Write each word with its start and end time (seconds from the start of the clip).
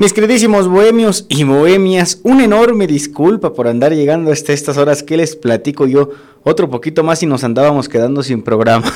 Mis 0.00 0.14
queridísimos 0.14 0.66
bohemios 0.66 1.26
y 1.28 1.44
bohemias, 1.44 2.20
una 2.22 2.44
enorme 2.44 2.86
disculpa 2.86 3.52
por 3.52 3.68
andar 3.68 3.92
llegando 3.92 4.32
hasta 4.32 4.54
estas 4.54 4.78
horas 4.78 5.02
que 5.02 5.18
les 5.18 5.36
platico 5.36 5.86
yo 5.86 6.08
otro 6.42 6.70
poquito 6.70 7.02
más 7.02 7.22
y 7.22 7.26
nos 7.26 7.44
andábamos 7.44 7.86
quedando 7.86 8.22
sin 8.22 8.40
programa. 8.40 8.90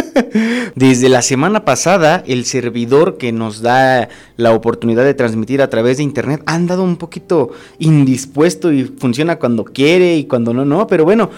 Desde 0.74 1.10
la 1.10 1.20
semana 1.20 1.66
pasada, 1.66 2.24
el 2.26 2.46
servidor 2.46 3.18
que 3.18 3.32
nos 3.32 3.60
da 3.60 4.08
la 4.38 4.54
oportunidad 4.54 5.04
de 5.04 5.12
transmitir 5.12 5.60
a 5.60 5.68
través 5.68 5.98
de 5.98 6.04
internet 6.04 6.42
ha 6.46 6.54
andado 6.54 6.84
un 6.84 6.96
poquito 6.96 7.50
indispuesto 7.78 8.72
y 8.72 8.84
funciona 8.84 9.36
cuando 9.36 9.66
quiere 9.66 10.16
y 10.16 10.24
cuando 10.24 10.54
no, 10.54 10.64
no, 10.64 10.86
pero 10.86 11.04
bueno. 11.04 11.28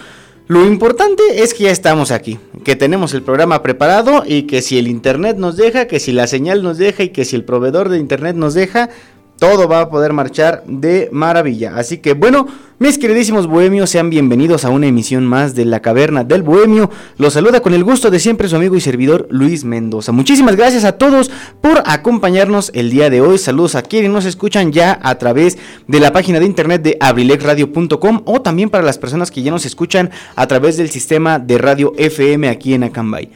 Lo 0.47 0.65
importante 0.65 1.23
es 1.41 1.53
que 1.53 1.63
ya 1.63 1.71
estamos 1.71 2.11
aquí, 2.11 2.37
que 2.65 2.75
tenemos 2.75 3.13
el 3.13 3.21
programa 3.21 3.63
preparado 3.63 4.23
y 4.27 4.43
que 4.43 4.61
si 4.61 4.77
el 4.77 4.89
internet 4.89 5.37
nos 5.37 5.55
deja, 5.55 5.87
que 5.87 6.01
si 6.01 6.11
la 6.11 6.27
señal 6.27 6.63
nos 6.63 6.77
deja 6.77 7.03
y 7.03 7.09
que 7.09 7.23
si 7.23 7.37
el 7.37 7.45
proveedor 7.45 7.87
de 7.87 7.97
internet 7.97 8.35
nos 8.35 8.53
deja, 8.53 8.89
todo 9.43 9.67
va 9.67 9.81
a 9.81 9.89
poder 9.89 10.13
marchar 10.13 10.63
de 10.67 11.09
maravilla. 11.11 11.75
Así 11.75 11.97
que 11.97 12.13
bueno, 12.13 12.47
mis 12.79 12.97
queridísimos 12.97 13.45
bohemios, 13.45 13.89
sean 13.89 14.09
bienvenidos 14.09 14.63
a 14.63 14.69
una 14.69 14.87
emisión 14.87 15.25
más 15.25 15.53
de 15.53 15.65
La 15.65 15.81
Caverna 15.81 16.23
del 16.23 16.43
Bohemio. 16.43 16.89
Los 17.17 17.33
saluda 17.33 17.59
con 17.59 17.73
el 17.73 17.83
gusto 17.83 18.09
de 18.09 18.21
siempre 18.21 18.47
su 18.47 18.55
amigo 18.55 18.77
y 18.77 18.79
servidor 18.79 19.27
Luis 19.29 19.65
Mendoza. 19.65 20.13
Muchísimas 20.13 20.55
gracias 20.55 20.85
a 20.85 20.93
todos 20.93 21.29
por 21.59 21.83
acompañarnos 21.85 22.71
el 22.73 22.89
día 22.89 23.09
de 23.09 23.19
hoy. 23.19 23.37
Saludos 23.37 23.75
a 23.75 23.81
quienes 23.81 24.11
nos 24.11 24.23
escuchan 24.23 24.71
ya 24.71 24.97
a 25.03 25.15
través 25.15 25.57
de 25.89 25.99
la 25.99 26.13
página 26.13 26.39
de 26.39 26.45
internet 26.45 26.81
de 26.81 26.95
abrilexradio.com 27.01 28.21
o 28.23 28.41
también 28.41 28.69
para 28.69 28.85
las 28.85 28.97
personas 28.97 29.29
que 29.29 29.43
ya 29.43 29.51
nos 29.51 29.65
escuchan 29.65 30.09
a 30.37 30.47
través 30.47 30.77
del 30.77 30.89
sistema 30.89 31.37
de 31.37 31.57
radio 31.57 31.91
FM 31.97 32.47
aquí 32.47 32.75
en 32.75 32.85
Acambay. 32.85 33.29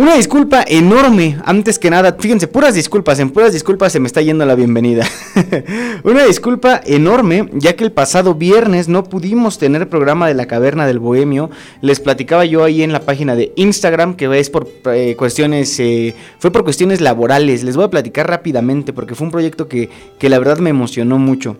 Una 0.00 0.14
disculpa 0.14 0.64
enorme, 0.66 1.36
antes 1.44 1.78
que 1.78 1.90
nada, 1.90 2.16
fíjense, 2.18 2.48
puras 2.48 2.74
disculpas, 2.74 3.18
en 3.18 3.28
puras 3.28 3.52
disculpas 3.52 3.92
se 3.92 4.00
me 4.00 4.06
está 4.06 4.22
yendo 4.22 4.46
la 4.46 4.54
bienvenida. 4.54 5.06
Una 6.04 6.24
disculpa 6.24 6.80
enorme, 6.86 7.50
ya 7.52 7.76
que 7.76 7.84
el 7.84 7.92
pasado 7.92 8.34
viernes 8.34 8.88
no 8.88 9.04
pudimos 9.04 9.58
tener 9.58 9.90
programa 9.90 10.26
de 10.26 10.32
la 10.32 10.46
Caverna 10.46 10.86
del 10.86 11.00
Bohemio. 11.00 11.50
Les 11.82 12.00
platicaba 12.00 12.46
yo 12.46 12.64
ahí 12.64 12.82
en 12.82 12.94
la 12.94 13.02
página 13.02 13.36
de 13.36 13.52
Instagram, 13.56 14.14
que 14.14 14.38
es 14.38 14.48
por 14.48 14.70
eh, 14.86 15.16
cuestiones, 15.18 15.78
eh, 15.80 16.14
fue 16.38 16.50
por 16.50 16.64
cuestiones 16.64 17.02
laborales. 17.02 17.62
Les 17.62 17.76
voy 17.76 17.84
a 17.84 17.90
platicar 17.90 18.26
rápidamente, 18.26 18.94
porque 18.94 19.14
fue 19.14 19.26
un 19.26 19.32
proyecto 19.32 19.68
que, 19.68 19.90
que 20.18 20.30
la 20.30 20.38
verdad 20.38 20.60
me 20.60 20.70
emocionó 20.70 21.18
mucho. 21.18 21.58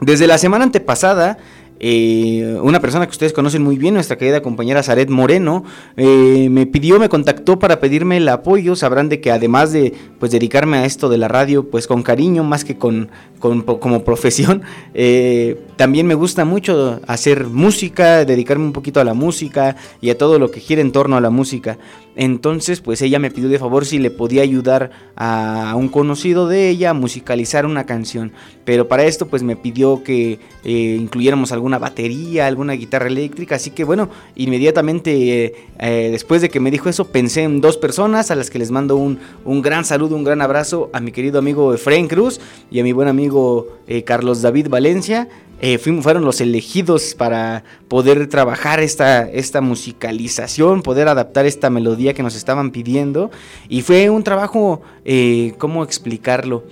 Desde 0.00 0.28
la 0.28 0.38
semana 0.38 0.62
antepasada 0.62 1.38
eh, 1.78 2.58
una 2.62 2.80
persona 2.80 3.04
que 3.06 3.10
ustedes 3.10 3.32
conocen 3.32 3.62
muy 3.62 3.76
bien, 3.76 3.94
nuestra 3.94 4.16
querida 4.16 4.40
compañera 4.40 4.82
Zaret 4.82 5.10
Moreno, 5.10 5.64
eh, 5.96 6.48
me 6.50 6.66
pidió, 6.66 6.98
me 6.98 7.08
contactó 7.08 7.58
para 7.58 7.80
pedirme 7.80 8.16
el 8.16 8.28
apoyo. 8.28 8.76
Sabrán 8.76 9.08
de 9.08 9.20
que 9.20 9.30
además 9.30 9.72
de 9.72 9.92
pues 10.18 10.32
dedicarme 10.32 10.78
a 10.78 10.84
esto 10.84 11.08
de 11.08 11.18
la 11.18 11.28
radio, 11.28 11.68
pues 11.68 11.86
con 11.86 12.02
cariño, 12.02 12.44
más 12.44 12.64
que 12.64 12.76
con, 12.78 13.10
como 13.38 14.04
profesión, 14.04 14.62
eh, 14.94 15.60
también 15.76 16.06
me 16.06 16.14
gusta 16.14 16.44
mucho 16.44 17.00
hacer 17.06 17.46
música, 17.46 18.24
dedicarme 18.24 18.64
un 18.64 18.72
poquito 18.72 19.00
a 19.00 19.04
la 19.04 19.14
música 19.14 19.76
y 20.00 20.10
a 20.10 20.18
todo 20.18 20.38
lo 20.38 20.50
que 20.50 20.60
gira 20.60 20.80
en 20.80 20.92
torno 20.92 21.16
a 21.16 21.20
la 21.20 21.30
música. 21.30 21.78
Entonces, 22.18 22.80
pues 22.80 23.02
ella 23.02 23.18
me 23.18 23.30
pidió 23.30 23.50
de 23.50 23.58
favor 23.58 23.84
si 23.84 23.98
le 23.98 24.10
podía 24.10 24.40
ayudar 24.40 24.90
a 25.16 25.74
un 25.76 25.88
conocido 25.88 26.48
de 26.48 26.70
ella 26.70 26.90
a 26.90 26.94
musicalizar 26.94 27.66
una 27.66 27.84
canción. 27.84 28.32
Pero 28.64 28.88
para 28.88 29.04
esto, 29.04 29.26
pues 29.26 29.42
me 29.42 29.54
pidió 29.54 30.02
que 30.02 30.38
incluyéramos 30.64 31.52
alguna 31.66 31.78
batería, 31.78 32.46
alguna 32.46 32.74
guitarra 32.74 33.08
eléctrica. 33.08 33.56
Así 33.56 33.70
que 33.70 33.84
bueno, 33.84 34.08
inmediatamente 34.34 35.44
eh, 35.44 35.54
eh, 35.78 36.08
después 36.12 36.42
de 36.42 36.48
que 36.48 36.60
me 36.60 36.70
dijo 36.70 36.88
eso, 36.88 37.08
pensé 37.08 37.42
en 37.42 37.60
dos 37.60 37.76
personas 37.76 38.30
a 38.30 38.36
las 38.36 38.50
que 38.50 38.58
les 38.58 38.70
mando 38.70 38.96
un, 38.96 39.18
un 39.44 39.62
gran 39.62 39.84
saludo, 39.84 40.16
un 40.16 40.24
gran 40.24 40.42
abrazo 40.42 40.90
a 40.92 41.00
mi 41.00 41.12
querido 41.12 41.38
amigo 41.38 41.74
Efraín 41.74 42.08
Cruz 42.08 42.40
y 42.70 42.80
a 42.80 42.84
mi 42.84 42.92
buen 42.92 43.08
amigo 43.08 43.68
Carlos 44.04 44.42
David 44.42 44.68
Valencia. 44.68 45.28
Eh, 45.58 45.78
fueron 45.78 46.26
los 46.26 46.42
elegidos 46.42 47.14
para 47.14 47.64
poder 47.88 48.28
trabajar 48.28 48.80
esta, 48.80 49.22
esta 49.22 49.62
musicalización, 49.62 50.82
poder 50.82 51.08
adaptar 51.08 51.46
esta 51.46 51.70
melodía 51.70 52.12
que 52.12 52.22
nos 52.22 52.36
estaban 52.36 52.70
pidiendo. 52.70 53.30
Y 53.68 53.80
fue 53.80 54.10
un 54.10 54.22
trabajo, 54.22 54.82
eh, 55.06 55.54
¿cómo 55.56 55.82
explicarlo? 55.82 56.64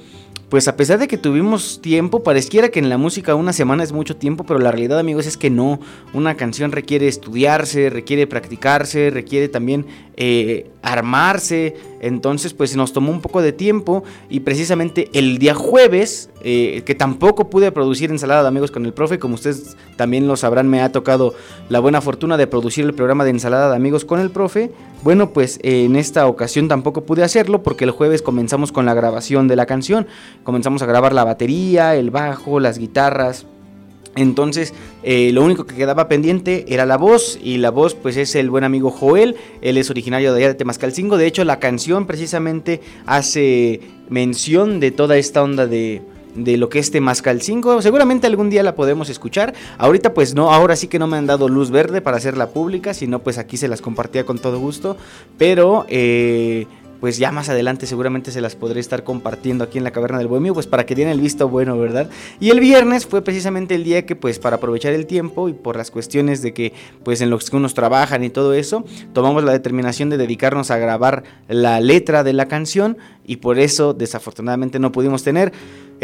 Pues 0.54 0.68
a 0.68 0.76
pesar 0.76 1.00
de 1.00 1.08
que 1.08 1.18
tuvimos 1.18 1.80
tiempo, 1.82 2.22
pareciera 2.22 2.68
que 2.68 2.78
en 2.78 2.88
la 2.88 2.96
música 2.96 3.34
una 3.34 3.52
semana 3.52 3.82
es 3.82 3.90
mucho 3.90 4.16
tiempo, 4.16 4.44
pero 4.44 4.60
la 4.60 4.70
realidad 4.70 5.00
amigos 5.00 5.26
es 5.26 5.36
que 5.36 5.50
no. 5.50 5.80
Una 6.12 6.36
canción 6.36 6.70
requiere 6.70 7.08
estudiarse, 7.08 7.90
requiere 7.90 8.28
practicarse, 8.28 9.10
requiere 9.10 9.48
también 9.48 9.84
eh, 10.16 10.70
armarse. 10.82 11.76
Entonces 12.00 12.52
pues 12.52 12.76
nos 12.76 12.92
tomó 12.92 13.10
un 13.10 13.20
poco 13.20 13.40
de 13.40 13.52
tiempo 13.52 14.04
y 14.28 14.40
precisamente 14.40 15.08
el 15.14 15.38
día 15.38 15.54
jueves, 15.54 16.28
eh, 16.42 16.82
que 16.84 16.94
tampoco 16.94 17.48
pude 17.48 17.72
producir 17.72 18.10
ensalada 18.10 18.42
de 18.42 18.48
amigos 18.48 18.70
con 18.70 18.84
el 18.84 18.92
profe, 18.92 19.18
como 19.18 19.34
ustedes 19.34 19.76
también 19.96 20.28
lo 20.28 20.36
sabrán, 20.36 20.68
me 20.68 20.82
ha 20.82 20.92
tocado 20.92 21.34
la 21.70 21.80
buena 21.80 22.02
fortuna 22.02 22.36
de 22.36 22.46
producir 22.46 22.84
el 22.84 22.92
programa 22.92 23.24
de 23.24 23.30
ensalada 23.30 23.70
de 23.70 23.76
amigos 23.76 24.04
con 24.04 24.20
el 24.20 24.30
profe. 24.30 24.70
Bueno, 25.02 25.30
pues 25.30 25.58
en 25.62 25.96
esta 25.96 26.26
ocasión 26.26 26.68
tampoco 26.68 27.04
pude 27.04 27.22
hacerlo 27.22 27.62
porque 27.62 27.84
el 27.84 27.90
jueves 27.90 28.22
comenzamos 28.22 28.72
con 28.72 28.84
la 28.84 28.94
grabación 28.94 29.48
de 29.48 29.56
la 29.56 29.66
canción. 29.66 30.06
Comenzamos 30.42 30.82
a 30.82 30.86
grabar 30.86 31.14
la 31.14 31.24
batería, 31.24 31.94
el 31.96 32.10
bajo, 32.10 32.60
las 32.60 32.78
guitarras. 32.78 33.46
Entonces, 34.16 34.74
eh, 35.02 35.30
lo 35.32 35.42
único 35.42 35.66
que 35.66 35.74
quedaba 35.74 36.08
pendiente 36.08 36.64
era 36.68 36.86
la 36.86 36.96
voz, 36.96 37.38
y 37.42 37.58
la 37.58 37.70
voz, 37.70 37.94
pues 37.94 38.16
es 38.16 38.34
el 38.34 38.50
buen 38.50 38.64
amigo 38.64 38.90
Joel. 38.90 39.36
Él 39.60 39.76
es 39.76 39.90
originario 39.90 40.32
de 40.32 40.38
allá 40.38 40.48
de 40.48 40.54
Temascalcingo. 40.54 41.16
De 41.16 41.26
hecho, 41.26 41.44
la 41.44 41.58
canción 41.58 42.06
precisamente 42.06 42.80
hace 43.06 43.80
mención 44.08 44.80
de 44.80 44.90
toda 44.90 45.16
esta 45.16 45.42
onda 45.42 45.66
de, 45.66 46.02
de 46.34 46.56
lo 46.56 46.68
que 46.68 46.78
es 46.78 46.90
Temascalcingo. 46.90 47.80
Seguramente 47.82 48.26
algún 48.26 48.50
día 48.50 48.62
la 48.62 48.74
podemos 48.74 49.08
escuchar. 49.08 49.54
Ahorita 49.78 50.14
pues 50.14 50.34
no, 50.34 50.52
ahora 50.52 50.76
sí 50.76 50.88
que 50.88 50.98
no 50.98 51.06
me 51.06 51.16
han 51.16 51.26
dado 51.26 51.48
luz 51.48 51.70
verde 51.70 52.00
para 52.00 52.16
hacerla 52.16 52.50
pública, 52.50 52.94
sino 52.94 53.20
pues 53.20 53.38
aquí 53.38 53.56
se 53.56 53.68
las 53.68 53.80
compartía 53.80 54.24
con 54.24 54.38
todo 54.38 54.58
gusto. 54.58 54.96
Pero 55.38 55.86
eh, 55.88 56.66
pues 57.00 57.18
ya 57.18 57.32
más 57.32 57.48
adelante 57.48 57.86
seguramente 57.86 58.30
se 58.30 58.40
las 58.40 58.56
podré 58.56 58.80
estar 58.80 59.04
compartiendo 59.04 59.64
aquí 59.64 59.78
en 59.78 59.84
la 59.84 59.90
Caverna 59.90 60.18
del 60.18 60.28
Bohemio, 60.28 60.54
pues 60.54 60.66
para 60.66 60.86
que 60.86 60.94
den 60.94 61.08
el 61.08 61.20
visto 61.20 61.48
bueno, 61.48 61.78
¿verdad? 61.78 62.08
Y 62.40 62.50
el 62.50 62.60
viernes 62.60 63.06
fue 63.06 63.22
precisamente 63.22 63.74
el 63.74 63.84
día 63.84 64.06
que 64.06 64.16
pues 64.16 64.38
para 64.38 64.56
aprovechar 64.56 64.92
el 64.92 65.06
tiempo 65.06 65.48
y 65.48 65.52
por 65.52 65.76
las 65.76 65.90
cuestiones 65.90 66.42
de 66.42 66.52
que 66.54 66.72
pues 67.02 67.20
en 67.20 67.30
los 67.30 67.50
que 67.50 67.56
unos 67.56 67.74
trabajan 67.74 68.24
y 68.24 68.30
todo 68.30 68.54
eso, 68.54 68.84
tomamos 69.12 69.44
la 69.44 69.52
determinación 69.52 70.10
de 70.10 70.16
dedicarnos 70.16 70.70
a 70.70 70.78
grabar 70.78 71.24
la 71.48 71.80
letra 71.80 72.24
de 72.24 72.32
la 72.32 72.46
canción 72.46 72.96
y 73.26 73.36
por 73.36 73.58
eso 73.58 73.94
desafortunadamente 73.94 74.78
no 74.78 74.92
pudimos 74.92 75.22
tener 75.22 75.52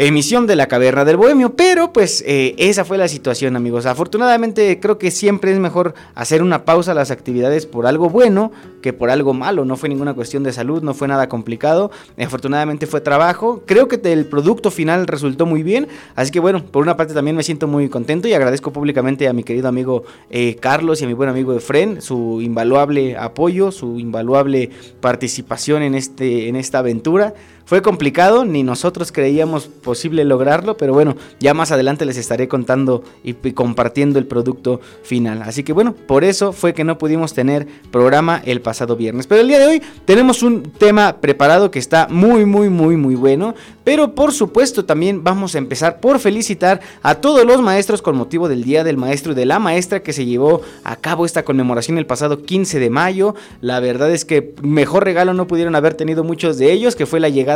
emisión 0.07 0.47
de 0.47 0.55
la 0.55 0.67
caverna 0.67 1.05
del 1.05 1.17
bohemio, 1.17 1.53
pero 1.55 1.93
pues 1.93 2.23
eh, 2.25 2.55
esa 2.57 2.83
fue 2.83 2.97
la 2.97 3.07
situación 3.07 3.55
amigos. 3.55 3.85
Afortunadamente 3.85 4.79
creo 4.79 4.97
que 4.97 5.11
siempre 5.11 5.51
es 5.51 5.59
mejor 5.59 5.93
hacer 6.15 6.41
una 6.41 6.65
pausa 6.65 6.93
a 6.93 6.95
las 6.95 7.11
actividades 7.11 7.67
por 7.67 7.85
algo 7.85 8.09
bueno 8.09 8.51
que 8.81 8.93
por 8.93 9.11
algo 9.11 9.35
malo, 9.35 9.63
no 9.63 9.77
fue 9.77 9.89
ninguna 9.89 10.15
cuestión 10.15 10.41
de 10.41 10.53
salud, 10.53 10.81
no 10.81 10.95
fue 10.95 11.07
nada 11.07 11.29
complicado, 11.29 11.91
afortunadamente 12.19 12.87
fue 12.87 12.99
trabajo, 12.99 13.61
creo 13.67 13.87
que 13.87 14.01
el 14.11 14.25
producto 14.25 14.71
final 14.71 15.05
resultó 15.05 15.45
muy 15.45 15.61
bien, 15.61 15.87
así 16.15 16.31
que 16.31 16.39
bueno, 16.39 16.65
por 16.65 16.81
una 16.81 16.97
parte 16.97 17.13
también 17.13 17.35
me 17.35 17.43
siento 17.43 17.67
muy 17.67 17.87
contento 17.87 18.27
y 18.27 18.33
agradezco 18.33 18.73
públicamente 18.73 19.27
a 19.27 19.33
mi 19.33 19.43
querido 19.43 19.67
amigo 19.67 20.03
eh, 20.31 20.55
Carlos 20.59 20.99
y 21.01 21.05
a 21.05 21.07
mi 21.07 21.13
buen 21.13 21.29
amigo 21.29 21.53
Efren 21.53 22.01
su 22.01 22.41
invaluable 22.41 23.17
apoyo, 23.17 23.71
su 23.71 23.99
invaluable 23.99 24.71
participación 24.99 25.83
en, 25.83 25.93
este, 25.93 26.47
en 26.47 26.55
esta 26.55 26.79
aventura 26.79 27.35
fue 27.65 27.81
complicado, 27.81 28.45
ni 28.45 28.63
nosotros 28.63 29.11
creíamos 29.11 29.67
posible 29.67 30.25
lograrlo, 30.25 30.77
pero 30.77 30.93
bueno, 30.93 31.15
ya 31.39 31.53
más 31.53 31.71
adelante 31.71 32.05
les 32.05 32.17
estaré 32.17 32.47
contando 32.47 33.03
y, 33.23 33.33
compartiendo 33.53 34.19
el 34.19 34.27
producto 34.27 34.81
final. 35.03 35.41
Así 35.43 35.63
que 35.63 35.73
bueno, 35.73 35.93
por 35.93 36.23
eso 36.23 36.51
fue 36.53 36.73
que 36.73 36.83
no 36.83 36.97
pudimos 36.97 37.33
tener 37.33 37.67
programa 37.91 38.41
el 38.45 38.61
pasado 38.61 38.95
viernes. 38.95 39.27
Pero 39.27 39.41
el 39.41 39.47
día 39.47 39.59
de 39.59 39.67
hoy 39.67 39.81
tenemos 40.05 40.43
un 40.43 40.63
tema 40.63 41.17
preparado 41.21 41.71
que 41.71 41.79
está 41.79 42.07
muy, 42.09 42.45
muy, 42.45 42.69
muy, 42.69 42.97
muy 42.97 43.15
bueno. 43.15 43.55
Pero 43.83 44.13
por 44.13 44.31
supuesto 44.31 44.85
también 44.85 45.23
vamos 45.23 45.55
a 45.55 45.57
empezar 45.57 45.99
por 45.99 46.19
felicitar 46.19 46.81
a 47.01 47.15
todos 47.15 47.45
los 47.45 47.61
maestros 47.61 48.01
con 48.01 48.15
motivo 48.15 48.47
del 48.47 48.63
Día 48.63 48.83
del 48.83 48.97
Maestro 48.97 49.31
y 49.31 49.35
de 49.35 49.45
la 49.45 49.59
Maestra 49.59 50.03
que 50.03 50.13
se 50.13 50.25
llevó 50.25 50.61
a 50.83 50.95
cabo 50.97 51.25
esta 51.25 51.43
conmemoración 51.43 51.97
el 51.97 52.05
pasado 52.05 52.43
15 52.43 52.79
de 52.79 52.89
mayo. 52.89 53.35
La 53.59 53.79
verdad 53.79 54.11
es 54.11 54.25
que 54.25 54.53
mejor 54.61 55.03
regalo 55.03 55.33
no 55.33 55.47
pudieron 55.47 55.75
haber 55.75 55.95
tenido 55.95 56.23
muchos 56.23 56.57
de 56.57 56.71
ellos, 56.71 56.95
que 56.95 57.05
fue 57.05 57.19
la 57.19 57.29
llegada 57.29 57.50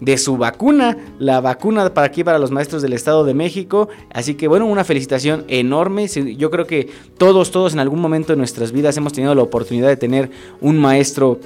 de 0.00 0.18
su 0.18 0.36
vacuna, 0.36 0.96
la 1.18 1.40
vacuna 1.40 1.92
para 1.92 2.06
aquí 2.06 2.24
para 2.24 2.38
los 2.38 2.50
maestros 2.50 2.82
del 2.82 2.92
Estado 2.92 3.24
de 3.24 3.34
México. 3.34 3.88
Así 4.12 4.34
que 4.34 4.48
bueno, 4.48 4.66
una 4.66 4.84
felicitación 4.84 5.44
enorme. 5.48 6.06
Yo 6.08 6.50
creo 6.50 6.66
que 6.66 6.90
todos, 7.18 7.50
todos 7.50 7.72
en 7.72 7.80
algún 7.80 8.00
momento 8.00 8.32
de 8.32 8.36
nuestras 8.36 8.72
vidas 8.72 8.96
hemos 8.96 9.12
tenido 9.12 9.34
la 9.34 9.42
oportunidad 9.42 9.88
de 9.88 9.96
tener 9.96 10.30
un 10.60 10.78
maestro 10.78 11.38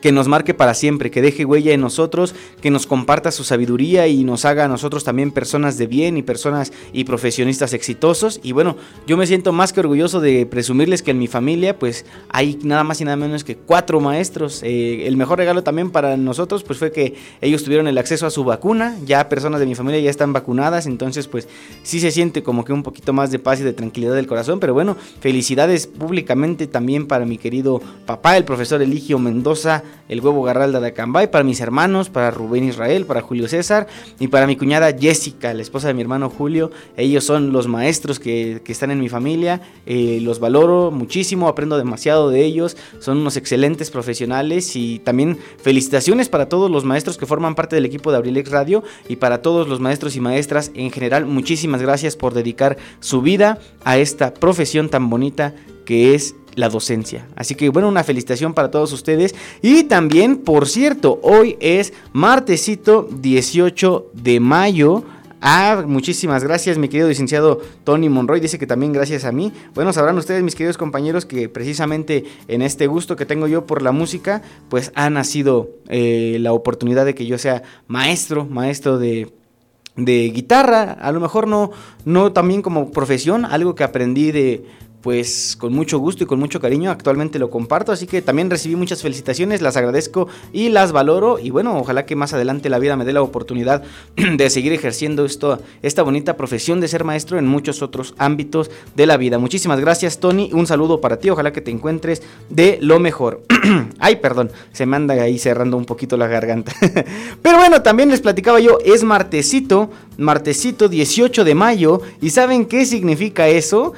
que 0.00 0.12
nos 0.12 0.28
marque 0.28 0.54
para 0.54 0.74
siempre, 0.74 1.10
que 1.10 1.22
deje 1.22 1.44
huella 1.44 1.72
en 1.72 1.80
nosotros, 1.80 2.34
que 2.60 2.70
nos 2.70 2.86
comparta 2.86 3.30
su 3.30 3.44
sabiduría 3.44 4.06
y 4.06 4.24
nos 4.24 4.44
haga 4.44 4.64
a 4.64 4.68
nosotros 4.68 5.04
también 5.04 5.30
personas 5.30 5.78
de 5.78 5.86
bien 5.86 6.16
y 6.16 6.22
personas 6.22 6.72
y 6.92 7.04
profesionistas 7.04 7.72
exitosos. 7.72 8.40
Y 8.42 8.52
bueno, 8.52 8.76
yo 9.06 9.16
me 9.16 9.26
siento 9.26 9.52
más 9.52 9.72
que 9.72 9.80
orgulloso 9.80 10.20
de 10.20 10.46
presumirles 10.46 11.02
que 11.02 11.10
en 11.10 11.18
mi 11.18 11.26
familia 11.26 11.78
pues 11.78 12.04
hay 12.28 12.58
nada 12.62 12.84
más 12.84 13.00
y 13.00 13.04
nada 13.04 13.16
menos 13.16 13.44
que 13.44 13.56
cuatro 13.56 14.00
maestros. 14.00 14.62
Eh, 14.62 15.06
el 15.06 15.16
mejor 15.16 15.38
regalo 15.38 15.62
también 15.62 15.90
para 15.90 16.16
nosotros 16.16 16.62
pues 16.62 16.78
fue 16.78 16.92
que 16.92 17.14
ellos 17.40 17.64
tuvieron 17.64 17.88
el 17.88 17.98
acceso 17.98 18.26
a 18.26 18.30
su 18.30 18.44
vacuna, 18.44 18.96
ya 19.04 19.28
personas 19.28 19.60
de 19.60 19.66
mi 19.66 19.74
familia 19.74 20.00
ya 20.00 20.10
están 20.10 20.32
vacunadas, 20.32 20.86
entonces 20.86 21.28
pues 21.28 21.48
sí 21.82 22.00
se 22.00 22.10
siente 22.10 22.42
como 22.42 22.64
que 22.64 22.72
un 22.72 22.82
poquito 22.82 23.12
más 23.12 23.30
de 23.30 23.38
paz 23.38 23.60
y 23.60 23.64
de 23.64 23.72
tranquilidad 23.72 24.14
del 24.14 24.26
corazón, 24.26 24.60
pero 24.60 24.74
bueno, 24.74 24.96
felicidades 25.20 25.86
públicamente 25.86 26.66
también 26.66 27.06
para 27.06 27.24
mi 27.24 27.38
querido 27.38 27.80
papá, 28.06 28.36
el 28.36 28.44
profesor 28.44 28.82
Eligio 28.82 29.18
Mendoza 29.18 29.82
el 30.08 30.20
huevo 30.20 30.42
Garralda 30.42 30.80
de 30.80 30.88
Acambay, 30.88 31.30
para 31.30 31.44
mis 31.44 31.60
hermanos, 31.60 32.08
para 32.10 32.30
Rubén 32.30 32.64
Israel, 32.64 33.06
para 33.06 33.22
Julio 33.22 33.48
César 33.48 33.86
y 34.18 34.28
para 34.28 34.46
mi 34.46 34.56
cuñada 34.56 34.92
Jessica, 34.98 35.52
la 35.54 35.62
esposa 35.62 35.88
de 35.88 35.94
mi 35.94 36.02
hermano 36.02 36.30
Julio. 36.30 36.70
Ellos 36.96 37.24
son 37.24 37.52
los 37.52 37.68
maestros 37.68 38.18
que, 38.18 38.62
están 38.66 38.90
en 38.90 39.00
mi 39.00 39.08
familia, 39.08 39.60
eh, 39.86 40.20
los 40.22 40.40
valoro 40.40 40.90
muchísimo, 40.90 41.48
aprendo 41.48 41.78
demasiado 41.78 42.30
de 42.30 42.44
ellos, 42.44 42.76
son 43.00 43.18
unos 43.18 43.36
excelentes 43.36 43.90
profesionales 43.90 44.76
y 44.76 44.98
también 45.00 45.38
felicitaciones 45.62 46.28
para 46.28 46.48
todos 46.48 46.70
los 46.70 46.84
maestros 46.84 47.16
que 47.16 47.26
forman 47.26 47.54
parte 47.54 47.76
del 47.76 47.86
equipo 47.86 48.10
de 48.10 48.18
Abrilex 48.18 48.50
Radio 48.50 48.82
y 49.08 49.16
para 49.16 49.42
todos 49.42 49.68
los 49.68 49.80
maestros 49.80 50.16
y 50.16 50.20
maestras 50.20 50.70
en 50.74 50.90
general, 50.90 51.26
muchísimas 51.26 51.82
gracias 51.82 52.16
por 52.16 52.34
dedicar 52.34 52.76
su 53.00 53.22
vida 53.22 53.58
a 53.84 53.98
esta 53.98 54.34
profesión 54.34 54.88
tan 54.88 55.10
bonita 55.10 55.54
que 55.84 56.14
es 56.14 56.34
la 56.54 56.68
docencia. 56.68 57.26
Así 57.36 57.54
que 57.54 57.68
bueno, 57.68 57.88
una 57.88 58.04
felicitación 58.04 58.54
para 58.54 58.70
todos 58.70 58.92
ustedes. 58.92 59.34
Y 59.62 59.84
también, 59.84 60.38
por 60.38 60.68
cierto, 60.68 61.20
hoy 61.22 61.56
es 61.60 61.92
martesito 62.12 63.08
18 63.10 64.10
de 64.12 64.40
mayo. 64.40 65.04
Ah, 65.40 65.84
muchísimas 65.86 66.42
gracias, 66.42 66.78
mi 66.78 66.88
querido 66.88 67.08
licenciado 67.08 67.60
Tony 67.84 68.08
Monroy. 68.08 68.40
Dice 68.40 68.58
que 68.58 68.66
también 68.66 68.92
gracias 68.92 69.24
a 69.24 69.30
mí. 69.30 69.52
Bueno, 69.74 69.92
sabrán 69.92 70.18
ustedes, 70.18 70.42
mis 70.42 70.56
queridos 70.56 70.76
compañeros, 70.76 71.26
que 71.26 71.48
precisamente 71.48 72.24
en 72.48 72.62
este 72.62 72.88
gusto 72.88 73.14
que 73.14 73.24
tengo 73.24 73.46
yo 73.46 73.64
por 73.64 73.82
la 73.82 73.92
música, 73.92 74.42
pues 74.68 74.90
ha 74.96 75.10
nacido 75.10 75.70
eh, 75.88 76.38
la 76.40 76.52
oportunidad 76.52 77.04
de 77.04 77.14
que 77.14 77.26
yo 77.26 77.38
sea 77.38 77.62
maestro, 77.86 78.46
maestro 78.46 78.98
de 78.98 79.32
de 79.98 80.30
guitarra, 80.30 80.92
a 80.92 81.10
lo 81.10 81.18
mejor 81.18 81.48
no, 81.48 81.72
no 82.04 82.32
también 82.32 82.62
como 82.62 82.92
profesión, 82.92 83.44
algo 83.44 83.74
que 83.74 83.82
aprendí 83.82 84.30
de, 84.30 84.64
pues 85.02 85.56
con 85.58 85.72
mucho 85.72 85.98
gusto 85.98 86.24
y 86.24 86.26
con 86.26 86.38
mucho 86.40 86.60
cariño 86.60 86.90
actualmente 86.90 87.38
lo 87.38 87.50
comparto, 87.50 87.92
así 87.92 88.06
que 88.06 88.22
también 88.22 88.50
recibí 88.50 88.74
muchas 88.76 89.02
felicitaciones, 89.02 89.62
las 89.62 89.76
agradezco 89.76 90.28
y 90.52 90.70
las 90.70 90.92
valoro 90.92 91.38
y 91.38 91.50
bueno, 91.50 91.78
ojalá 91.78 92.04
que 92.04 92.16
más 92.16 92.32
adelante 92.34 92.68
la 92.68 92.78
vida 92.78 92.96
me 92.96 93.04
dé 93.04 93.12
la 93.12 93.22
oportunidad 93.22 93.82
de 94.16 94.50
seguir 94.50 94.72
ejerciendo 94.72 95.24
esto, 95.24 95.60
esta 95.82 96.02
bonita 96.02 96.36
profesión 96.36 96.80
de 96.80 96.88
ser 96.88 97.04
maestro 97.04 97.38
en 97.38 97.46
muchos 97.46 97.82
otros 97.82 98.14
ámbitos 98.18 98.70
de 98.96 99.06
la 99.06 99.16
vida. 99.16 99.38
Muchísimas 99.38 99.80
gracias 99.80 100.18
Tony, 100.18 100.50
un 100.52 100.66
saludo 100.66 101.00
para 101.00 101.18
ti, 101.18 101.30
ojalá 101.30 101.52
que 101.52 101.60
te 101.60 101.70
encuentres 101.70 102.22
de 102.48 102.78
lo 102.80 102.98
mejor. 102.98 103.42
Ay, 103.98 104.16
perdón, 104.16 104.50
se 104.72 104.86
me 104.86 104.96
anda 104.96 105.14
ahí 105.14 105.38
cerrando 105.38 105.76
un 105.76 105.84
poquito 105.84 106.16
la 106.16 106.26
garganta. 106.26 106.72
Pero 107.42 107.58
bueno, 107.58 107.82
también 107.82 108.10
les 108.10 108.20
platicaba 108.20 108.60
yo, 108.60 108.78
es 108.84 109.04
martesito, 109.04 109.90
martesito 110.16 110.88
18 110.88 111.44
de 111.44 111.54
mayo 111.54 112.00
y 112.20 112.30
¿saben 112.30 112.66
qué 112.66 112.84
significa 112.84 113.48
eso? 113.48 113.92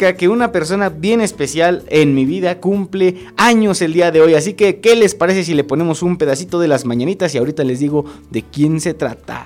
Que 0.00 0.28
una 0.28 0.50
persona 0.50 0.88
bien 0.88 1.20
especial 1.20 1.84
en 1.88 2.14
mi 2.14 2.24
vida 2.24 2.58
cumple 2.58 3.26
años 3.36 3.82
el 3.82 3.92
día 3.92 4.10
de 4.10 4.22
hoy. 4.22 4.32
Así 4.32 4.54
que, 4.54 4.80
¿qué 4.80 4.96
les 4.96 5.14
parece 5.14 5.44
si 5.44 5.52
le 5.52 5.62
ponemos 5.62 6.02
un 6.02 6.16
pedacito 6.16 6.58
de 6.58 6.68
las 6.68 6.86
mañanitas 6.86 7.34
y 7.34 7.38
ahorita 7.38 7.64
les 7.64 7.80
digo 7.80 8.06
de 8.30 8.42
quién 8.42 8.80
se 8.80 8.94
trata? 8.94 9.44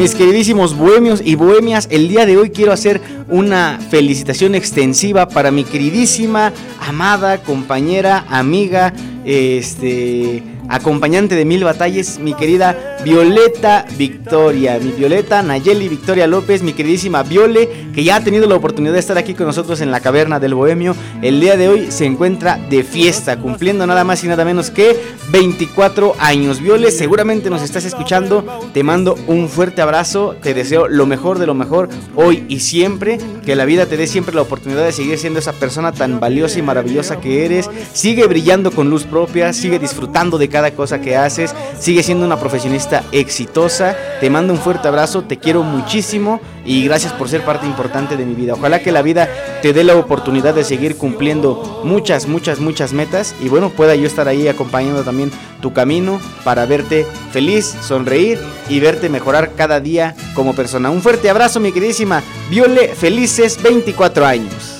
Mis 0.00 0.14
queridísimos 0.14 0.74
bohemios 0.74 1.20
y 1.22 1.34
bohemias, 1.34 1.86
el 1.90 2.08
día 2.08 2.24
de 2.24 2.38
hoy 2.38 2.48
quiero 2.48 2.72
hacer 2.72 3.02
una 3.28 3.78
felicitación 3.90 4.54
extensiva 4.54 5.28
para 5.28 5.50
mi 5.50 5.62
queridísima, 5.62 6.54
amada, 6.80 7.42
compañera, 7.42 8.24
amiga, 8.30 8.94
este 9.26 10.42
acompañante 10.70 11.34
de 11.34 11.44
mil 11.44 11.64
batallas, 11.64 12.18
mi 12.18 12.32
querida 12.34 12.98
Violeta 13.04 13.86
Victoria, 13.98 14.78
mi 14.78 14.92
Violeta 14.92 15.42
Nayeli 15.42 15.88
Victoria 15.88 16.26
López, 16.26 16.62
mi 16.62 16.72
queridísima 16.72 17.22
Viole, 17.22 17.90
que 17.92 18.04
ya 18.04 18.16
ha 18.16 18.20
tenido 18.24 18.46
la 18.46 18.54
oportunidad 18.54 18.92
de 18.92 19.00
estar 19.00 19.18
aquí 19.18 19.34
con 19.34 19.46
nosotros 19.46 19.80
en 19.80 19.90
la 19.90 20.00
caverna 20.00 20.38
del 20.38 20.54
Bohemio. 20.54 20.94
El 21.22 21.40
día 21.40 21.56
de 21.56 21.68
hoy 21.68 21.90
se 21.90 22.04
encuentra 22.04 22.56
de 22.70 22.84
fiesta, 22.84 23.38
cumpliendo 23.38 23.86
nada 23.86 24.04
más 24.04 24.22
y 24.22 24.28
nada 24.28 24.44
menos 24.44 24.70
que 24.70 24.96
24 25.30 26.14
años. 26.18 26.60
Viole, 26.60 26.90
seguramente 26.90 27.50
nos 27.50 27.62
estás 27.62 27.84
escuchando, 27.84 28.44
te 28.72 28.84
mando 28.84 29.16
un 29.26 29.48
fuerte 29.48 29.82
abrazo, 29.82 30.36
te 30.40 30.54
deseo 30.54 30.86
lo 30.86 31.06
mejor 31.06 31.38
de 31.38 31.46
lo 31.46 31.54
mejor 31.54 31.88
hoy 32.14 32.44
y 32.48 32.60
siempre, 32.60 33.18
que 33.44 33.56
la 33.56 33.64
vida 33.64 33.86
te 33.86 33.96
dé 33.96 34.06
siempre 34.06 34.34
la 34.34 34.42
oportunidad 34.42 34.84
de 34.84 34.92
seguir 34.92 35.18
siendo 35.18 35.40
esa 35.40 35.52
persona 35.52 35.92
tan 35.92 36.20
valiosa 36.20 36.58
y 36.58 36.62
maravillosa 36.62 37.20
que 37.20 37.44
eres, 37.44 37.68
sigue 37.92 38.26
brillando 38.26 38.70
con 38.70 38.90
luz 38.90 39.04
propia, 39.04 39.52
sigue 39.52 39.78
disfrutando 39.78 40.38
de 40.38 40.48
cada 40.48 40.59
cada 40.60 40.72
cosa 40.72 41.00
que 41.00 41.16
haces. 41.16 41.54
Sigue 41.78 42.02
siendo 42.02 42.26
una 42.26 42.38
profesionista 42.38 43.02
exitosa. 43.12 43.96
Te 44.20 44.28
mando 44.28 44.52
un 44.52 44.58
fuerte 44.58 44.88
abrazo, 44.88 45.22
te 45.22 45.38
quiero 45.38 45.62
muchísimo 45.62 46.38
y 46.66 46.84
gracias 46.84 47.14
por 47.14 47.30
ser 47.30 47.42
parte 47.42 47.66
importante 47.66 48.18
de 48.18 48.26
mi 48.26 48.34
vida. 48.34 48.52
Ojalá 48.52 48.80
que 48.80 48.92
la 48.92 49.00
vida 49.00 49.26
te 49.62 49.72
dé 49.72 49.84
la 49.84 49.96
oportunidad 49.96 50.52
de 50.52 50.64
seguir 50.64 50.98
cumpliendo 50.98 51.80
muchas, 51.82 52.26
muchas, 52.26 52.60
muchas 52.60 52.92
metas 52.92 53.34
y 53.40 53.48
bueno, 53.48 53.70
pueda 53.70 53.94
yo 53.94 54.06
estar 54.06 54.28
ahí 54.28 54.48
acompañando 54.48 55.02
también 55.02 55.30
tu 55.62 55.72
camino 55.72 56.20
para 56.44 56.66
verte 56.66 57.06
feliz, 57.32 57.74
sonreír 57.80 58.38
y 58.68 58.80
verte 58.80 59.08
mejorar 59.08 59.52
cada 59.56 59.80
día 59.80 60.14
como 60.34 60.54
persona. 60.54 60.90
Un 60.90 61.00
fuerte 61.00 61.30
abrazo, 61.30 61.58
mi 61.58 61.72
queridísima 61.72 62.22
Viole, 62.50 62.88
felices 62.88 63.62
24 63.62 64.26
años. 64.26 64.79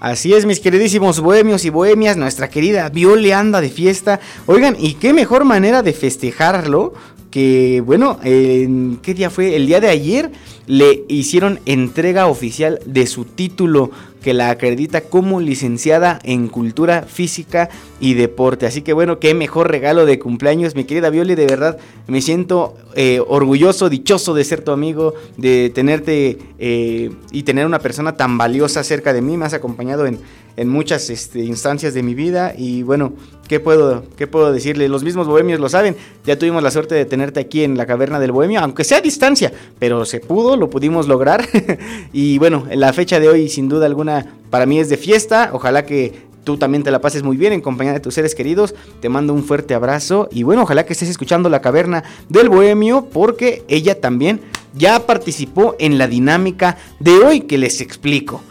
Así 0.00 0.32
es, 0.32 0.46
mis 0.46 0.60
queridísimos 0.60 1.20
bohemios 1.20 1.66
y 1.66 1.68
bohemias, 1.68 2.16
nuestra 2.16 2.48
querida 2.48 2.88
Viole 2.88 3.34
anda 3.34 3.60
de 3.60 3.68
fiesta. 3.68 4.18
Oigan, 4.46 4.74
¿y 4.78 4.94
qué 4.94 5.12
mejor 5.12 5.44
manera 5.44 5.82
de 5.82 5.92
festejarlo 5.92 6.94
que, 7.30 7.82
bueno, 7.84 8.18
¿qué 8.22 9.14
día 9.14 9.30
fue? 9.30 9.56
El 9.56 9.66
día 9.66 9.80
de 9.80 9.88
ayer 9.88 10.30
le 10.66 11.04
hicieron 11.08 11.60
entrega 11.66 12.26
oficial 12.26 12.80
de 12.86 13.06
su 13.06 13.24
título 13.24 13.90
que 14.22 14.34
la 14.34 14.50
acredita 14.50 15.02
como 15.02 15.40
licenciada 15.40 16.18
en 16.22 16.48
cultura 16.48 17.02
física 17.02 17.70
y 18.00 18.14
deporte. 18.14 18.66
Así 18.66 18.82
que 18.82 18.92
bueno, 18.92 19.18
qué 19.18 19.34
mejor 19.34 19.70
regalo 19.70 20.06
de 20.06 20.18
cumpleaños, 20.18 20.74
mi 20.74 20.84
querida 20.84 21.10
Violi, 21.10 21.34
de 21.34 21.46
verdad 21.46 21.78
me 22.06 22.20
siento 22.20 22.76
eh, 22.94 23.20
orgulloso, 23.26 23.88
dichoso 23.88 24.34
de 24.34 24.44
ser 24.44 24.62
tu 24.62 24.72
amigo, 24.72 25.14
de 25.36 25.70
tenerte 25.70 26.38
eh, 26.58 27.10
y 27.32 27.42
tener 27.44 27.66
una 27.66 27.78
persona 27.78 28.16
tan 28.16 28.36
valiosa 28.36 28.84
cerca 28.84 29.12
de 29.12 29.22
mí. 29.22 29.36
Me 29.36 29.46
has 29.46 29.54
acompañado 29.54 30.06
en, 30.06 30.18
en 30.56 30.68
muchas 30.68 31.10
este, 31.10 31.40
instancias 31.40 31.94
de 31.94 32.02
mi 32.02 32.14
vida 32.14 32.54
y 32.56 32.82
bueno, 32.82 33.12
¿qué 33.48 33.60
puedo, 33.60 34.04
¿qué 34.16 34.26
puedo 34.26 34.52
decirle? 34.52 34.88
Los 34.88 35.04
mismos 35.04 35.26
bohemios 35.26 35.60
lo 35.60 35.68
saben, 35.68 35.96
ya 36.24 36.38
tuvimos 36.38 36.62
la 36.62 36.70
suerte 36.70 36.94
de 36.94 37.04
tenerte 37.04 37.40
aquí 37.40 37.64
en 37.64 37.76
la 37.76 37.86
caverna 37.86 38.20
del 38.20 38.32
bohemio, 38.32 38.60
aunque 38.60 38.84
sea 38.84 38.98
a 38.98 39.00
distancia, 39.00 39.52
pero 39.78 40.04
se 40.04 40.20
pudo, 40.20 40.56
lo 40.56 40.70
pudimos 40.70 41.08
lograr 41.08 41.46
y 42.12 42.38
bueno, 42.38 42.66
la 42.74 42.92
fecha 42.92 43.20
de 43.20 43.28
hoy 43.28 43.48
sin 43.48 43.68
duda 43.68 43.86
alguna 43.86 44.34
para 44.50 44.66
mí 44.66 44.78
es 44.78 44.88
de 44.88 44.96
fiesta, 44.96 45.50
ojalá 45.52 45.86
que 45.86 46.30
tú 46.44 46.56
también 46.56 46.82
te 46.82 46.90
la 46.90 47.00
pases 47.00 47.22
muy 47.22 47.36
bien 47.36 47.52
en 47.52 47.60
compañía 47.60 47.92
de 47.92 48.00
tus 48.00 48.14
seres 48.14 48.34
queridos. 48.34 48.74
Te 49.00 49.08
mando 49.08 49.34
un 49.34 49.44
fuerte 49.44 49.74
abrazo 49.74 50.28
y 50.32 50.42
bueno, 50.42 50.62
ojalá 50.62 50.86
que 50.86 50.92
estés 50.92 51.08
escuchando 51.08 51.48
la 51.48 51.60
caverna 51.60 52.04
del 52.28 52.48
bohemio 52.48 53.06
porque 53.12 53.62
ella 53.68 54.00
también 54.00 54.40
ya 54.74 55.06
participó 55.06 55.76
en 55.78 55.98
la 55.98 56.06
dinámica 56.06 56.78
de 56.98 57.12
hoy 57.12 57.40
que 57.42 57.58
les 57.58 57.80
explico. 57.80 58.42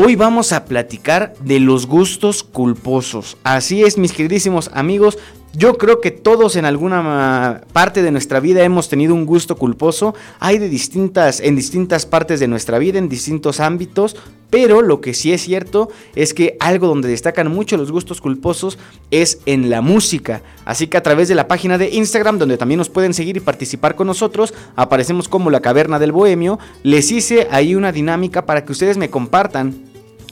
Hoy 0.00 0.14
vamos 0.14 0.52
a 0.52 0.64
platicar 0.64 1.34
de 1.40 1.58
los 1.58 1.88
gustos 1.88 2.44
culposos. 2.44 3.36
Así 3.42 3.82
es, 3.82 3.98
mis 3.98 4.12
queridísimos 4.12 4.70
amigos, 4.72 5.18
yo 5.54 5.76
creo 5.76 6.00
que 6.00 6.12
todos 6.12 6.54
en 6.54 6.66
alguna 6.66 7.62
parte 7.72 8.02
de 8.02 8.12
nuestra 8.12 8.38
vida 8.38 8.62
hemos 8.62 8.88
tenido 8.88 9.12
un 9.12 9.26
gusto 9.26 9.56
culposo. 9.56 10.14
Hay 10.38 10.58
de 10.58 10.68
distintas, 10.68 11.40
en 11.40 11.56
distintas 11.56 12.06
partes 12.06 12.38
de 12.38 12.46
nuestra 12.46 12.78
vida, 12.78 12.98
en 12.98 13.08
distintos 13.08 13.58
ámbitos. 13.58 14.14
Pero 14.50 14.82
lo 14.82 15.00
que 15.00 15.14
sí 15.14 15.32
es 15.32 15.42
cierto 15.42 15.90
es 16.14 16.32
que 16.32 16.56
algo 16.60 16.86
donde 16.86 17.08
destacan 17.08 17.52
mucho 17.52 17.76
los 17.76 17.92
gustos 17.92 18.20
culposos 18.20 18.78
es 19.10 19.40
en 19.46 19.68
la 19.68 19.82
música. 19.82 20.42
Así 20.64 20.86
que 20.86 20.96
a 20.96 21.02
través 21.02 21.28
de 21.28 21.34
la 21.34 21.48
página 21.48 21.76
de 21.76 21.90
Instagram, 21.90 22.38
donde 22.38 22.56
también 22.56 22.78
nos 22.78 22.88
pueden 22.88 23.12
seguir 23.12 23.36
y 23.36 23.40
participar 23.40 23.94
con 23.94 24.06
nosotros, 24.06 24.54
aparecemos 24.74 25.28
como 25.28 25.50
la 25.50 25.60
caverna 25.60 25.98
del 25.98 26.12
bohemio. 26.12 26.58
Les 26.82 27.10
hice 27.10 27.48
ahí 27.50 27.74
una 27.74 27.92
dinámica 27.92 28.46
para 28.46 28.64
que 28.64 28.72
ustedes 28.72 28.96
me 28.96 29.10
compartan 29.10 29.87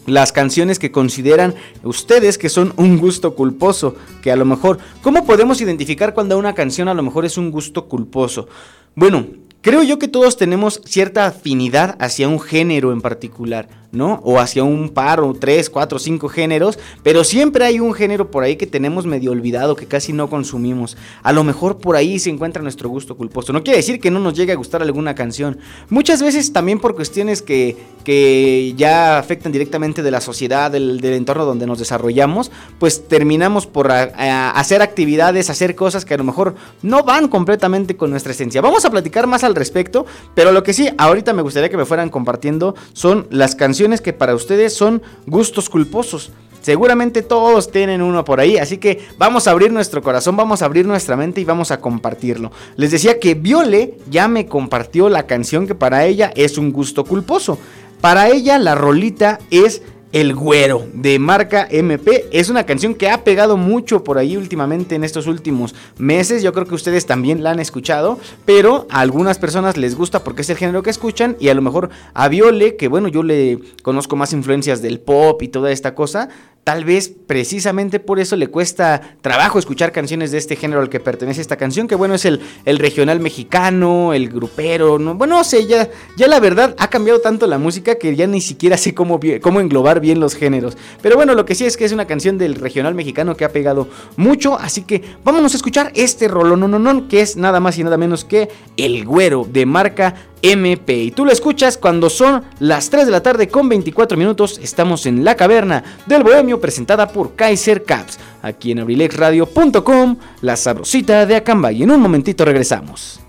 las 0.06 0.32
canciones 0.32 0.78
que 0.78 0.92
consideran 0.92 1.54
ustedes 1.82 2.38
que 2.38 2.48
son 2.48 2.72
un 2.76 2.98
gusto 2.98 3.34
culposo, 3.34 3.96
que 4.22 4.32
a 4.32 4.36
lo 4.36 4.44
mejor, 4.44 4.78
¿cómo 5.02 5.26
podemos 5.26 5.60
identificar 5.60 6.14
cuando 6.14 6.38
una 6.38 6.54
canción 6.54 6.88
a 6.88 6.94
lo 6.94 7.02
mejor 7.02 7.24
es 7.24 7.36
un 7.36 7.50
gusto 7.50 7.86
culposo? 7.86 8.48
Bueno, 8.94 9.26
creo 9.60 9.82
yo 9.82 9.98
que 9.98 10.08
todos 10.08 10.36
tenemos 10.36 10.80
cierta 10.84 11.26
afinidad 11.26 11.96
hacia 12.00 12.28
un 12.28 12.40
género 12.40 12.92
en 12.92 13.00
particular. 13.00 13.68
¿No? 13.92 14.20
O 14.24 14.38
hacia 14.38 14.64
un 14.64 14.90
par 14.90 15.20
o 15.20 15.34
tres, 15.34 15.70
cuatro, 15.70 15.98
cinco 15.98 16.28
géneros, 16.28 16.78
pero 17.02 17.24
siempre 17.24 17.64
hay 17.64 17.80
un 17.80 17.94
género 17.94 18.30
por 18.30 18.44
ahí 18.44 18.56
que 18.56 18.66
tenemos 18.66 19.06
medio 19.06 19.30
olvidado, 19.30 19.76
que 19.76 19.86
casi 19.86 20.12
no 20.12 20.28
consumimos. 20.28 20.96
A 21.22 21.32
lo 21.32 21.44
mejor 21.44 21.78
por 21.78 21.96
ahí 21.96 22.18
se 22.18 22.30
encuentra 22.30 22.62
nuestro 22.62 22.88
gusto 22.88 23.16
culposo. 23.16 23.52
No 23.52 23.62
quiere 23.62 23.78
decir 23.78 24.00
que 24.00 24.10
no 24.10 24.20
nos 24.20 24.34
llegue 24.34 24.52
a 24.52 24.56
gustar 24.56 24.82
alguna 24.82 25.14
canción. 25.14 25.58
Muchas 25.88 26.22
veces 26.22 26.52
también 26.52 26.78
por 26.78 26.94
cuestiones 26.94 27.42
que, 27.42 27.76
que 28.04 28.74
ya 28.76 29.18
afectan 29.18 29.52
directamente 29.52 30.02
de 30.02 30.10
la 30.10 30.20
sociedad, 30.20 30.70
del, 30.70 31.04
entorno 31.04 31.44
donde 31.44 31.66
nos 31.66 31.78
desarrollamos, 31.78 32.50
pues 32.78 33.08
terminamos 33.08 33.66
por 33.66 33.90
hacer 33.90 34.82
actividades, 34.82 35.50
hacer 35.50 35.74
cosas 35.74 36.04
que 36.04 36.14
a 36.14 36.16
lo 36.16 36.24
mejor 36.24 36.54
no 36.82 37.02
van 37.02 37.28
completamente 37.28 37.96
con 37.96 38.10
nuestra 38.10 38.32
esencia. 38.32 38.60
Vamos 38.60 38.84
a 38.84 38.90
platicar 38.90 39.26
más 39.26 39.44
al 39.44 39.54
respecto, 39.54 40.06
pero 40.34 40.52
lo 40.52 40.62
que 40.62 40.72
sí, 40.72 40.88
ahorita 40.98 41.32
me 41.32 41.42
gustaría 41.42 41.68
que 41.68 41.76
me 41.76 41.84
fueran 41.84 42.10
compartiendo 42.10 42.74
son 42.92 43.26
las 43.30 43.54
canciones 43.54 43.85
que 44.00 44.12
para 44.12 44.34
ustedes 44.34 44.74
son 44.74 45.02
gustos 45.26 45.68
culposos. 45.70 46.32
Seguramente 46.60 47.22
todos 47.22 47.70
tienen 47.70 48.02
uno 48.02 48.24
por 48.24 48.40
ahí, 48.40 48.56
así 48.56 48.78
que 48.78 49.06
vamos 49.18 49.46
a 49.46 49.52
abrir 49.52 49.72
nuestro 49.72 50.02
corazón, 50.02 50.36
vamos 50.36 50.62
a 50.62 50.64
abrir 50.64 50.84
nuestra 50.84 51.16
mente 51.16 51.40
y 51.40 51.44
vamos 51.44 51.70
a 51.70 51.80
compartirlo. 51.80 52.50
Les 52.74 52.90
decía 52.90 53.20
que 53.20 53.34
Viole 53.34 53.94
ya 54.10 54.26
me 54.26 54.46
compartió 54.46 55.08
la 55.08 55.28
canción 55.28 55.68
que 55.68 55.76
para 55.76 56.04
ella 56.06 56.32
es 56.34 56.58
un 56.58 56.72
gusto 56.72 57.04
culposo. 57.04 57.56
Para 58.00 58.28
ella 58.30 58.58
la 58.58 58.74
rolita 58.74 59.38
es 59.50 59.82
el 60.16 60.34
Güero 60.34 60.86
de 60.94 61.18
marca 61.18 61.68
MP 61.70 62.24
es 62.30 62.48
una 62.48 62.64
canción 62.64 62.94
que 62.94 63.10
ha 63.10 63.22
pegado 63.22 63.58
mucho 63.58 64.02
por 64.02 64.16
ahí 64.16 64.38
últimamente 64.38 64.94
en 64.94 65.04
estos 65.04 65.26
últimos 65.26 65.74
meses. 65.98 66.42
Yo 66.42 66.54
creo 66.54 66.64
que 66.64 66.74
ustedes 66.74 67.04
también 67.04 67.42
la 67.42 67.50
han 67.50 67.60
escuchado, 67.60 68.18
pero 68.46 68.86
a 68.88 69.00
algunas 69.00 69.38
personas 69.38 69.76
les 69.76 69.94
gusta 69.94 70.24
porque 70.24 70.40
es 70.40 70.48
el 70.48 70.56
género 70.56 70.82
que 70.82 70.88
escuchan 70.88 71.36
y 71.38 71.50
a 71.50 71.54
lo 71.54 71.60
mejor 71.60 71.90
a 72.14 72.28
Viole, 72.28 72.76
que 72.76 72.88
bueno, 72.88 73.08
yo 73.08 73.22
le 73.22 73.58
conozco 73.82 74.16
más 74.16 74.32
influencias 74.32 74.80
del 74.80 75.00
pop 75.00 75.42
y 75.42 75.48
toda 75.48 75.70
esta 75.70 75.94
cosa, 75.94 76.30
Tal 76.66 76.84
vez 76.84 77.12
precisamente 77.28 78.00
por 78.00 78.18
eso 78.18 78.34
le 78.34 78.48
cuesta 78.48 79.00
trabajo 79.20 79.60
escuchar 79.60 79.92
canciones 79.92 80.32
de 80.32 80.38
este 80.38 80.56
género 80.56 80.80
al 80.80 80.88
que 80.88 80.98
pertenece 80.98 81.40
esta 81.40 81.54
canción, 81.54 81.86
que 81.86 81.94
bueno, 81.94 82.16
es 82.16 82.24
el, 82.24 82.40
regional 82.64 83.20
mexicano, 83.20 84.12
el 84.12 84.28
grupero, 84.28 84.98
¿no? 84.98 85.14
bueno, 85.14 85.36
no 85.36 85.44
sé, 85.44 85.68
ya, 85.68 85.88
ya 86.16 86.26
la 86.26 86.40
verdad 86.40 86.74
ha 86.80 86.90
cambiado 86.90 87.20
tanto 87.20 87.46
la 87.46 87.58
música 87.58 87.94
que 88.00 88.16
ya 88.16 88.26
ni 88.26 88.40
siquiera 88.40 88.76
sé 88.76 88.94
cómo, 88.94 89.20
cómo 89.40 89.60
englobar 89.60 90.00
bien 90.00 90.18
los 90.18 90.34
géneros. 90.34 90.76
Pero 91.02 91.14
bueno, 91.14 91.36
lo 91.36 91.44
que 91.44 91.54
sí 91.54 91.64
es 91.64 91.76
que 91.76 91.84
es 91.84 91.92
una 91.92 92.08
canción 92.08 92.36
del 92.36 92.56
regional 92.56 92.96
mexicano 92.96 93.36
que 93.36 93.44
ha 93.44 93.52
pegado 93.52 93.88
mucho, 94.16 94.58
así 94.58 94.82
que 94.82 95.02
vámonos 95.22 95.54
a 95.54 95.58
escuchar 95.58 95.92
este 95.94 96.26
rollo, 96.26 96.56
no, 96.56 96.66
no, 96.66 96.80
no, 96.80 97.06
que 97.06 97.20
es 97.20 97.36
nada 97.36 97.60
más 97.60 97.78
y 97.78 97.84
nada 97.84 97.96
menos 97.96 98.24
que 98.24 98.48
El 98.76 99.04
Güero 99.04 99.46
de 99.48 99.66
marca 99.66 100.16
MP. 100.42 101.04
Y 101.04 101.10
tú 101.10 101.24
lo 101.24 101.32
escuchas 101.32 101.78
cuando 101.78 102.10
son 102.10 102.44
las 102.58 102.90
3 102.90 103.06
de 103.06 103.12
la 103.12 103.22
tarde 103.22 103.48
con 103.48 103.68
24 103.68 104.16
minutos. 104.16 104.58
Estamos 104.62 105.06
en 105.06 105.24
la 105.24 105.34
caverna 105.34 105.82
del 106.06 106.22
Bohemio 106.22 106.60
presentada 106.60 107.08
por 107.08 107.34
Kaiser 107.34 107.84
Caps. 107.84 108.18
Aquí 108.42 108.72
en 108.72 108.80
abrilexradio.com, 108.80 110.16
la 110.42 110.56
sabrosita 110.56 111.26
de 111.26 111.36
Acamba. 111.36 111.72
Y 111.72 111.82
en 111.82 111.90
un 111.90 112.00
momentito 112.00 112.44
regresamos. 112.44 113.20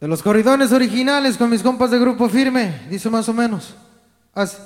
De 0.00 0.06
los 0.06 0.22
corridones 0.22 0.70
originales 0.70 1.36
con 1.36 1.50
mis 1.50 1.62
compas 1.62 1.90
de 1.90 1.98
grupo 1.98 2.28
firme, 2.28 2.82
dice 2.88 3.10
más 3.10 3.28
o 3.28 3.34
menos. 3.34 3.74
Así. 4.32 4.56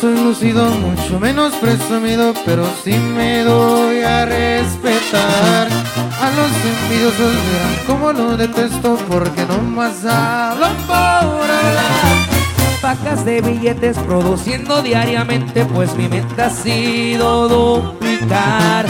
Soy 0.00 0.16
lucido, 0.22 0.70
mucho 0.70 1.18
menos 1.18 1.54
presumido, 1.54 2.32
pero 2.44 2.64
sí 2.84 2.92
me 2.92 3.42
doy 3.42 4.02
a 4.02 4.24
respetar. 4.24 5.68
A 6.20 6.30
los 6.30 6.50
envidiosos 6.64 7.32
verán 7.32 7.86
como 7.86 8.12
lo 8.12 8.36
detesto, 8.36 8.96
porque 9.08 9.44
no 9.46 9.58
más 9.58 10.04
hablan 10.04 10.76
por 10.86 10.96
hablar. 10.96 12.28
Pacas 12.80 13.24
de 13.24 13.40
billetes 13.40 13.98
produciendo 13.98 14.82
diariamente, 14.82 15.64
pues 15.64 15.94
mi 15.96 16.08
mente 16.08 16.42
ha 16.42 16.50
sido 16.50 17.48
duplicar. 17.48 18.86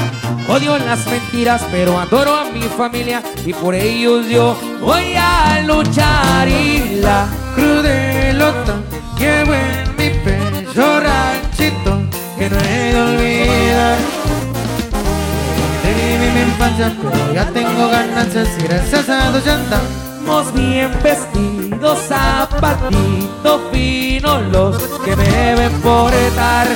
Odio 0.49 0.78
las 0.78 1.06
mentiras, 1.06 1.62
pero 1.70 1.99
adoro 1.99 2.37
a 2.37 2.44
mi 2.50 2.62
familia 2.62 3.23
y 3.47 3.52
por 3.52 3.75
ellos 3.75 4.26
yo 4.28 4.58
voy 4.80 5.14
a 5.16 5.62
luchar. 5.66 6.49
Y 6.49 7.00
la 7.00 7.28
crudelota 7.54 8.88
que 9.18 9.40
en 9.40 9.48
mi 9.96 10.10
pecho 10.25 11.00
ranchito 11.00 11.98
que 12.38 12.48
no 12.48 12.56
he 12.58 12.92
de 12.92 13.00
olvidar. 13.00 13.98
De 15.82 15.90
mi 16.34 16.40
infancia, 16.42 16.87
pero 17.02 17.32
ya 17.32 17.44
tengo 17.50 17.88
ganancias 17.88 18.48
y 18.58 18.62
gracias 18.62 19.08
a 19.08 19.32
Dios 19.32 19.46
andamos 19.46 20.52
bien 20.54 20.90
vestidos, 21.02 21.98
zapatito 22.06 23.60
fino 23.72 24.40
los 24.52 24.76
que 25.04 25.16
me 25.16 25.25
deben 25.25 25.72
portar. 25.80 26.68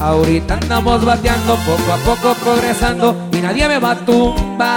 Ahorita 0.00 0.54
andamos 0.54 1.04
bateando, 1.04 1.54
poco 1.56 1.92
a 1.92 1.96
poco 1.98 2.34
progresando 2.42 3.28
y 3.32 3.36
nadie 3.36 3.68
me 3.68 3.78
va 3.78 3.92
a 3.92 3.96
tumbar. 4.04 4.72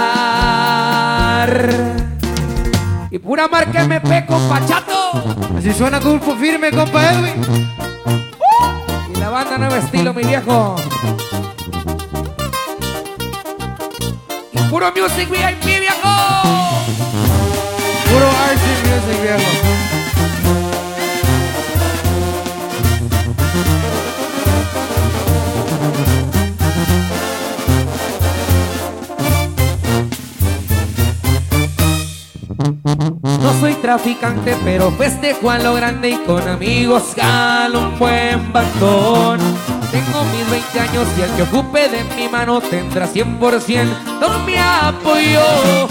Y 3.16 3.18
pura 3.18 3.48
marca 3.48 3.82
MP, 3.82 4.26
compa 4.26 4.60
Chato. 4.66 5.10
Así 5.56 5.72
suena 5.72 5.98
Grupo 6.00 6.36
Firme, 6.36 6.70
compa 6.70 7.12
Edwin. 7.12 7.42
Y 9.08 9.18
la 9.18 9.30
banda 9.30 9.56
Nuevo 9.56 9.74
Estilo, 9.76 10.12
mi 10.12 10.22
viejo. 10.22 10.76
Y 14.52 14.58
puro 14.68 14.92
Music 14.92 15.30
VIP, 15.30 15.64
viejo. 15.64 16.14
Puro 18.04 18.28
RC 18.28 18.84
Music, 18.84 19.22
viejo. 19.22 19.75
No 32.86 33.52
soy 33.58 33.74
traficante, 33.74 34.56
pero 34.62 34.92
festejo 34.92 35.50
a 35.50 35.58
lo 35.58 35.74
grande 35.74 36.10
y 36.10 36.16
con 36.24 36.46
amigos 36.46 37.14
jalo 37.16 37.80
un 37.80 37.98
buen 37.98 38.52
bastón. 38.52 39.40
Tengo 39.90 40.24
mis 40.26 40.48
20 40.48 40.80
años 40.80 41.08
y 41.18 41.22
el 41.22 41.30
que 41.32 41.42
ocupe 41.42 41.88
de 41.88 42.04
mi 42.14 42.28
mano 42.28 42.60
tendrá 42.60 43.08
100% 43.08 43.86
no 44.20 44.38
me 44.44 44.60
apoyo. 44.60 45.88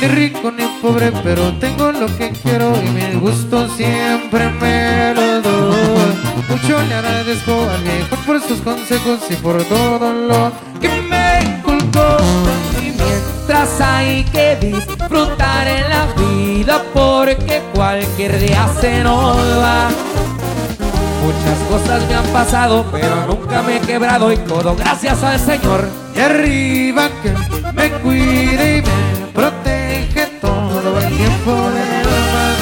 Ni 0.00 0.06
rico 0.06 0.52
ni 0.52 0.64
pobre, 0.80 1.10
pero 1.24 1.52
tengo 1.58 1.90
lo 1.90 2.06
que 2.16 2.30
quiero 2.30 2.72
y 2.80 2.90
mi 2.90 3.18
gusto 3.18 3.68
siempre 3.70 4.48
me 4.60 5.14
lo 5.14 5.42
doy. 5.42 6.14
Mucho 6.48 6.80
le 6.80 6.94
agradezco 6.94 7.68
al 7.68 7.82
viejo 7.82 8.16
por 8.24 8.40
sus 8.40 8.60
consejos 8.60 9.18
y 9.30 9.34
por 9.34 9.60
todo 9.64 10.12
lo 10.12 10.52
que 10.80 10.88
me 10.88 11.40
inculcó. 11.42 12.45
Mientras 13.48 13.80
hay 13.80 14.24
que 14.24 14.56
disfrutar 14.56 15.68
en 15.68 15.88
la 15.88 16.06
vida 16.16 16.82
porque 16.92 17.62
cualquier 17.72 18.40
día 18.40 18.68
se 18.80 19.04
nos 19.04 19.36
va. 19.36 19.88
Muchas 21.22 21.58
cosas 21.68 22.08
me 22.08 22.14
han 22.16 22.26
pasado, 22.32 22.84
pero 22.90 23.24
nunca 23.28 23.62
me 23.62 23.76
he 23.76 23.80
quebrado 23.80 24.32
y 24.32 24.36
todo 24.38 24.74
gracias 24.74 25.22
al 25.22 25.38
Señor. 25.38 25.88
Y 26.16 26.18
arriba 26.18 27.08
que 27.22 27.72
me 27.72 27.90
cuide 28.00 28.78
y 28.78 28.82
me 28.82 29.26
protege 29.32 30.26
todo 30.40 30.98
el 30.98 31.16
tiempo 31.16 31.52
del 31.70 32.04
mar. 32.34 32.56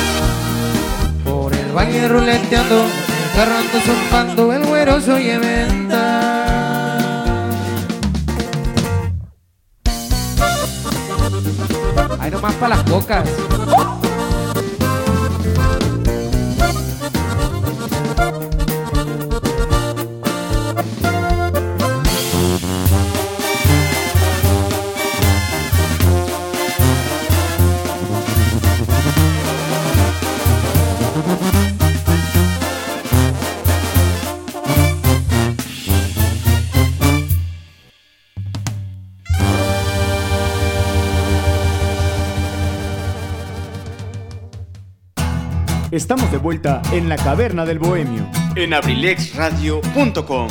Por 1.25 1.55
el 1.55 1.73
valle 1.73 2.09
ruleteando, 2.09 2.83
el 2.83 3.35
carro 3.35 3.57
ando 3.57 3.81
zumbando, 3.81 4.53
el 4.53 4.67
güero 4.67 5.00
se 5.00 5.12
oye 5.12 5.38
venta. 5.38 6.03
Ahí 12.25 12.31
nomás 12.31 12.54
para 12.54 12.76
las 12.76 12.85
cocas. 12.90 13.28
Estamos 45.94 46.32
de 46.32 46.38
vuelta 46.38 46.82
en 46.90 47.08
la 47.08 47.14
caverna 47.14 47.64
del 47.64 47.78
bohemio. 47.78 48.28
En 48.56 48.74
abrilexradio.com. 48.74 50.48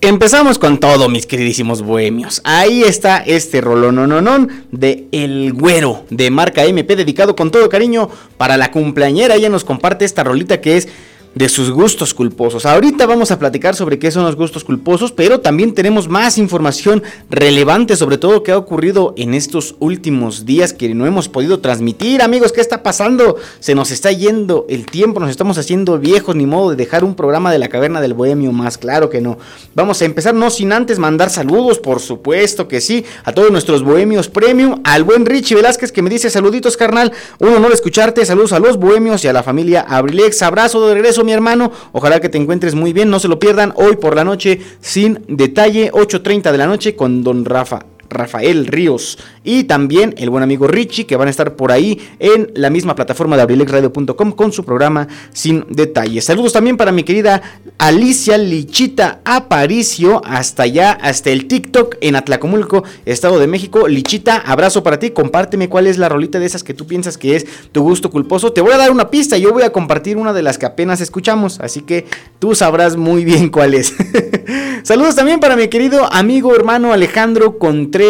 Empezamos 0.00 0.58
con 0.58 0.80
todo, 0.80 1.10
mis 1.10 1.26
queridísimos 1.26 1.82
bohemios. 1.82 2.40
Ahí 2.44 2.84
está 2.84 3.18
este 3.18 3.60
rolonononón 3.60 4.64
de 4.70 5.08
El 5.12 5.52
Güero, 5.52 6.06
de 6.08 6.30
marca 6.30 6.64
MP, 6.64 6.96
dedicado 6.96 7.36
con 7.36 7.50
todo 7.50 7.68
cariño 7.68 8.08
para 8.38 8.56
la 8.56 8.70
cumpleañera. 8.70 9.34
Ella 9.34 9.50
nos 9.50 9.64
comparte 9.64 10.06
esta 10.06 10.24
rolita 10.24 10.62
que 10.62 10.78
es 10.78 10.88
de 11.34 11.48
sus 11.48 11.70
gustos 11.70 12.14
culposos. 12.14 12.66
Ahorita 12.66 13.06
vamos 13.06 13.30
a 13.30 13.38
platicar 13.38 13.74
sobre 13.74 13.98
qué 13.98 14.10
son 14.10 14.24
los 14.24 14.36
gustos 14.36 14.64
culposos, 14.64 15.12
pero 15.12 15.40
también 15.40 15.72
tenemos 15.74 16.08
más 16.08 16.38
información 16.38 17.02
relevante 17.30 17.96
sobre 17.96 18.18
todo 18.18 18.42
qué 18.42 18.52
ha 18.52 18.58
ocurrido 18.58 19.14
en 19.16 19.34
estos 19.34 19.74
últimos 19.78 20.44
días 20.44 20.72
que 20.72 20.94
no 20.94 21.06
hemos 21.06 21.28
podido 21.28 21.60
transmitir. 21.60 22.22
Amigos, 22.22 22.52
¿qué 22.52 22.60
está 22.60 22.82
pasando? 22.82 23.36
Se 23.60 23.74
nos 23.74 23.90
está 23.90 24.12
yendo 24.12 24.66
el 24.68 24.86
tiempo, 24.86 25.20
nos 25.20 25.30
estamos 25.30 25.58
haciendo 25.58 25.98
viejos, 25.98 26.36
ni 26.36 26.46
modo 26.46 26.70
de 26.70 26.76
dejar 26.76 27.04
un 27.04 27.14
programa 27.14 27.50
de 27.50 27.58
la 27.58 27.68
caverna 27.68 28.00
del 28.00 28.14
bohemio 28.14 28.52
más, 28.52 28.76
claro 28.76 29.08
que 29.08 29.20
no. 29.20 29.38
Vamos 29.74 30.02
a 30.02 30.04
empezar 30.04 30.34
no 30.34 30.50
sin 30.50 30.72
antes 30.72 30.98
mandar 30.98 31.30
saludos, 31.30 31.78
por 31.78 32.00
supuesto 32.00 32.68
que 32.68 32.80
sí, 32.80 33.04
a 33.24 33.32
todos 33.32 33.50
nuestros 33.50 33.82
bohemios 33.82 34.28
premium, 34.28 34.80
al 34.84 35.04
buen 35.04 35.24
Richie 35.24 35.56
Velázquez 35.56 35.92
que 35.92 36.02
me 36.02 36.10
dice 36.10 36.30
saluditos 36.30 36.76
carnal, 36.76 37.12
un 37.38 37.54
honor 37.54 37.72
escucharte, 37.72 38.24
saludos 38.26 38.52
a 38.52 38.58
los 38.58 38.76
bohemios 38.76 39.24
y 39.24 39.28
a 39.28 39.32
la 39.32 39.42
familia 39.42 39.80
Abrilex, 39.88 40.42
abrazo 40.42 40.86
de 40.86 40.94
regreso 40.94 41.21
mi 41.24 41.32
hermano. 41.32 41.72
Ojalá 41.92 42.20
que 42.20 42.28
te 42.28 42.38
encuentres 42.38 42.74
muy 42.74 42.92
bien. 42.92 43.10
No 43.10 43.18
se 43.18 43.28
lo 43.28 43.38
pierdan 43.38 43.72
hoy 43.76 43.96
por 43.96 44.16
la 44.16 44.24
noche 44.24 44.60
sin 44.80 45.24
detalle. 45.28 45.92
8.30 45.92 46.52
de 46.52 46.58
la 46.58 46.66
noche 46.66 46.96
con 46.96 47.22
don 47.22 47.44
Rafa. 47.44 47.91
Rafael 48.12 48.66
Ríos 48.66 49.18
y 49.44 49.64
también 49.64 50.14
el 50.18 50.30
buen 50.30 50.42
amigo 50.42 50.66
Richie 50.66 51.06
que 51.06 51.16
van 51.16 51.28
a 51.28 51.30
estar 51.30 51.56
por 51.56 51.72
ahí 51.72 52.00
en 52.18 52.50
la 52.54 52.70
misma 52.70 52.94
plataforma 52.94 53.36
de 53.36 53.42
abrilexradio.com 53.42 54.32
con 54.32 54.52
su 54.52 54.64
programa 54.64 55.08
Sin 55.32 55.64
Detalles. 55.68 56.24
Saludos 56.24 56.52
también 56.52 56.76
para 56.76 56.92
mi 56.92 57.02
querida 57.02 57.42
Alicia 57.78 58.38
Lichita 58.38 59.20
Aparicio 59.24 60.22
hasta 60.24 60.64
allá, 60.64 60.92
hasta 60.92 61.30
el 61.30 61.46
TikTok 61.46 61.96
en 62.00 62.16
Atlacomulco, 62.16 62.84
Estado 63.04 63.38
de 63.38 63.46
México. 63.46 63.88
Lichita, 63.88 64.36
abrazo 64.36 64.82
para 64.82 64.98
ti, 64.98 65.10
compárteme 65.10 65.68
cuál 65.68 65.86
es 65.86 65.98
la 65.98 66.08
rolita 66.08 66.38
de 66.38 66.46
esas 66.46 66.64
que 66.64 66.74
tú 66.74 66.86
piensas 66.86 67.18
que 67.18 67.36
es 67.36 67.46
tu 67.72 67.82
gusto 67.82 68.10
culposo. 68.10 68.52
Te 68.52 68.60
voy 68.60 68.72
a 68.72 68.78
dar 68.78 68.90
una 68.90 69.10
pista, 69.10 69.36
yo 69.38 69.52
voy 69.52 69.62
a 69.62 69.72
compartir 69.72 70.16
una 70.16 70.32
de 70.32 70.42
las 70.42 70.58
que 70.58 70.66
apenas 70.66 71.00
escuchamos, 71.00 71.60
así 71.60 71.82
que 71.82 72.06
tú 72.38 72.54
sabrás 72.54 72.96
muy 72.96 73.24
bien 73.24 73.48
cuál 73.48 73.74
es. 73.74 73.94
Saludos 74.82 75.14
también 75.14 75.38
para 75.38 75.56
mi 75.56 75.68
querido 75.68 76.12
amigo 76.12 76.54
hermano 76.54 76.92
Alejandro 76.92 77.58
Contreras, 77.58 78.01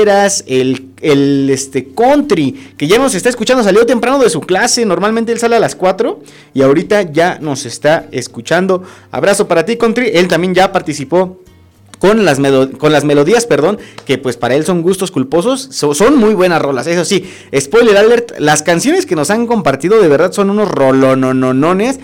el, 0.46 0.90
el 1.00 1.50
este, 1.50 1.88
country, 1.94 2.74
que 2.76 2.86
ya 2.86 2.98
nos 2.98 3.14
está 3.14 3.28
escuchando, 3.28 3.62
salió 3.62 3.84
temprano 3.86 4.18
de 4.18 4.30
su 4.30 4.40
clase, 4.40 4.84
normalmente 4.84 5.32
él 5.32 5.38
sale 5.38 5.56
a 5.56 5.60
las 5.60 5.74
4 5.74 6.20
y 6.54 6.62
ahorita 6.62 7.12
ya 7.12 7.38
nos 7.40 7.66
está 7.66 8.06
escuchando. 8.10 8.82
Abrazo 9.10 9.48
para 9.48 9.64
ti, 9.64 9.76
country, 9.76 10.10
él 10.14 10.28
también 10.28 10.54
ya 10.54 10.72
participó 10.72 11.40
con 11.98 12.24
las, 12.24 12.40
con 12.78 12.92
las 12.92 13.04
melodías, 13.04 13.46
perdón, 13.46 13.78
que 14.04 14.18
pues 14.18 14.36
para 14.36 14.56
él 14.56 14.64
son 14.64 14.82
gustos 14.82 15.12
culposos, 15.12 15.68
so 15.70 15.94
son 15.94 16.16
muy 16.16 16.34
buenas 16.34 16.60
rolas. 16.60 16.88
Eso 16.88 17.04
sí, 17.04 17.30
spoiler 17.56 17.96
alert, 17.96 18.32
las 18.38 18.62
canciones 18.62 19.06
que 19.06 19.14
nos 19.14 19.30
han 19.30 19.46
compartido 19.46 20.00
de 20.02 20.08
verdad 20.08 20.32
son 20.32 20.50
unos 20.50 20.68
rolononones 20.68 22.00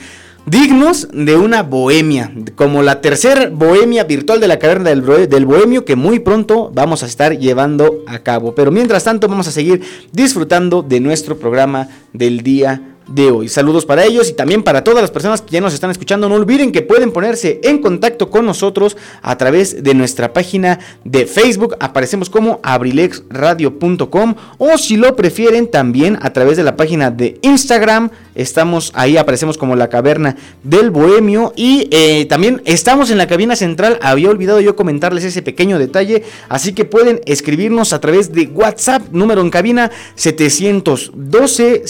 dignos 0.46 1.08
de 1.12 1.36
una 1.36 1.62
bohemia, 1.62 2.32
como 2.54 2.82
la 2.82 3.00
tercera 3.00 3.48
bohemia 3.50 4.04
virtual 4.04 4.40
de 4.40 4.48
la 4.48 4.58
caverna 4.58 4.90
del, 4.90 5.28
del, 5.28 5.46
bohemio 5.46 5.84
que 5.84 5.96
muy 5.96 6.18
pronto 6.20 6.70
vamos 6.72 7.02
a 7.02 7.06
estar 7.06 7.38
llevando 7.38 8.02
a 8.06 8.20
cabo. 8.20 8.54
Pero 8.54 8.70
mientras 8.70 9.04
tanto 9.04 9.28
vamos 9.28 9.48
a 9.48 9.52
seguir 9.52 9.82
disfrutando 10.12 10.82
de 10.82 11.00
nuestro 11.00 11.38
programa 11.38 11.88
del 12.12 12.42
día 12.42 12.97
de 13.08 13.30
hoy. 13.30 13.48
Saludos 13.48 13.86
para 13.86 14.04
ellos 14.04 14.28
y 14.28 14.34
también 14.34 14.62
para 14.62 14.84
todas 14.84 15.00
las 15.00 15.10
personas 15.10 15.42
que 15.42 15.50
ya 15.50 15.60
nos 15.60 15.74
están 15.74 15.90
escuchando. 15.90 16.28
No 16.28 16.34
olviden 16.34 16.72
que 16.72 16.82
pueden 16.82 17.10
ponerse 17.10 17.60
en 17.64 17.78
contacto 17.78 18.30
con 18.30 18.46
nosotros 18.46 18.96
a 19.22 19.36
través 19.36 19.82
de 19.82 19.94
nuestra 19.94 20.32
página 20.32 20.78
de 21.04 21.26
Facebook. 21.26 21.76
Aparecemos 21.80 22.30
como 22.30 22.60
abrilexradio.com 22.62 24.34
o 24.58 24.78
si 24.78 24.96
lo 24.96 25.16
prefieren 25.16 25.70
también 25.70 26.18
a 26.20 26.32
través 26.32 26.56
de 26.56 26.64
la 26.64 26.76
página 26.76 27.10
de 27.10 27.38
Instagram. 27.42 28.10
Estamos 28.34 28.92
ahí, 28.94 29.16
aparecemos 29.16 29.58
como 29.58 29.74
la 29.74 29.88
caverna 29.88 30.36
del 30.62 30.90
bohemio 30.90 31.52
y 31.56 31.88
eh, 31.90 32.26
también 32.26 32.62
estamos 32.64 33.10
en 33.10 33.18
la 33.18 33.26
cabina 33.26 33.56
central. 33.56 33.98
Había 34.02 34.30
olvidado 34.30 34.60
yo 34.60 34.76
comentarles 34.76 35.24
ese 35.24 35.42
pequeño 35.42 35.78
detalle, 35.78 36.22
así 36.48 36.72
que 36.72 36.84
pueden 36.84 37.20
escribirnos 37.26 37.92
a 37.92 38.00
través 38.00 38.32
de 38.32 38.46
WhatsApp, 38.46 39.02
número 39.12 39.40
en 39.40 39.50
cabina 39.50 39.90
712 40.14 41.82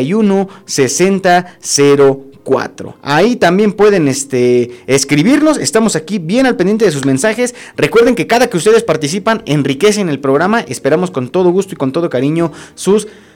141 0.00 0.48
6004. 0.66 2.96
Ahí 3.02 3.36
también 3.36 3.72
pueden 3.72 4.08
este, 4.08 4.70
escribirnos. 4.86 5.58
Estamos 5.58 5.96
aquí 5.96 6.18
bien 6.18 6.46
al 6.46 6.56
pendiente 6.56 6.84
de 6.84 6.90
sus 6.90 7.04
mensajes. 7.04 7.54
Recuerden 7.76 8.14
que 8.14 8.26
cada 8.26 8.48
que 8.48 8.56
ustedes 8.56 8.82
participan 8.82 9.42
enriquecen 9.46 10.08
el 10.08 10.20
programa. 10.20 10.60
Esperamos 10.60 11.10
con 11.10 11.28
todo 11.28 11.50
gusto 11.50 11.74
y 11.74 11.76
con 11.76 11.92
todo 11.92 12.10
cariño 12.10 12.52
sus 12.74 13.04
mensajes. 13.04 13.27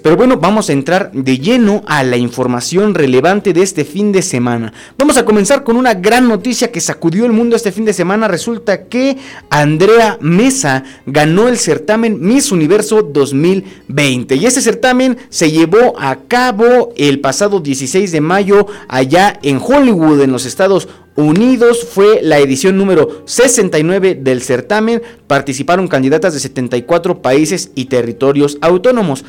Pero 0.00 0.16
bueno, 0.16 0.36
vamos 0.36 0.70
a 0.70 0.72
entrar 0.72 1.10
de 1.12 1.38
lleno 1.38 1.82
a 1.88 2.04
la 2.04 2.16
información 2.16 2.94
relevante 2.94 3.52
de 3.52 3.62
este 3.62 3.84
fin 3.84 4.12
de 4.12 4.22
semana. 4.22 4.72
Vamos 4.96 5.16
a 5.16 5.24
comenzar 5.24 5.64
con 5.64 5.76
una 5.76 5.94
gran 5.94 6.28
noticia 6.28 6.70
que 6.70 6.80
sacudió 6.80 7.26
el 7.26 7.32
mundo 7.32 7.56
este 7.56 7.72
fin 7.72 7.84
de 7.84 7.92
semana. 7.92 8.28
Resulta 8.28 8.84
que 8.84 9.16
Andrea 9.50 10.18
Mesa 10.20 10.84
ganó 11.04 11.48
el 11.48 11.58
certamen 11.58 12.20
Miss 12.20 12.52
Universo 12.52 13.02
2020. 13.02 14.36
Y 14.36 14.46
ese 14.46 14.62
certamen 14.62 15.18
se 15.30 15.50
llevó 15.50 15.98
a 15.98 16.14
cabo 16.28 16.92
el 16.96 17.18
pasado 17.18 17.58
16 17.58 18.12
de 18.12 18.20
mayo 18.20 18.68
allá 18.86 19.36
en 19.42 19.58
Hollywood, 19.60 20.20
en 20.20 20.30
los 20.30 20.46
Estados 20.46 20.84
Unidos 20.84 21.00
fue 21.84 22.20
la 22.22 22.38
edición 22.38 22.78
número 22.78 23.22
69 23.26 24.14
del 24.14 24.42
certamen. 24.42 25.02
Participaron 25.26 25.88
candidatas 25.88 26.34
de 26.34 26.40
74 26.40 27.20
países 27.20 27.72
y 27.74 27.86
territorios 27.86 28.58
autónomos. 28.60 29.24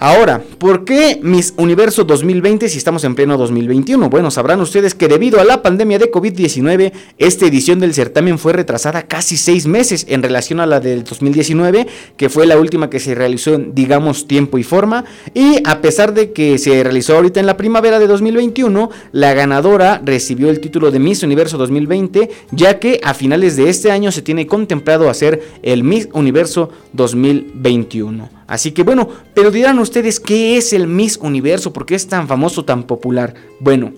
Ahora, 0.00 0.40
¿por 0.58 0.84
qué 0.84 1.18
Miss 1.24 1.54
Universo 1.56 2.04
2020 2.04 2.68
si 2.68 2.78
estamos 2.78 3.02
en 3.02 3.16
pleno 3.16 3.36
2021? 3.36 4.08
Bueno, 4.08 4.30
sabrán 4.30 4.60
ustedes 4.60 4.94
que 4.94 5.08
debido 5.08 5.40
a 5.40 5.44
la 5.44 5.60
pandemia 5.60 5.98
de 5.98 6.08
COVID-19, 6.08 6.92
esta 7.18 7.46
edición 7.46 7.80
del 7.80 7.94
certamen 7.94 8.38
fue 8.38 8.52
retrasada 8.52 9.08
casi 9.08 9.36
seis 9.36 9.66
meses 9.66 10.06
en 10.08 10.22
relación 10.22 10.60
a 10.60 10.66
la 10.66 10.78
del 10.78 11.02
2019, 11.02 11.88
que 12.16 12.28
fue 12.28 12.46
la 12.46 12.58
última 12.58 12.90
que 12.90 13.00
se 13.00 13.16
realizó 13.16 13.54
en, 13.54 13.74
digamos, 13.74 14.28
tiempo 14.28 14.56
y 14.56 14.62
forma. 14.62 15.04
Y 15.34 15.62
a 15.64 15.80
pesar 15.80 16.14
de 16.14 16.30
que 16.30 16.58
se 16.58 16.80
realizó 16.84 17.16
ahorita 17.16 17.40
en 17.40 17.46
la 17.46 17.56
primavera 17.56 17.98
de 17.98 18.06
2021, 18.06 18.90
la 19.10 19.34
ganadora 19.34 20.00
recibió 20.04 20.48
el 20.48 20.60
título 20.60 20.92
de 20.92 21.00
Miss 21.00 21.24
Universo 21.24 21.58
2020, 21.58 22.30
ya 22.52 22.78
que 22.78 23.00
a 23.02 23.14
finales 23.14 23.56
de 23.56 23.68
este 23.68 23.90
año 23.90 24.12
se 24.12 24.22
tiene 24.22 24.46
contemplado 24.46 25.10
hacer 25.10 25.42
el 25.64 25.82
Miss 25.82 26.08
Universo 26.12 26.70
2021. 26.92 28.37
Así 28.48 28.72
que 28.72 28.82
bueno, 28.82 29.08
pero 29.34 29.50
dirán 29.50 29.78
ustedes 29.78 30.18
qué 30.18 30.56
es 30.56 30.72
el 30.72 30.88
Miss 30.88 31.18
Universo, 31.18 31.72
por 31.72 31.86
qué 31.86 31.94
es 31.94 32.08
tan 32.08 32.26
famoso, 32.26 32.64
tan 32.64 32.84
popular. 32.84 33.34
Bueno, 33.60 33.92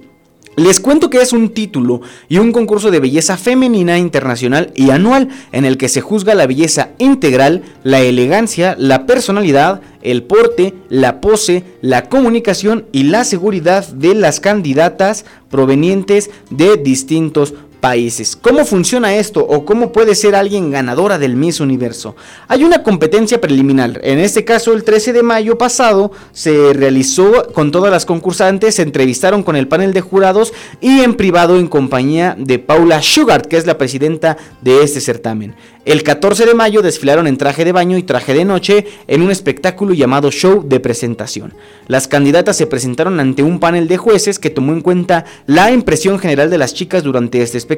les 0.56 0.80
cuento 0.80 1.08
que 1.08 1.22
es 1.22 1.32
un 1.32 1.50
título 1.50 2.02
y 2.28 2.38
un 2.38 2.50
concurso 2.50 2.90
de 2.90 2.98
belleza 2.98 3.36
femenina 3.36 3.96
internacional 3.96 4.72
y 4.74 4.90
anual 4.90 5.28
en 5.52 5.64
el 5.64 5.78
que 5.78 5.88
se 5.88 6.00
juzga 6.00 6.34
la 6.34 6.48
belleza 6.48 6.90
integral, 6.98 7.62
la 7.84 8.00
elegancia, 8.00 8.74
la 8.76 9.06
personalidad, 9.06 9.80
el 10.02 10.24
porte, 10.24 10.74
la 10.88 11.20
pose, 11.20 11.62
la 11.80 12.08
comunicación 12.08 12.86
y 12.90 13.04
la 13.04 13.22
seguridad 13.22 13.86
de 13.86 14.16
las 14.16 14.40
candidatas 14.40 15.24
provenientes 15.48 16.30
de 16.50 16.76
distintos 16.76 17.54
países. 17.80 18.36
¿Cómo 18.36 18.64
funciona 18.64 19.14
esto 19.14 19.40
o 19.40 19.64
cómo 19.64 19.90
puede 19.92 20.14
ser 20.14 20.34
alguien 20.34 20.70
ganadora 20.70 21.18
del 21.18 21.34
Miss 21.34 21.60
Universo? 21.60 22.14
Hay 22.46 22.62
una 22.64 22.82
competencia 22.82 23.40
preliminar. 23.40 24.00
En 24.02 24.18
este 24.18 24.44
caso, 24.44 24.72
el 24.72 24.84
13 24.84 25.12
de 25.12 25.22
mayo 25.22 25.58
pasado 25.58 26.12
se 26.32 26.72
realizó 26.74 27.46
con 27.52 27.70
todas 27.70 27.90
las 27.90 28.06
concursantes, 28.06 28.76
se 28.76 28.82
entrevistaron 28.82 29.42
con 29.42 29.56
el 29.56 29.68
panel 29.68 29.92
de 29.92 30.02
jurados 30.02 30.52
y 30.80 31.00
en 31.00 31.14
privado 31.14 31.58
en 31.58 31.66
compañía 31.66 32.36
de 32.38 32.58
Paula 32.58 33.02
Sugar, 33.02 33.48
que 33.48 33.56
es 33.56 33.66
la 33.66 33.78
presidenta 33.78 34.36
de 34.60 34.82
este 34.82 35.00
certamen. 35.00 35.54
El 35.86 36.02
14 36.02 36.44
de 36.44 36.54
mayo 36.54 36.82
desfilaron 36.82 37.26
en 37.26 37.38
traje 37.38 37.64
de 37.64 37.72
baño 37.72 37.96
y 37.96 38.02
traje 38.02 38.34
de 38.34 38.44
noche 38.44 38.86
en 39.08 39.22
un 39.22 39.30
espectáculo 39.30 39.94
llamado 39.94 40.30
Show 40.30 40.62
de 40.68 40.78
Presentación. 40.78 41.54
Las 41.88 42.06
candidatas 42.06 42.58
se 42.58 42.66
presentaron 42.66 43.18
ante 43.18 43.42
un 43.42 43.58
panel 43.58 43.88
de 43.88 43.96
jueces 43.96 44.38
que 44.38 44.50
tomó 44.50 44.72
en 44.72 44.82
cuenta 44.82 45.24
la 45.46 45.72
impresión 45.72 46.18
general 46.18 46.50
de 46.50 46.58
las 46.58 46.74
chicas 46.74 47.02
durante 47.02 47.40
este 47.40 47.56
espectáculo 47.56 47.69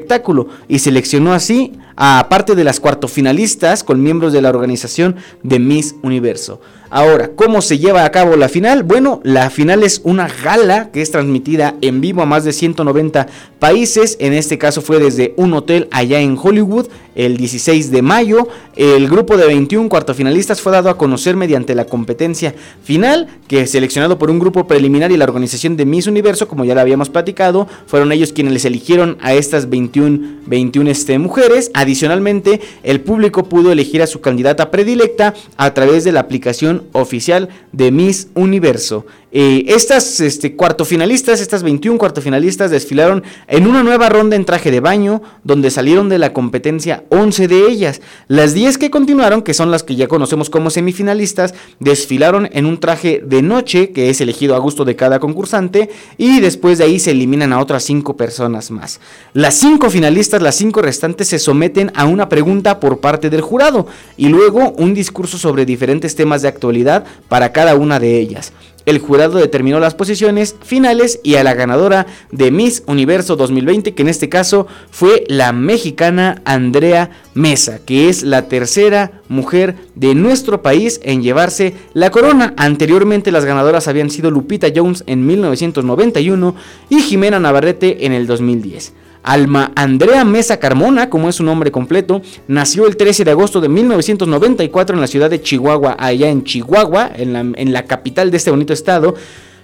y 0.67 0.79
seleccionó 0.79 1.33
así 1.33 1.73
a 1.95 2.27
parte 2.29 2.55
de 2.55 2.63
las 2.63 2.79
cuartofinalistas 2.79 3.83
con 3.83 4.01
miembros 4.01 4.33
de 4.33 4.41
la 4.41 4.49
organización 4.49 5.15
de 5.43 5.59
Miss 5.59 5.95
Universo. 6.01 6.59
Ahora, 6.89 7.31
¿cómo 7.35 7.61
se 7.61 7.79
lleva 7.79 8.05
a 8.05 8.11
cabo 8.11 8.35
la 8.35 8.49
final? 8.49 8.83
Bueno, 8.83 9.19
la 9.23 9.49
final 9.49 9.81
es 9.81 10.01
una 10.03 10.27
gala 10.27 10.91
que 10.91 11.01
es 11.01 11.09
transmitida 11.09 11.75
en 11.81 12.01
vivo 12.01 12.21
a 12.21 12.27
más 12.27 12.43
de 12.43 12.53
190 12.53 13.27
países. 13.57 14.15
En 14.19 14.33
este 14.33 14.59
caso 14.59 14.81
fue 14.81 14.99
desde 14.99 15.33
un 15.35 15.53
hotel 15.53 15.87
allá 15.91 16.19
en 16.19 16.37
Hollywood 16.39 16.87
el 17.15 17.37
16 17.37 17.91
de 17.91 18.01
mayo. 18.01 18.47
El 18.75 19.07
grupo 19.07 19.37
de 19.37 19.45
21 19.45 19.89
cuartofinalistas 19.89 20.61
fue 20.61 20.71
dado 20.71 20.89
a 20.89 20.97
conocer 20.97 21.35
mediante 21.35 21.75
la 21.75 21.85
competencia 21.85 22.55
final, 22.83 23.27
que 23.47 23.67
seleccionado 23.67 24.17
por 24.17 24.31
un 24.31 24.39
grupo 24.39 24.67
preliminar 24.67 25.11
y 25.11 25.17
la 25.17 25.25
organización 25.25 25.77
de 25.77 25.85
Miss 25.85 26.07
Universo, 26.07 26.47
como 26.47 26.65
ya 26.65 26.75
lo 26.75 26.81
habíamos 26.81 27.09
platicado, 27.09 27.67
fueron 27.85 28.11
ellos 28.11 28.33
quienes 28.33 28.53
les 28.53 28.65
eligieron 28.65 29.17
a 29.21 29.33
estas 29.33 29.69
21, 29.69 30.41
21 30.47 30.89
este, 30.89 31.19
mujeres. 31.19 31.71
Adicionalmente, 31.73 32.61
el 32.83 33.01
público 33.01 33.45
pudo 33.45 33.71
elegir 33.71 34.01
a 34.01 34.07
su 34.07 34.21
candidata 34.21 34.71
predilecta 34.71 35.33
a 35.57 35.73
través 35.73 36.03
de 36.03 36.11
la 36.11 36.21
aplicación 36.21 36.83
oficial 36.93 37.49
de 37.71 37.91
Miss 37.91 38.27
Universo. 38.33 39.05
Eh, 39.35 39.65
estas 39.69 40.19
este, 40.19 40.55
cuartofinalistas, 40.55 41.41
estas 41.41 41.63
21 41.63 41.97
cuartofinalistas 41.97 42.69
desfilaron 42.69 43.23
en 43.47 43.65
una 43.65 43.81
nueva 43.81 44.07
ronda 44.07 44.35
en 44.35 44.45
traje 44.45 44.69
de 44.69 44.79
baño, 44.79 45.23
donde 45.43 45.71
salieron 45.71 46.07
de 46.07 46.19
la 46.19 46.33
competencia 46.33 47.02
11 47.09 47.47
de 47.47 47.67
ellas. 47.67 48.01
Las 48.27 48.53
10 48.53 48.77
que 48.77 48.91
continuaron, 48.91 49.41
que 49.41 49.53
son 49.53 49.71
las 49.71 49.83
que 49.83 49.95
ya 49.95 50.07
conocemos 50.07 50.49
como 50.49 50.69
semifinalistas, 50.69 51.53
desfilaron 51.79 52.49
en 52.51 52.65
un 52.65 52.79
traje 52.79 53.21
de 53.25 53.41
noche, 53.41 53.91
que 53.91 54.09
es 54.09 54.21
elegido 54.21 54.55
a 54.55 54.59
gusto 54.59 54.85
de 54.85 54.95
cada 54.95 55.19
concursante, 55.19 55.89
y 56.17 56.39
después 56.39 56.77
de 56.77 56.85
ahí 56.85 56.99
se 56.99 57.11
eliminan 57.11 57.53
a 57.53 57.59
otras 57.59 57.83
5 57.83 58.17
personas 58.17 58.71
más. 58.71 58.99
Las 59.33 59.55
5 59.55 59.89
finalistas, 59.89 60.41
las 60.41 60.55
5 60.55 60.81
restantes, 60.81 61.27
se 61.27 61.39
someten 61.39 61.91
a 61.95 62.05
una 62.05 62.29
pregunta 62.29 62.79
por 62.79 62.99
parte 62.99 63.29
del 63.29 63.41
jurado, 63.41 63.87
y 64.17 64.29
luego 64.29 64.71
un 64.77 64.93
discurso 64.93 65.37
sobre 65.37 65.65
diferentes 65.65 66.15
temas 66.15 66.41
de 66.41 66.47
actualidad 66.47 67.05
para 67.29 67.51
cada 67.51 67.75
una 67.75 67.99
de 67.99 68.19
ellas. 68.19 68.53
El 68.85 68.99
jurado 68.99 69.39
determinó 69.39 69.79
las 69.79 69.95
posiciones 69.95 70.55
finales 70.61 71.19
y 71.23 71.35
a 71.35 71.43
la 71.43 71.53
ganadora 71.53 72.05
de 72.31 72.51
Miss 72.51 72.83
Universo 72.85 73.35
2020, 73.35 73.93
que 73.93 74.01
en 74.01 74.09
este 74.09 74.29
caso 74.29 74.67
fue 74.91 75.23
la 75.27 75.53
mexicana 75.53 76.41
Andrea 76.45 77.11
Mesa, 77.33 77.79
que 77.85 78.09
es 78.09 78.23
la 78.23 78.47
tercera 78.47 79.21
mujer 79.29 79.75
de 79.95 80.15
nuestro 80.15 80.61
país 80.61 80.99
en 81.03 81.23
llevarse 81.23 81.75
la 81.93 82.11
corona. 82.11 82.53
Anteriormente 82.57 83.31
las 83.31 83.45
ganadoras 83.45 83.87
habían 83.87 84.09
sido 84.09 84.31
Lupita 84.31 84.67
Jones 84.75 85.03
en 85.07 85.25
1991 85.25 86.55
y 86.89 87.01
Jimena 87.01 87.39
Navarrete 87.39 88.05
en 88.05 88.11
el 88.11 88.27
2010. 88.27 88.93
Alma 89.23 89.71
Andrea 89.75 90.23
Mesa 90.25 90.57
Carmona, 90.57 91.09
como 91.09 91.29
es 91.29 91.35
su 91.35 91.43
nombre 91.43 91.71
completo, 91.71 92.21
nació 92.47 92.85
el 92.87 92.97
13 92.97 93.23
de 93.23 93.31
agosto 93.31 93.61
de 93.61 93.69
1994 93.69 94.95
en 94.95 95.01
la 95.01 95.07
ciudad 95.07 95.29
de 95.29 95.41
Chihuahua, 95.41 95.95
allá 95.97 96.29
en 96.29 96.43
Chihuahua, 96.43 97.11
en 97.15 97.73
la, 97.73 97.85
capital 97.85 98.31
de 98.31 98.37
este 98.37 98.51
bonito 98.51 98.73
estado. 98.73 99.15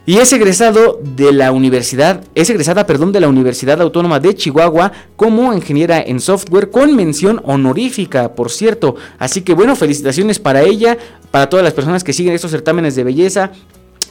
Y 0.05 0.17
es 0.17 0.33
egresado 0.33 0.99
de 1.03 1.31
la 1.31 1.51
universidad, 1.51 2.23
es 2.33 2.49
egresada, 2.49 2.87
perdón, 2.87 3.11
de 3.11 3.19
la 3.19 3.27
Universidad 3.27 3.79
Autónoma 3.79 4.19
de 4.19 4.33
Chihuahua 4.33 4.91
como 5.15 5.53
ingeniera 5.53 6.01
en 6.01 6.19
software 6.19 6.71
con 6.71 6.95
mención 6.95 7.41
honorífica, 7.43 8.33
por 8.33 8.49
cierto. 8.49 8.95
Así 9.19 9.41
que 9.41 9.53
bueno, 9.53 9.75
felicitaciones 9.75 10.39
para 10.39 10.63
ella, 10.63 10.97
para 11.29 11.47
todas 11.47 11.63
las 11.63 11.73
personas 11.73 12.03
que 12.03 12.13
siguen 12.13 12.33
estos 12.33 12.49
certámenes 12.49 12.95
de 12.95 13.03
belleza. 13.03 13.51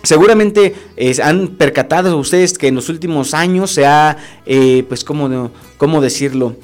Seguramente 0.02 0.74
eh, 0.96 1.16
han 1.22 1.48
percatado 1.48 2.16
ustedes 2.16 2.56
que 2.56 2.68
en 2.68 2.74
los 2.74 2.88
últimos 2.88 3.34
años 3.34 3.70
se 3.70 3.86
ha, 3.86 4.16
eh, 4.46 4.84
pues, 4.88 5.04
¿cómo, 5.04 5.50
¿cómo 5.76 6.00
decirlo? 6.00 6.56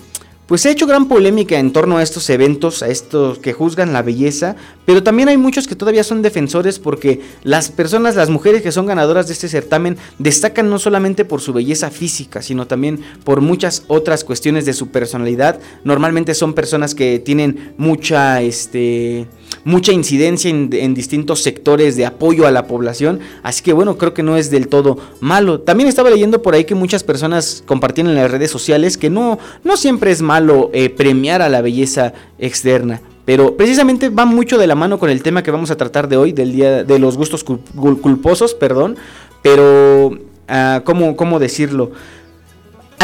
pues 0.46 0.60
se 0.60 0.68
ha 0.68 0.72
hecho 0.72 0.86
gran 0.86 1.08
polémica 1.08 1.58
en 1.58 1.72
torno 1.72 1.96
a 1.96 2.02
estos 2.02 2.28
eventos, 2.28 2.82
a 2.82 2.88
estos 2.88 3.38
que 3.38 3.54
juzgan 3.54 3.94
la 3.94 4.02
belleza, 4.02 4.56
pero 4.84 5.02
también 5.02 5.28
hay 5.28 5.38
muchos 5.38 5.66
que 5.66 5.74
todavía 5.74 6.04
son 6.04 6.20
defensores 6.20 6.78
porque 6.78 7.22
las 7.44 7.70
personas, 7.70 8.14
las 8.14 8.28
mujeres 8.28 8.60
que 8.60 8.70
son 8.70 8.84
ganadoras 8.84 9.26
de 9.26 9.32
este 9.32 9.48
certamen 9.48 9.96
destacan 10.18 10.68
no 10.68 10.78
solamente 10.78 11.24
por 11.24 11.40
su 11.40 11.54
belleza 11.54 11.90
física, 11.90 12.42
sino 12.42 12.66
también 12.66 13.00
por 13.24 13.40
muchas 13.40 13.84
otras 13.88 14.22
cuestiones 14.22 14.66
de 14.66 14.74
su 14.74 14.88
personalidad. 14.88 15.60
Normalmente 15.82 16.34
son 16.34 16.52
personas 16.52 16.94
que 16.94 17.18
tienen 17.18 17.72
mucha, 17.78 18.42
este, 18.42 19.26
mucha 19.64 19.92
incidencia 19.92 20.50
en, 20.50 20.94
distintos 20.94 21.42
sectores 21.42 21.96
de 21.96 22.06
apoyo 22.06 22.46
a 22.46 22.50
la 22.50 22.66
población, 22.66 23.20
así 23.42 23.62
que 23.62 23.72
bueno, 23.72 23.96
creo 23.96 24.12
que 24.12 24.22
no 24.22 24.36
es 24.36 24.50
del 24.50 24.68
todo 24.68 24.98
malo. 25.20 25.60
También 25.60 25.88
estaba 25.88 26.10
leyendo 26.10 26.42
por 26.42 26.54
ahí 26.54 26.64
que 26.64 26.74
muchas 26.74 27.02
personas 27.02 27.62
compartían 27.66 28.08
en 28.08 28.16
las 28.16 28.30
redes 28.30 28.50
sociales 28.50 28.98
que 28.98 29.10
no, 29.10 29.38
no 29.64 29.76
siempre 29.76 30.10
es 30.10 30.20
malo 30.20 30.34
malo 30.34 30.70
eh, 30.72 30.90
premiar 30.90 31.42
a 31.42 31.48
la 31.48 31.62
belleza 31.62 32.12
externa. 32.40 33.00
Pero 33.24 33.56
precisamente 33.56 34.08
va 34.08 34.24
mucho 34.24 34.58
de 34.58 34.66
la 34.66 34.74
mano 34.74 34.98
con 34.98 35.10
el 35.10 35.22
tema 35.22 35.44
que 35.44 35.52
vamos 35.52 35.70
a 35.70 35.76
tratar 35.76 36.08
de 36.08 36.16
hoy, 36.16 36.32
del 36.32 36.50
día 36.50 36.82
de 36.82 36.98
los 36.98 37.16
gustos 37.16 37.44
culposos, 37.44 38.52
perdón. 38.52 38.96
Pero, 39.42 40.18
ah, 40.48 40.82
¿cómo, 40.84 41.14
¿cómo 41.14 41.38
decirlo? 41.38 41.92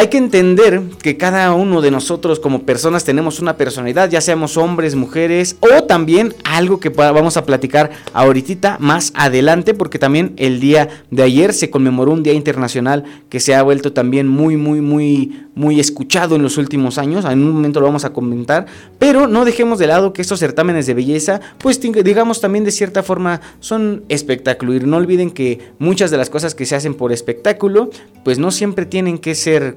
Hay 0.00 0.08
que 0.08 0.16
entender 0.16 0.80
que 1.02 1.18
cada 1.18 1.52
uno 1.52 1.82
de 1.82 1.90
nosotros 1.90 2.40
como 2.40 2.62
personas 2.62 3.04
tenemos 3.04 3.38
una 3.38 3.58
personalidad, 3.58 4.08
ya 4.08 4.22
seamos 4.22 4.56
hombres, 4.56 4.94
mujeres 4.94 5.58
o 5.60 5.84
también 5.84 6.34
algo 6.42 6.80
que 6.80 6.88
vamos 6.88 7.36
a 7.36 7.44
platicar 7.44 7.90
ahorita 8.14 8.78
más 8.80 9.12
adelante 9.14 9.74
porque 9.74 9.98
también 9.98 10.32
el 10.38 10.58
día 10.58 10.88
de 11.10 11.22
ayer 11.22 11.52
se 11.52 11.68
conmemoró 11.68 12.12
un 12.12 12.22
día 12.22 12.32
internacional 12.32 13.04
que 13.28 13.40
se 13.40 13.54
ha 13.54 13.62
vuelto 13.62 13.92
también 13.92 14.26
muy 14.26 14.56
muy 14.56 14.80
muy 14.80 15.44
muy 15.54 15.78
escuchado 15.78 16.36
en 16.36 16.42
los 16.42 16.56
últimos 16.56 16.96
años, 16.96 17.26
en 17.26 17.42
un 17.42 17.52
momento 17.52 17.80
lo 17.80 17.86
vamos 17.86 18.06
a 18.06 18.14
comentar, 18.14 18.64
pero 18.98 19.26
no 19.26 19.44
dejemos 19.44 19.78
de 19.78 19.88
lado 19.88 20.14
que 20.14 20.22
estos 20.22 20.40
certámenes 20.40 20.86
de 20.86 20.94
belleza 20.94 21.42
pues 21.58 21.78
digamos 21.78 22.40
también 22.40 22.64
de 22.64 22.70
cierta 22.70 23.02
forma 23.02 23.42
son 23.58 24.04
espectáculo. 24.08 24.74
Y 24.74 24.80
no 24.80 24.96
olviden 24.96 25.30
que 25.30 25.72
muchas 25.78 26.10
de 26.10 26.16
las 26.16 26.30
cosas 26.30 26.54
que 26.54 26.64
se 26.64 26.74
hacen 26.74 26.94
por 26.94 27.12
espectáculo 27.12 27.90
pues 28.24 28.38
no 28.38 28.50
siempre 28.50 28.86
tienen 28.86 29.18
que 29.18 29.34
ser 29.34 29.76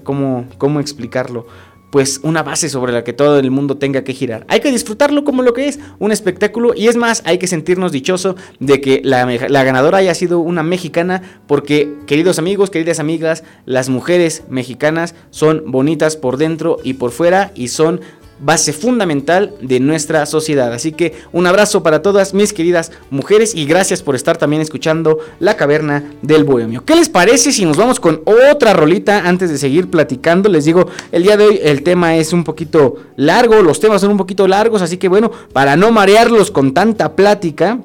cómo, 0.58 0.80
explicarlo 0.80 1.46
pues 1.92 2.22
una 2.24 2.42
base 2.42 2.70
sobre 2.70 2.92
la 2.92 3.04
que 3.04 3.14
todo 3.14 3.38
el 3.38 3.52
mundo 3.52 3.78
tenga 3.78 4.04
que 4.04 4.14
girar. 4.14 4.48
Hay 4.50 4.62
que 4.62 4.72
disfrutarlo 4.72 5.24
como 5.24 5.44
lo 5.44 5.54
que 5.54 5.68
es, 5.68 5.80
un 6.00 6.12
espectáculo 6.12 6.74
y 6.76 6.88
es 6.88 6.96
más, 6.96 7.22
hay 7.24 7.38
que 7.38 7.46
sentirnos 7.46 7.92
dichoso 7.92 8.36
de 8.60 8.82
que 8.82 9.00
la, 9.04 9.28
la, 9.28 9.64
ganadora 9.64 10.00
haya 10.00 10.16
sido 10.16 10.40
una 10.40 10.64
mexicana 10.64 11.22
porque, 11.46 11.94
queridos 12.08 12.40
amigos, 12.40 12.72
queridas 12.72 13.00
amigas, 13.00 13.44
las 13.68 13.90
mujeres 13.90 14.42
mexicanas 14.50 15.14
son 15.30 15.66
bonitas 15.68 16.18
por 16.18 16.38
dentro 16.38 16.78
y 16.84 16.96
por 16.96 17.12
fuera 17.12 17.52
y 17.54 17.68
son 17.68 18.02
base 18.44 18.74
fundamental 18.74 19.56
de 19.62 19.80
nuestra 19.80 20.26
sociedad. 20.26 20.74
Así 20.74 20.92
que 20.92 21.14
un 21.32 21.48
abrazo 21.48 21.82
para 21.84 22.02
todas 22.02 22.34
mis 22.34 22.54
queridas 22.54 22.92
mujeres 23.10 23.56
y 23.56 23.66
gracias 23.66 24.02
por 24.02 24.16
estar 24.16 24.38
también 24.38 24.62
escuchando 24.62 25.20
La 25.40 25.56
Caverna 25.56 26.04
del 26.22 26.44
Bohemio. 26.44 26.84
¿Qué 26.86 26.96
les 26.96 27.10
parece 27.10 27.52
si 27.52 27.66
nos 27.66 27.78
vamos 27.78 28.00
con 28.00 28.22
otra 28.26 28.74
rolita 28.74 29.28
antes 29.28 29.50
de 29.50 29.58
seguir 29.58 29.90
platicando? 29.90 30.50
Les 30.50 30.66
digo, 30.66 30.88
el 31.12 31.24
día 31.24 31.38
de 31.38 31.46
hoy 31.46 31.60
el 31.64 31.84
tema 31.84 32.16
es 32.16 32.34
un 32.34 32.44
poquito 32.44 32.98
largo, 33.16 33.62
los 33.62 33.80
temas 33.80 34.02
son 34.02 34.12
un 34.12 34.18
poquito 34.18 34.48
largos, 34.48 34.82
así 34.82 34.98
que 34.98 35.08
bueno, 35.08 35.32
para 35.54 35.76
no 35.76 35.92
marearlos 35.92 36.52
con 36.52 36.74
tanta 36.74 37.16
plática, 37.16 37.80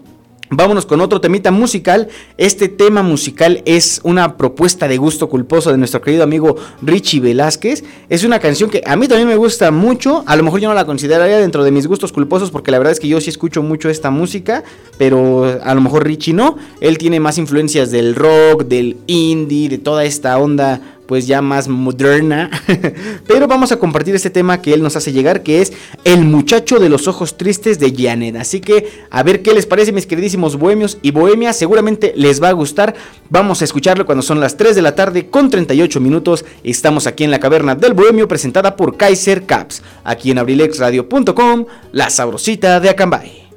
Vámonos 0.51 0.87
con 0.87 1.03
otro 1.03 1.21
temita 1.21 1.51
musical. 1.51 2.09
Este 2.39 2.69
tema 2.69 3.03
musical 3.03 3.63
es 3.67 4.01
una 4.03 4.39
propuesta 4.39 4.89
de 4.89 4.97
gusto 4.97 5.29
culposo 5.29 5.71
de 5.71 5.77
nuestro 5.77 6.01
querido 6.01 6.23
amigo 6.23 6.57
Richie 6.81 7.21
Velázquez. 7.21 7.85
Es 8.09 8.25
una 8.25 8.39
canción 8.39 8.71
que 8.71 8.83
a 8.87 8.97
mí 8.97 9.09
también 9.09 9.29
me 9.29 9.37
gusta 9.37 9.71
mucho. 9.71 10.25
A 10.27 10.37
lo 10.37 10.43
mejor 10.43 10.61
yo 10.61 10.69
no 10.69 10.75
la 10.75 10.87
consideraría 10.87 11.39
dentro 11.39 11.65
de 11.65 11.71
mis 11.71 11.87
gustos 11.87 12.13
culposos 12.13 12.51
porque 12.51 12.71
la 12.71 12.79
verdad 12.79 12.93
es 12.93 13.01
que 13.01 13.09
yo 13.09 13.21
sí 13.21 13.29
escucho 13.29 13.63
mucho 13.63 13.91
esta 13.91 14.11
música, 14.11 14.65
pero 14.97 15.61
a 15.63 15.75
lo 15.75 15.83
mejor 15.83 16.07
Richie 16.07 16.33
no. 16.33 16.57
Él 16.81 16.97
tiene 16.97 17.21
más 17.21 17.37
influencias 17.37 17.91
del 17.91 18.15
rock, 18.15 18.65
del 18.65 18.97
indie, 19.07 19.69
de 19.69 19.77
toda 19.77 20.05
esta 20.05 20.39
onda 20.39 20.98
pues 21.09 21.27
ya 21.27 21.41
más 21.41 21.69
moderna. 21.69 22.51
Pero 23.27 23.49
vamos 23.49 23.73
a 23.73 23.79
compartir 23.79 24.15
este 24.15 24.29
tema 24.29 24.61
que 24.61 24.75
él 24.75 24.83
nos 24.83 24.95
hace 24.95 25.11
llegar, 25.11 25.43
que 25.43 25.63
es 25.63 25.73
El 26.05 26.27
muchacho 26.27 26.79
de 26.79 26.91
los 26.91 27.09
ojos 27.09 27.39
tristes 27.39 27.79
de 27.79 27.95
Janet. 27.97 28.37
Así 28.37 28.61
que 28.61 28.91
a 29.11 29.23
ver 29.23 29.43
qué 29.43 29.55
les 29.55 29.65
parece 29.65 29.91
mis 29.91 30.07
queridísimos 30.07 30.57
bohemios 30.57 30.99
y 31.01 31.11
bohemias, 31.11 31.57
seguramente 31.57 32.13
les 32.15 32.43
va 32.43 32.51
a 32.51 32.53
gustar. 32.53 32.95
Vamos 33.31 33.63
a 33.63 33.65
escucharlo 33.65 34.05
cuando 34.05 34.21
son 34.21 34.39
las 34.39 34.59
3 34.59 34.77
de 34.77 34.83
la 34.83 34.95
tarde 34.95 35.31
con 35.31 35.49
38 35.49 35.99
minutos. 35.99 36.45
Estamos 36.63 37.07
aquí 37.07 37.25
en 37.25 37.31
la 37.31 37.41
caverna 37.41 37.75
del 37.75 37.95
bohemio 37.95 38.29
presentada 38.29 38.77
por 38.77 38.99
Kaiser 38.99 39.47
Caps, 39.47 39.83
aquí 40.05 40.31
en 40.31 40.39
abrilexradio.com, 40.39 41.65
la 41.93 42.11
sabrosita 42.11 42.81
de 42.81 42.91
Acambay. 42.91 43.48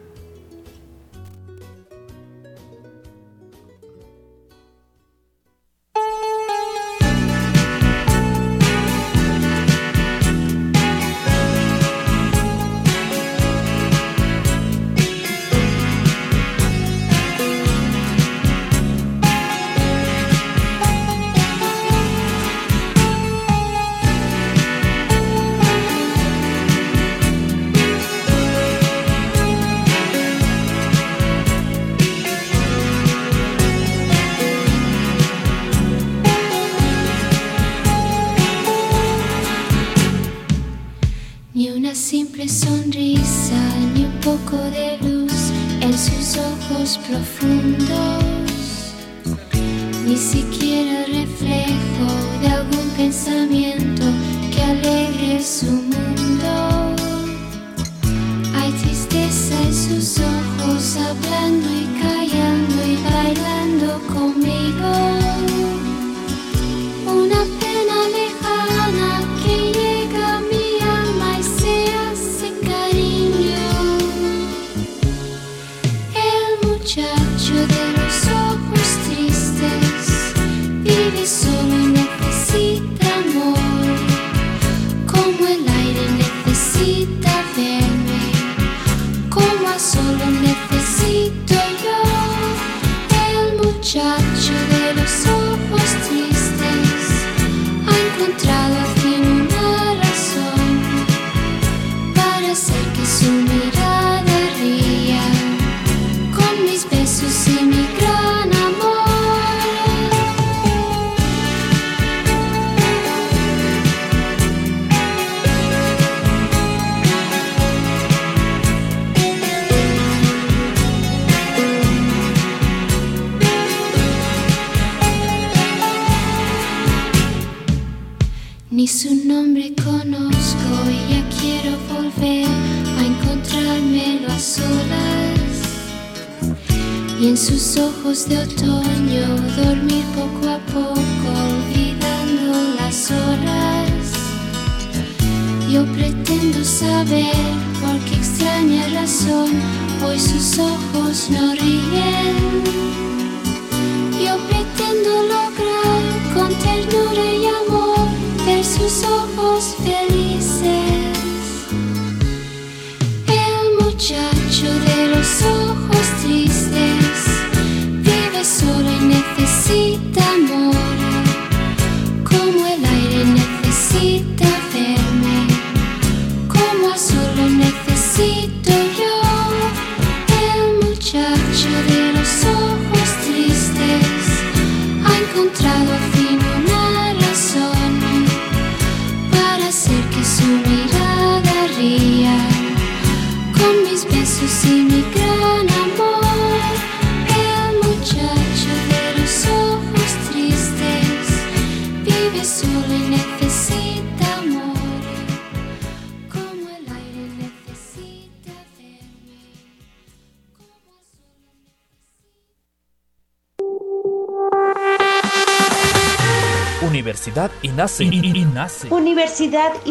Universidad 218.89 219.71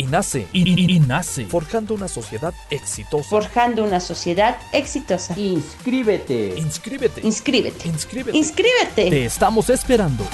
INACE. 0.00 0.48
INACE. 0.52 1.46
Forjando 1.46 1.94
una 1.94 2.08
sociedad 2.08 2.54
exitosa. 2.70 3.28
Forjando 3.28 3.84
una 3.84 4.00
sociedad 4.00 4.56
exitosa. 4.72 5.38
Inscríbete. 5.38 6.54
Inscríbete. 6.56 7.20
Inscríbete. 7.26 7.88
Inscríbete. 7.88 8.38
Inscríbete. 8.38 9.10
Te 9.10 9.24
estamos 9.24 9.70
esperando. 9.70 10.24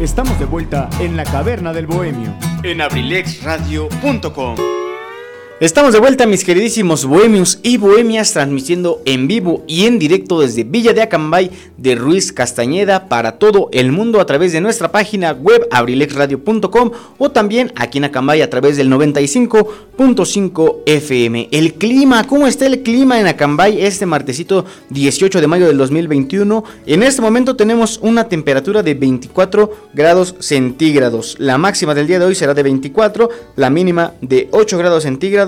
Estamos 0.00 0.38
de 0.38 0.46
vuelta 0.46 0.88
en 1.00 1.16
la 1.16 1.24
caverna 1.24 1.72
del 1.72 1.86
bohemio. 1.86 2.34
En 2.62 2.80
abrilexradio.com. 2.80 4.83
Estamos 5.60 5.92
de 5.92 6.00
vuelta, 6.00 6.26
mis 6.26 6.42
queridísimos 6.42 7.04
bohemios 7.04 7.60
y 7.62 7.76
bohemias, 7.76 8.32
transmitiendo 8.32 9.00
en 9.04 9.28
vivo 9.28 9.62
y 9.68 9.86
en 9.86 10.00
directo 10.00 10.40
desde 10.40 10.64
Villa 10.64 10.92
de 10.92 11.02
Acambay 11.02 11.48
de 11.76 11.94
Ruiz 11.94 12.32
Castañeda 12.32 13.08
para 13.08 13.38
todo 13.38 13.68
el 13.70 13.92
mundo 13.92 14.20
a 14.20 14.26
través 14.26 14.52
de 14.52 14.60
nuestra 14.60 14.90
página 14.90 15.30
web 15.30 15.68
abrilexradio.com 15.70 16.90
o 17.18 17.30
también 17.30 17.72
aquí 17.76 17.98
en 17.98 18.04
Acambay 18.04 18.42
a 18.42 18.50
través 18.50 18.76
del 18.76 18.90
95.5 18.90 20.76
FM. 20.86 21.48
El 21.52 21.74
clima, 21.74 22.26
¿cómo 22.26 22.48
está 22.48 22.66
el 22.66 22.82
clima 22.82 23.20
en 23.20 23.28
Acambay 23.28 23.80
este 23.80 24.06
martesito 24.06 24.64
18 24.90 25.40
de 25.40 25.46
mayo 25.46 25.68
del 25.68 25.78
2021? 25.78 26.64
En 26.84 27.04
este 27.04 27.22
momento 27.22 27.54
tenemos 27.54 28.00
una 28.02 28.28
temperatura 28.28 28.82
de 28.82 28.94
24 28.94 29.70
grados 29.94 30.34
centígrados. 30.40 31.36
La 31.38 31.58
máxima 31.58 31.94
del 31.94 32.08
día 32.08 32.18
de 32.18 32.24
hoy 32.24 32.34
será 32.34 32.54
de 32.54 32.64
24, 32.64 33.28
la 33.54 33.70
mínima 33.70 34.14
de 34.20 34.48
8 34.50 34.78
grados 34.78 35.04
centígrados 35.04 35.43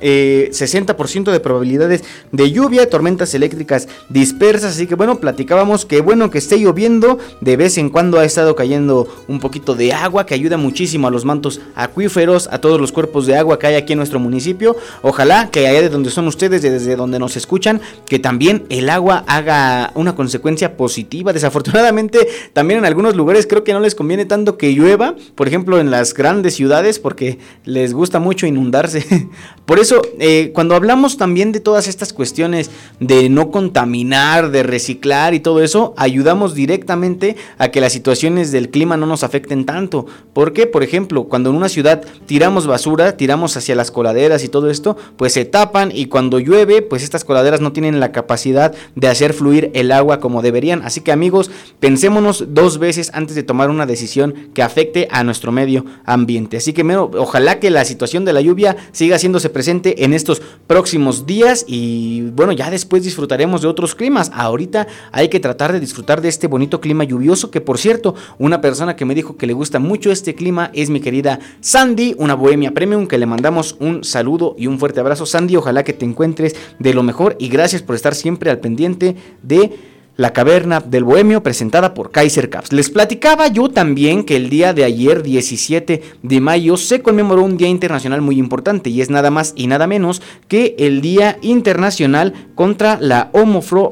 eh, 0.00 0.48
60% 0.52 1.30
de 1.30 1.40
probabilidades 1.40 2.04
de 2.32 2.50
lluvia, 2.50 2.88
tormentas 2.88 3.34
eléctricas 3.34 3.88
dispersas. 4.08 4.72
Así 4.72 4.86
que 4.86 4.94
bueno, 4.94 5.20
platicábamos 5.20 5.84
que 5.84 6.00
bueno 6.00 6.30
que 6.30 6.38
esté 6.38 6.58
lloviendo. 6.58 7.18
De 7.40 7.56
vez 7.56 7.78
en 7.78 7.90
cuando 7.90 8.18
ha 8.18 8.24
estado 8.24 8.54
cayendo 8.54 9.08
un 9.28 9.40
poquito 9.40 9.74
de 9.74 9.92
agua 9.92 10.26
que 10.26 10.34
ayuda 10.34 10.56
muchísimo 10.56 11.08
a 11.08 11.10
los 11.10 11.24
mantos 11.24 11.60
acuíferos, 11.74 12.48
a 12.50 12.60
todos 12.60 12.80
los 12.80 12.92
cuerpos 12.92 13.26
de 13.26 13.36
agua 13.36 13.58
que 13.58 13.66
hay 13.66 13.74
aquí 13.74 13.92
en 13.92 13.98
nuestro 13.98 14.18
municipio. 14.18 14.76
Ojalá 15.02 15.50
que 15.50 15.66
allá 15.66 15.82
de 15.82 15.88
donde 15.88 16.10
son 16.10 16.26
ustedes, 16.26 16.62
desde 16.62 16.96
donde 16.96 17.18
nos 17.18 17.36
escuchan, 17.36 17.80
que 18.06 18.18
también 18.18 18.64
el 18.68 18.90
agua 18.90 19.24
haga 19.26 19.92
una 19.94 20.14
consecuencia 20.14 20.76
positiva. 20.76 21.32
Desafortunadamente, 21.32 22.28
también 22.52 22.78
en 22.78 22.86
algunos 22.86 23.16
lugares 23.16 23.46
creo 23.46 23.64
que 23.64 23.72
no 23.72 23.80
les 23.80 23.94
conviene 23.94 24.24
tanto 24.24 24.56
que 24.56 24.72
llueva. 24.72 25.14
Por 25.34 25.48
ejemplo, 25.48 25.80
en 25.80 25.90
las 25.90 26.14
grandes 26.14 26.54
ciudades, 26.54 26.98
porque 26.98 27.38
les 27.64 27.92
gusta 27.92 28.18
mucho 28.18 28.46
inundarse. 28.46 29.04
Por 29.64 29.78
eso, 29.78 30.02
eh, 30.18 30.50
cuando 30.52 30.74
hablamos 30.74 31.16
también 31.16 31.52
de 31.52 31.60
todas 31.60 31.86
estas 31.86 32.12
cuestiones 32.12 32.70
de 32.98 33.28
no 33.28 33.52
contaminar, 33.52 34.50
de 34.50 34.64
reciclar 34.64 35.32
y 35.32 35.40
todo 35.40 35.62
eso, 35.62 35.94
ayudamos 35.96 36.54
directamente 36.54 37.36
a 37.56 37.68
que 37.68 37.80
las 37.80 37.92
situaciones 37.92 38.50
del 38.50 38.70
clima 38.70 38.96
no 38.96 39.06
nos 39.06 39.22
afecten 39.22 39.66
tanto. 39.66 40.06
Porque, 40.32 40.66
por 40.66 40.82
ejemplo, 40.82 41.24
cuando 41.24 41.50
en 41.50 41.56
una 41.56 41.68
ciudad 41.68 42.02
tiramos 42.26 42.66
basura, 42.66 43.16
tiramos 43.16 43.56
hacia 43.56 43.76
las 43.76 43.92
coladeras 43.92 44.42
y 44.42 44.48
todo 44.48 44.70
esto, 44.70 44.96
pues 45.16 45.34
se 45.34 45.44
tapan 45.44 45.92
y 45.94 46.06
cuando 46.06 46.40
llueve, 46.40 46.82
pues 46.82 47.04
estas 47.04 47.24
coladeras 47.24 47.60
no 47.60 47.72
tienen 47.72 48.00
la 48.00 48.10
capacidad 48.10 48.74
de 48.96 49.08
hacer 49.08 49.32
fluir 49.32 49.70
el 49.74 49.92
agua 49.92 50.18
como 50.18 50.42
deberían. 50.42 50.82
Así 50.82 51.00
que 51.00 51.12
amigos, 51.12 51.50
pensémonos 51.78 52.46
dos 52.48 52.78
veces 52.78 53.10
antes 53.14 53.36
de 53.36 53.42
tomar 53.42 53.70
una 53.70 53.86
decisión 53.86 54.34
que 54.52 54.62
afecte 54.62 55.06
a 55.10 55.22
nuestro 55.22 55.52
medio 55.52 55.84
ambiente. 56.04 56.56
Así 56.56 56.72
que 56.72 56.82
ojalá 56.96 57.60
que 57.60 57.70
la 57.70 57.84
situación 57.84 58.24
de 58.24 58.32
la 58.32 58.40
lluvia 58.40 58.76
siga 58.92 59.18
haciéndose 59.30 59.50
presente 59.50 60.04
en 60.04 60.12
estos 60.12 60.42
próximos 60.66 61.24
días 61.24 61.64
y 61.68 62.22
bueno, 62.34 62.52
ya 62.52 62.68
después 62.70 63.04
disfrutaremos 63.04 63.62
de 63.62 63.68
otros 63.68 63.94
climas. 63.94 64.30
Ahorita 64.34 64.88
hay 65.12 65.28
que 65.28 65.38
tratar 65.38 65.72
de 65.72 65.78
disfrutar 65.78 66.20
de 66.20 66.28
este 66.28 66.48
bonito 66.48 66.80
clima 66.80 67.04
lluvioso 67.04 67.50
que 67.50 67.60
por 67.60 67.78
cierto, 67.78 68.16
una 68.38 68.60
persona 68.60 68.96
que 68.96 69.04
me 69.04 69.14
dijo 69.14 69.36
que 69.36 69.46
le 69.46 69.52
gusta 69.52 69.78
mucho 69.78 70.10
este 70.10 70.34
clima 70.34 70.70
es 70.74 70.90
mi 70.90 71.00
querida 71.00 71.38
Sandy, 71.60 72.16
una 72.18 72.34
bohemia 72.34 72.72
premium 72.72 73.06
que 73.06 73.18
le 73.18 73.26
mandamos 73.26 73.76
un 73.78 74.02
saludo 74.02 74.56
y 74.58 74.66
un 74.66 74.78
fuerte 74.80 74.98
abrazo. 74.98 75.26
Sandy, 75.26 75.56
ojalá 75.56 75.84
que 75.84 75.92
te 75.92 76.04
encuentres 76.04 76.56
de 76.80 76.92
lo 76.92 77.04
mejor 77.04 77.36
y 77.38 77.48
gracias 77.48 77.82
por 77.82 77.94
estar 77.94 78.16
siempre 78.16 78.50
al 78.50 78.58
pendiente 78.58 79.14
de 79.42 79.89
la 80.20 80.34
Caverna 80.34 80.80
del 80.80 81.04
Bohemio 81.04 81.42
presentada 81.42 81.94
por 81.94 82.10
Kaiser 82.10 82.50
Caps. 82.50 82.72
Les 82.74 82.90
platicaba 82.90 83.48
yo 83.48 83.70
también 83.70 84.22
que 84.24 84.36
el 84.36 84.50
día 84.50 84.74
de 84.74 84.84
ayer, 84.84 85.22
17 85.22 86.02
de 86.22 86.40
mayo, 86.40 86.76
se 86.76 87.00
conmemoró 87.00 87.42
un 87.42 87.56
día 87.56 87.68
internacional 87.68 88.20
muy 88.20 88.38
importante 88.38 88.90
y 88.90 89.00
es 89.00 89.08
nada 89.08 89.30
más 89.30 89.54
y 89.56 89.66
nada 89.66 89.86
menos 89.86 90.20
que 90.46 90.76
el 90.78 91.00
Día 91.00 91.38
Internacional 91.40 92.34
contra 92.54 92.98
la 93.00 93.30
homofro, 93.32 93.90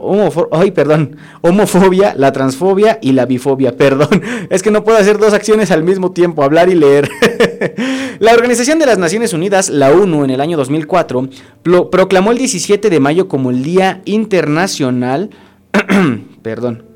perdón, 0.74 1.16
homofobia, 1.40 2.12
la 2.14 2.30
transfobia 2.32 2.98
y 3.00 3.12
la 3.12 3.24
bifobia. 3.24 3.76
Perdón, 3.78 4.20
es 4.50 4.62
que 4.62 4.70
no 4.70 4.84
puedo 4.84 4.98
hacer 4.98 5.16
dos 5.18 5.32
acciones 5.32 5.70
al 5.70 5.82
mismo 5.82 6.10
tiempo, 6.12 6.42
hablar 6.42 6.68
y 6.68 6.74
leer. 6.74 7.08
La 8.18 8.32
Organización 8.34 8.80
de 8.80 8.86
las 8.86 8.98
Naciones 8.98 9.32
Unidas, 9.32 9.68
la 9.68 9.92
ONU, 9.92 10.24
en 10.24 10.30
el 10.30 10.40
año 10.40 10.56
2004, 10.56 11.28
pro- 11.62 11.88
proclamó 11.88 12.32
el 12.32 12.38
17 12.38 12.90
de 12.90 12.98
mayo 13.00 13.28
como 13.28 13.50
el 13.50 13.62
Día 13.62 14.02
Internacional 14.06 15.30
Perdón. 16.42 16.88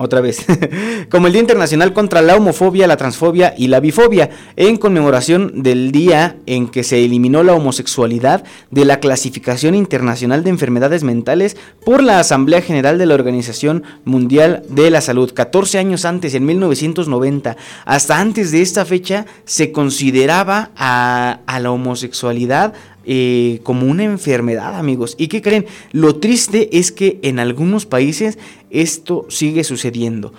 Otra 0.00 0.20
vez. 0.20 0.46
Como 1.10 1.26
el 1.26 1.32
Día 1.32 1.42
Internacional 1.42 1.92
contra 1.92 2.22
la 2.22 2.36
Homofobia, 2.36 2.86
la 2.86 2.96
Transfobia 2.96 3.52
y 3.58 3.66
la 3.66 3.80
Bifobia, 3.80 4.30
en 4.54 4.76
conmemoración 4.76 5.62
del 5.62 5.90
día 5.90 6.36
en 6.46 6.68
que 6.68 6.84
se 6.84 7.04
eliminó 7.04 7.42
la 7.42 7.54
homosexualidad 7.54 8.44
de 8.70 8.84
la 8.84 9.00
Clasificación 9.00 9.74
Internacional 9.74 10.44
de 10.44 10.50
Enfermedades 10.50 11.02
Mentales 11.02 11.56
por 11.84 12.04
la 12.04 12.20
Asamblea 12.20 12.62
General 12.62 12.96
de 12.96 13.06
la 13.06 13.14
Organización 13.14 13.82
Mundial 14.04 14.62
de 14.68 14.88
la 14.92 15.00
Salud. 15.00 15.32
14 15.34 15.78
años 15.78 16.04
antes, 16.04 16.32
en 16.34 16.46
1990, 16.46 17.56
hasta 17.84 18.20
antes 18.20 18.52
de 18.52 18.62
esta 18.62 18.84
fecha, 18.84 19.26
se 19.46 19.72
consideraba 19.72 20.70
a, 20.76 21.40
a 21.44 21.58
la 21.58 21.72
homosexualidad 21.72 22.72
eh, 23.10 23.60
como 23.62 23.86
una 23.86 24.04
enfermedad, 24.04 24.76
amigos. 24.76 25.14
¿Y 25.16 25.28
qué 25.28 25.40
creen? 25.40 25.64
Lo 25.92 26.16
triste 26.16 26.78
es 26.78 26.92
que 26.92 27.18
en 27.22 27.38
algunos 27.38 27.86
países 27.86 28.38
esto 28.68 29.24
sigue 29.30 29.64
sucediendo. 29.64 30.34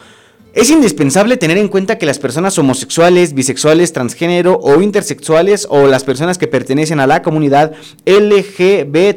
Es 0.54 0.70
indispensable 0.70 1.38
tener 1.38 1.58
en 1.58 1.68
cuenta 1.68 1.98
que 1.98 2.06
las 2.06 2.20
personas 2.20 2.60
homosexuales, 2.60 3.34
bisexuales, 3.34 3.92
transgénero 3.92 4.60
o 4.62 4.82
intersexuales 4.82 5.66
o 5.70 5.88
las 5.88 6.04
personas 6.04 6.38
que 6.38 6.48
pertenecen 6.48 7.00
a 7.00 7.08
la 7.08 7.24
comunidad 7.24 7.74
LGBTTIQ 8.06 9.10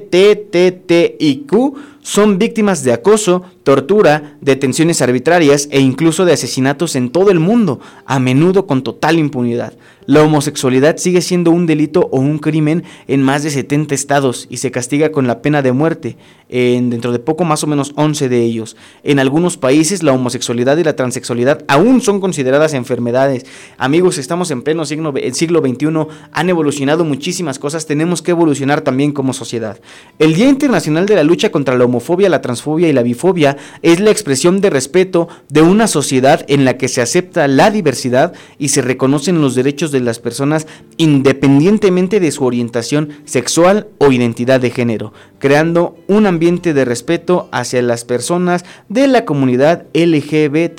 son 2.02 2.38
víctimas 2.38 2.82
de 2.82 2.92
acoso, 2.92 3.42
tortura, 3.62 4.36
detenciones 4.40 5.00
arbitrarias 5.00 5.68
e 5.70 5.80
incluso 5.80 6.24
de 6.24 6.32
asesinatos 6.32 6.96
en 6.96 7.10
todo 7.10 7.30
el 7.30 7.38
mundo, 7.38 7.80
a 8.06 8.18
menudo 8.18 8.66
con 8.66 8.82
total 8.82 9.18
impunidad. 9.18 9.74
La 10.04 10.24
homosexualidad 10.24 10.96
sigue 10.96 11.20
siendo 11.20 11.52
un 11.52 11.66
delito 11.66 12.08
o 12.10 12.18
un 12.18 12.40
crimen 12.40 12.82
en 13.06 13.22
más 13.22 13.44
de 13.44 13.50
70 13.50 13.94
estados 13.94 14.48
y 14.50 14.56
se 14.56 14.72
castiga 14.72 15.12
con 15.12 15.28
la 15.28 15.42
pena 15.42 15.62
de 15.62 15.70
muerte, 15.70 16.16
en 16.48 16.90
dentro 16.90 17.12
de 17.12 17.20
poco 17.20 17.44
más 17.44 17.62
o 17.62 17.68
menos 17.68 17.92
11 17.94 18.28
de 18.28 18.42
ellos. 18.42 18.76
En 19.04 19.20
algunos 19.20 19.56
países 19.56 20.02
la 20.02 20.12
homosexualidad 20.12 20.76
y 20.76 20.84
la 20.84 20.96
transexualidad 20.96 21.64
aún 21.68 22.00
son 22.00 22.20
consideradas 22.20 22.74
enfermedades. 22.74 23.46
Amigos, 23.78 24.18
estamos 24.18 24.50
en 24.50 24.62
pleno 24.62 24.84
siglo, 24.84 25.14
siglo 25.32 25.60
XXI, 25.60 25.86
han 26.32 26.50
evolucionado 26.50 27.04
muchísimas 27.04 27.60
cosas, 27.60 27.86
tenemos 27.86 28.22
que 28.22 28.32
evolucionar 28.32 28.80
también 28.80 29.12
como 29.12 29.32
sociedad. 29.32 29.80
El 30.18 30.34
Día 30.34 30.48
Internacional 30.48 31.06
de 31.06 31.14
la 31.14 31.22
Lucha 31.22 31.52
contra 31.52 31.78
la 31.78 31.84
homofobia, 31.92 32.28
la 32.28 32.40
transfobia 32.40 32.88
y 32.88 32.92
la 32.92 33.02
bifobia 33.02 33.56
es 33.82 34.00
la 34.00 34.10
expresión 34.10 34.60
de 34.60 34.70
respeto 34.70 35.28
de 35.48 35.62
una 35.62 35.86
sociedad 35.86 36.44
en 36.48 36.64
la 36.64 36.78
que 36.78 36.88
se 36.88 37.02
acepta 37.02 37.46
la 37.48 37.70
diversidad 37.70 38.32
y 38.58 38.70
se 38.70 38.82
reconocen 38.82 39.40
los 39.40 39.54
derechos 39.54 39.92
de 39.92 40.00
las 40.00 40.18
personas 40.18 40.66
independientemente 40.96 42.18
de 42.18 42.30
su 42.32 42.44
orientación 42.44 43.10
sexual 43.24 43.88
o 43.98 44.10
identidad 44.10 44.60
de 44.60 44.70
género, 44.70 45.12
creando 45.38 45.96
un 46.08 46.26
ambiente 46.26 46.72
de 46.74 46.84
respeto 46.84 47.48
hacia 47.52 47.82
las 47.82 48.04
personas 48.04 48.64
de 48.88 49.06
la 49.08 49.24
comunidad 49.24 49.84
LGBTTBIQ. 49.94 50.72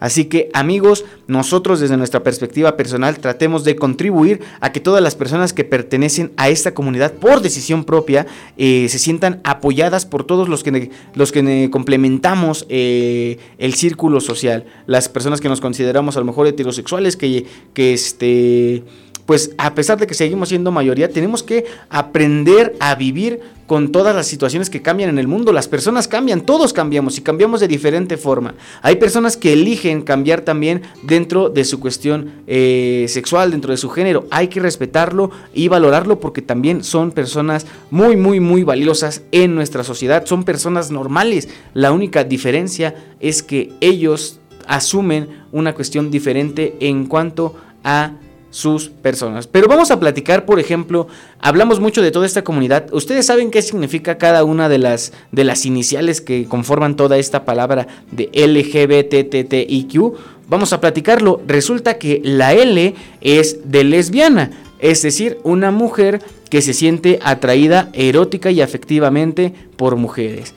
Así 0.00 0.26
que 0.26 0.50
amigos, 0.54 1.04
nosotros 1.26 1.80
desde 1.80 1.96
nuestra 1.96 2.22
perspectiva 2.22 2.76
personal 2.76 3.18
tratemos 3.18 3.64
de 3.64 3.76
contribuir 3.76 4.40
a 4.60 4.72
que 4.72 4.80
todas 4.80 5.02
las 5.02 5.14
personas 5.14 5.52
que 5.52 5.64
pertenecen 5.64 6.32
a 6.36 6.48
esta 6.48 6.74
comunidad 6.74 7.14
por 7.14 7.40
decisión 7.40 7.84
propia 7.84 8.26
eh, 8.56 8.86
se 8.88 8.98
sientan 8.98 9.40
apoyadas 9.44 10.06
por 10.06 10.24
todos 10.24 10.48
los 10.48 10.62
que, 10.62 10.90
los 11.14 11.32
que 11.32 11.68
complementamos 11.70 12.66
eh, 12.68 13.38
el 13.58 13.74
círculo 13.74 14.20
social, 14.20 14.66
las 14.86 15.08
personas 15.08 15.40
que 15.40 15.48
nos 15.48 15.60
consideramos 15.60 16.16
a 16.16 16.20
lo 16.20 16.26
mejor 16.26 16.46
heterosexuales, 16.46 17.16
que, 17.16 17.46
que 17.74 17.92
este 17.92 18.84
pues 19.26 19.50
a 19.58 19.74
pesar 19.74 19.98
de 19.98 20.06
que 20.06 20.14
seguimos 20.14 20.50
siendo 20.50 20.70
mayoría, 20.70 21.10
tenemos 21.10 21.42
que 21.42 21.66
aprender 21.90 22.76
a 22.78 22.94
vivir 22.94 23.40
con 23.66 23.92
todas 23.92 24.14
las 24.14 24.26
situaciones 24.26 24.70
que 24.70 24.82
cambian 24.82 25.10
en 25.10 25.18
el 25.18 25.28
mundo. 25.28 25.52
Las 25.52 25.68
personas 25.68 26.08
cambian, 26.08 26.42
todos 26.42 26.72
cambiamos 26.72 27.18
y 27.18 27.22
cambiamos 27.22 27.60
de 27.60 27.68
diferente 27.68 28.16
forma. 28.16 28.54
Hay 28.82 28.96
personas 28.96 29.36
que 29.36 29.52
eligen 29.52 30.02
cambiar 30.02 30.42
también 30.42 30.82
dentro 31.02 31.48
de 31.48 31.64
su 31.64 31.80
cuestión 31.80 32.32
eh, 32.46 33.06
sexual, 33.08 33.50
dentro 33.50 33.70
de 33.70 33.76
su 33.76 33.90
género. 33.90 34.26
Hay 34.30 34.48
que 34.48 34.60
respetarlo 34.60 35.30
y 35.54 35.68
valorarlo 35.68 36.20
porque 36.20 36.42
también 36.42 36.84
son 36.84 37.10
personas 37.10 37.66
muy, 37.90 38.16
muy, 38.16 38.40
muy 38.40 38.62
valiosas 38.62 39.22
en 39.32 39.54
nuestra 39.54 39.84
sociedad. 39.84 40.26
Son 40.26 40.44
personas 40.44 40.90
normales. 40.90 41.48
La 41.74 41.92
única 41.92 42.24
diferencia 42.24 42.94
es 43.20 43.42
que 43.42 43.72
ellos 43.80 44.40
asumen 44.66 45.28
una 45.52 45.74
cuestión 45.74 46.10
diferente 46.10 46.76
en 46.80 47.06
cuanto 47.06 47.54
a 47.84 48.12
sus 48.56 48.88
personas. 48.88 49.46
Pero 49.46 49.68
vamos 49.68 49.90
a 49.90 50.00
platicar, 50.00 50.46
por 50.46 50.58
ejemplo, 50.58 51.08
hablamos 51.40 51.78
mucho 51.78 52.00
de 52.00 52.10
toda 52.10 52.24
esta 52.24 52.42
comunidad. 52.42 52.86
¿Ustedes 52.90 53.26
saben 53.26 53.50
qué 53.50 53.60
significa 53.60 54.16
cada 54.16 54.44
una 54.44 54.70
de 54.70 54.78
las, 54.78 55.12
de 55.30 55.44
las 55.44 55.66
iniciales 55.66 56.22
que 56.22 56.46
conforman 56.46 56.96
toda 56.96 57.18
esta 57.18 57.44
palabra 57.44 57.86
de 58.12 58.30
LGBTTIQ? 58.32 60.14
Vamos 60.48 60.72
a 60.72 60.80
platicarlo. 60.80 61.42
Resulta 61.46 61.98
que 61.98 62.22
la 62.24 62.54
L 62.54 62.94
es 63.20 63.70
de 63.70 63.84
lesbiana, 63.84 64.52
es 64.78 65.02
decir, 65.02 65.36
una 65.42 65.70
mujer 65.70 66.22
que 66.48 66.62
se 66.62 66.72
siente 66.72 67.18
atraída 67.22 67.90
erótica 67.92 68.50
y 68.50 68.62
afectivamente 68.62 69.52
por 69.76 69.96
mujeres. 69.96 70.54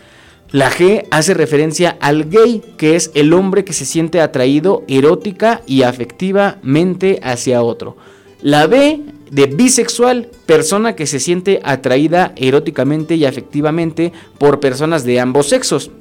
La 0.52 0.72
G 0.72 1.06
hace 1.12 1.36
referencia 1.36 1.96
al 2.00 2.28
gay, 2.28 2.64
que 2.78 2.96
es 2.96 3.12
el 3.14 3.34
hombre 3.34 3.64
que 3.64 3.74
se 3.74 3.86
siente 3.86 4.20
atraído 4.20 4.84
erótica 4.88 5.62
y 5.68 5.84
afectivamente 5.84 7.20
hacia 7.22 7.62
otro. 7.62 7.98
La 8.42 8.66
B 8.66 9.02
de 9.30 9.46
bisexual, 9.46 10.30
persona 10.48 10.96
que 10.96 11.06
se 11.06 11.20
siente 11.20 11.60
atraída 11.64 12.34
eróticamente 12.36 13.14
y 13.16 13.26
afectivamente 13.26 14.12
por 14.40 14.60
personas 14.60 15.04
de 15.04 15.20
ambos 15.20 15.50
sexos, 15.50 15.92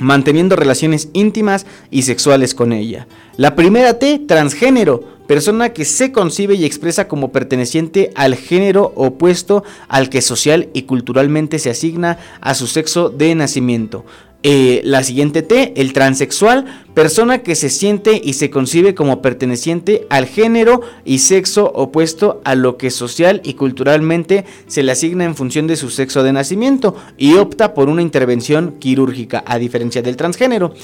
manteniendo 0.00 0.56
relaciones 0.56 1.08
íntimas 1.12 1.64
y 1.92 2.02
sexuales 2.02 2.56
con 2.56 2.72
ella. 2.72 3.06
La 3.36 3.54
primera 3.54 4.00
T, 4.00 4.18
transgénero, 4.26 5.04
persona 5.32 5.70
que 5.70 5.86
se 5.86 6.12
concibe 6.12 6.56
y 6.56 6.66
expresa 6.66 7.08
como 7.08 7.32
perteneciente 7.32 8.10
al 8.16 8.34
género 8.34 8.92
opuesto 8.96 9.64
al 9.88 10.10
que 10.10 10.20
social 10.20 10.68
y 10.74 10.82
culturalmente 10.82 11.58
se 11.58 11.70
asigna 11.70 12.18
a 12.42 12.54
su 12.54 12.66
sexo 12.66 13.08
de 13.08 13.34
nacimiento. 13.34 14.04
Eh, 14.42 14.82
la 14.84 15.02
siguiente 15.02 15.40
T, 15.40 15.72
el 15.80 15.94
transexual, 15.94 16.84
persona 16.92 17.38
que 17.38 17.54
se 17.54 17.70
siente 17.70 18.20
y 18.22 18.34
se 18.34 18.50
concibe 18.50 18.94
como 18.94 19.22
perteneciente 19.22 20.06
al 20.10 20.26
género 20.26 20.82
y 21.06 21.20
sexo 21.20 21.72
opuesto 21.74 22.42
a 22.44 22.54
lo 22.54 22.76
que 22.76 22.90
social 22.90 23.40
y 23.42 23.54
culturalmente 23.54 24.44
se 24.66 24.82
le 24.82 24.92
asigna 24.92 25.24
en 25.24 25.34
función 25.34 25.66
de 25.66 25.76
su 25.76 25.88
sexo 25.88 26.22
de 26.22 26.34
nacimiento 26.34 26.94
y 27.16 27.36
opta 27.36 27.72
por 27.72 27.88
una 27.88 28.02
intervención 28.02 28.74
quirúrgica, 28.78 29.42
a 29.46 29.58
diferencia 29.58 30.02
del 30.02 30.18
transgénero. 30.18 30.74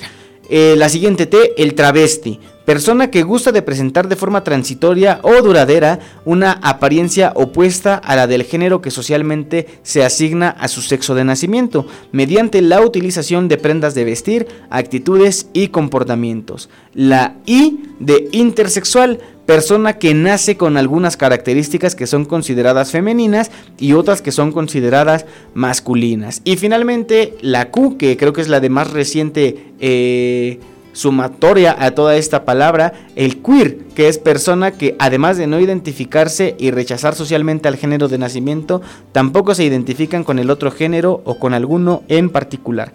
Eh, 0.49 0.75
la 0.79 0.89
siguiente 0.89 1.27
T, 1.27 1.63
el 1.63 1.75
travesti. 1.75 2.41
Persona 2.69 3.11
que 3.11 3.23
gusta 3.23 3.51
de 3.51 3.63
presentar 3.63 4.09
de 4.09 4.17
forma 4.17 4.45
transitoria 4.45 5.21
o 5.23 5.41
duradera 5.41 6.01
una 6.27 6.53
apariencia 6.53 7.33
opuesta 7.35 7.95
a 7.95 8.15
la 8.15 8.27
del 8.27 8.45
género 8.45 8.83
que 8.83 8.91
socialmente 8.91 9.67
se 9.83 10.05
asigna 10.05 10.51
a 10.51 10.69
su 10.69 10.83
sexo 10.83 11.15
de 11.15 11.25
nacimiento, 11.25 11.87
mediante 12.13 12.61
la 12.61 12.83
utilización 12.83 13.49
de 13.49 13.57
prendas 13.57 13.95
de 13.95 14.05
vestir, 14.05 14.49
actitudes 14.69 15.49
y 15.55 15.69
comportamientos. 15.69 16.69
La 16.93 17.37
I 17.47 17.85
de 18.01 18.29
intersexual 18.33 19.19
persona 19.47 19.95
que 19.95 20.13
nace 20.13 20.59
con 20.59 20.77
algunas 20.77 21.17
características 21.17 21.95
que 21.95 22.07
son 22.07 22.27
consideradas 22.27 22.91
femeninas 22.91 23.51
y 23.79 23.95
otras 23.95 24.21
que 24.21 24.31
son 24.31 24.53
consideradas 24.53 25.25
masculinas. 25.55 26.43
Y 26.45 26.59
finalmente 26.59 27.35
la 27.41 27.71
Q, 27.71 27.97
que 27.97 28.19
creo 28.19 28.35
que 28.35 28.43
es 28.43 28.49
la 28.49 28.61
de 28.61 28.69
más 28.69 28.91
reciente 28.91 29.73
eh, 29.81 30.61
sumatoria 30.99 31.77
a 31.79 31.93
toda 31.93 32.17
esta 32.17 32.45
palabra, 32.45 32.93
el 33.15 33.41
queer, 33.41 33.79
que 33.95 34.09
es 34.09 34.19
persona 34.19 34.73
que 34.73 34.97
además 34.99 35.37
de 35.37 35.47
no 35.47 35.61
identificarse 35.61 36.57
y 36.59 36.73
rechazar 36.73 37.15
socialmente 37.15 37.69
al 37.69 37.77
género 37.77 38.09
de 38.09 38.19
nacimiento, 38.19 38.83
tampoco 39.13 39.55
se 39.55 39.63
identifican 39.63 40.25
con 40.25 40.41
el 40.41 40.51
otro 40.51 40.73
género 40.73 41.23
o 41.25 41.39
con 41.39 41.55
alguno 41.55 42.03
en 42.09 42.31
particular. 42.31 42.93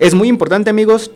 Es 0.00 0.14
muy 0.14 0.26
importante 0.26 0.70
amigos 0.70 1.12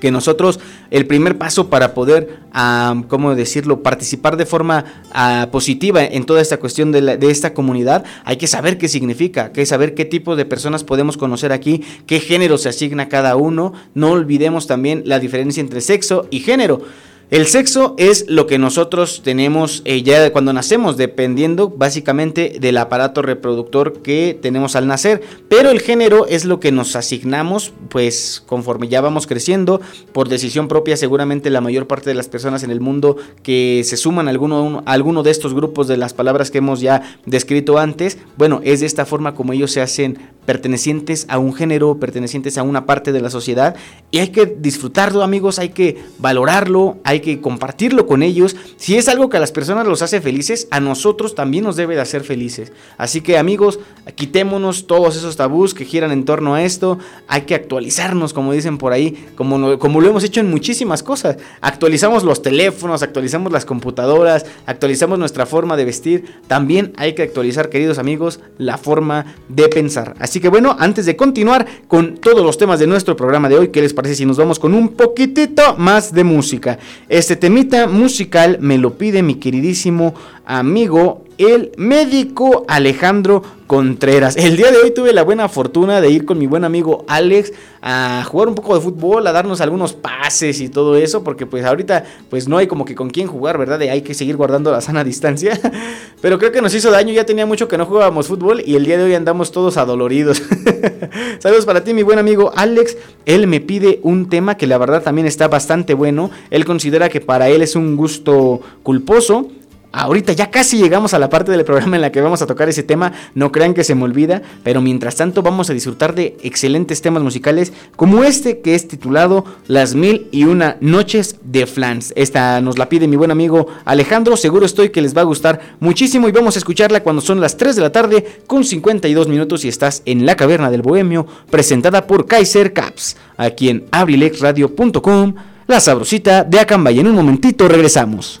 que 0.00 0.10
nosotros 0.10 0.58
el 0.90 1.06
primer 1.06 1.38
paso 1.38 1.70
para 1.70 1.94
poder, 1.94 2.40
uh, 2.54 3.02
¿cómo 3.06 3.34
decirlo?, 3.34 3.82
participar 3.82 4.36
de 4.36 4.46
forma 4.46 4.84
ah, 5.12 5.48
positiva 5.52 6.04
en 6.04 6.24
toda 6.24 6.40
esta 6.40 6.56
cuestión 6.56 6.90
de, 6.90 7.18
de, 7.18 7.30
esta 7.30 7.54
comunidad, 7.54 8.04
hay 8.24 8.36
que 8.36 8.46
saber 8.46 8.78
qué 8.78 8.88
significa, 8.88 9.46
hay 9.46 9.52
que 9.52 9.66
saber 9.66 9.94
qué 9.94 10.04
tipo 10.04 10.34
de 10.36 10.44
personas 10.44 10.82
podemos 10.82 11.16
conocer 11.16 11.52
aquí, 11.52 11.84
qué 12.06 12.20
género 12.20 12.58
se 12.58 12.68
asigna 12.68 13.08
cada 13.08 13.36
uno, 13.36 13.72
no 13.94 14.10
olvidemos 14.10 14.66
también 14.66 15.02
la 15.04 15.20
diferencia 15.20 15.60
entre 15.60 15.80
sexo 15.80 16.26
y 16.30 16.40
género. 16.40 16.82
El 17.30 17.46
sexo 17.46 17.94
es 17.96 18.28
lo 18.28 18.48
que 18.48 18.58
nosotros 18.58 19.20
tenemos 19.22 19.82
eh, 19.84 20.02
ya 20.02 20.32
cuando 20.32 20.52
nacemos, 20.52 20.96
dependiendo 20.96 21.68
básicamente 21.68 22.56
del 22.60 22.76
aparato 22.76 23.22
reproductor 23.22 24.02
que 24.02 24.36
tenemos 24.42 24.74
al 24.74 24.88
nacer. 24.88 25.22
Pero 25.48 25.70
el 25.70 25.80
género 25.80 26.26
es 26.26 26.44
lo 26.44 26.58
que 26.58 26.72
nos 26.72 26.96
asignamos, 26.96 27.72
pues 27.88 28.42
conforme 28.44 28.88
ya 28.88 29.00
vamos 29.00 29.28
creciendo, 29.28 29.80
por 30.12 30.28
decisión 30.28 30.66
propia, 30.66 30.96
seguramente 30.96 31.50
la 31.50 31.60
mayor 31.60 31.86
parte 31.86 32.10
de 32.10 32.16
las 32.16 32.26
personas 32.26 32.64
en 32.64 32.72
el 32.72 32.80
mundo 32.80 33.16
que 33.44 33.82
se 33.84 33.96
suman 33.96 34.26
a 34.26 34.30
alguno, 34.32 34.82
a 34.84 34.92
alguno 34.92 35.22
de 35.22 35.30
estos 35.30 35.54
grupos 35.54 35.86
de 35.86 35.98
las 35.98 36.14
palabras 36.14 36.50
que 36.50 36.58
hemos 36.58 36.80
ya 36.80 37.16
descrito 37.26 37.78
antes, 37.78 38.18
bueno, 38.36 38.60
es 38.64 38.80
de 38.80 38.86
esta 38.86 39.06
forma 39.06 39.36
como 39.36 39.52
ellos 39.52 39.70
se 39.70 39.80
hacen 39.80 40.18
pertenecientes 40.46 41.26
a 41.28 41.38
un 41.38 41.54
género, 41.54 41.98
pertenecientes 42.00 42.58
a 42.58 42.64
una 42.64 42.84
parte 42.84 43.12
de 43.12 43.20
la 43.20 43.30
sociedad. 43.30 43.76
Y 44.10 44.18
hay 44.18 44.30
que 44.30 44.46
disfrutarlo, 44.46 45.22
amigos, 45.22 45.60
hay 45.60 45.68
que 45.68 46.02
valorarlo, 46.18 46.98
hay 47.04 47.19
que 47.20 47.40
compartirlo 47.40 48.06
con 48.06 48.22
ellos. 48.22 48.56
Si 48.76 48.96
es 48.96 49.08
algo 49.08 49.28
que 49.28 49.36
a 49.36 49.40
las 49.40 49.52
personas 49.52 49.86
los 49.86 50.02
hace 50.02 50.20
felices, 50.20 50.68
a 50.70 50.80
nosotros 50.80 51.34
también 51.34 51.64
nos 51.64 51.76
debe 51.76 51.94
de 51.94 52.00
hacer 52.00 52.22
felices. 52.22 52.72
Así 52.98 53.20
que, 53.20 53.38
amigos, 53.38 53.78
quitémonos 54.14 54.86
todos 54.86 55.16
esos 55.16 55.36
tabús 55.36 55.74
que 55.74 55.84
giran 55.84 56.12
en 56.12 56.24
torno 56.24 56.54
a 56.54 56.64
esto. 56.64 56.98
Hay 57.28 57.42
que 57.42 57.54
actualizarnos, 57.54 58.32
como 58.32 58.52
dicen 58.52 58.78
por 58.78 58.92
ahí, 58.92 59.26
como, 59.36 59.78
como 59.78 60.00
lo 60.00 60.08
hemos 60.08 60.24
hecho 60.24 60.40
en 60.40 60.50
muchísimas 60.50 61.02
cosas. 61.02 61.36
Actualizamos 61.60 62.24
los 62.24 62.42
teléfonos, 62.42 63.02
actualizamos 63.02 63.52
las 63.52 63.64
computadoras, 63.64 64.46
actualizamos 64.66 65.18
nuestra 65.18 65.46
forma 65.46 65.76
de 65.76 65.84
vestir. 65.84 66.24
También 66.46 66.92
hay 66.96 67.14
que 67.14 67.22
actualizar, 67.22 67.68
queridos 67.68 67.98
amigos, 67.98 68.40
la 68.58 68.78
forma 68.78 69.34
de 69.48 69.68
pensar. 69.68 70.14
Así 70.18 70.40
que 70.40 70.48
bueno, 70.48 70.76
antes 70.78 71.06
de 71.06 71.16
continuar 71.16 71.66
con 71.88 72.16
todos 72.16 72.44
los 72.44 72.58
temas 72.58 72.78
de 72.78 72.86
nuestro 72.86 73.16
programa 73.16 73.48
de 73.48 73.58
hoy, 73.58 73.68
¿qué 73.68 73.82
les 73.82 73.94
parece 73.94 74.14
si 74.14 74.26
nos 74.26 74.36
vamos 74.36 74.58
con 74.58 74.74
un 74.74 74.88
poquitito 74.90 75.76
más 75.76 76.12
de 76.12 76.24
música? 76.24 76.78
Este 77.10 77.34
temita 77.34 77.88
musical 77.88 78.58
me 78.60 78.78
lo 78.78 78.96
pide 78.96 79.24
mi 79.24 79.34
queridísimo 79.34 80.14
amigo 80.46 81.24
el 81.46 81.72
médico 81.76 82.64
Alejandro 82.68 83.42
Contreras. 83.66 84.36
El 84.36 84.56
día 84.56 84.70
de 84.70 84.78
hoy 84.78 84.90
tuve 84.90 85.12
la 85.12 85.22
buena 85.22 85.48
fortuna 85.48 86.00
de 86.00 86.10
ir 86.10 86.24
con 86.26 86.38
mi 86.38 86.46
buen 86.46 86.64
amigo 86.64 87.04
Alex 87.08 87.52
a 87.80 88.24
jugar 88.24 88.48
un 88.48 88.54
poco 88.54 88.74
de 88.74 88.80
fútbol, 88.80 89.26
a 89.26 89.32
darnos 89.32 89.60
algunos 89.60 89.92
pases 89.92 90.60
y 90.60 90.68
todo 90.68 90.96
eso, 90.96 91.22
porque 91.24 91.46
pues 91.46 91.64
ahorita 91.64 92.04
pues 92.28 92.48
no 92.48 92.58
hay 92.58 92.66
como 92.66 92.84
que 92.84 92.94
con 92.94 93.10
quién 93.10 93.26
jugar, 93.26 93.58
¿verdad? 93.58 93.80
hay 93.80 94.02
que 94.02 94.12
seguir 94.12 94.36
guardando 94.36 94.70
la 94.70 94.80
sana 94.80 95.04
distancia. 95.04 95.58
Pero 96.20 96.38
creo 96.38 96.52
que 96.52 96.60
nos 96.60 96.74
hizo 96.74 96.90
daño, 96.90 97.14
ya 97.14 97.24
tenía 97.24 97.46
mucho 97.46 97.68
que 97.68 97.78
no 97.78 97.86
jugábamos 97.86 98.26
fútbol 98.26 98.62
y 98.66 98.74
el 98.74 98.84
día 98.84 98.98
de 98.98 99.04
hoy 99.04 99.14
andamos 99.14 99.52
todos 99.52 99.76
adoloridos. 99.76 100.42
Saludos 101.38 101.64
para 101.64 101.84
ti, 101.84 101.94
mi 101.94 102.02
buen 102.02 102.18
amigo 102.18 102.52
Alex. 102.56 102.96
Él 103.24 103.46
me 103.46 103.60
pide 103.60 104.00
un 104.02 104.28
tema 104.28 104.56
que 104.56 104.66
la 104.66 104.78
verdad 104.78 105.02
también 105.02 105.26
está 105.26 105.48
bastante 105.48 105.94
bueno. 105.94 106.30
Él 106.50 106.64
considera 106.64 107.08
que 107.08 107.20
para 107.20 107.48
él 107.48 107.62
es 107.62 107.76
un 107.76 107.96
gusto 107.96 108.60
culposo 108.82 109.48
Ahorita 109.92 110.32
ya 110.32 110.50
casi 110.50 110.78
llegamos 110.78 111.14
a 111.14 111.18
la 111.18 111.28
parte 111.28 111.50
del 111.50 111.64
programa 111.64 111.96
en 111.96 112.02
la 112.02 112.12
que 112.12 112.20
vamos 112.20 112.40
a 112.42 112.46
tocar 112.46 112.68
ese 112.68 112.84
tema, 112.84 113.12
no 113.34 113.50
crean 113.50 113.74
que 113.74 113.82
se 113.82 113.96
me 113.96 114.04
olvida, 114.04 114.40
pero 114.62 114.80
mientras 114.80 115.16
tanto 115.16 115.42
vamos 115.42 115.68
a 115.68 115.72
disfrutar 115.72 116.14
de 116.14 116.36
excelentes 116.42 117.02
temas 117.02 117.24
musicales 117.24 117.72
como 117.96 118.22
este 118.22 118.60
que 118.60 118.76
es 118.76 118.86
titulado 118.86 119.44
Las 119.66 119.96
mil 119.96 120.28
y 120.30 120.44
una 120.44 120.76
noches 120.80 121.36
de 121.42 121.66
Flans. 121.66 122.12
Esta 122.14 122.60
nos 122.60 122.78
la 122.78 122.88
pide 122.88 123.08
mi 123.08 123.16
buen 123.16 123.32
amigo 123.32 123.66
Alejandro, 123.84 124.36
seguro 124.36 124.64
estoy 124.64 124.90
que 124.90 125.02
les 125.02 125.16
va 125.16 125.22
a 125.22 125.24
gustar 125.24 125.60
muchísimo 125.80 126.28
y 126.28 126.32
vamos 126.32 126.54
a 126.54 126.60
escucharla 126.60 127.02
cuando 127.02 127.20
son 127.20 127.40
las 127.40 127.56
3 127.56 127.74
de 127.74 127.82
la 127.82 127.90
tarde 127.90 128.40
con 128.46 128.64
52 128.64 129.26
minutos 129.26 129.64
y 129.64 129.68
estás 129.68 130.02
en 130.04 130.24
la 130.24 130.36
caverna 130.36 130.70
del 130.70 130.82
bohemio, 130.82 131.26
presentada 131.50 132.06
por 132.06 132.26
Kaiser 132.26 132.72
Caps, 132.72 133.16
aquí 133.36 133.68
en 133.68 133.86
abrilexradio.com, 133.90 135.34
la 135.66 135.80
sabrosita 135.80 136.44
de 136.44 136.60
Acambay. 136.60 137.00
En 137.00 137.08
un 137.08 137.14
momentito 137.14 137.68
regresamos. 137.68 138.40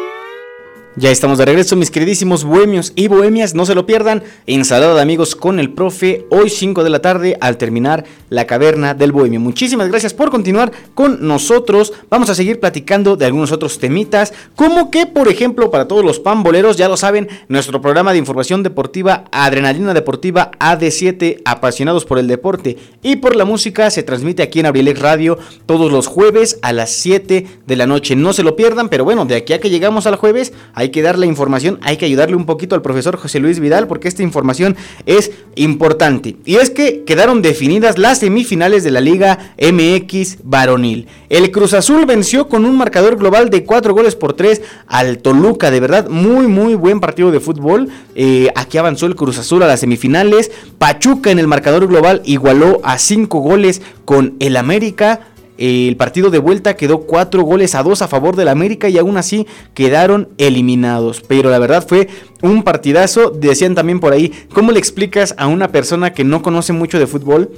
Ya 0.97 1.09
estamos 1.09 1.37
de 1.37 1.45
regreso, 1.45 1.77
mis 1.77 1.89
queridísimos 1.89 2.43
bohemios 2.43 2.91
y 2.97 3.07
bohemias. 3.07 3.55
No 3.55 3.65
se 3.65 3.75
lo 3.75 3.85
pierdan. 3.85 4.23
Ensalada 4.45 4.93
de 4.93 5.01
amigos 5.01 5.37
con 5.37 5.57
el 5.57 5.71
profe. 5.71 6.25
Hoy 6.29 6.49
5 6.49 6.83
de 6.83 6.89
la 6.89 6.99
tarde 6.99 7.37
al 7.39 7.55
terminar 7.55 8.03
la 8.29 8.45
caverna 8.45 8.93
del 8.93 9.13
bohemio. 9.13 9.39
Muchísimas 9.39 9.87
gracias 9.87 10.13
por 10.13 10.31
continuar 10.31 10.73
con 10.93 11.25
nosotros. 11.25 11.93
Vamos 12.09 12.29
a 12.29 12.35
seguir 12.35 12.59
platicando 12.59 13.15
de 13.15 13.25
algunos 13.25 13.53
otros 13.53 13.79
temitas. 13.79 14.33
Como 14.57 14.91
que, 14.91 15.05
por 15.05 15.29
ejemplo, 15.29 15.71
para 15.71 15.87
todos 15.87 16.03
los 16.03 16.19
pamboleros, 16.19 16.75
ya 16.75 16.89
lo 16.89 16.97
saben, 16.97 17.29
nuestro 17.47 17.79
programa 17.79 18.11
de 18.11 18.17
información 18.17 18.61
deportiva 18.61 19.23
Adrenalina 19.31 19.93
Deportiva 19.93 20.51
AD7, 20.59 21.41
apasionados 21.45 22.03
por 22.03 22.19
el 22.19 22.27
deporte 22.27 22.77
y 23.01 23.15
por 23.15 23.37
la 23.37 23.45
música, 23.45 23.89
se 23.91 24.03
transmite 24.03 24.43
aquí 24.43 24.59
en 24.59 24.65
Abrilex 24.65 24.99
Radio 24.99 25.39
todos 25.65 25.89
los 25.89 26.07
jueves 26.07 26.59
a 26.61 26.73
las 26.73 26.91
7 26.91 27.47
de 27.65 27.75
la 27.77 27.87
noche. 27.87 28.17
No 28.17 28.33
se 28.33 28.43
lo 28.43 28.57
pierdan, 28.57 28.89
pero 28.89 29.05
bueno, 29.05 29.23
de 29.23 29.35
aquí 29.35 29.53
a 29.53 29.61
que 29.61 29.69
llegamos 29.69 30.05
al 30.05 30.17
jueves 30.17 30.51
hay 30.81 30.89
que 30.89 31.03
darle 31.03 31.27
información, 31.27 31.77
hay 31.83 31.97
que 31.97 32.05
ayudarle 32.05 32.35
un 32.35 32.47
poquito 32.47 32.73
al 32.73 32.81
profesor 32.81 33.15
José 33.15 33.39
Luis 33.39 33.59
Vidal 33.59 33.87
porque 33.87 34.07
esta 34.07 34.23
información 34.23 34.75
es 35.05 35.29
importante. 35.53 36.37
Y 36.43 36.55
es 36.55 36.71
que 36.71 37.03
quedaron 37.03 37.43
definidas 37.43 37.99
las 37.99 38.17
semifinales 38.17 38.83
de 38.83 38.89
la 38.89 38.99
Liga 38.99 39.53
MX 39.59 40.39
varonil. 40.43 41.07
El 41.29 41.51
Cruz 41.51 41.75
Azul 41.75 42.07
venció 42.07 42.49
con 42.49 42.65
un 42.65 42.75
marcador 42.79 43.15
global 43.17 43.51
de 43.51 43.63
4 43.63 43.93
goles 43.93 44.15
por 44.15 44.33
3 44.33 44.63
al 44.87 45.19
Toluca. 45.19 45.69
De 45.69 45.79
verdad, 45.79 46.09
muy, 46.09 46.47
muy 46.47 46.73
buen 46.73 46.99
partido 46.99 47.29
de 47.29 47.39
fútbol. 47.39 47.89
Eh, 48.15 48.49
aquí 48.55 48.79
avanzó 48.79 49.05
el 49.05 49.15
Cruz 49.15 49.37
Azul 49.37 49.61
a 49.61 49.67
las 49.67 49.81
semifinales. 49.81 50.51
Pachuca 50.79 51.29
en 51.29 51.37
el 51.37 51.47
marcador 51.47 51.85
global 51.85 52.23
igualó 52.25 52.81
a 52.83 52.97
5 52.97 53.37
goles 53.37 53.83
con 54.03 54.35
el 54.39 54.57
América. 54.57 55.27
El 55.61 55.95
partido 55.95 56.31
de 56.31 56.39
vuelta 56.39 56.75
quedó 56.75 57.01
4 57.01 57.43
goles 57.43 57.75
a 57.75 57.83
2 57.83 58.01
a 58.01 58.07
favor 58.07 58.35
del 58.35 58.47
América 58.47 58.89
y 58.89 58.97
aún 58.97 59.15
así 59.17 59.45
quedaron 59.75 60.29
eliminados. 60.39 61.21
Pero 61.21 61.51
la 61.51 61.59
verdad 61.59 61.85
fue 61.87 62.07
un 62.41 62.63
partidazo. 62.63 63.29
Decían 63.29 63.75
también 63.75 63.99
por 63.99 64.11
ahí, 64.11 64.33
¿cómo 64.53 64.71
le 64.71 64.79
explicas 64.79 65.35
a 65.37 65.45
una 65.45 65.67
persona 65.67 66.13
que 66.13 66.23
no 66.23 66.41
conoce 66.41 66.73
mucho 66.73 66.97
de 66.97 67.05
fútbol? 67.05 67.51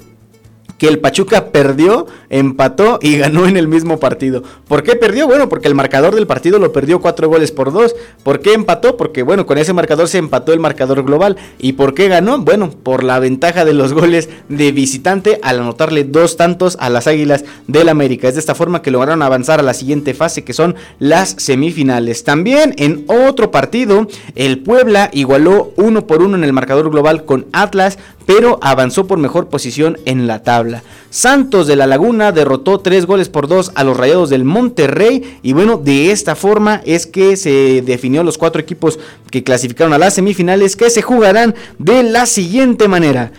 Que 0.78 0.88
el 0.88 1.00
Pachuca 1.00 1.52
perdió, 1.52 2.08
empató 2.30 3.00
y 3.02 3.18
ganó 3.18 3.48
en 3.48 3.58
el 3.58 3.68
mismo 3.68 4.00
partido. 4.00 4.44
¿Por 4.68 4.84
qué 4.84 4.96
perdió? 4.96 5.28
Bueno, 5.28 5.50
porque 5.50 5.68
el 5.68 5.76
marcador 5.76 6.16
del 6.16 6.28
partido 6.28 6.60
lo 6.60 6.72
perdió 6.72 7.00
cuatro 7.00 7.30
goles 7.30 7.52
por 7.52 7.72
dos. 7.72 7.96
¿Por 8.24 8.42
qué 8.42 8.54
empató? 8.54 8.98
Porque 8.98 9.24
bueno, 9.24 9.46
con 9.46 9.58
ese 9.58 9.74
marcador 9.74 10.08
se 10.08 10.18
empató 10.18 10.54
el 10.54 10.60
marcador 10.60 11.04
global. 11.04 11.38
¿Y 11.60 11.74
por 11.74 11.94
qué 11.94 12.08
ganó? 12.08 12.40
Bueno, 12.40 12.72
por 12.72 13.04
la 13.04 13.20
ventaja 13.20 13.66
de 13.66 13.74
los 13.74 13.94
goles 13.94 14.30
de 14.50 14.72
visitante 14.72 15.40
al 15.44 15.60
anotarle 15.60 16.04
dos 16.04 16.38
tantos 16.38 16.78
a 16.80 16.90
las 16.90 17.08
Águilas 17.08 17.46
del 17.68 17.90
América. 17.90 18.28
Es 18.28 18.34
de 18.34 18.40
esta 18.40 18.56
forma 18.56 18.82
que 18.82 18.92
lograron 18.92 19.22
avanzar 19.22 19.60
a 19.60 19.64
la 19.64 19.74
siguiente 19.74 20.14
fase 20.14 20.44
que 20.44 20.54
son 20.54 20.76
las 21.00 21.36
semifinales. 21.38 22.24
También 22.24 22.74
en 22.78 23.06
otro 23.08 23.52
partido, 23.52 24.08
el 24.36 24.60
Puebla 24.60 25.10
igualó 25.14 25.74
uno 25.78 26.08
por 26.08 26.22
uno 26.22 26.36
en 26.36 26.44
el 26.44 26.54
marcador 26.54 26.90
global 26.90 27.26
con 27.26 27.46
Atlas, 27.54 28.00
pero 28.26 28.60
avanzó 28.62 29.08
por 29.08 29.18
mejor 29.18 29.50
posición 29.50 29.98
en 30.06 30.28
la 30.28 30.44
tabla. 30.44 30.84
Santos 31.10 31.68
de 31.68 31.76
la 31.76 31.88
Laguna 31.88 32.32
derrotó 32.32 32.80
3 32.80 33.06
goles 33.06 33.30
por 33.30 33.48
2 33.48 33.72
a 33.76 33.84
los 33.84 33.98
Rayados 33.98 34.30
del 34.30 34.44
Monterrey 34.44 35.40
y 35.44 35.54
bueno, 35.54 35.78
de 35.78 36.12
esta 36.12 36.36
forma 36.36 36.82
es 36.86 37.06
que 37.06 37.38
se 37.38 37.82
definió 37.82 38.24
los 38.24 38.38
cuatro 38.38 38.62
equipos 38.62 39.00
que 39.30 39.44
clasificaron 39.44 39.94
a 39.94 39.98
las 39.98 40.16
semifinales 40.16 40.76
que 40.76 40.90
se 40.90 41.02
jugarán 41.02 41.56
de 41.78 42.04
la 42.04 42.26
siguiente 42.26 42.88
manera. 42.88 43.32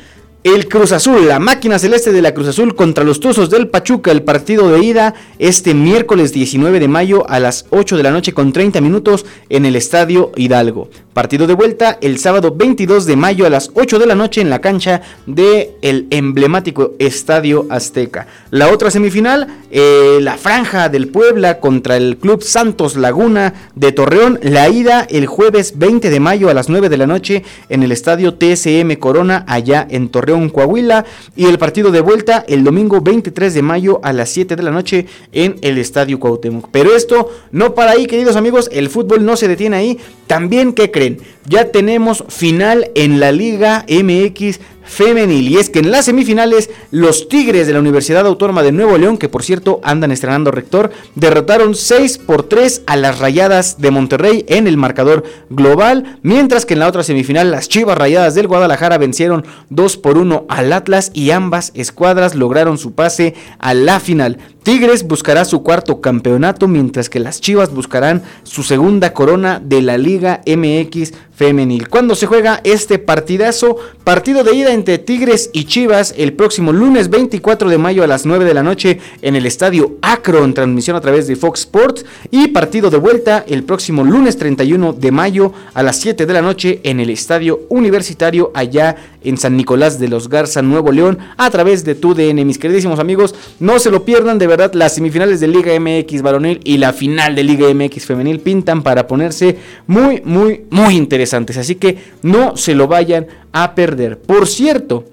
El 0.45 0.69
Cruz 0.69 0.93
Azul, 0.93 1.27
la 1.27 1.39
máquina 1.39 1.79
celeste 1.79 2.13
de 2.13 2.21
la 2.21 2.35
Cruz 2.35 2.49
Azul 2.49 2.75
contra 2.75 3.03
los 3.03 3.19
Tuzos 3.19 3.49
del 3.49 3.69
Pachuca, 3.69 4.13
el 4.13 4.25
partido 4.25 4.69
de 4.69 4.85
ida 4.85 5.15
este 5.39 5.73
miércoles 5.73 6.35
19 6.35 6.81
de 6.81 6.87
mayo 6.87 7.27
a 7.31 7.41
las 7.41 7.65
8 7.71 7.97
de 7.97 8.03
la 8.03 8.11
noche 8.11 8.35
con 8.35 8.53
30 8.53 8.83
minutos 8.83 9.25
en 9.49 9.65
el 9.65 9.75
Estadio 9.75 10.33
Hidalgo. 10.37 10.91
Partido 11.15 11.47
de 11.47 11.55
vuelta 11.55 11.97
el 12.03 12.19
sábado 12.19 12.55
22 12.55 13.07
de 13.07 13.17
mayo 13.17 13.47
a 13.47 13.51
las 13.51 13.71
8 13.73 13.99
de 13.99 14.05
la 14.05 14.15
noche 14.15 14.43
en 14.43 14.51
la 14.51 14.61
cancha 14.61 15.01
del 15.25 15.71
el 15.81 16.09
emblemático 16.11 16.93
Estadio 16.99 17.67
Azteca. 17.71 18.27
La 18.51 18.71
otra 18.71 18.91
semifinal, 18.91 19.63
eh, 19.77 20.21
la 20.21 20.39
franja 20.39 20.89
del 20.89 21.09
Puebla 21.09 21.59
contra 21.59 21.97
el 21.97 22.17
Club 22.17 22.45
Santos 22.45 22.95
Laguna 22.95 23.73
de 23.75 23.91
Torreón. 23.91 24.39
La 24.41 24.69
ida 24.69 25.05
el 25.11 25.27
jueves 25.27 25.79
20 25.79 26.11
de 26.11 26.21
mayo 26.21 26.49
a 26.49 26.55
las 26.55 26.69
9 26.69 26.89
de 26.89 26.97
la 26.97 27.09
noche 27.09 27.43
en 27.69 27.83
el 27.83 27.91
Estadio 27.91 28.35
TSM 28.35 28.95
Corona 29.01 29.45
allá 29.49 29.85
en 29.91 30.11
Torreón, 30.11 30.49
Coahuila. 30.49 31.05
Y 31.35 31.47
el 31.47 31.59
partido 31.59 31.91
de 31.91 32.03
vuelta 32.03 32.45
el 32.47 32.63
domingo 32.63 33.01
23 33.01 33.53
de 33.53 33.63
mayo 33.63 33.99
a 34.05 34.13
las 34.13 34.31
7 34.31 34.55
de 34.55 34.63
la 34.63 34.71
noche 34.71 35.07
en 35.33 35.57
el 35.61 35.79
Estadio 35.79 36.21
Cuauhtémoc. 36.21 36.69
Pero 36.71 36.95
esto 36.95 37.33
no 37.51 37.75
para 37.75 37.91
ahí, 37.91 38.07
queridos 38.07 38.37
amigos, 38.37 38.71
el 38.71 38.89
fútbol 38.89 39.25
no 39.25 39.37
se 39.37 39.49
detiene 39.49 39.77
ahí. 39.77 39.99
También, 40.29 40.73
¿qué 40.73 40.93
creen? 40.93 41.19
Ya 41.47 41.73
tenemos 41.73 42.25
final 42.29 42.93
en 42.95 43.19
la 43.19 43.33
Liga 43.33 43.85
MX 43.89 44.61
femenil. 44.85 45.49
Y 45.49 45.57
es 45.57 45.71
que 45.71 45.81
en 45.81 45.91
las 45.91 46.05
semifinales, 46.07 46.71
los 46.91 47.29
Tigres 47.29 47.67
de 47.67 47.73
la 47.73 47.81
Universidad 47.81 48.27
Autónoma 48.27 48.63
de 48.63 48.73
Nuevo 48.73 48.99
León, 48.99 49.19
que 49.19 49.29
por 49.29 49.43
cierto 49.43 49.81
andan 49.83 50.13
estrenando 50.13 50.51
rector, 50.51 50.91
derrotaron 51.15 51.75
6 51.75 52.19
por 52.19 52.45
3 52.45 52.83
a 52.87 52.97
las 52.97 53.19
Rayadas 53.19 53.81
de 53.81 53.91
Monterrey 53.91 54.45
en 54.49 54.67
el 54.67 54.77
marcador 54.77 55.25
global. 55.51 56.19
Mientras 56.23 56.67
que 56.67 56.75
en 56.75 56.81
la 56.81 56.89
otra 56.89 57.03
semifinal, 57.03 57.51
las 57.51 57.69
Chivas 57.69 57.99
Rayadas 57.99 58.35
del 58.35 58.49
Guadalajara 58.49 58.99
vencieron 58.99 59.45
2 59.71 59.97
por 59.97 60.19
1 60.19 60.47
al 60.49 60.73
Atlas 60.73 61.11
y 61.15 61.31
ambas 61.31 61.73
escuadras 61.75 62.35
lograron 62.35 62.79
su 62.79 62.95
pase 62.95 63.35
a 63.59 63.75
la 63.75 64.01
final. 64.01 64.39
Tigres 64.65 65.07
buscará 65.07 65.45
su 65.45 65.63
cuarto 65.63 66.01
campeonato, 66.01 66.69
mientras 66.69 67.11
que 67.11 67.21
las 67.21 67.43
Chivas 67.43 67.71
buscarán 67.71 68.23
su 68.45 68.63
segunda 68.63 69.13
corona 69.13 69.61
de 69.63 69.83
la 69.83 69.99
Liga 69.99 70.41
MX 70.47 71.13
femenil. 71.35 71.89
Cuando 71.89 72.15
se 72.15 72.27
juega 72.27 72.61
este 72.65 72.99
partidazo, 72.99 73.77
partido 74.05 74.43
de 74.43 74.55
ida 74.55 74.73
entre 74.75 74.99
Tigres 74.99 75.51
y 75.53 75.65
Chivas 75.65 76.15
el 76.19 76.33
próximo 76.33 76.73
lunes 76.73 77.09
24 77.09 77.71
de 77.71 77.79
mayo 77.79 78.03
a 78.03 78.09
las 78.09 78.27
9 78.27 78.45
de 78.45 78.55
la 78.55 78.63
noche 78.63 78.99
en 79.23 79.37
el 79.37 79.47
estadio 79.47 79.97
Akron, 80.03 80.53
transmisión 80.53 80.97
a 80.97 81.01
través 81.01 81.29
de 81.29 81.37
Fox 81.37 81.61
Sports 81.61 82.05
y 82.31 82.49
partido 82.49 82.91
de 82.91 82.99
vuelta 82.99 83.45
el 83.47 83.63
próximo 83.63 84.03
lunes 84.03 84.37
31 84.37 84.93
de 84.93 85.13
mayo 85.13 85.53
a 85.75 85.83
las 85.83 86.01
7 86.01 86.27
de 86.27 86.33
la 86.33 86.43
noche 86.43 86.81
en 86.83 86.99
el 86.99 87.11
estadio 87.11 87.61
universitario 87.69 88.51
allá 88.53 88.97
en 89.25 89.37
San 89.37 89.57
Nicolás 89.57 89.99
de 89.99 90.09
los 90.09 90.29
Garza, 90.29 90.63
Nuevo 90.63 90.93
León, 90.93 91.19
a 91.37 91.51
través 91.51 91.85
de 91.85 91.95
tu 91.95 92.15
DN. 92.15 92.45
Mis 92.45 92.59
queridísimos 92.59 92.99
amigos, 92.99 93.35
no 93.61 93.79
se 93.79 93.91
lo 93.91 94.05
pierdan, 94.05 94.39
de 94.39 94.47
verdad, 94.47 94.73
las 94.75 94.95
semifinales 94.95 95.41
de 95.41 95.49
Liga 95.49 95.73
MX 95.79 96.23
varonil 96.23 96.61
y 96.65 96.79
la 96.79 96.93
final 96.93 97.35
de 97.35 97.43
Liga 97.43 97.73
MX 97.73 98.07
femenil 98.07 98.41
pintan 98.41 98.83
para 98.83 99.07
ponerse 99.07 99.59
muy, 99.87 100.23
muy, 100.25 100.65
muy 100.71 100.97
interesantes. 100.97 101.57
Así 101.57 101.75
que 101.75 101.99
no 102.23 102.57
se 102.57 102.75
lo 102.75 102.87
vayan 102.87 103.27
a 103.53 103.75
perder. 103.75 104.19
Por 104.19 104.47
cierto, 104.47 105.05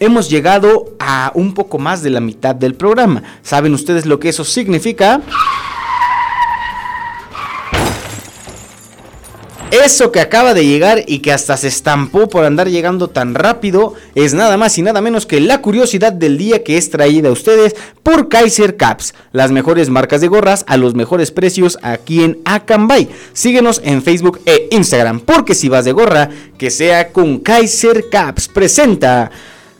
hemos 0.00 0.28
llegado 0.28 0.96
a 0.98 1.30
un 1.34 1.54
poco 1.54 1.78
más 1.78 2.02
de 2.02 2.10
la 2.10 2.20
mitad 2.20 2.54
del 2.54 2.74
programa. 2.74 3.22
¿Saben 3.42 3.74
ustedes 3.74 4.06
lo 4.06 4.18
que 4.18 4.30
eso 4.30 4.44
significa? 4.44 5.20
Eso 9.72 10.12
que 10.12 10.20
acaba 10.20 10.52
de 10.52 10.66
llegar 10.66 11.02
y 11.06 11.20
que 11.20 11.32
hasta 11.32 11.56
se 11.56 11.68
estampó 11.68 12.28
por 12.28 12.44
andar 12.44 12.68
llegando 12.68 13.08
tan 13.08 13.34
rápido 13.34 13.94
es 14.14 14.34
nada 14.34 14.58
más 14.58 14.76
y 14.76 14.82
nada 14.82 15.00
menos 15.00 15.24
que 15.24 15.40
la 15.40 15.62
curiosidad 15.62 16.12
del 16.12 16.36
día 16.36 16.62
que 16.62 16.76
es 16.76 16.90
traída 16.90 17.30
a 17.30 17.32
ustedes 17.32 17.74
por 18.02 18.28
Kaiser 18.28 18.76
Caps, 18.76 19.14
las 19.32 19.50
mejores 19.50 19.88
marcas 19.88 20.20
de 20.20 20.28
gorras 20.28 20.66
a 20.68 20.76
los 20.76 20.94
mejores 20.94 21.30
precios 21.30 21.78
aquí 21.80 22.22
en 22.22 22.38
Acambay. 22.44 23.08
Síguenos 23.32 23.80
en 23.82 24.02
Facebook 24.02 24.42
e 24.44 24.68
Instagram, 24.72 25.20
porque 25.20 25.54
si 25.54 25.70
vas 25.70 25.86
de 25.86 25.92
gorra, 25.92 26.28
que 26.58 26.70
sea 26.70 27.08
con 27.08 27.38
Kaiser 27.38 28.10
Caps. 28.10 28.48
Presenta 28.48 29.30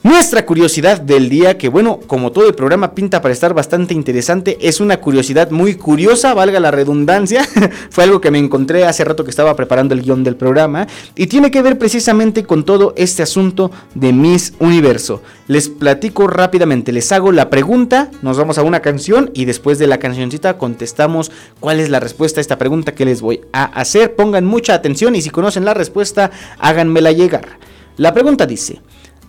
Nuestra 0.05 0.45
curiosidad 0.45 1.01
del 1.01 1.29
día, 1.29 1.57
que 1.57 1.69
bueno, 1.69 2.01
como 2.09 2.33
todo 2.33 2.49
el 2.49 2.57
programa 2.57 2.93
pinta 2.93 3.23
para 3.23 3.33
estar 3.33 3.55
bastante 3.55 3.95
interesante, 3.95 4.59
es 4.61 4.81
una 4.81 4.97
curiosidad 4.97 5.53
muy 5.53 5.77
curiosa, 5.77 6.35
valga 6.35 6.59
la 6.59 6.73
redundancia. 6.73 7.45
Fue 7.91 8.03
algo 8.03 8.21
que 8.21 8.33
me 8.33 8.39
encontré 8.39 8.85
hace 8.85 9.05
rato 9.05 9.23
que 9.23 9.31
estaba 9.31 9.55
preparando 9.55 9.95
el 9.95 10.03
guion 10.03 10.25
del 10.25 10.35
programa 10.35 10.89
y 11.15 11.29
tiene 11.29 11.53
que 11.53 11.63
ver 11.63 11.79
precisamente 11.79 12.43
con 12.43 12.65
todo 12.65 12.95
este 12.97 13.23
asunto 13.23 13.71
de 13.95 14.13
Miss 14.13 14.55
Universo. 14.59 15.23
Les 15.47 15.69
platico 15.69 16.27
rápidamente, 16.27 16.91
les 16.91 17.13
hago 17.13 17.31
la 17.31 17.49
pregunta, 17.49 18.11
nos 18.23 18.37
vamos 18.37 18.59
a 18.59 18.65
una 18.65 18.81
canción 18.81 19.31
y 19.35 19.45
después 19.45 19.79
de 19.79 19.87
la 19.87 19.99
cancioncita 19.99 20.59
contestamos 20.59 21.31
cuál 21.61 21.79
es 21.79 21.91
la 21.91 22.01
respuesta 22.01 22.41
a 22.41 22.43
esta 22.43 22.59
pregunta 22.59 22.93
que 22.93 23.05
les 23.05 23.21
voy 23.21 23.43
a 23.53 23.67
hacer. 23.67 24.17
Pongan 24.17 24.47
mucha 24.47 24.75
atención 24.75 25.15
y 25.15 25.23
si 25.23 25.31
conocen 25.31 25.65
la 25.65 25.75
respuesta, 25.75 26.33
háganmela 26.59 27.13
llegar. 27.13 27.61
La 27.99 28.13
pregunta 28.13 28.47
dice... 28.47 28.81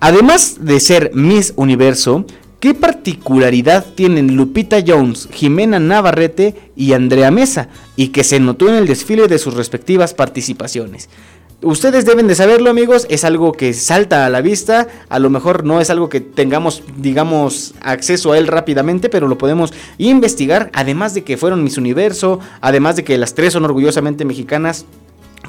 Además 0.06 0.58
de 0.60 0.82
ser 0.82 1.12
Miss 1.14 1.54
Universo, 1.56 2.26
¿qué 2.60 2.74
particularidad 2.74 3.86
tienen 3.96 4.36
Lupita 4.36 4.84
Jones, 4.86 5.30
Jimena 5.32 5.80
Navarrete 5.80 6.56
y 6.76 6.92
Andrea 6.92 7.32
Mesa 7.32 7.70
y 7.96 8.10
que 8.10 8.26
se 8.26 8.42
notó 8.42 8.68
en 8.68 8.76
el 8.76 8.86
desfile 8.86 9.30
de 9.30 9.38
sus 9.38 9.54
respectivas 9.54 10.14
participaciones? 10.14 11.08
Ustedes 11.62 12.04
deben 12.04 12.28
de 12.28 12.36
saberlo 12.36 12.70
amigos, 12.70 13.08
es 13.10 13.24
algo 13.24 13.54
que 13.54 13.72
salta 13.72 14.26
a 14.26 14.30
la 14.30 14.42
vista, 14.42 14.90
a 15.08 15.20
lo 15.20 15.30
mejor 15.30 15.64
no 15.64 15.80
es 15.80 15.90
algo 15.90 16.10
que 16.10 16.20
tengamos, 16.20 16.84
digamos, 16.98 17.74
acceso 17.80 18.34
a 18.34 18.38
él 18.38 18.48
rápidamente, 18.48 19.08
pero 19.08 19.30
lo 19.30 19.38
podemos 19.38 19.72
investigar, 19.98 20.70
además 20.74 21.14
de 21.14 21.24
que 21.24 21.38
fueron 21.38 21.64
Miss 21.64 21.78
Universo, 21.78 22.42
además 22.60 22.98
de 22.98 23.06
que 23.06 23.18
las 23.18 23.36
tres 23.36 23.54
son 23.54 23.64
orgullosamente 23.64 24.26
mexicanas, 24.26 24.86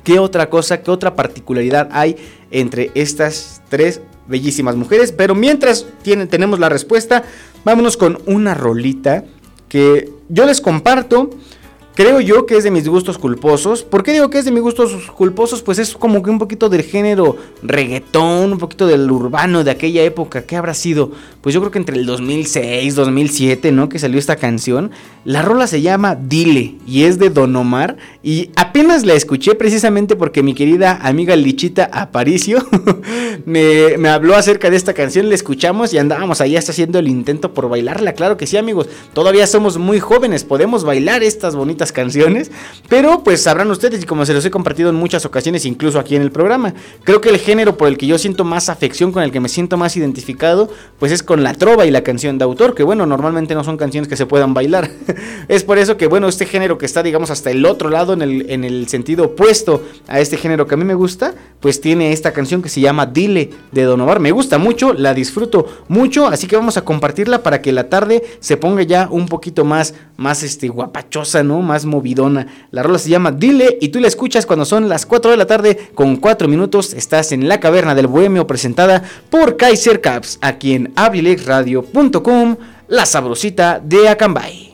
¿qué 0.05 0.21
otra 0.21 0.49
cosa, 0.49 0.81
qué 0.81 0.93
otra 0.93 1.17
particularidad 1.17 1.89
hay 1.91 2.15
entre 2.53 2.93
estas 2.95 3.61
tres 3.69 4.01
bellísimas 4.27 4.77
mujeres. 4.77 5.13
Pero 5.13 5.35
mientras 5.35 5.87
tenemos 6.03 6.59
la 6.59 6.69
respuesta, 6.69 7.25
vámonos 7.65 7.97
con 7.97 8.19
una 8.27 8.55
rolita 8.55 9.25
que 9.69 10.11
yo 10.29 10.47
les 10.47 10.61
comparto. 10.61 11.31
Creo 11.97 12.21
yo 12.21 12.45
que 12.45 12.57
es 12.57 12.65
de 12.65 12.73
mis 12.73 12.89
gustos 12.89 13.19
culposos. 13.19 13.85
¿Por 13.85 14.03
qué 14.03 14.13
digo 14.13 14.29
que 14.29 14.39
es 14.39 14.45
de 14.45 14.51
mis 14.51 14.63
gustos 14.63 15.13
culposos? 15.13 15.63
Pues 15.63 15.79
es 15.79 15.95
como 15.95 16.25
que 16.25 16.31
un 16.31 16.41
poquito 16.41 16.69
del 16.69 16.83
género 16.83 17.37
reggaetón, 17.63 18.53
un 18.53 18.59
poquito 18.59 18.89
del 18.89 19.09
urbano 19.09 19.63
de 19.63 19.71
aquella 19.71 20.03
época. 20.03 20.43
¿Qué 20.43 20.57
habrá 20.57 20.75
sido? 20.75 21.13
Pues 21.41 21.55
yo 21.55 21.61
creo 21.61 21.71
que 21.71 21.79
entre 21.79 21.97
el 21.97 22.05
2006, 22.05 22.97
2007, 22.97 23.71
¿no? 23.71 23.89
Que 23.89 24.01
salió 24.01 24.19
esta 24.19 24.35
canción. 24.35 24.91
La 25.25 25.43
rola 25.43 25.69
se 25.69 25.83
llama 25.83 26.17
Dile 26.17 26.75
y 26.85 27.05
es 27.05 27.21
de 27.21 27.31
Don 27.31 27.55
Omar. 27.55 27.97
Y 28.27 28.51
apenas 28.57 29.05
la 29.05 29.13
escuché 29.13 29.55
precisamente 29.55 30.17
porque 30.17 30.43
mi 30.43 30.55
querida 30.55 30.99
amiga 31.03 31.37
Lichita 31.37 31.91
Aparicio 31.93 32.67
me, 33.45 33.99
me, 33.99 34.09
habló 34.09 34.35
acerca 34.35 34.71
de 34.71 34.77
esta 34.77 34.95
canción. 34.95 35.29
La 35.29 35.35
escuchamos 35.35 35.93
y 35.93 35.99
andábamos 35.99 36.41
ahí 36.41 36.57
hasta 36.57 36.73
haciendo 36.73 36.99
el 36.99 37.09
intento 37.09 37.53
por 37.53 37.69
bailarla. 37.69 38.15
Claro 38.15 38.39
que 38.39 38.47
sí, 38.47 38.57
amigos. 38.57 38.89
Todavía 39.13 39.47
somos 39.47 39.77
muy 39.77 40.01
jóvenes, 40.01 40.43
podemos 40.43 40.85
bailar 40.85 41.23
estas 41.23 41.55
bonitas 41.55 41.93
canciones, 41.93 42.51
pero 42.89 43.23
pues 43.23 43.43
sabrán 43.43 43.71
ustedes 43.71 44.03
y 44.03 44.07
como 44.07 44.25
se 44.25 44.33
los 44.33 44.43
he 44.47 44.51
compartido 44.51 44.89
en 44.89 44.97
muchas 44.97 45.27
ocasiones, 45.27 45.67
incluso 45.67 45.99
aquí 45.99 46.17
en 46.17 46.23
el 46.23 46.33
programa, 46.33 46.73
creo 47.05 47.21
que 47.21 47.29
el 47.29 47.37
género 47.37 47.77
por 47.77 47.89
el 47.89 47.99
que 47.99 48.07
yo 48.07 48.17
siento 48.17 48.43
más 48.43 48.71
afección, 48.71 49.13
con 49.13 49.23
el 49.23 49.33
que 49.33 49.41
me 49.41 49.51
siento 49.51 49.77
más 49.77 49.99
identificado, 49.99 50.71
pues 50.99 51.13
es 51.13 51.23
con 51.23 51.43
la 51.43 51.53
trova 51.53 51.85
y 51.85 51.91
la 51.91 52.03
canción 52.03 52.39
de 52.39 52.45
autor, 52.45 52.75
que 52.75 52.85
bueno, 52.85 53.05
normalmente 53.05 53.55
no 53.55 53.65
son 53.65 53.77
canciones 53.77 54.09
que 54.09 54.17
se 54.17 54.25
puedan 54.25 54.55
bailar. 54.55 54.91
es 55.49 55.63
por 55.63 55.77
eso 55.77 55.99
que 55.99 56.07
bueno, 56.07 56.27
este 56.27 56.47
género 56.47 56.79
que 56.79 56.87
está 56.87 57.03
digamos 57.03 57.31
hasta 57.31 57.51
el 57.51 57.67
otro 57.67 57.91
lado, 57.91 58.14
en 58.15 58.23
el, 58.23 58.51
en 58.51 58.65
el 58.65 58.89
sentido 58.89 59.27
opuesto 59.27 59.83
a 60.09 60.21
este 60.21 60.37
género 60.37 60.67
que 60.67 60.75
a 60.75 60.79
mí 60.79 60.85
me 60.85 60.95
gusta, 60.95 61.35
pues 61.61 61.81
tiene 61.81 62.13
esta 62.13 62.33
canción 62.33 62.63
que 62.63 62.69
se 62.69 62.81
llama 62.81 63.07
Dile 63.07 63.51
de 63.73 63.83
Don 63.83 64.01
Omar. 64.01 64.21
Me 64.21 64.33
gusta 64.33 64.59
mucho, 64.59 64.93
la 64.93 65.15
disfruto 65.15 65.67
mucho, 65.89 66.27
así 66.27 66.47
que 66.47 66.57
vamos 66.57 66.77
a 66.77 66.85
compartirla 66.85 67.43
para 67.43 67.63
que 67.63 67.73
la 67.73 67.89
tarde 67.89 68.23
se 68.41 68.57
ponga 68.57 68.83
ya 68.83 69.09
un 69.11 69.27
poquito 69.27 69.65
más, 69.65 69.95
más 70.17 70.43
este, 70.43 70.69
guapachosa, 70.69 71.43
¿no? 71.43 71.63
más 71.63 71.85
movidona. 71.85 72.47
La 72.71 72.83
rola 72.83 72.99
se 72.99 73.11
llama 73.11 73.33
Dile 73.33 73.79
y 73.81 73.89
tú 73.89 74.01
la 74.01 74.09
escuchas 74.09 74.47
cuando 74.47 74.65
son 74.65 74.89
las 74.89 75.07
4 75.07 75.31
de 75.31 75.37
la 75.37 75.47
tarde 75.47 75.91
con 75.95 76.17
4 76.17 76.49
minutos. 76.49 76.95
Estás 76.95 77.33
en 77.33 77.49
la 77.49 77.61
caverna 77.61 77.95
del 77.95 78.07
bohemio 78.07 78.47
presentada 78.47 79.03
por 79.31 79.57
Kaiser 79.57 80.01
Caps 80.01 80.39
aquí 80.41 80.75
en 80.75 80.93
abrilexradio.com, 80.97 82.57
la 82.89 83.07
sabrosita 83.07 83.81
de 83.83 84.09
Acambay. 84.09 84.74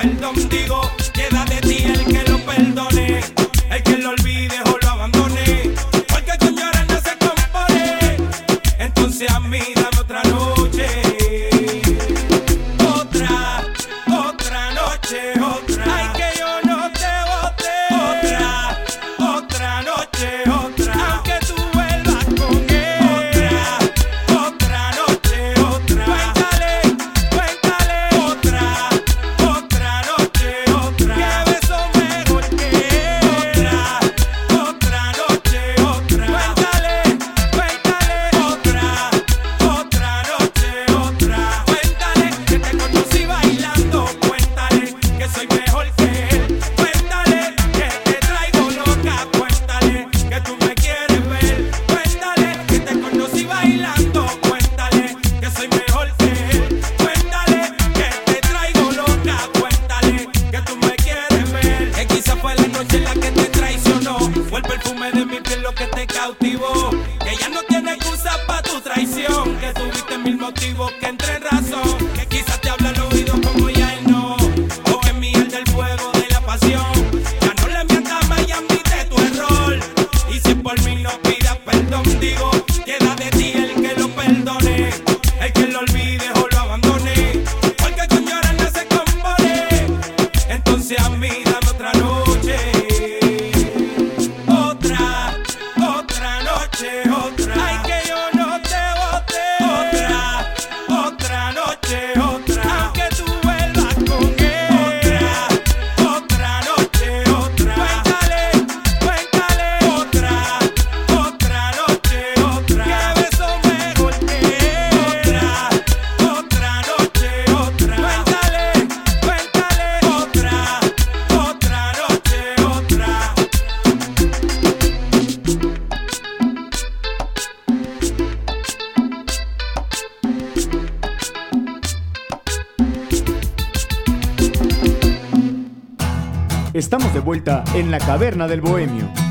perdón 0.00 0.48
digo 0.48 0.99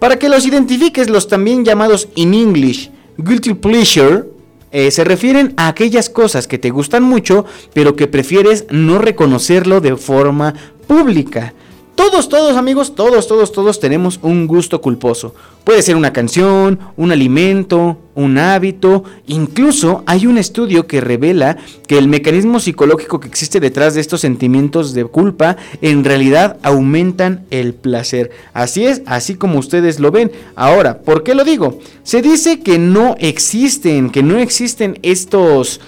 Para 0.00 0.18
que 0.18 0.28
los 0.28 0.44
identifiques, 0.44 1.08
los 1.08 1.28
también 1.28 1.64
llamados 1.64 2.08
in 2.16 2.34
English 2.34 2.90
guilty 3.16 3.54
pleasure 3.54 4.24
eh, 4.72 4.90
se 4.90 5.04
refieren 5.04 5.54
a 5.56 5.68
aquellas 5.68 6.10
cosas 6.10 6.48
que 6.48 6.58
te 6.58 6.70
gustan 6.70 7.04
mucho, 7.04 7.44
pero 7.72 7.94
que 7.94 8.08
prefieres 8.08 8.66
no 8.68 8.98
reconocerlo 8.98 9.80
de 9.80 9.96
forma 9.96 10.54
pública. 10.88 11.54
Todos, 11.94 12.30
todos 12.30 12.56
amigos, 12.56 12.94
todos, 12.94 13.28
todos, 13.28 13.52
todos 13.52 13.78
tenemos 13.78 14.18
un 14.22 14.46
gusto 14.46 14.80
culposo. 14.80 15.34
Puede 15.62 15.82
ser 15.82 15.94
una 15.94 16.12
canción, 16.12 16.78
un 16.96 17.12
alimento, 17.12 17.98
un 18.14 18.38
hábito. 18.38 19.04
Incluso 19.26 20.02
hay 20.06 20.26
un 20.26 20.38
estudio 20.38 20.86
que 20.86 21.02
revela 21.02 21.58
que 21.86 21.98
el 21.98 22.08
mecanismo 22.08 22.60
psicológico 22.60 23.20
que 23.20 23.28
existe 23.28 23.60
detrás 23.60 23.94
de 23.94 24.00
estos 24.00 24.22
sentimientos 24.22 24.94
de 24.94 25.04
culpa 25.04 25.58
en 25.82 26.02
realidad 26.02 26.56
aumentan 26.62 27.44
el 27.50 27.74
placer. 27.74 28.30
Así 28.54 28.86
es, 28.86 29.02
así 29.04 29.34
como 29.34 29.58
ustedes 29.58 30.00
lo 30.00 30.10
ven. 30.10 30.32
Ahora, 30.56 31.02
¿por 31.02 31.22
qué 31.22 31.34
lo 31.34 31.44
digo? 31.44 31.78
Se 32.04 32.22
dice 32.22 32.60
que 32.60 32.78
no 32.78 33.16
existen, 33.18 34.08
que 34.08 34.22
no 34.22 34.38
existen 34.38 34.98
estos 35.02 35.80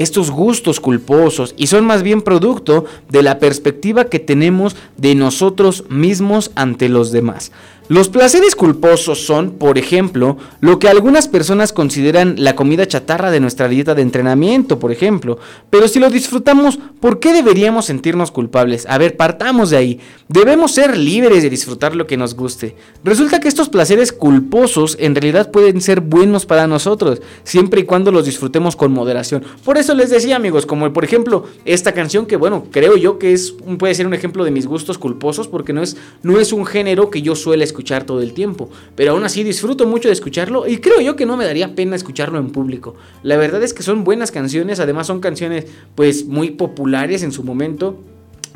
estos 0.00 0.30
gustos 0.30 0.80
culposos 0.80 1.54
y 1.58 1.66
son 1.66 1.84
más 1.84 2.02
bien 2.02 2.22
producto 2.22 2.86
de 3.10 3.22
la 3.22 3.38
perspectiva 3.38 4.06
que 4.06 4.18
tenemos 4.18 4.74
de 4.96 5.14
nosotros 5.14 5.84
mismos 5.90 6.52
ante 6.54 6.88
los 6.88 7.12
demás. 7.12 7.52
Los 7.90 8.08
placeres 8.08 8.54
culposos 8.54 9.26
son, 9.26 9.50
por 9.50 9.76
ejemplo, 9.76 10.38
lo 10.60 10.78
que 10.78 10.88
algunas 10.88 11.26
personas 11.26 11.72
consideran 11.72 12.36
la 12.38 12.54
comida 12.54 12.86
chatarra 12.86 13.32
de 13.32 13.40
nuestra 13.40 13.66
dieta 13.66 13.96
de 13.96 14.02
entrenamiento, 14.02 14.78
por 14.78 14.92
ejemplo. 14.92 15.40
Pero 15.70 15.88
si 15.88 15.98
lo 15.98 16.08
disfrutamos, 16.08 16.78
¿por 17.00 17.18
qué 17.18 17.32
deberíamos 17.32 17.86
sentirnos 17.86 18.30
culpables? 18.30 18.86
A 18.88 18.96
ver, 18.96 19.16
partamos 19.16 19.70
de 19.70 19.76
ahí. 19.76 20.00
Debemos 20.28 20.70
ser 20.70 20.96
libres 20.96 21.42
de 21.42 21.50
disfrutar 21.50 21.96
lo 21.96 22.06
que 22.06 22.16
nos 22.16 22.36
guste. 22.36 22.76
Resulta 23.02 23.40
que 23.40 23.48
estos 23.48 23.68
placeres 23.68 24.12
culposos 24.12 24.96
en 25.00 25.16
realidad 25.16 25.50
pueden 25.50 25.80
ser 25.80 26.00
buenos 26.00 26.46
para 26.46 26.68
nosotros, 26.68 27.20
siempre 27.42 27.80
y 27.80 27.84
cuando 27.86 28.12
los 28.12 28.24
disfrutemos 28.24 28.76
con 28.76 28.92
moderación. 28.92 29.42
Por 29.64 29.78
eso 29.78 29.94
les 29.94 30.10
decía, 30.10 30.36
amigos, 30.36 30.64
como 30.64 30.92
por 30.92 31.02
ejemplo 31.02 31.46
esta 31.64 31.90
canción 31.90 32.26
que, 32.26 32.36
bueno, 32.36 32.66
creo 32.70 32.96
yo 32.96 33.18
que 33.18 33.32
es 33.32 33.52
puede 33.80 33.96
ser 33.96 34.06
un 34.06 34.14
ejemplo 34.14 34.44
de 34.44 34.52
mis 34.52 34.68
gustos 34.68 34.96
culposos 34.96 35.48
porque 35.48 35.72
no 35.72 35.82
es, 35.82 35.96
no 36.22 36.38
es 36.38 36.52
un 36.52 36.64
género 36.64 37.10
que 37.10 37.20
yo 37.20 37.34
suele 37.34 37.64
escuchar 37.64 37.79
escuchar 37.80 38.04
todo 38.04 38.20
el 38.20 38.34
tiempo. 38.34 38.68
Pero 38.94 39.12
aún 39.12 39.24
así 39.24 39.42
disfruto 39.42 39.86
mucho 39.86 40.08
de 40.08 40.12
escucharlo 40.12 40.68
y 40.68 40.78
creo 40.78 41.00
yo 41.00 41.16
que 41.16 41.24
no 41.24 41.36
me 41.36 41.46
daría 41.46 41.74
pena 41.74 41.96
escucharlo 41.96 42.38
en 42.38 42.50
público. 42.50 42.94
La 43.22 43.36
verdad 43.38 43.62
es 43.62 43.72
que 43.72 43.82
son 43.82 44.04
buenas 44.04 44.30
canciones, 44.30 44.80
además 44.80 45.06
son 45.06 45.20
canciones 45.20 45.66
pues 45.94 46.26
muy 46.26 46.50
populares 46.50 47.22
en 47.22 47.32
su 47.32 47.42
momento. 47.42 47.98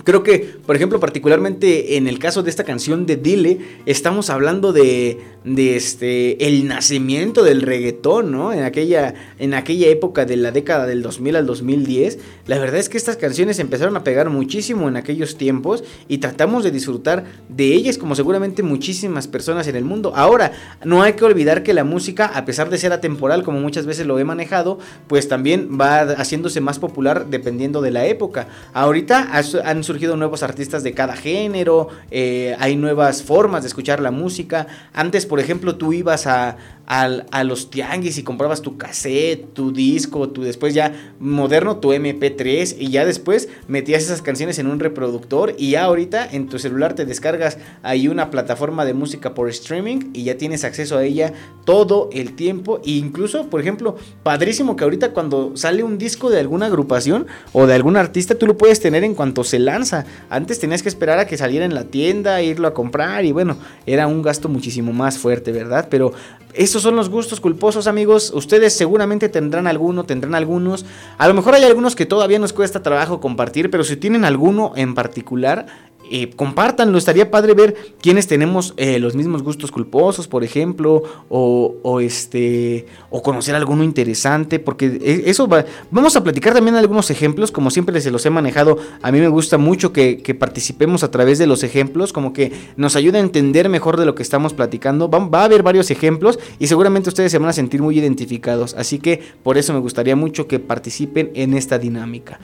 Creo 0.02 0.22
que, 0.22 0.56
por 0.66 0.74
ejemplo, 0.74 0.98
particularmente 0.98 1.96
en 1.96 2.08
el 2.08 2.18
caso 2.18 2.42
de 2.42 2.50
esta 2.50 2.64
canción 2.64 3.06
de 3.06 3.16
Dile, 3.16 3.58
estamos 3.86 4.28
hablando 4.28 4.72
de, 4.72 5.20
de 5.44 5.76
este, 5.76 6.46
el 6.46 6.66
nacimiento 6.66 7.44
del 7.44 7.62
reggaetón, 7.62 8.32
¿no? 8.32 8.52
En 8.52 8.64
aquella, 8.64 9.14
en 9.38 9.54
aquella 9.54 9.88
época 9.88 10.24
de 10.24 10.36
la 10.36 10.50
década 10.50 10.86
del 10.86 11.02
2000 11.02 11.36
al 11.36 11.46
2010. 11.46 12.18
La 12.46 12.58
verdad 12.58 12.80
es 12.80 12.88
que 12.88 12.96
estas 12.96 13.16
canciones 13.16 13.58
empezaron 13.58 13.96
a 13.96 14.04
pegar 14.04 14.30
muchísimo 14.30 14.88
en 14.88 14.96
aquellos 14.96 15.36
tiempos 15.36 15.84
y 16.08 16.18
tratamos 16.18 16.64
de 16.64 16.70
disfrutar 16.70 17.24
de 17.48 17.72
ellas 17.72 17.96
como 17.96 18.14
seguramente 18.14 18.62
muchísimas 18.62 19.28
personas 19.28 19.68
en 19.68 19.76
el 19.76 19.84
mundo. 19.84 20.12
Ahora, 20.16 20.52
no 20.84 21.02
hay 21.02 21.12
que 21.12 21.24
olvidar 21.24 21.62
que 21.62 21.72
la 21.72 21.84
música, 21.84 22.26
a 22.26 22.44
pesar 22.44 22.68
de 22.68 22.78
ser 22.78 22.92
atemporal, 22.92 23.44
como 23.44 23.60
muchas 23.60 23.86
veces 23.86 24.06
lo 24.06 24.18
he 24.18 24.24
manejado, 24.24 24.78
pues 25.06 25.28
también 25.28 25.78
va 25.80 26.00
haciéndose 26.00 26.60
más 26.60 26.78
popular 26.78 27.26
dependiendo 27.30 27.80
de 27.80 27.90
la 27.90 28.06
época. 28.06 28.48
Ahorita 28.72 29.30
han 29.64 29.83
surgido 29.84 30.16
nuevos 30.16 30.42
artistas 30.42 30.82
de 30.82 30.92
cada 30.92 31.14
género, 31.14 31.88
eh, 32.10 32.56
hay 32.58 32.76
nuevas 32.76 33.22
formas 33.22 33.62
de 33.62 33.68
escuchar 33.68 34.00
la 34.00 34.10
música. 34.10 34.66
Antes, 34.92 35.26
por 35.26 35.38
ejemplo, 35.38 35.76
tú 35.76 35.92
ibas 35.92 36.26
a, 36.26 36.56
a, 36.86 37.44
los 37.44 37.70
tianguis 37.70 38.18
y 38.18 38.22
comprabas 38.22 38.62
tu 38.62 38.76
cassette, 38.76 39.52
tu 39.52 39.72
disco, 39.72 40.28
tu 40.28 40.42
después 40.42 40.74
ya 40.74 40.92
moderno, 41.18 41.78
tu 41.78 41.92
MP3 41.92 42.76
y 42.78 42.90
ya 42.90 43.04
después 43.04 43.48
metías 43.68 44.02
esas 44.02 44.22
canciones 44.22 44.58
en 44.58 44.66
un 44.66 44.80
reproductor 44.80 45.54
y 45.58 45.70
ya 45.70 45.84
ahorita 45.84 46.26
en 46.30 46.48
tu 46.48 46.58
celular 46.58 46.94
te 46.94 47.04
descargas 47.04 47.58
ahí 47.82 48.08
una 48.08 48.30
plataforma 48.30 48.84
de 48.84 48.94
música 48.94 49.34
por 49.34 49.48
streaming 49.48 50.10
y 50.12 50.24
ya 50.24 50.36
tienes 50.36 50.64
acceso 50.64 50.98
a 50.98 51.04
ella 51.04 51.32
todo 51.64 52.10
el 52.12 52.34
tiempo 52.34 52.80
e 52.84 52.92
incluso, 52.92 53.48
por 53.48 53.60
ejemplo, 53.60 53.96
padrísimo 54.22 54.76
que 54.76 54.84
ahorita 54.84 55.12
cuando 55.12 55.56
sale 55.56 55.82
un 55.82 55.98
disco 55.98 56.30
de 56.30 56.40
alguna 56.40 56.66
agrupación 56.66 57.26
o 57.52 57.66
de 57.66 57.74
algún 57.74 57.96
artista 57.96 58.34
tú 58.34 58.46
lo 58.46 58.58
puedes 58.58 58.80
tener 58.80 59.04
en 59.04 59.14
cuanto 59.14 59.44
se 59.44 59.58
lanza. 59.58 60.04
Antes 60.28 60.60
tenías 60.60 60.82
que 60.82 60.88
esperar 60.88 61.18
a 61.18 61.26
que 61.26 61.36
saliera 61.36 61.64
en 61.64 61.74
la 61.74 61.84
tienda, 61.84 62.42
irlo 62.42 62.68
a 62.68 62.74
comprar 62.74 63.24
y 63.24 63.32
bueno, 63.32 63.56
era 63.86 64.06
un 64.06 64.22
gasto 64.22 64.48
muchísimo 64.48 64.92
más 64.92 65.18
fuerte, 65.18 65.52
¿verdad? 65.52 65.88
Pero 65.90 66.12
esos 66.54 66.82
son 66.82 66.96
los 66.96 67.08
gustos 67.08 67.40
culposos, 67.40 67.86
amigos. 67.86 68.32
Ustedes 68.34 68.74
seguramente 68.74 69.28
tendrán 69.28 69.66
alguno, 69.66 70.04
tendrán 70.04 70.34
algunos. 70.34 70.84
A 71.18 71.28
lo 71.28 71.34
mejor 71.34 71.54
hay 71.54 71.64
algunos 71.64 71.96
que 71.96 72.06
todavía 72.06 72.38
nos 72.38 72.52
cuesta 72.52 72.82
trabajo 72.82 73.20
compartir, 73.20 73.70
pero 73.70 73.84
si 73.84 73.96
tienen 73.96 74.24
alguno 74.24 74.72
en 74.76 74.94
particular, 74.94 75.66
eh, 76.10 76.30
compártanlo. 76.34 76.98
Estaría 76.98 77.30
padre 77.30 77.54
ver 77.54 77.76
quiénes 78.00 78.26
tenemos 78.26 78.74
eh, 78.76 78.98
los 78.98 79.14
mismos 79.14 79.42
gustos 79.42 79.70
culposos, 79.70 80.28
por 80.28 80.44
ejemplo, 80.44 81.02
o, 81.28 81.76
o, 81.82 82.00
este, 82.00 82.86
o 83.10 83.22
conocer 83.22 83.54
alguno 83.54 83.84
interesante, 83.84 84.58
porque 84.58 84.98
e, 85.02 85.30
eso 85.30 85.48
va. 85.48 85.64
Vamos 85.90 86.16
a 86.16 86.22
platicar 86.22 86.54
también 86.54 86.76
algunos 86.76 87.10
ejemplos, 87.10 87.50
como 87.50 87.70
siempre 87.70 88.00
se 88.00 88.10
los 88.10 88.24
he 88.26 88.30
manejado. 88.30 88.78
A 89.02 89.10
mí 89.12 89.20
me 89.20 89.28
gusta 89.28 89.58
mucho 89.58 89.92
que, 89.92 90.18
que 90.18 90.34
participemos 90.34 91.04
a 91.04 91.10
través 91.10 91.38
de 91.38 91.46
los 91.46 91.62
ejemplos, 91.62 92.12
como 92.12 92.32
que 92.32 92.52
nos 92.76 92.96
ayuda 92.96 93.18
a 93.18 93.22
entender 93.22 93.68
mejor 93.68 93.96
de 93.96 94.06
lo 94.06 94.14
que 94.14 94.22
estamos 94.22 94.52
platicando. 94.52 95.08
Va, 95.08 95.18
va 95.20 95.40
a 95.42 95.44
haber 95.44 95.62
varios 95.62 95.90
ejemplos 95.90 96.38
y 96.58 96.66
seguramente 96.66 97.08
ustedes 97.08 97.32
se 97.32 97.38
van 97.38 97.48
a 97.48 97.52
sentir 97.52 97.82
muy 97.82 97.98
identificados. 97.98 98.74
Así 98.74 98.98
que 98.98 99.22
por 99.42 99.58
eso 99.58 99.72
me 99.72 99.78
gustaría 99.78 100.16
mucho 100.16 100.46
que 100.46 100.58
participen 100.58 101.30
en 101.34 101.54
esta 101.54 101.78
dinámica. 101.78 102.38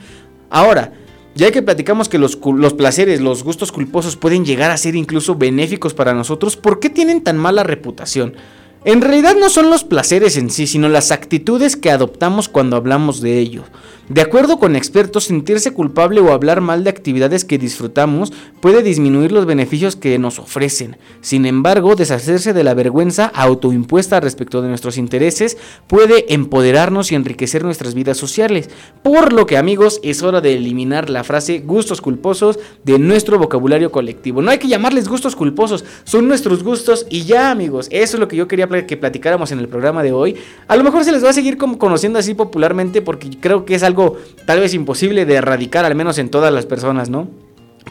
Ahora, 0.49 0.93
ya 1.35 1.51
que 1.51 1.61
platicamos 1.61 2.09
que 2.09 2.17
los, 2.17 2.37
los, 2.43 2.73
placeres, 2.73 3.21
los 3.21 3.43
gustos 3.43 3.71
culposos 3.71 4.15
pueden 4.15 4.45
llegar 4.45 4.71
a 4.71 4.77
ser 4.77 4.95
incluso 4.95 5.35
benéficos 5.35 5.93
para 5.93 6.13
nosotros, 6.13 6.57
¿por 6.57 6.79
qué 6.79 6.89
tienen 6.89 7.21
tan 7.21 7.37
mala 7.37 7.63
reputación? 7.63 8.35
En 8.83 9.01
realidad 9.01 9.35
no 9.39 9.49
son 9.49 9.69
los 9.69 9.83
placeres 9.83 10.37
en 10.37 10.49
sí, 10.49 10.65
sino 10.65 10.89
las 10.89 11.11
actitudes 11.11 11.75
que 11.75 11.91
adoptamos 11.91 12.49
cuando 12.49 12.75
hablamos 12.75 13.21
de 13.21 13.37
ellos. 13.37 13.65
De 14.09 14.21
acuerdo 14.21 14.59
con 14.59 14.75
expertos, 14.75 15.25
sentirse 15.25 15.71
culpable 15.71 16.19
o 16.19 16.33
hablar 16.33 16.59
mal 16.59 16.83
de 16.83 16.89
actividades 16.89 17.45
que 17.45 17.57
disfrutamos 17.57 18.33
puede 18.59 18.83
disminuir 18.83 19.31
los 19.31 19.45
beneficios 19.45 19.95
que 19.95 20.19
nos 20.19 20.37
ofrecen. 20.39 20.97
Sin 21.21 21.45
embargo, 21.45 21.95
deshacerse 21.95 22.51
de 22.51 22.63
la 22.63 22.73
vergüenza 22.73 23.31
autoimpuesta 23.33 24.19
respecto 24.19 24.61
de 24.61 24.67
nuestros 24.67 24.97
intereses 24.97 25.57
puede 25.87 26.33
empoderarnos 26.33 27.11
y 27.11 27.15
enriquecer 27.15 27.63
nuestras 27.63 27.93
vidas 27.93 28.17
sociales. 28.17 28.69
Por 29.01 29.31
lo 29.33 29.45
que 29.45 29.57
amigos, 29.57 29.99
es 30.03 30.23
hora 30.23 30.41
de 30.41 30.55
eliminar 30.55 31.09
la 31.09 31.23
frase 31.23 31.59
gustos 31.59 32.01
culposos 32.01 32.59
de 32.83 32.99
nuestro 32.99 33.39
vocabulario 33.39 33.91
colectivo. 33.91 34.41
No 34.41 34.51
hay 34.51 34.57
que 34.57 34.67
llamarles 34.67 35.07
gustos 35.07 35.35
culposos, 35.35 35.85
son 36.03 36.27
nuestros 36.27 36.63
gustos 36.63 37.05
y 37.09 37.23
ya 37.23 37.51
amigos, 37.51 37.87
eso 37.91 38.17
es 38.17 38.19
lo 38.19 38.27
que 38.27 38.35
yo 38.35 38.47
quería 38.47 38.67
que 38.67 38.97
platicáramos 38.97 39.51
en 39.51 39.59
el 39.59 39.67
programa 39.67 40.03
de 40.03 40.11
hoy. 40.11 40.35
A 40.67 40.75
lo 40.75 40.83
mejor 40.83 41.03
se 41.03 41.11
les 41.11 41.23
va 41.23 41.29
a 41.29 41.33
seguir 41.33 41.57
conociendo 41.57 42.19
así 42.19 42.33
popularmente 42.33 43.01
porque 43.01 43.29
creo 43.39 43.65
que 43.65 43.75
es 43.75 43.83
algo 43.83 44.00
tal 44.45 44.59
vez 44.59 44.73
imposible 44.73 45.25
de 45.25 45.35
erradicar, 45.35 45.85
al 45.85 45.95
menos 45.95 46.17
en 46.17 46.29
todas 46.29 46.53
las 46.53 46.65
personas, 46.65 47.09
¿no? 47.09 47.29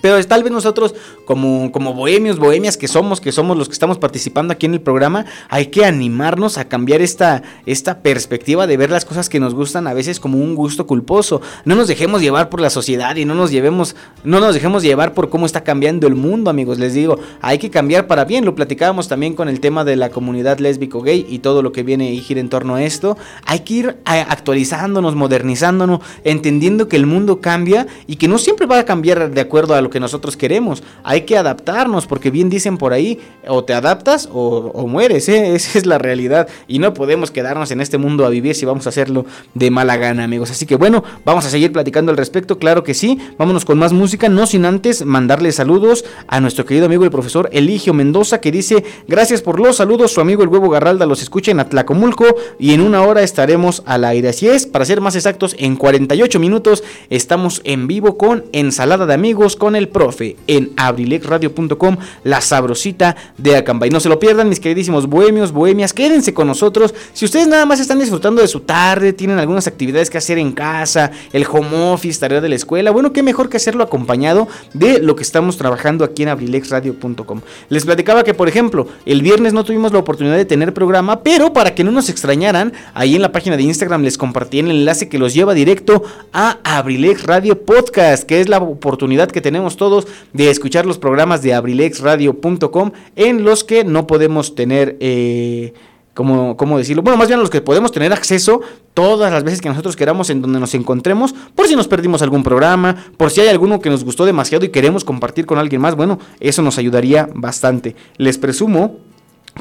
Pero 0.00 0.22
tal 0.26 0.42
vez 0.42 0.52
nosotros, 0.52 0.94
como, 1.24 1.72
como 1.72 1.94
bohemios, 1.94 2.38
bohemias 2.38 2.76
que 2.76 2.88
somos, 2.88 3.20
que 3.20 3.32
somos 3.32 3.56
los 3.56 3.68
que 3.68 3.74
estamos 3.74 3.98
participando 3.98 4.52
aquí 4.52 4.66
en 4.66 4.74
el 4.74 4.80
programa, 4.80 5.26
hay 5.48 5.66
que 5.66 5.84
animarnos 5.84 6.58
a 6.58 6.68
cambiar 6.68 7.00
esta, 7.02 7.42
esta 7.66 8.02
perspectiva 8.02 8.66
de 8.66 8.76
ver 8.76 8.90
las 8.90 9.04
cosas 9.04 9.28
que 9.28 9.40
nos 9.40 9.54
gustan 9.54 9.86
a 9.86 9.94
veces 9.94 10.20
como 10.20 10.38
un 10.38 10.54
gusto 10.54 10.86
culposo. 10.86 11.40
No 11.64 11.74
nos 11.74 11.88
dejemos 11.88 12.22
llevar 12.22 12.48
por 12.48 12.60
la 12.60 12.70
sociedad 12.70 13.16
y 13.16 13.24
no 13.24 13.34
nos 13.34 13.50
llevemos, 13.50 13.96
no 14.24 14.40
nos 14.40 14.54
dejemos 14.54 14.82
llevar 14.82 15.14
por 15.14 15.30
cómo 15.30 15.46
está 15.46 15.62
cambiando 15.62 16.06
el 16.06 16.14
mundo, 16.14 16.50
amigos. 16.50 16.78
Les 16.78 16.94
digo, 16.94 17.18
hay 17.40 17.58
que 17.58 17.70
cambiar 17.70 18.06
para 18.06 18.24
bien. 18.24 18.44
Lo 18.44 18.54
platicábamos 18.54 19.08
también 19.08 19.34
con 19.34 19.48
el 19.48 19.60
tema 19.60 19.84
de 19.84 19.96
la 19.96 20.10
comunidad 20.10 20.58
lésbico 20.58 21.02
gay 21.02 21.26
y 21.28 21.40
todo 21.40 21.62
lo 21.62 21.72
que 21.72 21.82
viene 21.82 22.12
y 22.12 22.20
gira 22.20 22.40
en 22.40 22.48
torno 22.48 22.76
a 22.76 22.84
esto. 22.84 23.16
Hay 23.44 23.60
que 23.60 23.74
ir 23.74 23.96
actualizándonos, 24.04 25.14
modernizándonos, 25.14 26.00
entendiendo 26.24 26.88
que 26.88 26.96
el 26.96 27.06
mundo 27.06 27.40
cambia 27.40 27.86
y 28.06 28.16
que 28.16 28.28
no 28.28 28.38
siempre 28.38 28.66
va 28.66 28.78
a 28.78 28.84
cambiar 28.84 29.30
de 29.30 29.40
acuerdo 29.40 29.74
a 29.74 29.80
lo 29.80 29.89
que 29.90 30.00
nosotros 30.00 30.36
queremos. 30.36 30.82
Hay 31.02 31.22
que 31.22 31.36
adaptarnos, 31.36 32.06
porque 32.06 32.30
bien 32.30 32.48
dicen 32.50 32.78
por 32.78 32.92
ahí, 32.92 33.18
o 33.46 33.64
te 33.64 33.74
adaptas 33.74 34.28
o, 34.32 34.86
mueres, 34.86 35.28
¿eh? 35.28 35.54
esa 35.54 35.78
es 35.78 35.86
la 35.86 35.98
realidad. 35.98 36.48
Y 36.68 36.78
no 36.78 36.94
podemos 36.94 37.30
quedarnos 37.30 37.70
en 37.70 37.80
este 37.80 37.98
mundo 37.98 38.24
a 38.24 38.28
vivir 38.28 38.54
si 38.54 38.64
vamos 38.66 38.86
a 38.86 38.90
hacerlo 38.90 39.26
de 39.54 39.70
mala 39.70 39.96
gana, 39.96 40.24
amigos. 40.24 40.50
Así 40.50 40.66
que 40.66 40.76
bueno, 40.76 41.04
vamos 41.24 41.44
a 41.46 41.50
seguir 41.50 41.72
platicando 41.72 42.10
al 42.10 42.16
respecto, 42.16 42.58
claro 42.58 42.84
que 42.84 42.94
sí. 42.94 43.18
Vámonos 43.38 43.64
con 43.64 43.78
más 43.78 43.92
música, 43.92 44.28
no 44.28 44.46
sin 44.46 44.64
antes 44.64 45.04
mandarle 45.04 45.52
saludos 45.52 46.04
a 46.26 46.40
nuestro 46.40 46.64
querido 46.64 46.86
amigo 46.86 47.04
el 47.04 47.10
profesor 47.10 47.48
Eligio 47.52 47.94
Mendoza, 47.94 48.40
que 48.40 48.52
dice, 48.52 48.84
gracias 49.08 49.42
por 49.42 49.60
los 49.60 49.76
saludos, 49.76 50.12
su 50.12 50.20
amigo 50.20 50.42
el 50.42 50.48
huevo 50.48 50.70
Garralda 50.70 51.06
los 51.06 51.22
escucha 51.22 51.50
en 51.50 51.60
Atlacomulco 51.60 52.26
y 52.58 52.72
en 52.72 52.80
una 52.80 53.02
hora 53.02 53.22
estaremos 53.22 53.82
al 53.86 54.04
aire. 54.04 54.28
Así 54.28 54.48
es, 54.48 54.66
para 54.66 54.84
ser 54.84 55.00
más 55.00 55.16
exactos, 55.16 55.54
en 55.58 55.76
48 55.76 56.38
minutos 56.38 56.82
estamos 57.08 57.60
en 57.64 57.86
vivo 57.86 58.16
con 58.16 58.44
Ensalada 58.52 59.06
de 59.06 59.14
Amigos, 59.14 59.56
con 59.56 59.76
el 59.76 59.79
profe 59.88 60.36
en 60.46 60.70
abrilexradio.com, 60.76 61.96
la 62.24 62.40
sabrosita 62.40 63.16
de 63.38 63.56
Acambay. 63.56 63.90
No 63.90 64.00
se 64.00 64.08
lo 64.08 64.18
pierdan, 64.18 64.48
mis 64.48 64.60
queridísimos 64.60 65.06
bohemios, 65.06 65.52
bohemias, 65.52 65.92
quédense 65.92 66.34
con 66.34 66.46
nosotros. 66.46 66.94
Si 67.12 67.24
ustedes 67.24 67.48
nada 67.48 67.66
más 67.66 67.80
están 67.80 67.98
disfrutando 67.98 68.42
de 68.42 68.48
su 68.48 68.60
tarde, 68.60 69.12
tienen 69.12 69.38
algunas 69.38 69.66
actividades 69.66 70.10
que 70.10 70.18
hacer 70.18 70.38
en 70.38 70.52
casa, 70.52 71.10
el 71.32 71.46
home 71.50 71.92
office, 71.92 72.20
tarea 72.20 72.40
de 72.40 72.48
la 72.48 72.54
escuela, 72.54 72.90
bueno, 72.90 73.12
qué 73.12 73.22
mejor 73.22 73.48
que 73.48 73.56
hacerlo 73.56 73.82
acompañado 73.84 74.48
de 74.74 75.00
lo 75.00 75.16
que 75.16 75.22
estamos 75.22 75.56
trabajando 75.56 76.04
aquí 76.04 76.22
en 76.22 76.28
abrilexradio.com. 76.30 77.40
Les 77.68 77.84
platicaba 77.84 78.24
que, 78.24 78.34
por 78.34 78.48
ejemplo, 78.48 78.86
el 79.06 79.22
viernes 79.22 79.52
no 79.52 79.64
tuvimos 79.64 79.92
la 79.92 79.98
oportunidad 79.98 80.36
de 80.36 80.44
tener 80.44 80.74
programa, 80.74 81.22
pero 81.22 81.52
para 81.52 81.74
que 81.74 81.84
no 81.84 81.90
nos 81.90 82.08
extrañaran, 82.08 82.72
ahí 82.94 83.16
en 83.16 83.22
la 83.22 83.32
página 83.32 83.56
de 83.56 83.62
Instagram 83.62 84.02
les 84.02 84.18
compartí 84.18 84.58
el 84.58 84.70
enlace 84.70 85.08
que 85.08 85.18
los 85.18 85.34
lleva 85.34 85.54
directo 85.54 86.02
a 86.32 86.58
Abrilex 86.64 87.24
Radio 87.24 87.60
Podcast, 87.64 88.24
que 88.24 88.40
es 88.40 88.48
la 88.48 88.58
oportunidad 88.58 89.30
que 89.30 89.40
tenemos 89.40 89.69
todos 89.76 90.06
de 90.32 90.50
escuchar 90.50 90.86
los 90.86 90.98
programas 90.98 91.42
de 91.42 91.54
abrilexradio.com 91.54 92.92
en 93.16 93.44
los 93.44 93.64
que 93.64 93.84
no 93.84 94.06
podemos 94.06 94.54
tener... 94.54 94.96
Eh, 95.00 95.72
como, 96.14 96.56
¿cómo 96.56 96.76
decirlo? 96.76 97.02
Bueno, 97.02 97.16
más 97.16 97.28
bien 97.28 97.38
a 97.38 97.40
los 97.40 97.50
que 97.50 97.60
podemos 97.60 97.92
tener 97.92 98.12
acceso 98.12 98.60
todas 98.94 99.32
las 99.32 99.44
veces 99.44 99.60
que 99.60 99.68
nosotros 99.68 99.96
queramos 99.96 100.28
en 100.28 100.42
donde 100.42 100.58
nos 100.58 100.74
encontremos, 100.74 101.32
por 101.54 101.66
si 101.66 101.76
nos 101.76 101.88
perdimos 101.88 102.20
algún 102.20 102.42
programa, 102.42 102.96
por 103.16 103.30
si 103.30 103.40
hay 103.40 103.48
alguno 103.48 103.80
que 103.80 103.90
nos 103.90 104.04
gustó 104.04 104.26
demasiado 104.26 104.64
y 104.64 104.70
queremos 104.70 105.04
compartir 105.04 105.46
con 105.46 105.58
alguien 105.58 105.80
más, 105.80 105.94
bueno, 105.94 106.18
eso 106.40 106.62
nos 106.62 106.78
ayudaría 106.78 107.28
bastante. 107.32 107.94
Les 108.16 108.38
presumo 108.38 108.98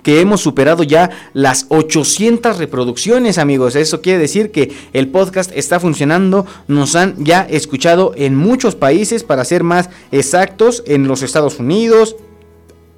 que 0.04 0.22
hemos 0.22 0.42
superado 0.42 0.84
ya 0.84 1.10
las 1.34 1.66
800 1.70 2.58
reproducciones, 2.58 3.38
amigos. 3.38 3.76
Eso 3.76 4.02
quiere 4.02 4.20
decir 4.20 4.52
que 4.52 4.72
el 4.94 5.10
podcast 5.10 5.52
está 5.56 5.80
funcionando. 5.80 6.46
Nos 6.68 6.96
han 6.96 7.24
ya 7.24 7.42
escuchado 7.42 8.14
en 8.16 8.36
muchos 8.36 8.76
países, 8.76 9.24
para 9.24 9.46
ser 9.46 9.64
más 9.64 9.90
exactos, 10.12 10.84
en 10.86 11.08
los 11.08 11.22
Estados 11.22 11.60
Unidos, 11.60 12.16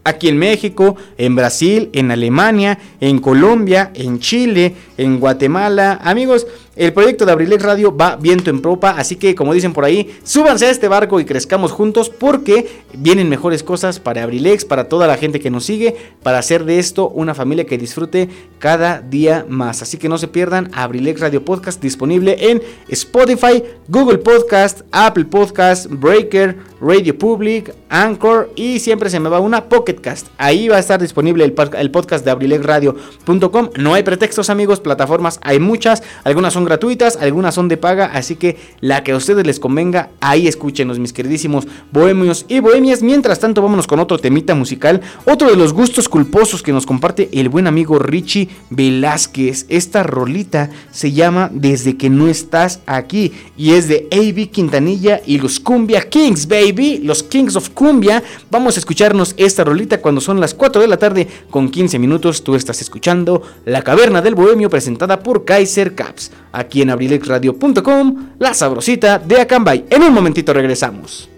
aquí 0.04 0.28
en 0.28 0.38
México, 0.38 0.96
en 1.18 1.36
Brasil, 1.36 1.90
en 1.94 2.12
Alemania, 2.12 2.80
en 3.00 3.20
Colombia, 3.20 3.92
en 3.94 4.20
Chile, 4.20 4.76
en 4.98 5.20
Guatemala. 5.20 6.00
Amigos, 6.04 6.48
el 6.82 6.94
proyecto 6.94 7.28
de 7.28 7.32
Abrilex 7.32 7.62
Radio 7.62 7.96
va 7.96 8.16
viento 8.16 8.50
en 8.50 8.60
propa, 8.60 8.90
así 8.98 9.16
que 9.16 9.36
como 9.36 9.54
dicen 9.54 9.72
por 9.72 9.86
ahí, 9.86 10.18
súbanse 10.24 10.66
a 10.66 10.72
este 10.72 10.88
barco 10.88 11.20
y 11.20 11.26
crezcamos 11.26 11.72
juntos 11.72 12.10
porque 12.10 12.82
vienen 12.94 13.30
mejores 13.30 13.62
cosas 13.62 14.00
para 14.00 14.24
Abrilex, 14.24 14.66
para 14.66 14.90
toda 14.90 15.06
la 15.06 15.18
gente 15.18 15.40
que 15.40 15.52
nos 15.52 15.64
sigue, 15.64 15.96
para 16.24 16.40
hacer 16.40 16.66
de 16.66 16.80
esto 16.80 17.08
una 17.10 17.36
familia 17.36 17.68
que 17.68 17.78
disfrute 17.78 18.30
cada 18.58 19.00
día 19.00 19.46
más. 19.48 19.84
Así 19.84 19.98
que 19.98 20.10
no 20.10 20.18
se 20.18 20.28
pierdan 20.28 20.72
Abrilex 20.74 21.20
Radio 21.20 21.46
Podcast 21.46 21.80
disponible 21.80 22.50
en 22.50 22.64
Spotify, 22.88 23.64
Google 23.88 24.18
Podcast, 24.18 24.82
Apple 24.92 25.26
Podcast, 25.26 25.86
Breaker, 25.88 26.58
Radio 26.82 27.16
Public, 27.16 27.76
Anchor 27.90 28.52
y 28.56 28.80
siempre 28.80 29.12
se 29.12 29.20
me 29.20 29.30
va 29.30 29.40
una 29.40 29.66
Pocketcast. 29.66 30.30
Ahí 30.40 30.68
va 30.68 30.78
a 30.78 30.80
estar 30.80 31.00
disponible 31.00 31.44
el, 31.44 31.92
podcast 31.92 32.26
de 32.26 32.32
abrilexradio.com. 32.32 33.70
No 33.78 33.94
hay 33.94 34.02
pretextos 34.02 34.50
amigos, 34.50 34.80
plataformas 34.80 35.40
hay 35.44 35.60
muchas, 35.60 36.02
algunas 36.24 36.54
son 36.54 36.66
gratuitas, 36.72 37.18
algunas 37.18 37.54
son 37.54 37.68
de 37.68 37.76
paga, 37.76 38.06
así 38.14 38.38
que 38.38 38.56
la 38.80 39.04
que 39.04 39.12
a 39.12 39.18
ustedes 39.18 39.46
les 39.46 39.60
convenga, 39.60 40.10
ahí 40.22 40.48
escúchenos, 40.48 41.00
mis 41.00 41.12
queridísimos 41.12 41.68
bohemios 41.92 42.46
y 42.48 42.62
bohemias. 42.62 43.04
Mientras 43.04 43.42
tanto, 43.42 43.62
vámonos 43.62 43.88
con 43.88 44.00
otro 44.00 44.18
temita 44.18 44.56
musical, 44.56 45.02
otro 45.26 45.50
de 45.50 45.58
los 45.58 45.74
gustos 45.74 46.08
culposos 46.08 46.64
que 46.64 46.72
nos 46.72 46.86
comparte 46.86 47.30
el 47.34 47.50
buen 47.50 47.68
amigo 47.68 48.00
Richie 48.00 48.48
Velázquez. 48.70 49.66
Esta 49.68 50.04
rolita 50.04 50.70
se 50.92 51.12
llama 51.12 51.50
Desde 51.54 51.98
que 51.98 52.10
no 52.10 52.30
estás 52.30 52.80
aquí 52.86 53.34
y 53.58 53.74
es 53.74 53.90
de 53.90 54.08
AB 54.10 54.50
Quintanilla 54.50 55.22
y 55.26 55.40
los 55.40 55.60
Cumbia 55.60 56.08
Kings, 56.08 56.48
baby, 56.48 57.00
los 57.04 57.22
Kings 57.22 57.58
of 57.58 57.72
Cumbia. 57.72 58.24
Vamos 58.50 58.78
a 58.78 58.80
escucharnos 58.80 59.34
esta 59.36 59.66
rolita 59.66 60.00
cuando 60.00 60.22
son 60.22 60.40
las 60.40 60.54
4 60.54 60.82
de 60.82 60.88
la 60.88 60.96
tarde 60.96 61.28
con 61.50 61.70
15 61.70 62.00
minutos. 62.00 62.46
Tú 62.46 62.56
estás 62.56 62.82
escuchando 62.82 63.42
La 63.66 63.82
Caverna 63.82 64.22
del 64.22 64.36
Bohemio 64.36 64.70
presentada 64.70 65.20
por 65.20 65.44
Kaiser 65.44 65.96
Caps 65.96 66.32
aquí 66.52 66.82
en 66.82 66.90
abrilexradio.com, 66.90 68.30
la 68.40 68.54
sabrosita 68.54 69.20
de 69.20 69.42
Acambay. 69.42 69.86
En 69.90 70.04
un 70.04 70.14
momentito 70.14 70.54
regresamos. 70.54 71.30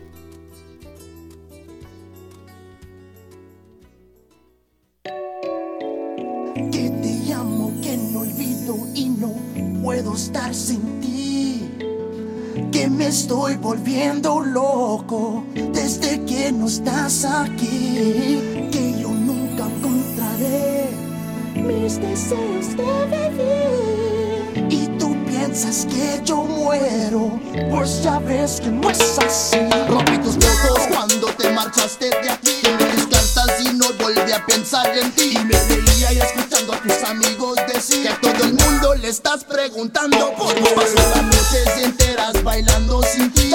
Que 6.71 6.89
te 6.89 7.19
llamo, 7.27 7.73
que 7.81 7.97
no 7.97 8.19
olvido 8.21 8.77
y 8.93 9.09
no 9.09 9.33
puedo 9.81 10.15
estar 10.15 10.53
sin 10.53 10.99
ti. 11.01 11.69
Que 12.71 12.87
me 12.89 13.07
estoy 13.07 13.55
volviendo 13.57 14.39
loco 14.39 15.43
desde 15.73 16.23
que 16.25 16.51
no 16.51 16.67
estás 16.67 17.25
aquí. 17.25 18.69
Que 18.71 18.99
yo 18.99 19.09
nunca 19.09 19.65
encontraré 19.65 20.89
mis 21.55 21.99
deseos 21.99 22.75
de 22.75 23.05
vivir 23.05 24.02
piensas 25.53 25.85
que 25.85 26.19
yo 26.25 26.37
muero, 26.37 27.39
pues 27.69 28.01
ya 28.01 28.17
ves 28.17 28.59
que 28.59 28.69
no 28.69 28.89
es 28.89 29.19
así. 29.19 29.57
Rompí 29.87 30.17
tus 30.17 30.35
votos 30.35 30.79
cuando 30.89 31.27
te 31.27 31.51
marchaste 31.51 32.09
de 32.09 32.29
aquí. 32.31 32.61
Quemé 32.63 32.85
tus 32.95 33.05
cartas 33.05 33.61
y 33.61 33.73
no 33.75 33.85
volví 34.01 34.31
a 34.31 34.43
pensar 34.47 34.97
en 34.97 35.11
ti. 35.11 35.33
Y 35.35 35.45
me 35.45 35.55
veía 35.67 36.13
y 36.13 36.17
escuchando 36.17 36.73
a 36.73 36.81
tus 36.81 37.03
amigos 37.03 37.55
decir 37.71 38.01
que 38.01 38.09
a 38.09 38.19
todo 38.19 38.45
el 38.45 38.53
mundo 38.55 38.95
le 38.95 39.09
estás 39.09 39.43
preguntando 39.43 40.33
por 40.35 40.59
vos. 40.59 40.71
Paso 40.73 40.95
las 40.95 41.23
noches 41.23 41.83
enteras 41.83 42.43
bailando 42.43 43.03
sin 43.03 43.31
ti. 43.31 43.51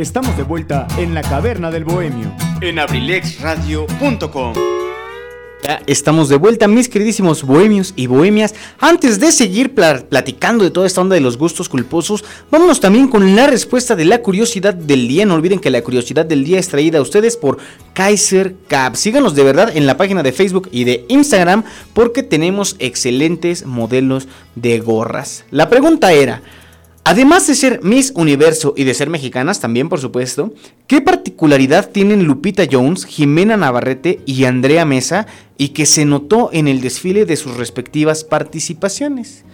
Estamos 0.00 0.34
de 0.38 0.44
vuelta 0.44 0.86
en 0.96 1.12
la 1.12 1.20
caverna 1.20 1.70
del 1.70 1.84
bohemio. 1.84 2.32
En 2.62 2.78
abrilexradio.com. 2.78 4.54
Ya 5.62 5.82
estamos 5.86 6.30
de 6.30 6.36
vuelta, 6.36 6.66
mis 6.68 6.88
queridísimos 6.88 7.42
bohemios 7.42 7.92
y 7.94 8.06
bohemias. 8.06 8.54
Antes 8.78 9.20
de 9.20 9.30
seguir 9.30 9.74
pla- 9.74 10.02
platicando 10.08 10.64
de 10.64 10.70
toda 10.70 10.86
esta 10.86 11.02
onda 11.02 11.16
de 11.16 11.20
los 11.20 11.36
gustos 11.36 11.68
culposos, 11.68 12.24
vámonos 12.50 12.80
también 12.80 13.08
con 13.08 13.36
la 13.36 13.46
respuesta 13.46 13.94
de 13.94 14.06
la 14.06 14.22
curiosidad 14.22 14.72
del 14.72 15.06
día. 15.06 15.26
No 15.26 15.34
olviden 15.34 15.58
que 15.58 15.68
la 15.68 15.82
curiosidad 15.82 16.24
del 16.24 16.44
día 16.44 16.58
es 16.58 16.68
traída 16.68 16.98
a 16.98 17.02
ustedes 17.02 17.36
por 17.36 17.58
Kaiser 17.92 18.54
Cap. 18.68 18.94
Síganos 18.94 19.34
de 19.34 19.44
verdad 19.44 19.70
en 19.76 19.84
la 19.86 19.98
página 19.98 20.22
de 20.22 20.32
Facebook 20.32 20.70
y 20.72 20.84
de 20.84 21.04
Instagram 21.08 21.62
porque 21.92 22.22
tenemos 22.22 22.74
excelentes 22.78 23.66
modelos 23.66 24.28
de 24.54 24.78
gorras. 24.80 25.44
La 25.50 25.68
pregunta 25.68 26.10
era. 26.14 26.40
Además 27.04 27.46
de 27.46 27.54
ser 27.54 27.80
Miss 27.82 28.12
Universo 28.14 28.74
y 28.76 28.84
de 28.84 28.94
ser 28.94 29.08
mexicanas 29.08 29.58
también, 29.60 29.88
por 29.88 30.00
supuesto, 30.00 30.52
¿qué 30.86 31.00
particularidad 31.00 31.90
tienen 31.90 32.24
Lupita 32.24 32.64
Jones, 32.70 33.06
Jimena 33.06 33.56
Navarrete 33.56 34.20
y 34.26 34.44
Andrea 34.44 34.84
Mesa 34.84 35.26
y 35.56 35.70
que 35.70 35.86
se 35.86 36.04
notó 36.04 36.50
en 36.52 36.68
el 36.68 36.80
desfile 36.80 37.24
de 37.24 37.36
sus 37.36 37.56
respectivas 37.56 38.22
participaciones? 38.22 39.44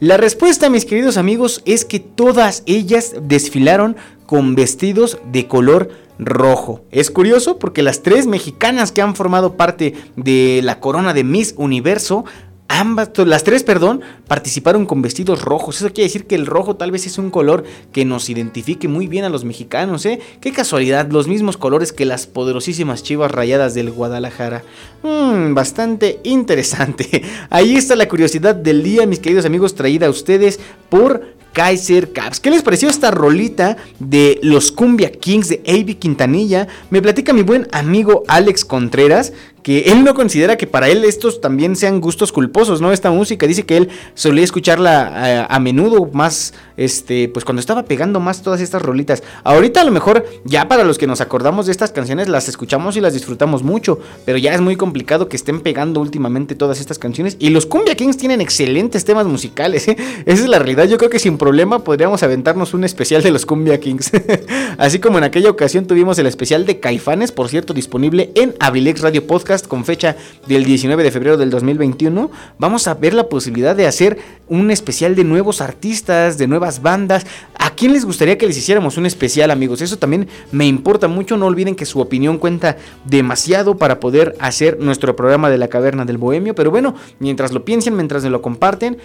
La 0.00 0.16
respuesta, 0.16 0.68
mis 0.68 0.84
queridos 0.84 1.16
amigos, 1.16 1.62
es 1.64 1.84
que 1.84 2.00
todas 2.00 2.62
ellas 2.66 3.14
desfilaron 3.22 3.96
con 4.26 4.54
vestidos 4.54 5.18
de 5.32 5.46
color 5.46 5.90
rojo. 6.18 6.82
Es 6.90 7.10
curioso 7.10 7.58
porque 7.58 7.82
las 7.82 8.02
tres 8.02 8.26
mexicanas 8.26 8.92
que 8.92 9.02
han 9.02 9.14
formado 9.14 9.56
parte 9.56 9.94
de 10.16 10.60
la 10.62 10.80
corona 10.80 11.14
de 11.14 11.24
Miss 11.24 11.54
Universo 11.56 12.24
Ambas, 12.68 13.10
las 13.18 13.44
tres, 13.44 13.62
perdón, 13.62 14.00
participaron 14.26 14.86
con 14.86 15.00
vestidos 15.00 15.42
rojos. 15.42 15.76
Eso 15.76 15.92
quiere 15.92 16.08
decir 16.08 16.26
que 16.26 16.34
el 16.34 16.46
rojo 16.46 16.76
tal 16.76 16.90
vez 16.90 17.06
es 17.06 17.16
un 17.16 17.30
color 17.30 17.64
que 17.92 18.04
nos 18.04 18.28
identifique 18.28 18.88
muy 18.88 19.06
bien 19.06 19.24
a 19.24 19.28
los 19.28 19.44
mexicanos, 19.44 20.04
¿eh? 20.04 20.20
Qué 20.40 20.52
casualidad, 20.52 21.08
los 21.10 21.28
mismos 21.28 21.56
colores 21.56 21.92
que 21.92 22.04
las 22.04 22.26
poderosísimas 22.26 23.02
chivas 23.02 23.30
rayadas 23.30 23.74
del 23.74 23.90
Guadalajara. 23.92 24.64
Mmm, 25.02 25.54
bastante 25.54 26.20
interesante. 26.24 27.22
Ahí 27.50 27.76
está 27.76 27.94
la 27.94 28.08
curiosidad 28.08 28.54
del 28.54 28.82
día, 28.82 29.06
mis 29.06 29.20
queridos 29.20 29.46
amigos, 29.46 29.74
traída 29.76 30.08
a 30.08 30.10
ustedes 30.10 30.58
por 30.88 31.36
Kaiser 31.56 32.12
Caps. 32.12 32.38
¿Qué 32.38 32.50
les 32.50 32.62
pareció 32.62 32.90
esta 32.90 33.10
rolita 33.10 33.78
de 33.98 34.38
los 34.42 34.70
Cumbia 34.70 35.10
Kings 35.10 35.48
de 35.48 35.62
A.B. 35.66 35.96
Quintanilla? 35.96 36.68
Me 36.90 37.00
platica 37.00 37.32
mi 37.32 37.40
buen 37.40 37.66
amigo 37.72 38.24
Alex 38.28 38.66
Contreras 38.66 39.32
que 39.62 39.90
él 39.90 40.04
no 40.04 40.14
considera 40.14 40.56
que 40.56 40.66
para 40.66 40.88
él 40.90 41.02
estos 41.04 41.40
también 41.40 41.74
sean 41.74 42.00
gustos 42.00 42.30
culposos, 42.30 42.80
¿no? 42.80 42.92
Esta 42.92 43.10
música 43.10 43.46
dice 43.46 43.64
que 43.64 43.78
él 43.78 43.88
solía 44.14 44.44
escucharla 44.44 45.46
a, 45.48 45.56
a 45.56 45.58
menudo 45.58 46.08
más, 46.12 46.52
este, 46.76 47.28
pues 47.28 47.44
cuando 47.44 47.60
estaba 47.60 47.84
pegando 47.84 48.20
más 48.20 48.42
todas 48.42 48.60
estas 48.60 48.82
rolitas. 48.82 49.22
Ahorita 49.44 49.80
a 49.80 49.84
lo 49.84 49.90
mejor 49.90 50.24
ya 50.44 50.68
para 50.68 50.84
los 50.84 50.98
que 50.98 51.06
nos 51.06 51.20
acordamos 51.20 51.66
de 51.66 51.72
estas 51.72 51.92
canciones 51.92 52.28
las 52.28 52.48
escuchamos 52.48 52.96
y 52.96 53.00
las 53.00 53.14
disfrutamos 53.14 53.62
mucho, 53.62 53.98
pero 54.24 54.38
ya 54.38 54.54
es 54.54 54.60
muy 54.60 54.76
complicado 54.76 55.28
que 55.28 55.36
estén 55.36 55.60
pegando 55.60 56.00
últimamente 56.00 56.54
todas 56.54 56.80
estas 56.80 56.98
canciones. 56.98 57.36
Y 57.38 57.50
los 57.50 57.66
Cumbia 57.66 57.94
Kings 57.94 58.16
tienen 58.16 58.40
excelentes 58.40 59.04
temas 59.04 59.26
musicales, 59.26 59.88
¿eh? 59.88 59.96
Esa 60.26 60.42
es 60.42 60.48
la 60.48 60.58
realidad. 60.58 60.84
Yo 60.84 60.98
creo 60.98 61.10
que 61.10 61.18
sin 61.18 61.38
problema 61.38 61.84
podríamos 61.84 62.22
aventarnos 62.22 62.74
un 62.74 62.84
especial 62.84 63.22
de 63.22 63.30
los 63.30 63.46
Cumbia 63.46 63.80
Kings. 63.80 64.10
Así 64.78 64.98
como 64.98 65.18
en 65.18 65.24
aquella 65.24 65.50
ocasión 65.50 65.86
tuvimos 65.86 66.18
el 66.18 66.26
especial 66.26 66.66
de 66.66 66.80
Caifanes, 66.80 67.32
por 67.32 67.48
cierto, 67.48 67.74
disponible 67.74 68.30
en 68.34 68.54
Avilex 68.60 69.00
Radio 69.00 69.26
Podcast 69.26 69.66
con 69.66 69.84
fecha 69.84 70.16
del 70.46 70.64
19 70.64 71.02
de 71.02 71.10
febrero 71.10 71.36
del 71.36 71.50
2021, 71.50 72.30
vamos 72.58 72.88
a 72.88 72.94
ver 72.94 73.14
la 73.14 73.28
posibilidad 73.28 73.76
de 73.76 73.86
hacer 73.86 74.18
un 74.48 74.70
especial 74.70 75.14
de 75.14 75.24
nuevos 75.24 75.60
artistas, 75.60 76.38
de 76.38 76.46
nuevas 76.46 76.65
bandas. 76.82 77.26
¿A 77.58 77.70
quién 77.70 77.92
les 77.92 78.04
gustaría 78.04 78.38
que 78.38 78.46
les 78.46 78.56
hiciéramos 78.56 78.96
un 78.96 79.06
especial, 79.06 79.50
amigos? 79.50 79.80
Eso 79.80 79.98
también 79.98 80.28
me 80.52 80.66
importa 80.66 81.08
mucho. 81.08 81.36
No 81.36 81.46
olviden 81.46 81.74
que 81.74 81.86
su 81.86 82.00
opinión 82.00 82.38
cuenta 82.38 82.76
demasiado 83.04 83.76
para 83.76 84.00
poder 84.00 84.36
hacer 84.40 84.78
nuestro 84.78 85.16
programa 85.16 85.50
de 85.50 85.58
la 85.58 85.68
caverna 85.68 86.04
del 86.04 86.18
bohemio. 86.18 86.54
Pero 86.54 86.70
bueno, 86.70 86.94
mientras 87.18 87.52
lo 87.52 87.64
piensen, 87.64 87.96
mientras 87.96 88.24
lo 88.24 88.42
comparten, 88.42 88.98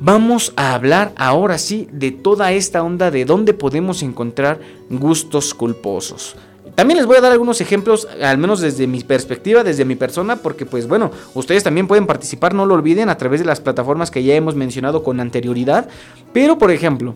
vamos 0.00 0.52
a 0.56 0.74
hablar 0.74 1.12
ahora 1.16 1.58
sí 1.58 1.88
de 1.92 2.10
toda 2.10 2.52
esta 2.52 2.82
onda 2.82 3.10
de 3.10 3.24
dónde 3.24 3.54
podemos 3.54 4.02
encontrar 4.02 4.60
gustos 4.90 5.54
culposos. 5.54 6.36
También 6.74 6.98
les 6.98 7.06
voy 7.06 7.16
a 7.16 7.20
dar 7.20 7.32
algunos 7.32 7.60
ejemplos, 7.60 8.08
al 8.20 8.38
menos 8.38 8.60
desde 8.60 8.86
mi 8.86 9.00
perspectiva, 9.02 9.62
desde 9.62 9.84
mi 9.84 9.94
persona, 9.94 10.36
porque 10.36 10.66
pues 10.66 10.88
bueno, 10.88 11.10
ustedes 11.34 11.62
también 11.62 11.86
pueden 11.86 12.06
participar, 12.06 12.52
no 12.52 12.66
lo 12.66 12.74
olviden, 12.74 13.08
a 13.08 13.16
través 13.16 13.40
de 13.40 13.46
las 13.46 13.60
plataformas 13.60 14.10
que 14.10 14.24
ya 14.24 14.34
hemos 14.34 14.56
mencionado 14.56 15.02
con 15.04 15.20
anterioridad. 15.20 15.88
Pero 16.32 16.58
por 16.58 16.72
ejemplo, 16.72 17.14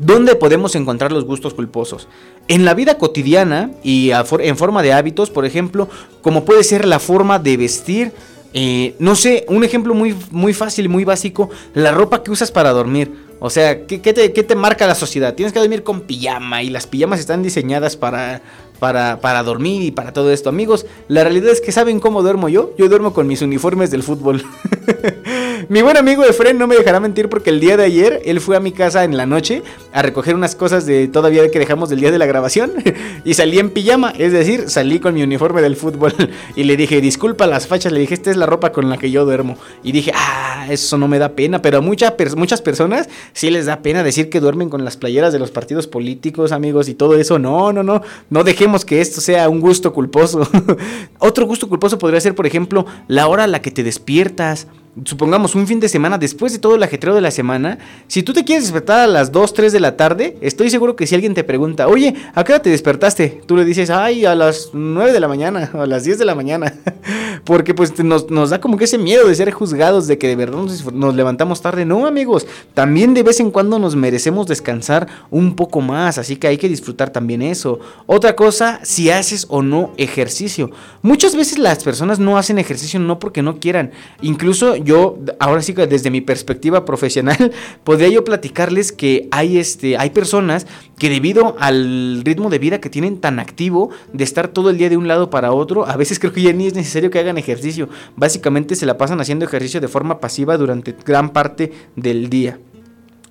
¿Dónde 0.00 0.34
podemos 0.34 0.74
encontrar 0.76 1.12
los 1.12 1.26
gustos 1.26 1.52
culposos? 1.52 2.08
En 2.48 2.64
la 2.64 2.72
vida 2.72 2.96
cotidiana 2.96 3.70
y 3.82 4.12
en 4.12 4.56
forma 4.56 4.82
de 4.82 4.94
hábitos, 4.94 5.28
por 5.28 5.44
ejemplo, 5.44 5.90
como 6.22 6.46
puede 6.46 6.64
ser 6.64 6.86
la 6.86 6.98
forma 6.98 7.38
de 7.38 7.58
vestir. 7.58 8.12
Eh, 8.54 8.94
no 8.98 9.14
sé, 9.14 9.44
un 9.48 9.62
ejemplo 9.62 9.92
muy, 9.92 10.16
muy 10.30 10.54
fácil 10.54 10.88
muy 10.88 11.04
básico, 11.04 11.50
la 11.74 11.92
ropa 11.92 12.22
que 12.22 12.30
usas 12.30 12.50
para 12.50 12.70
dormir. 12.70 13.12
O 13.40 13.50
sea, 13.50 13.86
¿qué, 13.86 13.98
te, 13.98 14.32
¿qué, 14.32 14.42
te, 14.42 14.54
marca 14.54 14.86
la 14.86 14.94
sociedad? 14.94 15.34
Tienes 15.34 15.52
que 15.52 15.58
dormir 15.60 15.82
con 15.82 16.00
pijama 16.00 16.62
y 16.62 16.70
las 16.70 16.86
pijamas 16.86 17.20
están 17.20 17.42
diseñadas 17.42 17.96
para, 17.96 18.40
para, 18.80 19.20
para 19.20 19.44
dormir 19.44 19.82
y 19.82 19.90
para 19.92 20.12
todo 20.12 20.32
esto. 20.32 20.48
Amigos, 20.48 20.86
la 21.06 21.22
realidad 21.22 21.50
es 21.50 21.60
que 21.60 21.70
¿saben 21.70 22.00
cómo 22.00 22.22
duermo 22.22 22.48
yo? 22.48 22.72
Yo 22.76 22.88
duermo 22.88 23.12
con 23.12 23.28
mis 23.28 23.42
uniformes 23.42 23.92
del 23.92 24.02
fútbol. 24.02 24.42
mi 25.70 25.82
buen 25.82 25.96
amigo 25.96 26.24
Efren 26.24 26.58
no 26.58 26.66
me 26.66 26.74
dejará 26.74 26.98
mentir 26.98 27.28
porque 27.28 27.50
el 27.50 27.60
día 27.60 27.76
de 27.76 27.84
ayer 27.84 28.22
él 28.24 28.40
fue 28.40 28.56
a 28.56 28.60
mi 28.60 28.72
casa 28.72 29.04
en 29.04 29.16
la 29.16 29.24
noche 29.24 29.62
a 29.92 30.02
recoger 30.02 30.34
unas 30.34 30.56
cosas 30.56 30.84
de 30.84 31.06
todavía 31.06 31.48
que 31.48 31.60
dejamos 31.60 31.88
del 31.88 32.00
día 32.00 32.10
de 32.10 32.18
la 32.18 32.26
grabación 32.26 32.72
y 33.24 33.34
salí 33.34 33.60
en 33.60 33.70
pijama, 33.70 34.12
es 34.18 34.32
decir, 34.32 34.68
salí 34.68 34.98
con 34.98 35.14
mi 35.14 35.22
uniforme 35.22 35.62
del 35.62 35.76
fútbol 35.76 36.12
y 36.56 36.64
le 36.64 36.76
dije, 36.76 37.00
disculpa 37.00 37.46
las 37.46 37.68
fachas, 37.68 37.92
le 37.92 38.00
dije, 38.00 38.14
esta 38.14 38.32
es 38.32 38.36
la 38.36 38.46
ropa 38.46 38.72
con 38.72 38.90
la 38.90 38.98
que 38.98 39.12
yo 39.12 39.24
duermo. 39.24 39.58
Y 39.84 39.92
dije, 39.92 40.10
ah, 40.12 40.66
eso 40.68 40.98
no 40.98 41.06
me 41.06 41.20
da 41.20 41.36
pena, 41.36 41.62
pero 41.62 41.78
a 41.78 41.80
muchas 41.80 42.60
personas 42.62 43.08
sí 43.32 43.48
les 43.48 43.66
da 43.66 43.76
pena 43.76 44.02
decir 44.02 44.28
que 44.28 44.40
duermen 44.40 44.70
con 44.70 44.84
las 44.84 44.96
playeras 44.96 45.32
de 45.32 45.38
los 45.38 45.52
partidos 45.52 45.86
políticos, 45.86 46.50
amigos, 46.50 46.88
y 46.88 46.94
todo 46.94 47.14
eso. 47.14 47.38
No, 47.38 47.72
no, 47.72 47.84
no, 47.84 48.02
no 48.28 48.42
dejemos 48.42 48.84
que 48.84 49.00
esto 49.00 49.20
sea 49.20 49.48
un 49.48 49.60
gusto 49.60 49.92
culposo. 49.92 50.48
Otro 51.20 51.46
gusto 51.46 51.68
culposo 51.68 51.96
podría 51.96 52.20
ser, 52.20 52.34
por 52.34 52.48
ejemplo, 52.48 52.86
la 53.06 53.28
hora 53.28 53.44
a 53.44 53.46
la 53.46 53.62
que 53.62 53.70
te 53.70 53.84
despiertas 53.84 54.66
supongamos 55.04 55.54
un 55.54 55.66
fin 55.66 55.80
de 55.80 55.88
semana 55.88 56.18
después 56.18 56.52
de 56.52 56.58
todo 56.58 56.74
el 56.74 56.82
ajetreo 56.82 57.14
de 57.14 57.20
la 57.20 57.30
semana, 57.30 57.78
si 58.06 58.22
tú 58.22 58.32
te 58.32 58.44
quieres 58.44 58.64
despertar 58.64 59.00
a 59.00 59.06
las 59.06 59.32
2, 59.32 59.54
3 59.54 59.72
de 59.72 59.80
la 59.80 59.96
tarde, 59.96 60.36
estoy 60.40 60.70
seguro 60.70 60.96
que 60.96 61.06
si 61.06 61.14
alguien 61.14 61.34
te 61.34 61.44
pregunta, 61.44 61.88
oye, 61.88 62.14
¿a 62.34 62.44
qué 62.44 62.52
hora 62.52 62.62
te 62.62 62.70
despertaste? 62.70 63.42
Tú 63.46 63.56
le 63.56 63.64
dices, 63.64 63.90
ay, 63.90 64.24
a 64.24 64.34
las 64.34 64.70
9 64.72 65.12
de 65.12 65.20
la 65.20 65.28
mañana 65.28 65.70
o 65.74 65.80
a 65.80 65.86
las 65.86 66.04
10 66.04 66.18
de 66.18 66.24
la 66.24 66.34
mañana. 66.34 66.74
Porque 67.44 67.74
pues 67.74 67.98
nos, 68.02 68.30
nos, 68.30 68.50
da 68.50 68.60
como 68.60 68.76
que 68.76 68.84
ese 68.84 68.98
miedo 68.98 69.26
de 69.26 69.34
ser 69.34 69.50
juzgados, 69.50 70.06
de 70.06 70.18
que 70.18 70.28
de 70.28 70.36
verdad 70.36 70.58
nos, 70.58 70.92
nos, 70.92 71.14
levantamos 71.14 71.62
tarde. 71.62 71.84
No, 71.84 72.06
amigos, 72.06 72.46
también 72.74 73.14
de 73.14 73.22
vez 73.22 73.40
en 73.40 73.50
cuando 73.50 73.78
nos 73.78 73.96
merecemos 73.96 74.46
descansar 74.46 75.06
un 75.30 75.56
poco 75.56 75.80
más, 75.80 76.18
así 76.18 76.36
que 76.36 76.48
hay 76.48 76.58
que 76.58 76.68
disfrutar 76.68 77.10
también 77.10 77.42
eso. 77.42 77.80
Otra 78.06 78.36
cosa, 78.36 78.80
si 78.82 79.10
haces 79.10 79.46
o 79.48 79.62
no 79.62 79.92
ejercicio. 79.96 80.70
Muchas 81.02 81.34
veces 81.34 81.58
las 81.58 81.82
personas 81.82 82.18
no 82.18 82.36
hacen 82.36 82.58
ejercicio 82.58 83.00
no 83.00 83.18
porque 83.18 83.42
no 83.42 83.58
quieran, 83.58 83.92
incluso 84.20 84.76
yo, 84.76 84.89
ahora 85.38 85.62
sí 85.62 85.74
que 85.74 85.86
desde 85.86 86.10
mi 86.10 86.20
perspectiva 86.20 86.84
profesional, 86.84 87.52
podría 87.84 88.08
yo 88.08 88.24
platicarles 88.24 88.92
que 88.92 89.28
hay, 89.30 89.58
este, 89.58 89.96
hay 89.96 90.10
personas 90.10 90.66
que 90.98 91.08
debido 91.08 91.56
al 91.58 92.22
ritmo 92.24 92.50
de 92.50 92.58
vida 92.58 92.80
que 92.80 92.90
tienen 92.90 93.20
tan 93.20 93.38
activo, 93.38 93.90
de 94.12 94.24
estar 94.24 94.48
todo 94.48 94.70
el 94.70 94.78
día 94.78 94.88
de 94.88 94.96
un 94.96 95.08
lado 95.08 95.30
para 95.30 95.52
otro, 95.52 95.86
a 95.86 95.96
veces 95.96 96.18
creo 96.20 96.32
que 96.32 96.42
ya 96.42 96.52
ni 96.52 96.66
es 96.66 96.74
necesario 96.74 97.10
que 97.10 97.18
hagan 97.18 97.38
ejercicio. 97.38 97.88
Básicamente 98.16 98.74
se 98.74 98.86
la 98.86 98.98
pasan 98.98 99.20
haciendo 99.20 99.44
ejercicio 99.44 99.80
de 99.80 99.88
forma 99.88 100.20
pasiva 100.20 100.56
durante 100.56 100.94
gran 101.04 101.30
parte 101.30 101.72
del 101.96 102.28
día. 102.28 102.58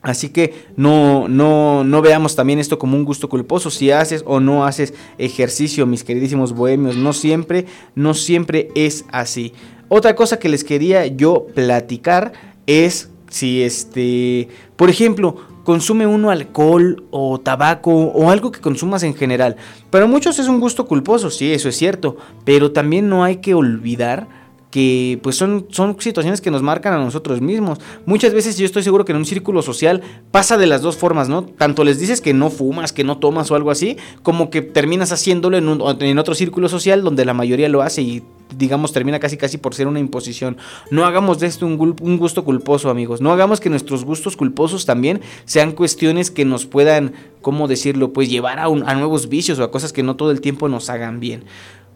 Así 0.01 0.29
que 0.29 0.53
no, 0.77 1.27
no, 1.27 1.83
no 1.83 2.01
veamos 2.01 2.35
también 2.35 2.59
esto 2.59 2.79
como 2.79 2.95
un 2.95 3.03
gusto 3.03 3.27
culposo. 3.27 3.69
Si 3.69 3.91
haces 3.91 4.23
o 4.25 4.39
no 4.39 4.65
haces 4.65 4.93
ejercicio, 5.17 5.85
mis 5.85 6.05
queridísimos 6.05 6.53
bohemios, 6.53 6.95
no 6.95 7.11
siempre, 7.11 7.65
no 7.95 8.13
siempre 8.13 8.69
es 8.75 9.03
así. 9.11 9.53
Otra 9.89 10.15
cosa 10.15 10.39
que 10.39 10.49
les 10.49 10.63
quería 10.63 11.07
yo 11.07 11.47
platicar 11.53 12.31
es 12.67 13.09
si 13.29 13.63
este, 13.63 14.47
por 14.75 14.89
ejemplo, 14.89 15.35
consume 15.63 16.07
uno 16.07 16.29
alcohol 16.31 17.03
o 17.11 17.39
tabaco 17.39 17.91
o 17.91 18.29
algo 18.29 18.51
que 18.51 18.61
consumas 18.61 19.03
en 19.03 19.15
general. 19.15 19.55
Para 19.89 20.05
muchos 20.05 20.39
es 20.39 20.47
un 20.47 20.59
gusto 20.59 20.85
culposo, 20.85 21.29
sí, 21.29 21.51
eso 21.51 21.69
es 21.69 21.75
cierto, 21.75 22.17
pero 22.45 22.71
también 22.71 23.09
no 23.09 23.23
hay 23.23 23.37
que 23.37 23.53
olvidar 23.53 24.27
que 24.71 25.19
pues 25.23 25.35
son, 25.35 25.65
son 25.69 25.99
situaciones 25.99 26.41
que 26.41 26.51
nos 26.51 26.61
marcan 26.61 26.93
a 26.93 27.03
nosotros 27.03 27.41
mismos. 27.41 27.79
Muchas 28.05 28.33
veces 28.33 28.57
yo 28.57 28.65
estoy 28.65 28.83
seguro 28.83 29.05
que 29.05 29.11
en 29.11 29.17
un 29.17 29.25
círculo 29.25 29.61
social 29.63 30.01
pasa 30.31 30.57
de 30.57 30.67
las 30.67 30.81
dos 30.81 30.95
formas, 30.95 31.27
¿no? 31.27 31.43
Tanto 31.43 31.83
les 31.83 31.99
dices 31.99 32.21
que 32.21 32.33
no 32.33 32.51
fumas, 32.51 32.93
que 32.93 33.03
no 33.03 33.17
tomas 33.17 33.49
o 33.49 33.55
algo 33.55 33.71
así, 33.71 33.97
como 34.21 34.51
que 34.51 34.61
terminas 34.61 35.11
haciéndolo 35.11 35.57
en, 35.57 35.67
en 36.01 36.19
otro 36.19 36.35
círculo 36.35 36.69
social 36.69 37.03
donde 37.03 37.25
la 37.25 37.33
mayoría 37.33 37.67
lo 37.67 37.81
hace 37.81 38.03
y 38.03 38.23
digamos 38.57 38.93
termina 38.93 39.19
casi 39.19 39.37
casi 39.37 39.57
por 39.57 39.75
ser 39.75 39.87
una 39.87 39.99
imposición. 39.99 40.57
No 40.91 41.05
hagamos 41.05 41.39
de 41.39 41.47
esto 41.47 41.65
un, 41.65 41.95
un 42.01 42.17
gusto 42.17 42.43
culposo, 42.43 42.89
amigos. 42.89 43.21
No 43.21 43.31
hagamos 43.31 43.59
que 43.59 43.69
nuestros 43.69 44.05
gustos 44.05 44.37
culposos 44.37 44.85
también 44.85 45.21
sean 45.45 45.71
cuestiones 45.71 46.31
que 46.31 46.45
nos 46.45 46.65
puedan, 46.65 47.13
¿cómo 47.41 47.67
decirlo? 47.67 48.13
Pues 48.13 48.29
llevar 48.29 48.59
a, 48.59 48.65
a 48.65 48.95
nuevos 48.95 49.29
vicios 49.29 49.59
o 49.59 49.63
a 49.63 49.71
cosas 49.71 49.93
que 49.93 50.03
no 50.03 50.15
todo 50.15 50.31
el 50.31 50.41
tiempo 50.41 50.69
nos 50.69 50.89
hagan 50.89 51.19
bien. 51.19 51.43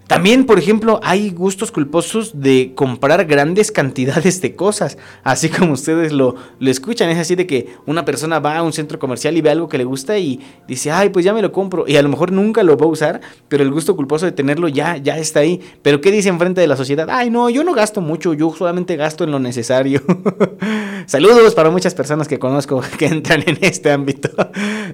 También, 0.07 0.45
por 0.45 0.59
ejemplo, 0.59 0.99
hay 1.03 1.29
gustos 1.31 1.71
culposos 1.71 2.41
de 2.41 2.73
comprar 2.75 3.25
grandes 3.25 3.71
cantidades 3.83 4.41
de 4.41 4.55
cosas, 4.55 4.97
así 5.23 5.49
como 5.49 5.73
ustedes 5.73 6.11
lo, 6.11 6.35
lo, 6.59 6.71
escuchan. 6.71 7.09
Es 7.09 7.17
así 7.17 7.35
de 7.35 7.47
que 7.47 7.75
una 7.85 8.05
persona 8.05 8.39
va 8.39 8.57
a 8.57 8.63
un 8.63 8.73
centro 8.73 8.99
comercial 8.99 9.37
y 9.37 9.41
ve 9.41 9.49
algo 9.49 9.69
que 9.69 9.77
le 9.77 9.83
gusta 9.85 10.17
y 10.17 10.39
dice, 10.67 10.91
ay, 10.91 11.09
pues 11.09 11.25
ya 11.25 11.33
me 11.33 11.41
lo 11.41 11.51
compro. 11.51 11.85
Y 11.87 11.95
a 11.95 12.01
lo 12.01 12.09
mejor 12.09 12.31
nunca 12.31 12.63
lo 12.63 12.77
va 12.77 12.85
a 12.85 12.89
usar, 12.89 13.21
pero 13.47 13.63
el 13.63 13.71
gusto 13.71 13.95
culposo 13.95 14.25
de 14.25 14.31
tenerlo 14.31 14.67
ya, 14.67 14.97
ya 14.97 15.17
está 15.17 15.39
ahí. 15.39 15.61
Pero 15.81 16.01
¿qué 16.01 16.11
dice 16.11 16.29
enfrente 16.29 16.61
de 16.61 16.67
la 16.67 16.75
sociedad? 16.75 17.09
Ay, 17.09 17.29
no, 17.29 17.49
yo 17.49 17.63
no 17.63 17.73
gasto 17.73 18.01
mucho, 18.01 18.33
yo 18.33 18.53
solamente 18.53 18.95
gasto 18.95 19.23
en 19.23 19.31
lo 19.31 19.39
necesario. 19.39 20.01
Saludos 21.05 21.53
para 21.53 21.69
muchas 21.69 21.93
personas 21.93 22.27
que 22.27 22.39
conozco 22.39 22.81
que 22.97 23.05
entran 23.05 23.43
en 23.45 23.57
este 23.61 23.91
ámbito. 23.91 24.29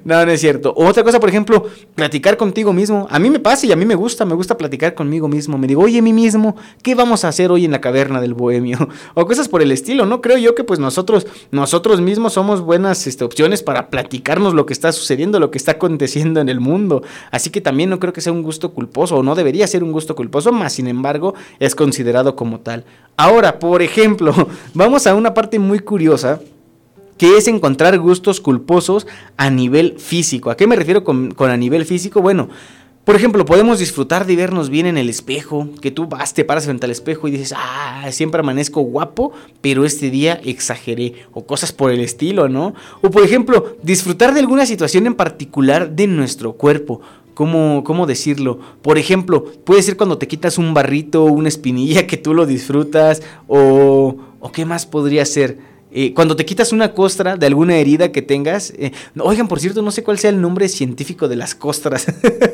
no, 0.03 0.25
no 0.25 0.31
es 0.31 0.39
cierto. 0.39 0.73
Otra 0.75 1.03
cosa, 1.03 1.19
por 1.19 1.29
ejemplo, 1.29 1.65
platicar 1.95 2.37
contigo 2.37 2.73
mismo. 2.73 3.07
A 3.09 3.19
mí 3.19 3.29
me 3.29 3.39
pasa 3.39 3.65
y 3.65 3.71
a 3.71 3.75
mí 3.75 3.85
me 3.85 3.95
gusta, 3.95 4.25
me 4.25 4.35
gusta 4.35 4.57
platicar 4.57 4.93
conmigo 4.99 5.29
mismo. 5.29 5.57
Me 5.57 5.65
digo, 5.65 5.81
oye, 5.81 6.01
mí 6.01 6.11
mismo, 6.11 6.57
¿qué 6.83 6.93
vamos 6.93 7.23
a 7.23 7.29
hacer 7.29 7.51
hoy 7.51 7.63
en 7.63 7.71
la 7.71 7.79
caverna 7.79 8.19
del 8.19 8.33
bohemio? 8.33 8.89
o 9.13 9.25
cosas 9.25 9.47
por 9.47 9.61
el 9.61 9.71
estilo, 9.71 10.05
¿no? 10.05 10.19
Creo 10.19 10.37
yo 10.37 10.55
que 10.55 10.65
pues 10.65 10.77
nosotros, 10.77 11.25
nosotros 11.51 12.01
mismos 12.01 12.33
somos 12.33 12.59
buenas 12.59 13.07
este, 13.07 13.23
opciones 13.23 13.63
para 13.63 13.89
platicarnos 13.89 14.53
lo 14.53 14.65
que 14.65 14.73
está 14.73 14.91
sucediendo, 14.91 15.39
lo 15.39 15.51
que 15.51 15.57
está 15.57 15.71
aconteciendo 15.71 16.41
en 16.41 16.49
el 16.49 16.59
mundo. 16.59 17.01
Así 17.31 17.49
que 17.49 17.61
también 17.61 17.89
no 17.89 17.99
creo 17.99 18.11
que 18.11 18.19
sea 18.19 18.33
un 18.33 18.43
gusto 18.43 18.73
culposo, 18.73 19.15
o 19.15 19.23
no 19.23 19.35
debería 19.35 19.67
ser 19.67 19.85
un 19.85 19.93
gusto 19.93 20.15
culposo, 20.15 20.51
más 20.51 20.73
sin 20.73 20.87
embargo 20.87 21.33
es 21.59 21.75
considerado 21.75 22.35
como 22.35 22.59
tal. 22.59 22.83
Ahora, 23.15 23.57
por 23.57 23.81
ejemplo, 23.81 24.33
vamos 24.73 25.07
a 25.07 25.15
una 25.15 25.33
parte 25.33 25.59
muy 25.59 25.79
curiosa 25.79 26.41
que 27.17 27.37
es 27.37 27.47
encontrar 27.47 27.99
gustos 27.99 28.39
culposos 28.41 29.05
a 29.37 29.49
nivel 29.49 29.99
físico. 29.99 30.49
¿A 30.49 30.57
qué 30.57 30.67
me 30.67 30.77
refiero 30.77 31.03
con, 31.03 31.31
con 31.31 31.51
a 31.51 31.57
nivel 31.57 31.85
físico? 31.85 32.21
Bueno, 32.21 32.49
por 33.09 33.15
ejemplo, 33.15 33.43
podemos 33.43 33.79
disfrutar 33.79 34.27
de 34.27 34.35
vernos 34.35 34.69
bien 34.69 34.85
en 34.85 34.95
el 34.95 35.09
espejo, 35.09 35.67
que 35.81 35.89
tú 35.89 36.05
vas, 36.05 36.35
te 36.35 36.45
paras 36.45 36.65
frente 36.65 36.85
al 36.85 36.91
espejo 36.91 37.27
y 37.27 37.31
dices, 37.31 37.55
ah, 37.57 38.05
siempre 38.11 38.41
amanezco 38.41 38.81
guapo, 38.81 39.31
pero 39.61 39.83
este 39.83 40.11
día 40.11 40.39
exageré, 40.43 41.15
o 41.31 41.43
cosas 41.43 41.71
por 41.71 41.89
el 41.89 42.01
estilo, 42.01 42.49
¿no? 42.49 42.75
O 43.01 43.09
por 43.09 43.23
ejemplo, 43.23 43.77
disfrutar 43.81 44.35
de 44.35 44.41
alguna 44.41 44.67
situación 44.67 45.07
en 45.07 45.15
particular 45.15 45.89
de 45.89 46.05
nuestro 46.05 46.53
cuerpo. 46.53 47.01
¿Cómo, 47.33 47.83
¿Cómo 47.83 48.05
decirlo? 48.05 48.59
Por 48.83 48.99
ejemplo, 48.99 49.43
puede 49.63 49.81
ser 49.81 49.97
cuando 49.97 50.19
te 50.19 50.27
quitas 50.27 50.59
un 50.59 50.75
barrito, 50.75 51.23
una 51.23 51.47
espinilla 51.47 52.05
que 52.05 52.17
tú 52.17 52.35
lo 52.35 52.45
disfrutas, 52.45 53.23
o, 53.47 54.17
o 54.39 54.51
qué 54.51 54.65
más 54.65 54.85
podría 54.85 55.25
ser. 55.25 55.57
Eh, 55.91 56.13
cuando 56.13 56.35
te 56.35 56.45
quitas 56.45 56.71
una 56.71 56.93
costra 56.93 57.35
de 57.35 57.45
alguna 57.45 57.75
herida 57.77 58.11
que 58.11 58.21
tengas, 58.21 58.71
eh, 58.77 58.91
oigan, 59.19 59.47
por 59.47 59.59
cierto, 59.59 59.81
no 59.81 59.91
sé 59.91 60.03
cuál 60.03 60.19
sea 60.19 60.29
el 60.29 60.39
nombre 60.39 60.69
científico 60.69 61.27
de 61.27 61.35
las 61.35 61.55
costras. 61.55 62.05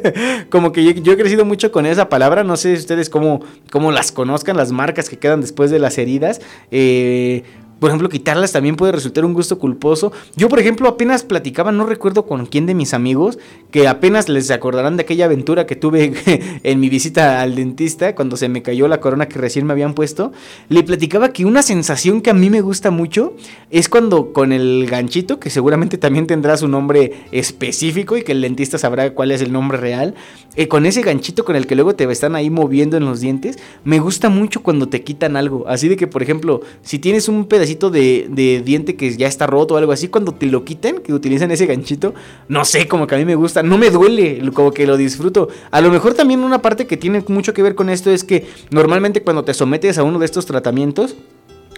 como 0.49 0.71
que 0.71 0.93
yo, 0.93 1.11
he 1.13 1.17
crecido 1.17 1.43
mucho 1.43 1.71
con 1.71 1.85
esa 1.85 2.07
palabra, 2.07 2.43
no 2.43 2.55
sé 2.55 2.73
ustedes 2.73 3.09
cómo, 3.09 3.41
cómo 3.71 3.91
las 3.91 4.11
conozcan, 4.11 4.55
las 4.55 4.71
marcas 4.71 5.09
que 5.09 5.17
quedan 5.17 5.41
después 5.41 5.69
de 5.71 5.79
las 5.79 5.97
heridas. 5.97 6.41
Eh, 6.71 7.43
por 7.79 7.89
ejemplo, 7.89 8.09
quitarlas 8.09 8.51
también 8.51 8.75
puede 8.75 8.93
resultar 8.93 9.25
un 9.25 9.33
gusto 9.33 9.59
culposo. 9.59 10.13
Yo, 10.35 10.49
por 10.49 10.59
ejemplo, 10.59 10.87
apenas 10.87 11.23
platicaba, 11.23 11.71
no 11.71 11.85
recuerdo 11.85 12.25
con 12.25 12.45
quién 12.45 12.65
de 12.65 12.73
mis 12.73 12.93
amigos, 12.93 13.37
que 13.71 13.87
apenas 13.87 14.29
les 14.29 14.49
acordarán 14.51 14.97
de 14.97 15.03
aquella 15.03 15.25
aventura 15.25 15.65
que 15.65 15.75
tuve 15.75 16.13
en 16.63 16.79
mi 16.79 16.89
visita 16.89 17.41
al 17.41 17.55
dentista, 17.55 18.15
cuando 18.15 18.37
se 18.37 18.47
me 18.47 18.61
cayó 18.61 18.87
la 18.87 19.01
corona 19.01 19.27
que 19.27 19.39
recién 19.39 19.65
me 19.65 19.73
habían 19.73 19.93
puesto. 19.93 20.31
Le 20.69 20.83
platicaba 20.83 21.33
que 21.33 21.45
una 21.45 21.61
sensación 21.61 22.21
que 22.21 22.29
a 22.29 22.33
mí 22.33 22.49
me 22.49 22.61
gusta 22.61 22.91
mucho 22.91 23.33
es 23.71 23.89
cuando 23.89 24.31
con 24.31 24.53
el 24.53 24.87
ganchito, 24.89 25.39
que 25.39 25.49
seguramente 25.49 25.97
también 25.97 26.27
tendrá 26.27 26.55
su 26.55 26.67
nombre 26.67 27.25
específico 27.31 28.15
y 28.15 28.23
que 28.23 28.31
el 28.31 28.41
dentista 28.41 28.77
sabrá 28.77 29.13
cuál 29.13 29.31
es 29.31 29.41
el 29.41 29.51
nombre 29.51 29.77
real, 29.77 30.15
eh, 30.55 30.67
con 30.69 30.85
ese 30.85 31.01
ganchito 31.01 31.43
con 31.43 31.55
el 31.55 31.67
que 31.67 31.75
luego 31.75 31.95
te 31.95 32.05
están 32.09 32.35
ahí 32.35 32.49
moviendo 32.49 32.95
en 32.95 33.05
los 33.05 33.19
dientes, 33.19 33.57
me 33.83 33.99
gusta 33.99 34.29
mucho 34.29 34.63
cuando 34.63 34.87
te 34.87 35.03
quitan 35.03 35.35
algo. 35.35 35.65
Así 35.67 35.89
de 35.89 35.97
que, 35.97 36.07
por 36.07 36.23
ejemplo, 36.23 36.61
si 36.81 36.99
tienes 36.99 37.27
un 37.27 37.45
pedacito 37.45 37.64
de, 37.65 38.61
diente 38.63 38.95
que 38.95 39.15
ya 39.15 39.27
está 39.27 39.47
roto 39.47 39.73
o 39.73 39.77
algo 39.77 39.91
así, 39.91 40.07
cuando 40.07 40.33
te 40.33 40.45
lo 40.45 40.63
quiten, 40.63 40.99
que 40.99 41.13
utilizan 41.13 41.51
ese 41.51 41.65
ganchito, 41.65 42.13
no 42.47 42.65
sé, 42.65 42.87
como 42.87 43.07
que 43.07 43.15
a 43.15 43.17
mí 43.17 43.25
me 43.25 43.35
gusta, 43.35 43.63
no 43.63 43.77
me 43.77 43.89
duele, 43.89 44.41
como 44.53 44.71
que 44.71 44.85
lo 44.85 44.97
disfruto. 44.97 45.49
A 45.71 45.81
lo 45.81 45.91
mejor 45.91 46.13
también 46.13 46.41
una 46.41 46.61
parte 46.61 46.87
que 46.87 46.97
tiene 46.97 47.23
mucho 47.27 47.53
que 47.53 47.63
ver 47.63 47.75
con 47.75 47.89
esto 47.89 48.11
es 48.11 48.23
que 48.23 48.47
normalmente 48.71 49.23
cuando 49.23 49.43
te 49.43 49.53
sometes 49.53 49.97
a 49.97 50.03
uno 50.03 50.19
de 50.19 50.25
estos 50.25 50.45
tratamientos, 50.45 51.15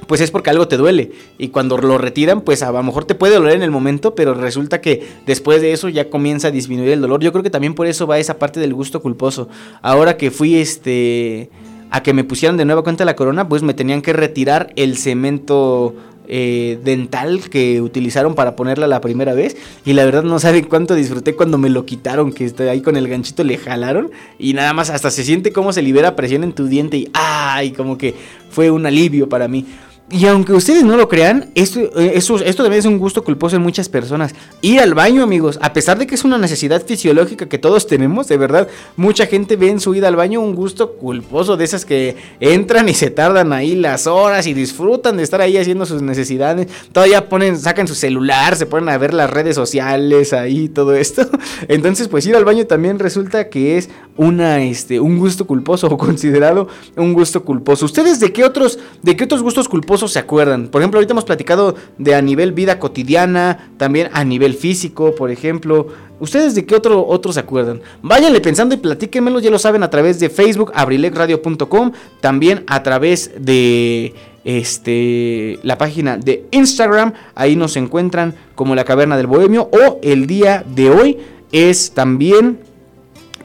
pues 0.05 0.21
es 0.21 0.31
porque 0.31 0.49
algo 0.49 0.67
te 0.67 0.77
duele. 0.77 1.11
Y 1.37 1.49
cuando 1.49 1.77
lo 1.77 1.97
retiran, 1.97 2.41
pues 2.41 2.61
a 2.61 2.71
lo 2.71 2.83
mejor 2.83 3.05
te 3.05 3.15
puede 3.15 3.35
doler 3.35 3.55
en 3.55 3.63
el 3.63 3.71
momento, 3.71 4.15
pero 4.15 4.33
resulta 4.33 4.81
que 4.81 5.07
después 5.25 5.61
de 5.61 5.71
eso 5.71 5.89
ya 5.89 6.09
comienza 6.09 6.49
a 6.49 6.51
disminuir 6.51 6.91
el 6.91 7.01
dolor. 7.01 7.21
Yo 7.21 7.31
creo 7.31 7.43
que 7.43 7.49
también 7.49 7.73
por 7.73 7.87
eso 7.87 8.05
va 8.05 8.19
esa 8.19 8.37
parte 8.37 8.59
del 8.59 8.73
gusto 8.73 9.01
culposo. 9.01 9.49
Ahora 9.81 10.17
que 10.17 10.31
fui 10.31 10.55
este 10.55 11.49
a 11.91 12.03
que 12.03 12.13
me 12.13 12.23
pusieran 12.23 12.57
de 12.57 12.65
nueva 12.65 12.83
cuenta 12.83 13.05
la 13.05 13.15
corona, 13.15 13.47
pues 13.47 13.63
me 13.63 13.73
tenían 13.73 14.01
que 14.01 14.13
retirar 14.13 14.73
el 14.75 14.97
cemento 14.97 15.95
eh, 16.29 16.77
dental 16.83 17.49
que 17.49 17.81
utilizaron 17.81 18.35
para 18.35 18.57
ponerla 18.57 18.85
la 18.87 18.99
primera 18.99 19.33
vez. 19.33 19.55
Y 19.85 19.93
la 19.93 20.03
verdad 20.03 20.23
no 20.23 20.39
saben 20.39 20.65
cuánto 20.65 20.93
disfruté 20.93 21.35
cuando 21.35 21.57
me 21.57 21.69
lo 21.69 21.85
quitaron, 21.85 22.33
que 22.33 22.43
estoy 22.43 22.67
ahí 22.67 22.81
con 22.81 22.97
el 22.97 23.07
ganchito 23.07 23.43
le 23.45 23.57
jalaron. 23.57 24.11
Y 24.37 24.53
nada 24.53 24.73
más 24.73 24.89
hasta 24.89 25.09
se 25.09 25.23
siente 25.23 25.53
cómo 25.53 25.71
se 25.71 25.81
libera 25.81 26.15
presión 26.15 26.43
en 26.43 26.51
tu 26.51 26.67
diente 26.67 26.97
y 26.97 27.09
¡ay! 27.13 27.71
Como 27.71 27.97
que 27.97 28.13
fue 28.49 28.69
un 28.71 28.85
alivio 28.85 29.29
para 29.29 29.47
mí. 29.47 29.65
Y 30.09 30.25
aunque 30.25 30.53
ustedes 30.53 30.85
no 30.85 30.95
lo 30.95 31.09
crean, 31.09 31.49
esto, 31.53 31.81
eh, 31.81 32.13
esto, 32.15 32.37
esto 32.37 32.63
también 32.63 32.79
es 32.79 32.85
un 32.85 32.97
gusto 32.97 33.25
culposo 33.25 33.57
en 33.57 33.61
muchas 33.61 33.89
personas. 33.89 34.33
Ir 34.61 34.79
al 34.79 34.93
baño, 34.93 35.21
amigos, 35.21 35.59
a 35.61 35.73
pesar 35.73 35.99
de 35.99 36.07
que 36.07 36.15
es 36.15 36.23
una 36.23 36.37
necesidad 36.37 36.85
fisiológica 36.85 37.49
que 37.49 37.57
todos 37.57 37.87
tenemos, 37.87 38.29
de 38.29 38.37
verdad, 38.37 38.69
mucha 38.95 39.25
gente 39.25 39.57
ve 39.57 39.69
en 39.69 39.81
su 39.81 39.93
ida 39.95 40.07
al 40.07 40.15
baño 40.15 40.39
un 40.39 40.55
gusto 40.55 40.93
culposo 40.93 41.57
de 41.57 41.65
esas 41.65 41.83
que 41.83 42.15
entran 42.39 42.87
y 42.87 42.93
se 42.93 43.09
tardan 43.09 43.51
ahí 43.51 43.75
las 43.75 44.07
horas 44.07 44.47
y 44.47 44.53
disfrutan 44.53 45.17
de 45.17 45.23
estar 45.23 45.41
ahí 45.41 45.57
haciendo 45.57 45.85
sus 45.85 46.01
necesidades. 46.01 46.69
Todavía 46.93 47.27
ponen, 47.27 47.59
sacan 47.59 47.85
su 47.85 47.95
celular, 47.95 48.55
se 48.55 48.65
ponen 48.65 48.87
a 48.87 48.97
ver 48.97 49.13
las 49.13 49.29
redes 49.29 49.55
sociales 49.55 50.31
ahí, 50.31 50.69
todo 50.69 50.95
esto. 50.95 51.29
Entonces, 51.67 52.07
pues 52.07 52.25
ir 52.25 52.37
al 52.37 52.45
baño 52.45 52.65
también 52.65 52.97
resulta 52.97 53.49
que 53.49 53.77
es 53.77 53.89
una, 54.15 54.63
este, 54.63 55.01
un 55.01 55.17
gusto 55.17 55.45
culposo 55.45 55.87
o 55.87 55.97
considerado 55.97 56.69
un 56.95 57.11
gusto 57.11 57.43
culposo. 57.43 57.83
¿Ustedes 57.83 58.21
de 58.21 58.31
qué 58.31 58.45
otros, 58.45 58.79
de 59.03 59.17
qué 59.17 59.25
otros 59.25 59.43
gustos 59.43 59.67
culposos 59.67 59.96
se 60.05 60.19
acuerdan? 60.19 60.67
Por 60.67 60.81
ejemplo, 60.81 60.99
ahorita 60.99 61.13
hemos 61.13 61.23
platicado 61.23 61.75
de 61.97 62.13
a 62.13 62.21
nivel 62.21 62.51
vida 62.51 62.77
cotidiana, 62.77 63.71
también 63.77 64.09
a 64.13 64.23
nivel 64.23 64.53
físico, 64.53 65.15
por 65.15 65.31
ejemplo. 65.31 65.87
¿Ustedes 66.19 66.55
de 66.55 66.65
qué 66.65 66.75
otro, 66.75 67.05
otros 67.07 67.35
se 67.35 67.41
acuerdan? 67.41 67.81
Váyanle 68.01 68.41
pensando 68.41 68.75
y 68.75 68.77
platíquenmelo, 68.79 69.39
ya 69.39 69.49
lo 69.49 69.59
saben, 69.59 69.83
a 69.83 69.89
través 69.89 70.19
de 70.19 70.29
Facebook, 70.29 70.71
abrilecradio.com, 70.75 71.91
también 72.21 72.63
a 72.67 72.83
través 72.83 73.31
de 73.39 74.13
este, 74.43 75.59
la 75.63 75.77
página 75.77 76.17
de 76.17 76.45
Instagram, 76.51 77.13
ahí 77.35 77.55
nos 77.55 77.75
encuentran 77.75 78.33
como 78.55 78.75
la 78.75 78.83
caverna 78.83 79.17
del 79.17 79.27
bohemio, 79.27 79.69
o 79.71 79.99
el 80.01 80.25
día 80.25 80.63
de 80.67 80.89
hoy 80.89 81.17
es 81.51 81.91
también 81.91 82.59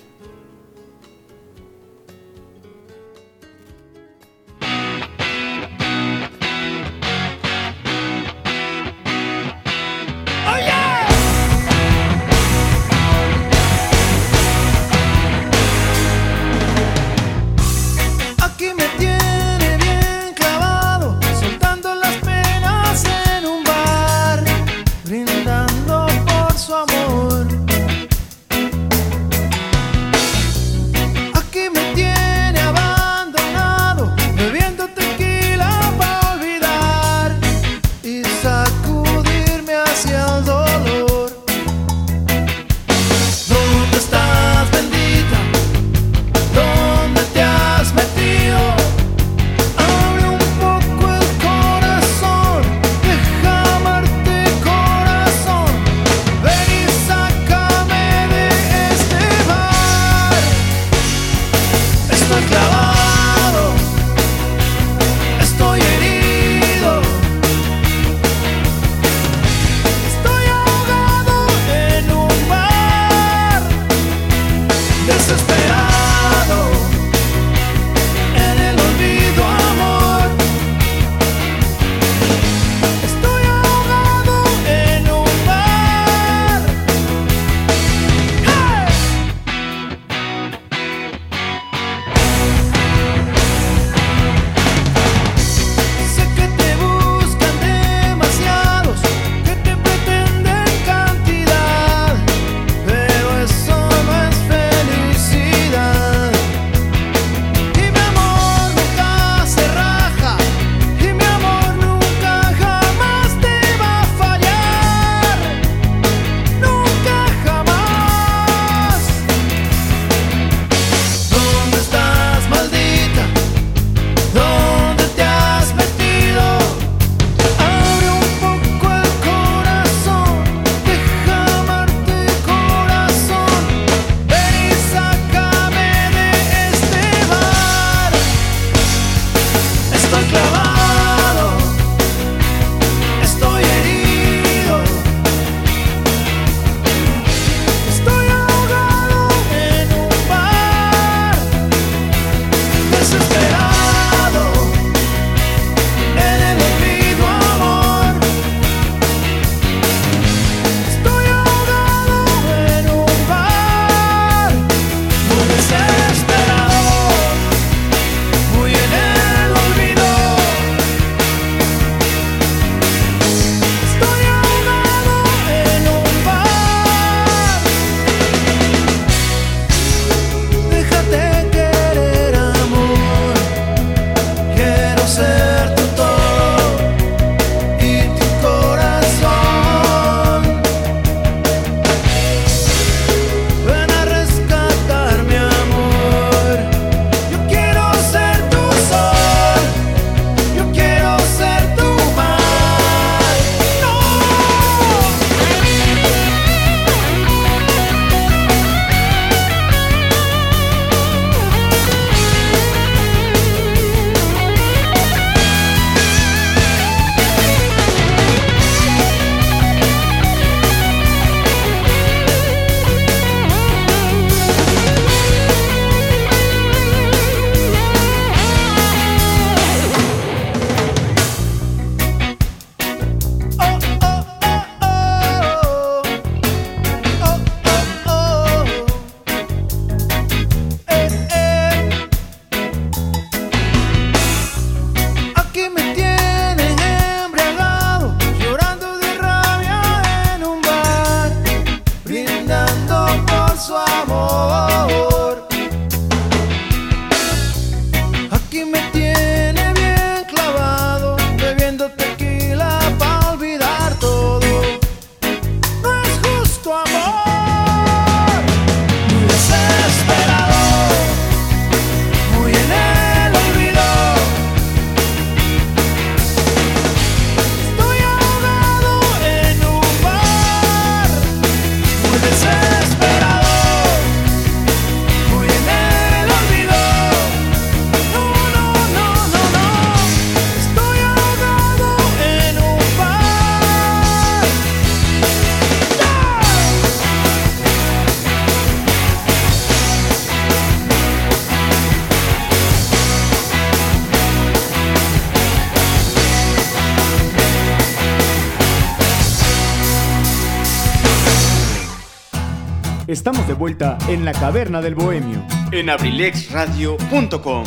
Vuelta 313.64 313.98
en 314.10 314.26
la 314.26 314.34
caverna 314.34 314.81
del 314.81 314.94
bohemio. 314.94 315.41
En 315.72 315.90
abrilexradio.com. 315.90 317.64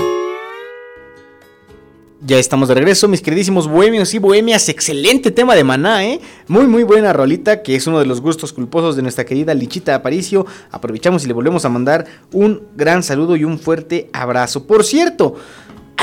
Ya 2.20 2.38
estamos 2.38 2.68
de 2.68 2.74
regreso, 2.74 3.08
mis 3.08 3.22
queridísimos 3.22 3.66
bohemios 3.66 4.12
y 4.12 4.18
bohemias. 4.18 4.68
Excelente 4.68 5.30
tema 5.30 5.54
de 5.54 5.64
maná, 5.64 6.04
¿eh? 6.04 6.20
Muy, 6.48 6.66
muy 6.66 6.82
buena 6.82 7.14
rolita, 7.14 7.62
que 7.62 7.76
es 7.76 7.86
uno 7.86 7.98
de 7.98 8.04
los 8.04 8.20
gustos 8.20 8.52
culposos 8.52 8.94
de 8.96 9.00
nuestra 9.00 9.24
querida 9.24 9.54
Lichita 9.54 9.94
Aparicio. 9.94 10.44
Aprovechamos 10.70 11.24
y 11.24 11.28
le 11.28 11.32
volvemos 11.32 11.64
a 11.64 11.70
mandar 11.70 12.04
un 12.30 12.64
gran 12.76 13.02
saludo 13.02 13.34
y 13.34 13.44
un 13.44 13.58
fuerte 13.58 14.10
abrazo. 14.12 14.66
Por 14.66 14.84
cierto, 14.84 15.36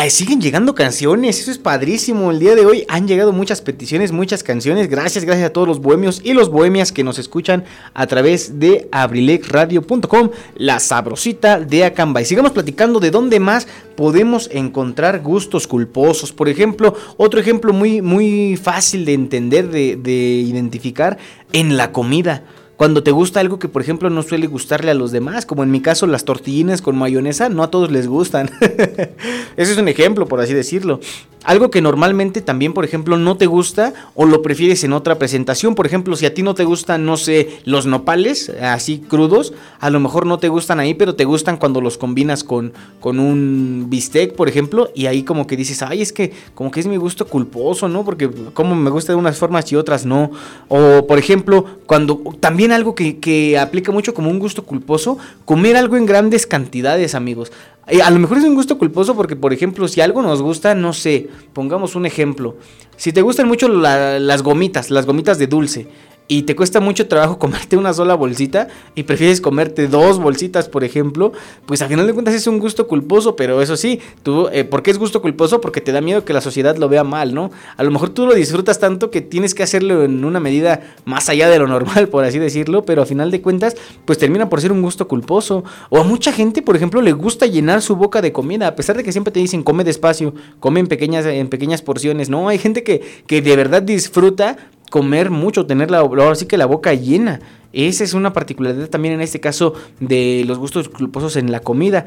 siguen 0.10 0.42
llegando 0.42 0.76
canciones, 0.76 1.40
eso 1.40 1.52
es 1.52 1.58
padrísimo. 1.58 2.32
El 2.32 2.40
día 2.40 2.56
de 2.56 2.66
hoy 2.66 2.86
han 2.88 3.08
llegado 3.08 3.32
muchas 3.32 3.62
peticiones, 3.62 4.12
muchas 4.12 4.44
canciones. 4.44 4.90
Gracias, 4.90 5.24
gracias 5.24 5.48
a 5.48 5.54
todos 5.54 5.68
los 5.68 5.80
bohemios 5.80 6.22
y 6.24 6.34
los 6.34 6.50
bohemias 6.50 6.92
que 6.92 7.04
nos 7.04 7.20
escuchan 7.20 7.64
a 7.94 8.08
través 8.08 8.60
de 8.60 8.88
abrilexradio.com, 8.92 10.32
la 10.56 10.80
sabrosita 10.80 11.60
de 11.60 11.86
Acamba. 11.86 12.22
Y 12.22 12.26
sigamos 12.26 12.52
platicando 12.52 13.00
de 13.00 13.12
dónde 13.12 13.40
más 13.40 13.68
podemos 13.96 14.50
encontrar 14.52 15.22
gustos 15.22 15.68
culposos. 15.68 16.32
Por 16.32 16.50
ejemplo, 16.50 16.96
otro 17.18 17.40
ejemplo 17.40 17.74
muy, 17.74 18.02
muy 18.02 18.58
fácil 18.58 19.06
de 19.06 19.14
entender, 19.14 19.70
de, 19.70 19.96
de 19.96 20.12
identificar, 20.12 21.18
en 21.52 21.78
la 21.78 21.92
comida. 21.92 22.44
Cuando 22.84 23.02
te 23.02 23.12
gusta 23.12 23.40
algo 23.40 23.60
que, 23.60 23.70
por 23.70 23.82
ejemplo, 23.82 24.10
no 24.10 24.24
suele 24.24 24.46
gustarle 24.46 24.92
a 24.92 24.94
los 24.94 25.14
demás, 25.14 25.46
como 25.46 25.64
en 25.64 25.72
mi 25.72 25.80
caso 25.80 26.06
las 26.06 26.26
tortillinas 26.26 26.82
con 26.82 26.98
mayonesa, 26.98 27.48
no 27.48 27.64
a 27.64 27.72
todos 27.72 27.90
les 27.90 28.10
gustan. 28.10 28.52
Ese 29.56 29.72
es 29.72 29.78
un 29.78 29.88
ejemplo, 29.88 30.28
por 30.28 30.42
así 30.42 30.54
decirlo. 30.54 31.00
Algo 31.44 31.70
que 31.70 31.82
normalmente 31.82 32.42
también, 32.42 32.74
por 32.74 32.86
ejemplo, 32.86 33.18
no 33.18 33.38
te 33.38 33.48
gusta 33.48 33.94
o 34.16 34.26
lo 34.26 34.42
prefieres 34.42 34.84
en 34.84 34.94
otra 34.94 35.20
presentación. 35.20 35.76
Por 35.76 35.86
ejemplo, 35.86 36.16
si 36.16 36.26
a 36.26 36.34
ti 36.34 36.42
no 36.42 36.54
te 36.54 36.64
gustan, 36.64 37.06
no 37.06 37.18
sé, 37.18 37.60
los 37.66 37.86
nopales, 37.86 38.50
así 38.62 39.00
crudos, 39.00 39.54
a 39.80 39.90
lo 39.90 40.00
mejor 40.00 40.26
no 40.26 40.40
te 40.40 40.48
gustan 40.48 40.80
ahí, 40.80 40.94
pero 40.94 41.16
te 41.16 41.26
gustan 41.26 41.58
cuando 41.58 41.82
los 41.82 41.98
combinas 41.98 42.44
con, 42.44 42.74
con 43.00 43.20
un 43.20 43.88
bistec, 43.90 44.36
por 44.36 44.48
ejemplo, 44.48 44.90
y 44.96 45.08
ahí 45.08 45.24
como 45.24 45.46
que 45.46 45.58
dices, 45.58 45.82
ay, 45.82 46.02
es 46.02 46.14
que 46.14 46.32
como 46.56 46.72
que 46.72 46.80
es 46.80 46.88
mi 46.88 46.98
gusto 46.98 47.28
culposo, 47.28 47.90
¿no? 47.90 48.06
Porque 48.06 48.30
como 48.54 48.76
me 48.76 48.90
gusta 48.90 49.12
de 49.12 49.18
unas 49.18 49.38
formas 49.38 49.70
y 49.72 49.76
otras 49.76 50.06
no. 50.06 50.32
O, 50.70 51.06
por 51.08 51.20
ejemplo, 51.20 51.66
cuando 51.86 52.22
también 52.40 52.72
algo 52.72 52.96
que, 52.96 53.20
que 53.20 53.58
aplica 53.60 53.92
mucho 53.92 54.14
como 54.14 54.30
un 54.30 54.40
gusto 54.40 54.64
culposo, 54.64 55.18
comer 55.46 55.76
algo 55.76 55.98
en 55.98 56.06
grandes 56.06 56.48
cantidades, 56.48 57.16
amigos. 57.16 57.52
Eh, 57.88 58.02
a 58.02 58.10
lo 58.10 58.20
mejor 58.20 58.38
es 58.38 58.46
un 58.46 58.56
gusto 58.56 58.78
culposo 58.78 59.16
porque, 59.16 59.36
por 59.36 59.52
ejemplo, 59.54 59.88
si 59.88 60.00
algo 60.02 60.22
nos 60.22 60.42
gusta, 60.42 60.74
no 60.74 60.94
sé, 60.94 61.28
pongamos 61.52 61.96
un 61.96 62.06
ejemplo. 62.06 62.56
Si 62.96 63.12
te 63.12 63.22
gustan 63.22 63.48
mucho 63.48 63.68
la- 63.68 64.20
las 64.20 64.42
gomitas, 64.42 64.90
las 64.90 65.06
gomitas 65.06 65.38
de 65.38 65.48
dulce, 65.48 65.88
y 66.28 66.44
te 66.44 66.56
cuesta 66.56 66.80
mucho 66.80 67.08
trabajo 67.08 67.38
comerte 67.44 67.78
una 67.78 67.94
sola 67.94 68.16
bolsita 68.16 68.68
y 68.96 69.04
prefieres 69.04 69.42
comerte 69.42 69.88
dos 69.88 70.20
bolsitas, 70.20 70.70
por 70.70 70.84
ejemplo, 70.84 71.34
pues 71.66 71.82
a 71.82 71.88
final 71.88 72.08
de 72.08 72.14
cuentas 72.14 72.34
es 72.34 72.48
un 72.48 72.60
gusto 72.60 72.88
culposo, 72.88 73.36
pero 73.36 73.62
eso 73.62 73.78
sí, 73.78 74.00
tú, 74.24 74.48
eh, 74.52 74.64
¿por 74.64 74.84
qué 74.84 74.92
es 74.92 74.98
gusto 74.98 75.22
culposo? 75.22 75.62
Porque 75.62 75.82
te 75.82 75.92
da 75.92 76.02
miedo 76.02 76.26
que 76.26 76.34
la 76.34 76.42
sociedad 76.42 76.78
lo 76.78 76.90
vea 76.90 77.04
mal, 77.04 77.34
¿no? 77.34 77.52
A 77.78 77.84
lo 77.84 77.92
mejor 77.92 78.10
tú 78.10 78.26
lo 78.26 78.34
disfrutas 78.34 78.80
tanto 78.80 79.12
que 79.12 79.22
tienes 79.22 79.54
que 79.54 79.64
hacerlo 79.64 80.04
en 80.04 80.24
una 80.24 80.40
medida 80.40 80.82
más 81.06 81.30
allá 81.30 81.50
de 81.50 81.60
lo 81.60 81.68
normal, 81.68 82.08
por 82.10 82.24
así 82.24 82.40
decirlo, 82.40 82.86
pero 82.86 83.02
a 83.02 83.06
final 83.06 83.32
de 83.32 83.42
cuentas, 83.42 83.76
pues 84.06 84.18
termina 84.18 84.50
por 84.50 84.62
ser 84.62 84.72
un 84.72 84.82
gusto 84.82 85.08
culposo. 85.08 85.64
O 85.90 86.00
a 86.00 86.04
mucha 86.04 86.32
gente, 86.32 86.62
por 86.62 86.76
ejemplo, 86.76 87.02
le 87.02 87.12
gusta 87.12 87.46
llenar 87.46 87.82
su 87.82 87.96
boca 87.96 88.22
de 88.22 88.32
comida, 88.32 88.68
a 88.68 88.76
pesar 88.76 88.98
de 88.98 89.04
que 89.04 89.12
siempre 89.12 89.32
te 89.32 89.40
dicen 89.40 89.64
come 89.64 89.84
despacio, 89.84 90.34
come 90.60 90.80
en 90.80 90.88
pequeñas, 90.88 91.26
en 91.26 91.50
pequeñas 91.50 91.82
porciones, 91.82 92.30
¿no? 92.30 92.48
Hay 92.50 92.58
gente 92.58 92.84
que, 92.84 93.02
que 93.28 93.42
de 93.42 93.56
verdad 93.56 93.82
disfruta 93.82 94.58
comer 94.94 95.32
mucho, 95.32 95.66
tener 95.66 95.90
la, 95.90 95.98
ahora 95.98 96.36
sí 96.36 96.46
que 96.46 96.56
la 96.56 96.68
boca 96.68 96.94
llena. 96.94 97.40
Esa 97.74 98.04
es 98.04 98.14
una 98.14 98.32
particularidad 98.32 98.92
también 98.92 99.16
en 99.16 99.22
este 99.22 99.40
caso 99.40 99.74
de 100.00 100.44
los 100.46 100.60
gustos 100.60 100.88
culposos 100.88 101.36
en 101.36 101.52
la 101.52 101.62
comida. 101.62 102.06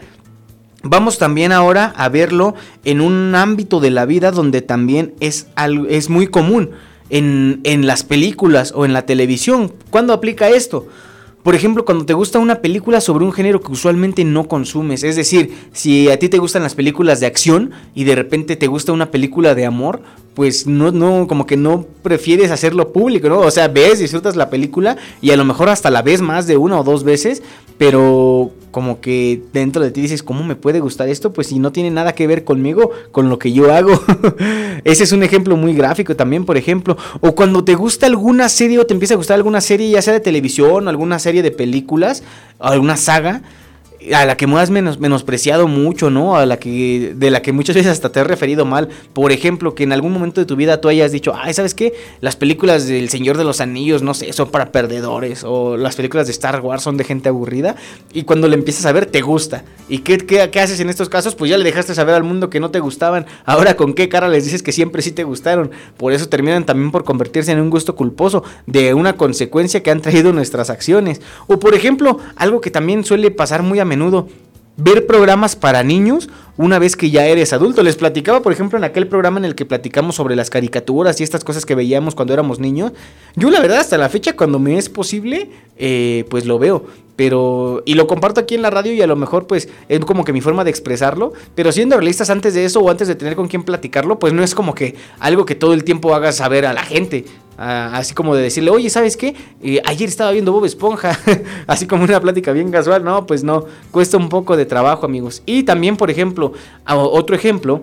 Vamos 0.84 1.18
también 1.18 1.50
ahora 1.50 1.92
a 1.96 2.08
verlo 2.08 2.54
en 2.84 3.00
un 3.00 3.34
ámbito 3.34 3.80
de 3.80 3.90
la 3.90 4.06
vida 4.06 4.30
donde 4.30 4.62
también 4.62 5.14
es, 5.18 5.48
algo, 5.56 5.86
es 5.88 6.10
muy 6.10 6.28
común. 6.28 6.70
En, 7.10 7.60
en 7.64 7.88
las 7.88 8.04
películas 8.04 8.72
o 8.72 8.84
en 8.84 8.92
la 8.92 9.04
televisión. 9.04 9.72
¿Cuándo 9.90 10.12
aplica 10.12 10.48
esto? 10.48 10.86
Por 11.42 11.56
ejemplo, 11.56 11.84
cuando 11.84 12.06
te 12.06 12.12
gusta 12.12 12.38
una 12.38 12.60
película 12.60 13.00
sobre 13.00 13.24
un 13.24 13.32
género 13.32 13.60
que 13.60 13.72
usualmente 13.72 14.24
no 14.24 14.46
consumes. 14.46 15.02
Es 15.02 15.16
decir, 15.16 15.52
si 15.72 16.08
a 16.08 16.20
ti 16.20 16.28
te 16.28 16.38
gustan 16.38 16.62
las 16.62 16.76
películas 16.76 17.18
de 17.18 17.26
acción 17.26 17.72
y 17.96 18.04
de 18.04 18.14
repente 18.14 18.54
te 18.54 18.68
gusta 18.68 18.92
una 18.92 19.10
película 19.12 19.56
de 19.56 19.64
amor, 19.64 20.02
pues 20.36 20.66
no, 20.66 20.92
no, 20.92 21.26
como 21.26 21.46
que 21.46 21.56
no 21.56 21.86
prefieres 22.02 22.50
hacerlo 22.50 22.92
público, 22.92 23.26
¿no? 23.30 23.40
O 23.40 23.50
sea, 23.50 23.68
ves, 23.68 24.00
disfrutas 24.00 24.36
la 24.36 24.50
película 24.50 24.98
y 25.22 25.30
a 25.30 25.36
lo 25.36 25.46
mejor 25.46 25.70
hasta 25.70 25.90
la 25.90 26.02
ves 26.02 26.20
más 26.20 26.46
de 26.46 26.58
una 26.58 26.78
o 26.78 26.84
dos 26.84 27.04
veces, 27.04 27.42
pero 27.78 28.52
como 28.70 29.00
que 29.00 29.42
dentro 29.54 29.82
de 29.82 29.90
ti 29.90 30.02
dices, 30.02 30.22
¿cómo 30.22 30.44
me 30.44 30.54
puede 30.54 30.80
gustar 30.80 31.08
esto? 31.08 31.32
Pues 31.32 31.46
si 31.46 31.58
no 31.58 31.72
tiene 31.72 31.90
nada 31.90 32.14
que 32.14 32.26
ver 32.26 32.44
conmigo, 32.44 32.90
con 33.12 33.30
lo 33.30 33.38
que 33.38 33.50
yo 33.50 33.72
hago. 33.72 33.98
Ese 34.84 35.04
es 35.04 35.12
un 35.12 35.22
ejemplo 35.22 35.56
muy 35.56 35.72
gráfico 35.72 36.14
también, 36.14 36.44
por 36.44 36.58
ejemplo. 36.58 36.98
O 37.20 37.34
cuando 37.34 37.64
te 37.64 37.74
gusta 37.74 38.04
alguna 38.04 38.50
serie 38.50 38.78
o 38.78 38.84
te 38.84 38.92
empieza 38.92 39.14
a 39.14 39.16
gustar 39.16 39.36
alguna 39.36 39.62
serie, 39.62 39.88
ya 39.88 40.02
sea 40.02 40.12
de 40.12 40.20
televisión 40.20 40.86
o 40.86 40.90
alguna 40.90 41.18
serie 41.18 41.42
de 41.42 41.50
películas, 41.50 42.22
o 42.58 42.66
alguna 42.66 42.98
saga, 42.98 43.40
a 44.14 44.24
la 44.24 44.36
que 44.36 44.46
menos, 44.46 44.98
menospreciado 44.98 45.68
mucho, 45.68 46.10
¿no? 46.10 46.36
A 46.36 46.46
la 46.46 46.58
que, 46.58 47.14
de 47.16 47.30
la 47.30 47.42
que 47.42 47.52
muchas 47.52 47.76
veces 47.76 47.92
hasta 47.92 48.10
te 48.10 48.20
has 48.20 48.26
referido 48.26 48.64
mal. 48.64 48.88
Por 49.12 49.32
ejemplo, 49.32 49.74
que 49.74 49.84
en 49.84 49.92
algún 49.92 50.12
momento 50.12 50.40
de 50.40 50.46
tu 50.46 50.56
vida 50.56 50.80
tú 50.80 50.88
hayas 50.88 51.12
dicho, 51.12 51.32
ay, 51.34 51.54
¿sabes 51.54 51.74
qué? 51.74 51.94
Las 52.20 52.36
películas 52.36 52.86
del 52.86 53.08
Señor 53.08 53.38
de 53.38 53.44
los 53.44 53.60
Anillos, 53.60 54.02
no 54.02 54.14
sé, 54.14 54.32
son 54.32 54.50
para 54.50 54.72
perdedores. 54.72 55.44
O 55.44 55.76
las 55.76 55.96
películas 55.96 56.26
de 56.26 56.32
Star 56.32 56.60
Wars 56.60 56.82
son 56.82 56.96
de 56.96 57.04
gente 57.04 57.28
aburrida. 57.28 57.76
Y 58.12 58.22
cuando 58.22 58.48
le 58.48 58.54
empiezas 58.54 58.86
a 58.86 58.92
ver, 58.92 59.06
te 59.06 59.22
gusta. 59.22 59.64
¿Y 59.88 59.98
qué, 59.98 60.18
qué, 60.18 60.48
qué 60.50 60.60
haces 60.60 60.80
en 60.80 60.88
estos 60.88 61.08
casos? 61.08 61.34
Pues 61.34 61.50
ya 61.50 61.58
le 61.58 61.64
dejaste 61.64 61.94
saber 61.94 62.14
al 62.14 62.24
mundo 62.24 62.50
que 62.50 62.60
no 62.60 62.70
te 62.70 62.80
gustaban. 62.80 63.26
Ahora, 63.44 63.76
¿con 63.76 63.94
qué 63.94 64.08
cara 64.08 64.28
les 64.28 64.44
dices 64.44 64.62
que 64.62 64.72
siempre 64.72 65.02
sí 65.02 65.12
te 65.12 65.24
gustaron? 65.24 65.70
Por 65.96 66.12
eso 66.12 66.28
terminan 66.28 66.66
también 66.66 66.90
por 66.90 67.04
convertirse 67.04 67.52
en 67.52 67.60
un 67.60 67.70
gusto 67.70 67.96
culposo 67.96 68.44
de 68.66 68.94
una 68.94 69.16
consecuencia 69.16 69.82
que 69.82 69.90
han 69.90 70.00
traído 70.00 70.32
nuestras 70.32 70.70
acciones. 70.70 71.20
O 71.46 71.58
por 71.58 71.74
ejemplo, 71.74 72.18
algo 72.36 72.60
que 72.60 72.70
también 72.70 73.04
suele 73.04 73.30
pasar 73.30 73.62
muy 73.62 73.78
a 73.80 73.84
menudo, 73.84 73.95
ver 74.76 75.06
programas 75.06 75.56
para 75.56 75.82
niños 75.82 76.28
una 76.56 76.78
vez 76.78 76.96
que 76.96 77.10
ya 77.10 77.26
eres 77.26 77.52
adulto. 77.52 77.82
Les 77.82 77.96
platicaba, 77.96 78.40
por 78.42 78.52
ejemplo, 78.52 78.78
en 78.78 78.84
aquel 78.84 79.06
programa 79.08 79.38
en 79.38 79.44
el 79.44 79.54
que 79.54 79.64
platicamos 79.64 80.14
sobre 80.14 80.36
las 80.36 80.50
caricaturas 80.50 81.20
y 81.20 81.24
estas 81.24 81.44
cosas 81.44 81.66
que 81.66 81.74
veíamos 81.74 82.14
cuando 82.14 82.34
éramos 82.34 82.60
niños. 82.60 82.92
Yo 83.34 83.50
la 83.50 83.60
verdad 83.60 83.78
hasta 83.78 83.98
la 83.98 84.08
fecha, 84.08 84.36
cuando 84.36 84.58
me 84.58 84.78
es 84.78 84.88
posible, 84.88 85.50
eh, 85.76 86.24
pues 86.30 86.46
lo 86.46 86.58
veo. 86.58 86.86
Pero, 87.16 87.82
y 87.86 87.94
lo 87.94 88.06
comparto 88.06 88.40
aquí 88.40 88.54
en 88.54 88.62
la 88.62 88.68
radio 88.68 88.92
y 88.92 89.00
a 89.00 89.06
lo 89.06 89.16
mejor 89.16 89.46
pues 89.46 89.70
es 89.88 90.00
como 90.00 90.24
que 90.24 90.34
mi 90.34 90.42
forma 90.42 90.64
de 90.64 90.70
expresarlo. 90.70 91.32
Pero 91.54 91.72
siendo 91.72 91.96
realistas 91.96 92.28
antes 92.28 92.54
de 92.54 92.64
eso 92.64 92.80
o 92.80 92.90
antes 92.90 93.08
de 93.08 93.14
tener 93.14 93.34
con 93.34 93.48
quién 93.48 93.62
platicarlo, 93.62 94.18
pues 94.18 94.34
no 94.34 94.42
es 94.42 94.54
como 94.54 94.74
que 94.74 94.94
algo 95.18 95.46
que 95.46 95.54
todo 95.54 95.72
el 95.72 95.82
tiempo 95.82 96.14
hagas 96.14 96.36
saber 96.36 96.66
a 96.66 96.74
la 96.74 96.82
gente. 96.82 97.24
Así 97.56 98.12
como 98.12 98.34
de 98.34 98.42
decirle, 98.42 98.70
oye, 98.70 98.90
¿sabes 98.90 99.16
qué? 99.16 99.34
Eh, 99.62 99.80
ayer 99.86 100.08
estaba 100.08 100.30
viendo 100.30 100.52
Bob 100.52 100.66
Esponja. 100.66 101.18
así 101.66 101.86
como 101.86 102.04
una 102.04 102.20
plática 102.20 102.52
bien 102.52 102.70
casual. 102.70 103.02
No, 103.02 103.26
pues 103.26 103.44
no. 103.44 103.64
Cuesta 103.90 104.18
un 104.18 104.28
poco 104.28 104.56
de 104.58 104.66
trabajo, 104.66 105.06
amigos. 105.06 105.42
Y 105.46 105.62
también, 105.62 105.96
por 105.96 106.10
ejemplo, 106.10 106.52
otro 106.86 107.34
ejemplo 107.34 107.80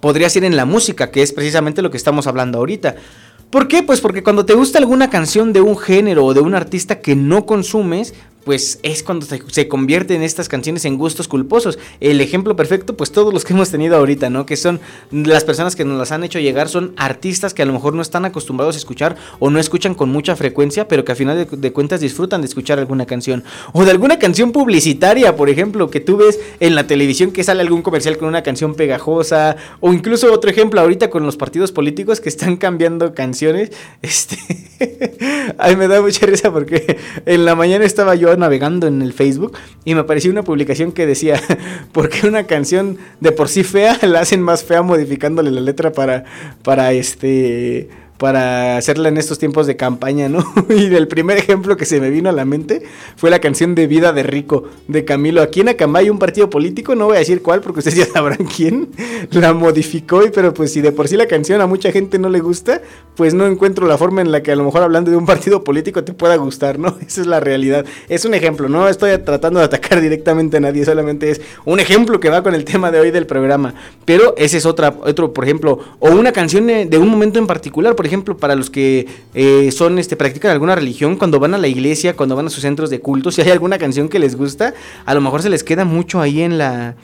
podría 0.00 0.28
ser 0.28 0.44
en 0.44 0.56
la 0.56 0.64
música, 0.64 1.10
que 1.10 1.22
es 1.22 1.32
precisamente 1.32 1.82
lo 1.82 1.90
que 1.90 1.98
estamos 1.98 2.26
hablando 2.26 2.58
ahorita. 2.58 2.96
¿Por 3.50 3.66
qué? 3.66 3.82
Pues 3.82 4.00
porque 4.00 4.22
cuando 4.22 4.46
te 4.46 4.54
gusta 4.54 4.78
alguna 4.78 5.10
canción 5.10 5.52
de 5.52 5.60
un 5.60 5.76
género 5.76 6.24
o 6.24 6.34
de 6.34 6.40
un 6.40 6.54
artista 6.54 7.00
que 7.00 7.16
no 7.16 7.46
consumes, 7.46 8.14
pues 8.44 8.78
es 8.82 9.02
cuando 9.02 9.26
se, 9.26 9.68
convierten 9.68 10.22
estas 10.22 10.48
canciones 10.48 10.84
en 10.84 10.96
gustos 10.96 11.28
culposos. 11.28 11.78
El 12.00 12.20
ejemplo 12.20 12.56
perfecto, 12.56 12.96
pues 12.96 13.12
todos 13.12 13.32
los 13.32 13.44
que 13.44 13.52
hemos 13.52 13.70
tenido 13.70 13.96
ahorita, 13.96 14.30
¿no? 14.30 14.46
Que 14.46 14.56
son 14.56 14.80
las 15.10 15.44
personas 15.44 15.76
que 15.76 15.84
nos 15.84 15.98
las 15.98 16.12
han 16.12 16.24
hecho 16.24 16.38
llegar, 16.38 16.68
son 16.68 16.92
artistas 16.96 17.54
que 17.54 17.62
a 17.62 17.66
lo 17.66 17.72
mejor 17.72 17.94
no 17.94 18.02
están 18.02 18.24
acostumbrados 18.24 18.76
a 18.76 18.78
escuchar 18.78 19.16
o 19.38 19.50
no 19.50 19.58
escuchan 19.58 19.94
con 19.94 20.10
mucha 20.10 20.36
frecuencia, 20.36 20.88
pero 20.88 21.04
que 21.04 21.12
a 21.12 21.14
final 21.14 21.36
de, 21.36 21.56
de 21.56 21.72
cuentas 21.72 22.00
disfrutan 22.00 22.40
de 22.40 22.46
escuchar 22.46 22.78
alguna 22.78 23.06
canción. 23.06 23.44
O 23.72 23.84
de 23.84 23.90
alguna 23.90 24.18
canción 24.18 24.52
publicitaria, 24.52 25.36
por 25.36 25.50
ejemplo, 25.50 25.90
que 25.90 26.00
tú 26.00 26.16
ves 26.16 26.38
en 26.60 26.74
la 26.74 26.86
televisión 26.86 27.32
que 27.32 27.44
sale 27.44 27.60
algún 27.60 27.82
comercial 27.82 28.16
con 28.18 28.28
una 28.28 28.42
canción 28.42 28.74
pegajosa. 28.74 29.56
O 29.80 29.92
incluso 29.92 30.32
otro 30.32 30.50
ejemplo 30.50 30.80
ahorita 30.80 31.10
con 31.10 31.24
los 31.24 31.36
partidos 31.36 31.72
políticos 31.72 32.20
que 32.20 32.28
están 32.28 32.56
cambiando 32.56 33.14
canciones. 33.14 33.70
Este. 34.02 35.09
Ay, 35.58 35.76
me 35.76 35.86
da 35.88 36.00
mucha 36.00 36.24
risa 36.26 36.50
porque 36.52 36.96
en 37.26 37.44
la 37.44 37.54
mañana 37.54 37.84
estaba 37.84 38.14
yo 38.14 38.34
navegando 38.36 38.86
en 38.86 39.02
el 39.02 39.12
Facebook 39.12 39.56
y 39.84 39.94
me 39.94 40.00
apareció 40.00 40.30
una 40.30 40.42
publicación 40.42 40.92
que 40.92 41.06
decía, 41.06 41.40
¿por 41.92 42.08
qué 42.08 42.26
una 42.26 42.44
canción 42.44 42.98
de 43.20 43.32
por 43.32 43.48
sí 43.48 43.62
fea 43.62 43.98
la 44.02 44.20
hacen 44.20 44.40
más 44.42 44.64
fea 44.64 44.82
modificándole 44.82 45.50
la 45.50 45.60
letra 45.60 45.92
para, 45.92 46.24
para 46.62 46.92
este 46.92 47.90
para 48.20 48.76
hacerla 48.76 49.08
en 49.08 49.16
estos 49.16 49.38
tiempos 49.38 49.66
de 49.66 49.76
campaña, 49.76 50.28
¿no? 50.28 50.44
Y 50.68 50.94
el 50.94 51.08
primer 51.08 51.38
ejemplo 51.38 51.78
que 51.78 51.86
se 51.86 52.00
me 52.02 52.10
vino 52.10 52.28
a 52.28 52.32
la 52.32 52.44
mente 52.44 52.82
fue 53.16 53.30
la 53.30 53.38
canción 53.38 53.74
de 53.74 53.86
Vida 53.86 54.12
de 54.12 54.22
Rico 54.22 54.64
de 54.88 55.06
Camilo. 55.06 55.40
Aquí 55.40 55.62
en 55.62 55.70
Acambay 55.70 56.10
un 56.10 56.18
partido 56.18 56.50
político, 56.50 56.94
no 56.94 57.06
voy 57.06 57.16
a 57.16 57.20
decir 57.20 57.40
cuál 57.40 57.62
porque 57.62 57.78
ustedes 57.78 57.96
ya 57.96 58.04
sabrán 58.04 58.46
quién, 58.56 58.90
la 59.30 59.54
modificó, 59.54 60.20
pero 60.34 60.52
pues 60.52 60.70
si 60.70 60.82
de 60.82 60.92
por 60.92 61.08
sí 61.08 61.16
la 61.16 61.26
canción 61.26 61.62
a 61.62 61.66
mucha 61.66 61.92
gente 61.92 62.18
no 62.18 62.28
le 62.28 62.40
gusta, 62.40 62.82
pues 63.16 63.32
no 63.32 63.46
encuentro 63.46 63.86
la 63.86 63.96
forma 63.96 64.20
en 64.20 64.30
la 64.32 64.42
que 64.42 64.52
a 64.52 64.56
lo 64.56 64.64
mejor 64.64 64.82
hablando 64.82 65.10
de 65.10 65.16
un 65.16 65.24
partido 65.24 65.64
político 65.64 66.04
te 66.04 66.12
pueda 66.12 66.36
gustar, 66.36 66.78
¿no? 66.78 66.98
Esa 67.06 67.22
es 67.22 67.26
la 67.26 67.40
realidad. 67.40 67.86
Es 68.10 68.26
un 68.26 68.34
ejemplo, 68.34 68.68
no 68.68 68.86
estoy 68.86 69.16
tratando 69.16 69.60
de 69.60 69.64
atacar 69.64 69.98
directamente 69.98 70.58
a 70.58 70.60
nadie, 70.60 70.84
solamente 70.84 71.30
es 71.30 71.40
un 71.64 71.80
ejemplo 71.80 72.20
que 72.20 72.28
va 72.28 72.42
con 72.42 72.54
el 72.54 72.66
tema 72.66 72.90
de 72.90 73.00
hoy 73.00 73.12
del 73.12 73.26
programa. 73.26 73.72
Pero 74.04 74.34
ese 74.36 74.58
es 74.58 74.66
otra, 74.66 74.94
otro, 75.04 75.32
por 75.32 75.44
ejemplo, 75.44 75.78
o 76.00 76.10
una 76.10 76.32
canción 76.32 76.66
de 76.66 76.98
un 76.98 77.08
momento 77.08 77.38
en 77.38 77.46
particular, 77.46 77.96
por 77.96 78.04
ejemplo, 78.04 78.09
para 78.38 78.54
los 78.54 78.70
que 78.70 79.06
eh, 79.34 79.70
son, 79.72 79.98
este, 79.98 80.16
practican 80.16 80.50
alguna 80.50 80.74
religión, 80.74 81.16
cuando 81.16 81.38
van 81.38 81.54
a 81.54 81.58
la 81.58 81.68
iglesia, 81.68 82.16
cuando 82.16 82.36
van 82.36 82.46
a 82.46 82.50
sus 82.50 82.62
centros 82.62 82.90
de 82.90 83.00
culto, 83.00 83.30
si 83.32 83.42
hay 83.42 83.50
alguna 83.50 83.78
canción 83.78 84.08
que 84.08 84.18
les 84.18 84.36
gusta, 84.36 84.74
a 85.04 85.14
lo 85.14 85.20
mejor 85.20 85.42
se 85.42 85.50
les 85.50 85.64
queda 85.64 85.84
mucho 85.84 86.20
ahí 86.20 86.42
en 86.42 86.58
la 86.58 86.96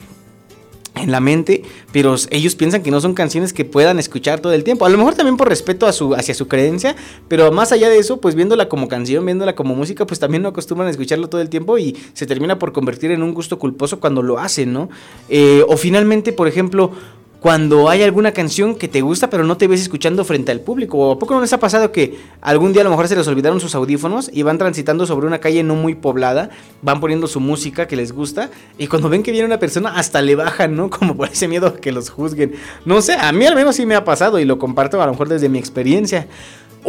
en 1.01 1.11
la 1.11 1.19
mente, 1.19 1.63
pero 1.91 2.15
ellos 2.31 2.55
piensan 2.55 2.81
que 2.81 2.91
no 2.91 2.99
son 3.01 3.13
canciones 3.13 3.53
que 3.53 3.65
puedan 3.65 3.99
escuchar 3.99 4.39
todo 4.39 4.53
el 4.53 4.63
tiempo. 4.63 4.85
A 4.85 4.89
lo 4.89 4.97
mejor 4.97 5.15
también 5.15 5.37
por 5.37 5.47
respeto 5.47 5.85
a 5.85 5.93
su, 5.93 6.15
hacia 6.15 6.33
su 6.33 6.47
creencia, 6.47 6.95
pero 7.27 7.51
más 7.51 7.71
allá 7.71 7.89
de 7.89 7.99
eso, 7.99 8.19
pues 8.19 8.35
viéndola 8.35 8.69
como 8.69 8.87
canción, 8.87 9.25
viéndola 9.25 9.55
como 9.55 9.75
música, 9.75 10.05
pues 10.05 10.19
también 10.19 10.43
no 10.43 10.49
acostumbran 10.49 10.87
a 10.87 10.91
escucharlo 10.91 11.29
todo 11.29 11.41
el 11.41 11.49
tiempo 11.49 11.77
y 11.77 11.95
se 12.13 12.25
termina 12.25 12.59
por 12.59 12.73
convertir 12.73 13.11
en 13.11 13.23
un 13.23 13.33
gusto 13.33 13.59
culposo 13.59 13.99
cuando 13.99 14.21
lo 14.21 14.39
hacen, 14.39 14.73
¿no? 14.73 14.89
Eh, 15.29 15.63
o 15.67 15.77
finalmente, 15.77 16.33
por 16.33 16.47
ejemplo, 16.47 16.91
cuando 17.39 17.87
hay 17.89 18.01
alguna 18.01 18.31
canción 18.31 18.75
que 18.75 18.87
te 18.87 19.01
gusta 19.01 19.29
pero 19.29 19.43
no 19.43 19.57
te 19.57 19.67
ves 19.67 19.81
escuchando 19.81 20.25
frente 20.25 20.51
al 20.51 20.61
público. 20.61 20.97
¿O 20.97 21.11
a 21.11 21.19
poco 21.19 21.35
no 21.35 21.41
les 21.41 21.53
ha 21.53 21.59
pasado 21.59 21.91
que 21.91 22.17
algún 22.41 22.73
día 22.73 22.81
a 22.81 22.83
lo 22.83 22.89
mejor 22.89 23.07
se 23.07 23.15
les 23.15 23.27
olvidaron 23.27 23.59
sus 23.59 23.75
audífonos 23.75 24.29
y 24.33 24.43
van 24.43 24.57
transitando 24.57 25.05
sobre 25.05 25.27
una 25.27 25.39
calle 25.39 25.63
no 25.63 25.75
muy 25.75 25.95
poblada, 25.95 26.49
van 26.81 26.99
poniendo 26.99 27.27
su 27.27 27.39
música 27.39 27.87
que 27.87 27.95
les 27.95 28.11
gusta 28.11 28.49
y 28.77 28.87
cuando 28.87 29.09
ven 29.09 29.23
que 29.23 29.31
viene 29.31 29.45
una 29.45 29.59
persona 29.59 29.95
hasta 29.95 30.21
le 30.21 30.35
bajan, 30.35 30.75
¿no? 30.75 30.89
Como 30.97 31.15
por 31.15 31.29
ese 31.29 31.47
miedo 31.47 31.67
a 31.67 31.75
que 31.77 31.91
los 31.91 32.09
juzguen. 32.09 32.55
No 32.85 33.01
sé, 33.01 33.13
a 33.13 33.31
mí 33.31 33.45
al 33.45 33.55
menos 33.55 33.75
sí 33.75 33.85
me 33.85 33.95
ha 33.95 34.03
pasado 34.03 34.39
y 34.39 34.45
lo 34.45 34.57
comparto 34.57 35.01
a 35.01 35.05
lo 35.05 35.11
mejor 35.11 35.29
desde 35.29 35.49
mi 35.49 35.59
experiencia. 35.59 36.27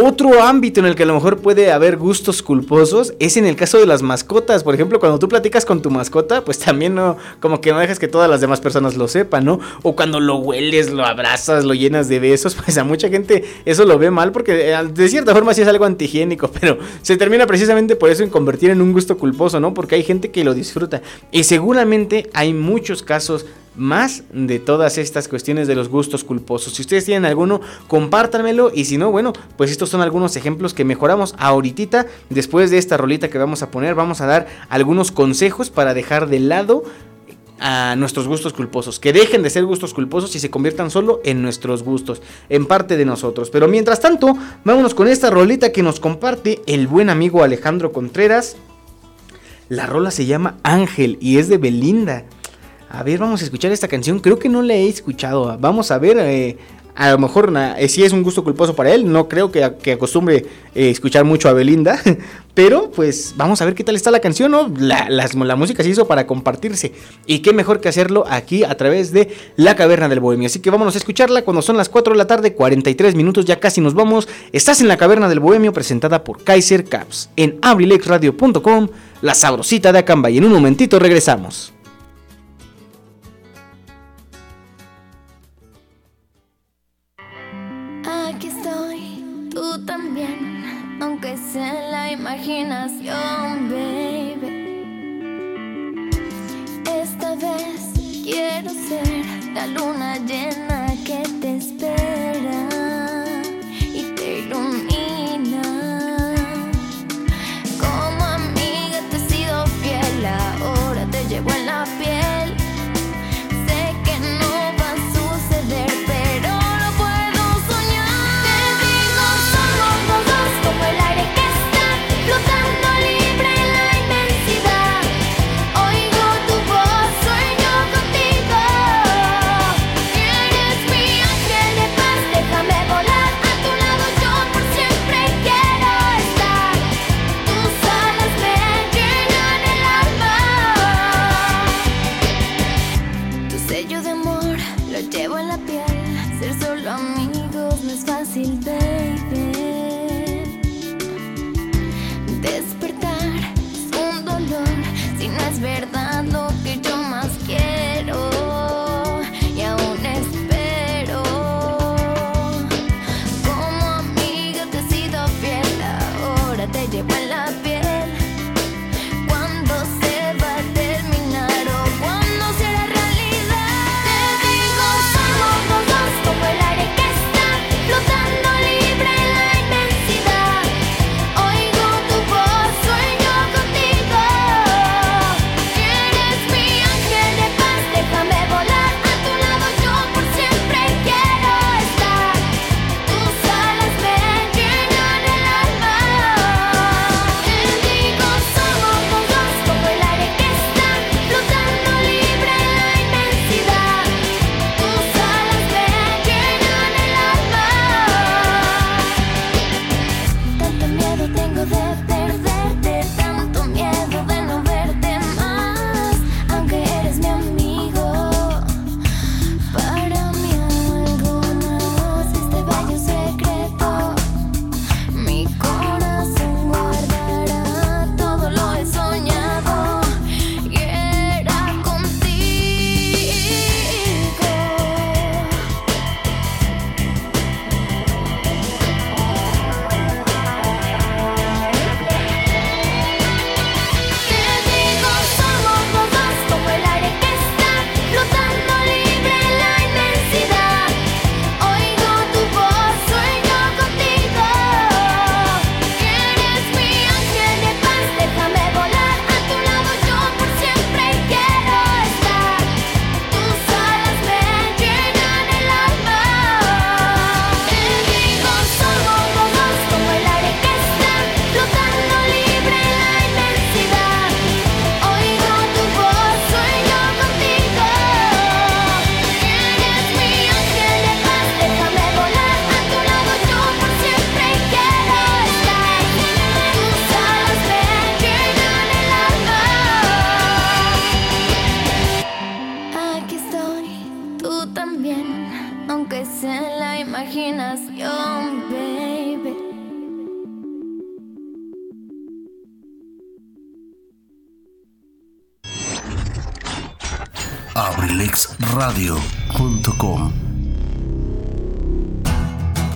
Otro 0.00 0.44
ámbito 0.44 0.78
en 0.78 0.86
el 0.86 0.94
que 0.94 1.02
a 1.02 1.06
lo 1.06 1.14
mejor 1.14 1.38
puede 1.38 1.72
haber 1.72 1.96
gustos 1.96 2.40
culposos 2.40 3.14
es 3.18 3.36
en 3.36 3.46
el 3.46 3.56
caso 3.56 3.80
de 3.80 3.86
las 3.86 4.00
mascotas. 4.00 4.62
Por 4.62 4.72
ejemplo, 4.72 5.00
cuando 5.00 5.18
tú 5.18 5.28
platicas 5.28 5.64
con 5.64 5.82
tu 5.82 5.90
mascota, 5.90 6.44
pues 6.44 6.60
también 6.60 6.94
no, 6.94 7.16
como 7.40 7.60
que 7.60 7.72
no 7.72 7.80
dejas 7.80 7.98
que 7.98 8.06
todas 8.06 8.30
las 8.30 8.40
demás 8.40 8.60
personas 8.60 8.96
lo 8.96 9.08
sepan, 9.08 9.44
¿no? 9.44 9.58
O 9.82 9.96
cuando 9.96 10.20
lo 10.20 10.36
hueles, 10.36 10.92
lo 10.92 11.04
abrazas, 11.04 11.64
lo 11.64 11.74
llenas 11.74 12.08
de 12.08 12.20
besos, 12.20 12.54
pues 12.64 12.78
a 12.78 12.84
mucha 12.84 13.08
gente 13.08 13.44
eso 13.64 13.84
lo 13.86 13.98
ve 13.98 14.12
mal 14.12 14.30
porque 14.30 14.72
eh, 14.72 14.76
de 14.88 15.08
cierta 15.08 15.34
forma 15.34 15.52
sí 15.52 15.62
es 15.62 15.68
algo 15.68 15.84
antihigiénico, 15.84 16.48
pero 16.60 16.78
se 17.02 17.16
termina 17.16 17.48
precisamente 17.48 17.96
por 17.96 18.10
eso 18.10 18.22
en 18.22 18.30
convertir 18.30 18.70
en 18.70 18.80
un 18.80 18.92
gusto 18.92 19.18
culposo, 19.18 19.58
¿no? 19.58 19.74
Porque 19.74 19.96
hay 19.96 20.04
gente 20.04 20.30
que 20.30 20.44
lo 20.44 20.54
disfruta. 20.54 21.02
Y 21.32 21.42
seguramente 21.42 22.30
hay 22.34 22.54
muchos 22.54 23.02
casos 23.02 23.46
más 23.78 24.24
de 24.32 24.58
todas 24.58 24.98
estas 24.98 25.28
cuestiones 25.28 25.68
de 25.68 25.74
los 25.74 25.88
gustos 25.88 26.24
culposos. 26.24 26.74
Si 26.74 26.82
ustedes 26.82 27.04
tienen 27.04 27.24
alguno, 27.24 27.60
compártanmelo 27.86 28.70
y 28.74 28.84
si 28.84 28.98
no, 28.98 29.10
bueno, 29.10 29.32
pues 29.56 29.70
estos 29.70 29.88
son 29.88 30.00
algunos 30.00 30.36
ejemplos 30.36 30.74
que 30.74 30.84
mejoramos 30.84 31.34
ahorita. 31.38 32.06
Después 32.30 32.70
de 32.70 32.78
esta 32.78 32.96
rolita 32.96 33.28
que 33.30 33.38
vamos 33.38 33.62
a 33.62 33.70
poner, 33.70 33.94
vamos 33.94 34.20
a 34.20 34.26
dar 34.26 34.46
algunos 34.68 35.10
consejos 35.12 35.70
para 35.70 35.94
dejar 35.94 36.28
de 36.28 36.40
lado 36.40 36.84
a 37.60 37.96
nuestros 37.96 38.28
gustos 38.28 38.52
culposos, 38.52 39.00
que 39.00 39.12
dejen 39.12 39.42
de 39.42 39.50
ser 39.50 39.64
gustos 39.64 39.94
culposos 39.94 40.34
y 40.36 40.38
se 40.38 40.50
conviertan 40.50 40.90
solo 40.90 41.20
en 41.24 41.42
nuestros 41.42 41.82
gustos, 41.82 42.22
en 42.48 42.66
parte 42.66 42.96
de 42.96 43.04
nosotros. 43.04 43.50
Pero 43.50 43.68
mientras 43.68 44.00
tanto, 44.00 44.36
vámonos 44.64 44.94
con 44.94 45.08
esta 45.08 45.30
rolita 45.30 45.72
que 45.72 45.82
nos 45.82 46.00
comparte 46.00 46.60
el 46.66 46.86
buen 46.86 47.10
amigo 47.10 47.42
Alejandro 47.42 47.92
Contreras. 47.92 48.56
La 49.68 49.86
rola 49.86 50.10
se 50.10 50.26
llama 50.26 50.56
Ángel 50.62 51.18
y 51.20 51.38
es 51.38 51.48
de 51.48 51.58
Belinda. 51.58 52.24
A 52.90 53.02
ver, 53.02 53.18
vamos 53.18 53.42
a 53.42 53.44
escuchar 53.44 53.70
esta 53.70 53.88
canción. 53.88 54.18
Creo 54.18 54.38
que 54.38 54.48
no 54.48 54.62
la 54.62 54.74
he 54.74 54.88
escuchado. 54.88 55.56
Vamos 55.60 55.90
a 55.90 55.98
ver. 55.98 56.16
Eh, 56.18 56.56
a 56.98 57.12
lo 57.12 57.18
mejor 57.18 57.52
eh, 57.78 57.88
si 57.88 58.02
es 58.02 58.12
un 58.12 58.24
gusto 58.24 58.42
culposo 58.42 58.74
para 58.74 58.92
él. 58.92 59.10
No 59.10 59.28
creo 59.28 59.52
que, 59.52 59.62
acostumbre 59.62 60.44
eh, 60.74 60.90
escuchar 60.90 61.24
mucho 61.24 61.48
a 61.48 61.52
Belinda. 61.52 62.00
Pero 62.54 62.90
pues 62.90 63.34
vamos 63.36 63.62
a 63.62 63.66
ver 63.66 63.76
qué 63.76 63.84
tal 63.84 63.94
está 63.94 64.10
la 64.10 64.18
canción. 64.18 64.50
¿no? 64.50 64.68
La, 64.76 65.08
la, 65.08 65.56
música 65.56 65.84
se 65.84 65.90
hizo 65.90 66.08
para 66.08 66.26
compartirse. 66.26 66.92
Y 67.24 67.38
qué 67.38 67.52
mejor 67.52 67.80
que 67.80 67.88
hacerlo 67.88 68.24
aquí 68.28 68.64
a 68.64 68.76
través 68.76 69.12
de 69.12 69.32
La 69.54 69.76
Caverna 69.76 70.08
del 70.08 70.18
Bohemio. 70.18 70.46
Así 70.46 70.58
que 70.58 70.70
vámonos 70.70 70.96
a 70.96 70.98
escucharla 70.98 71.42
cuando 71.42 71.62
son 71.62 71.76
las 71.76 71.88
4 71.88 72.14
de 72.14 72.18
la 72.18 72.26
tarde, 72.26 72.54
43 72.54 73.14
minutos. 73.14 73.44
Ya 73.44 73.60
casi 73.60 73.80
nos 73.80 73.94
vamos. 73.94 74.26
Estás 74.50 74.80
en 74.80 74.88
La 74.88 74.96
Caverna 74.96 75.28
del 75.28 75.38
Bohemio 75.38 75.72
presentada 75.72 76.24
por 76.24 76.42
Kaiser 76.42 76.84
Caps 76.84 77.30
en 77.36 77.58
abrilexradio.com. 77.62 78.88
La 79.22 79.36
sabrosita 79.36 79.92
de 79.92 80.00
Acamba. 80.00 80.30
Y 80.30 80.38
en 80.38 80.46
un 80.46 80.52
momentito 80.52 80.98
regresamos. 80.98 81.74
Baby. 93.68 94.82
Esta 96.86 97.34
vez 97.34 97.92
quiero 98.24 98.70
ser 98.70 99.24
la 99.52 99.66
luna 99.66 100.16
llena 100.18 100.67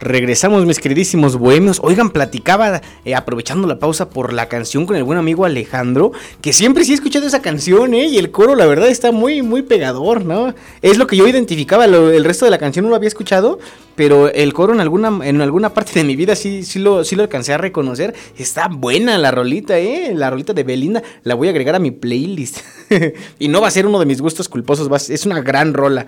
Regresamos, 0.00 0.64
mis 0.64 0.78
queridísimos 0.78 1.36
bohemios. 1.36 1.78
Oigan, 1.82 2.08
platicaba, 2.08 2.80
eh, 3.04 3.14
aprovechando 3.14 3.68
la 3.68 3.78
pausa 3.78 4.08
por 4.08 4.32
la 4.32 4.48
canción 4.48 4.86
con 4.86 4.96
el 4.96 5.04
buen 5.04 5.18
amigo 5.18 5.44
Alejandro, 5.44 6.12
que 6.40 6.54
siempre 6.54 6.84
sí 6.84 6.92
he 6.92 6.94
escuchado 6.94 7.26
esa 7.26 7.42
canción, 7.42 7.92
¿eh? 7.92 8.06
Y 8.06 8.16
el 8.16 8.30
coro, 8.30 8.54
la 8.54 8.64
verdad, 8.64 8.88
está 8.88 9.12
muy, 9.12 9.42
muy 9.42 9.60
pegador, 9.60 10.24
¿no? 10.24 10.54
Es 10.80 10.96
lo 10.96 11.06
que 11.06 11.16
yo 11.16 11.28
identificaba, 11.28 11.84
el 11.84 12.24
resto 12.24 12.46
de 12.46 12.50
la 12.50 12.56
canción 12.56 12.86
no 12.86 12.88
lo 12.88 12.96
había 12.96 13.08
escuchado, 13.08 13.58
pero 13.94 14.32
el 14.32 14.54
coro 14.54 14.72
en 14.72 14.80
alguna, 14.80 15.20
en 15.22 15.42
alguna 15.42 15.74
parte 15.74 15.92
de 15.92 16.04
mi 16.04 16.16
vida 16.16 16.34
sí, 16.34 16.62
sí, 16.62 16.78
lo, 16.78 17.04
sí 17.04 17.14
lo 17.14 17.24
alcancé 17.24 17.52
a 17.52 17.58
reconocer. 17.58 18.14
Está 18.38 18.68
buena 18.68 19.18
la 19.18 19.30
rolita, 19.30 19.78
¿eh? 19.78 20.14
La 20.14 20.30
rolita 20.30 20.54
de 20.54 20.62
Belinda, 20.62 21.02
la 21.24 21.34
voy 21.34 21.48
a 21.48 21.50
agregar 21.50 21.74
a 21.74 21.78
mi 21.78 21.90
playlist. 21.90 22.60
y 23.38 23.48
no 23.48 23.60
va 23.60 23.68
a 23.68 23.70
ser 23.70 23.86
uno 23.86 23.98
de 23.98 24.06
mis 24.06 24.22
gustos 24.22 24.48
culposos, 24.48 25.10
es 25.10 25.26
una 25.26 25.42
gran 25.42 25.74
rola. 25.74 26.06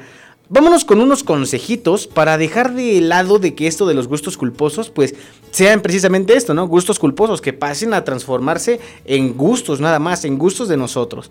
Vámonos 0.48 0.84
con 0.84 1.00
unos 1.00 1.24
consejitos 1.24 2.06
para 2.06 2.36
dejar 2.36 2.74
de 2.74 3.00
lado 3.00 3.38
de 3.38 3.54
que 3.54 3.66
esto 3.66 3.86
de 3.86 3.94
los 3.94 4.06
gustos 4.06 4.36
culposos, 4.36 4.90
pues 4.90 5.14
sean 5.50 5.80
precisamente 5.80 6.36
esto, 6.36 6.52
¿no? 6.52 6.66
Gustos 6.66 6.98
culposos, 6.98 7.40
que 7.40 7.52
pasen 7.52 7.94
a 7.94 8.04
transformarse 8.04 8.80
en 9.04 9.34
gustos 9.34 9.80
nada 9.80 9.98
más, 9.98 10.24
en 10.24 10.38
gustos 10.38 10.68
de 10.68 10.76
nosotros. 10.76 11.30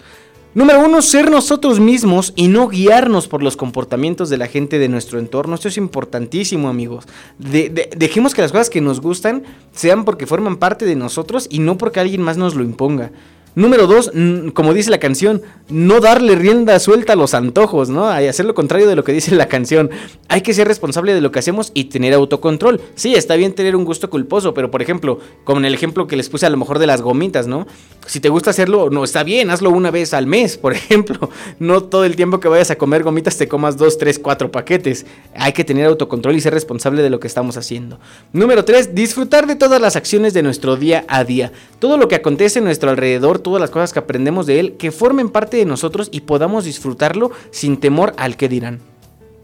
Número 0.53 0.83
uno, 0.83 1.01
ser 1.01 1.31
nosotros 1.31 1.79
mismos 1.79 2.33
y 2.35 2.49
no 2.49 2.67
guiarnos 2.67 3.29
por 3.29 3.41
los 3.41 3.55
comportamientos 3.55 4.29
de 4.29 4.37
la 4.37 4.47
gente 4.47 4.79
de 4.79 4.89
nuestro 4.89 5.17
entorno. 5.17 5.55
Esto 5.55 5.69
es 5.69 5.77
importantísimo, 5.77 6.67
amigos. 6.67 7.05
dejemos 7.37 8.33
que 8.33 8.41
las 8.41 8.51
cosas 8.51 8.69
que 8.69 8.81
nos 8.81 8.99
gustan 8.99 9.43
sean 9.71 10.03
porque 10.03 10.27
forman 10.27 10.57
parte 10.57 10.83
de 10.85 10.97
nosotros 10.97 11.47
y 11.49 11.59
no 11.59 11.77
porque 11.77 12.01
alguien 12.01 12.21
más 12.21 12.35
nos 12.35 12.55
lo 12.55 12.63
imponga. 12.63 13.11
Número 13.53 13.85
dos, 13.85 14.11
como 14.53 14.73
dice 14.73 14.89
la 14.89 14.99
canción, 14.99 15.41
no 15.67 15.99
darle 15.99 16.35
rienda 16.35 16.79
suelta 16.79 17.13
a 17.13 17.15
los 17.17 17.33
antojos, 17.33 17.89
¿no? 17.89 18.07
Hacer 18.07 18.45
lo 18.45 18.53
contrario 18.53 18.87
de 18.87 18.95
lo 18.95 19.03
que 19.03 19.11
dice 19.13 19.35
la 19.35 19.47
canción. 19.47 19.89
Hay 20.29 20.41
que 20.41 20.53
ser 20.53 20.67
responsable 20.67 21.13
de 21.13 21.19
lo 21.19 21.31
que 21.31 21.39
hacemos 21.39 21.71
y 21.73 21.85
tener 21.85 22.13
autocontrol. 22.13 22.79
Sí, 22.95 23.13
está 23.13 23.35
bien 23.35 23.53
tener 23.53 23.75
un 23.75 23.83
gusto 23.83 24.09
culposo, 24.09 24.53
pero 24.53 24.71
por 24.71 24.81
ejemplo, 24.81 25.19
como 25.43 25.59
el 25.59 25.73
ejemplo 25.73 26.07
que 26.07 26.15
les 26.15 26.29
puse 26.29 26.45
a 26.45 26.49
lo 26.49 26.55
mejor 26.55 26.79
de 26.79 26.87
las 26.87 27.01
gomitas, 27.01 27.45
¿no? 27.47 27.67
Si 28.07 28.21
te 28.21 28.29
gusta 28.29 28.51
hacerlo, 28.51 28.89
no, 28.89 29.03
está 29.03 29.23
bien, 29.23 29.49
hazlo 29.49 29.69
una 29.69 29.91
vez 29.91 30.13
al 30.13 30.27
mes, 30.27 30.57
por 30.61 30.71
ejemplo. 30.71 31.29
No 31.59 31.83
todo 31.83 32.05
el 32.05 32.15
tiempo 32.15 32.39
que 32.39 32.47
vayas 32.47 32.71
a 32.71 32.77
comer 32.77 33.03
gomitas 33.03 33.37
te 33.37 33.49
comas 33.49 33.75
dos, 33.75 33.97
tres, 33.97 34.17
cuatro 34.17 34.49
paquetes. 34.49 35.05
Hay 35.35 35.51
que 35.51 35.65
tener 35.65 35.87
autocontrol 35.87 36.35
y 36.37 36.41
ser 36.41 36.53
responsable 36.53 37.01
de 37.01 37.09
lo 37.09 37.19
que 37.19 37.27
estamos 37.27 37.57
haciendo. 37.57 37.99
Número 38.31 38.63
tres, 38.63 38.95
disfrutar 38.95 39.45
de 39.45 39.57
todas 39.57 39.81
las 39.81 39.97
acciones 39.97 40.33
de 40.33 40.41
nuestro 40.41 40.77
día 40.77 41.03
a 41.09 41.25
día. 41.25 41.51
Todo 41.79 41.97
lo 41.97 42.07
que 42.07 42.15
acontece 42.15 42.59
en 42.59 42.65
nuestro 42.65 42.89
alrededor 42.89 43.40
todas 43.41 43.61
las 43.61 43.69
cosas 43.69 43.93
que 43.93 43.99
aprendemos 43.99 44.45
de 44.45 44.59
él, 44.59 44.73
que 44.77 44.91
formen 44.91 45.29
parte 45.29 45.57
de 45.57 45.65
nosotros 45.65 46.09
y 46.11 46.21
podamos 46.21 46.65
disfrutarlo 46.65 47.31
sin 47.51 47.77
temor 47.77 48.13
al 48.17 48.37
que 48.37 48.49
dirán. 48.49 48.91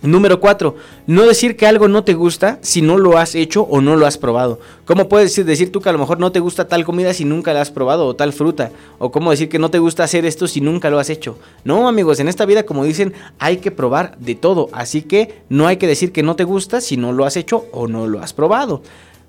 Número 0.04 0.40
4. 0.40 0.76
No 1.08 1.24
decir 1.24 1.58
que 1.58 1.66
algo 1.66 1.88
no 1.88 2.04
te 2.04 2.14
gusta 2.14 2.60
si 2.62 2.84
no 2.84 3.00
lo 3.00 3.18
has 3.18 3.34
hecho 3.34 3.64
o 3.64 3.82
no 3.82 3.96
lo 3.96 4.06
has 4.06 4.20
probado. 4.20 4.60
¿Cómo 4.86 5.10
puedes 5.10 5.32
decir, 5.32 5.44
decir 5.44 5.72
tú 5.72 5.82
que 5.82 5.90
a 5.90 5.92
lo 5.92 5.98
mejor 5.98 6.20
no 6.20 6.32
te 6.32 6.40
gusta 6.40 6.68
tal 6.68 6.86
comida 6.86 7.16
si 7.16 7.26
nunca 7.26 7.52
la 7.52 7.62
has 7.62 7.72
probado 7.72 8.06
o 8.06 8.16
tal 8.16 8.32
fruta? 8.32 8.72
¿O 9.00 9.12
cómo 9.12 9.32
decir 9.32 9.50
que 9.50 9.58
no 9.58 9.72
te 9.72 9.80
gusta 9.80 10.04
hacer 10.04 10.24
esto 10.26 10.48
si 10.48 10.62
nunca 10.62 10.92
lo 10.92 11.00
has 11.00 11.10
hecho? 11.10 11.40
No, 11.64 11.88
amigos, 11.88 12.20
en 12.20 12.28
esta 12.28 12.46
vida, 12.46 12.64
como 12.64 12.84
dicen, 12.84 13.14
hay 13.40 13.58
que 13.58 13.72
probar 13.72 14.16
de 14.20 14.36
todo. 14.36 14.70
Así 14.72 15.02
que 15.02 15.42
no 15.50 15.66
hay 15.66 15.78
que 15.78 15.88
decir 15.88 16.12
que 16.12 16.22
no 16.22 16.36
te 16.36 16.44
gusta 16.44 16.80
si 16.80 16.96
no 16.96 17.12
lo 17.12 17.26
has 17.26 17.36
hecho 17.36 17.66
o 17.72 17.88
no 17.88 18.06
lo 18.06 18.22
has 18.22 18.34
probado. 18.34 18.84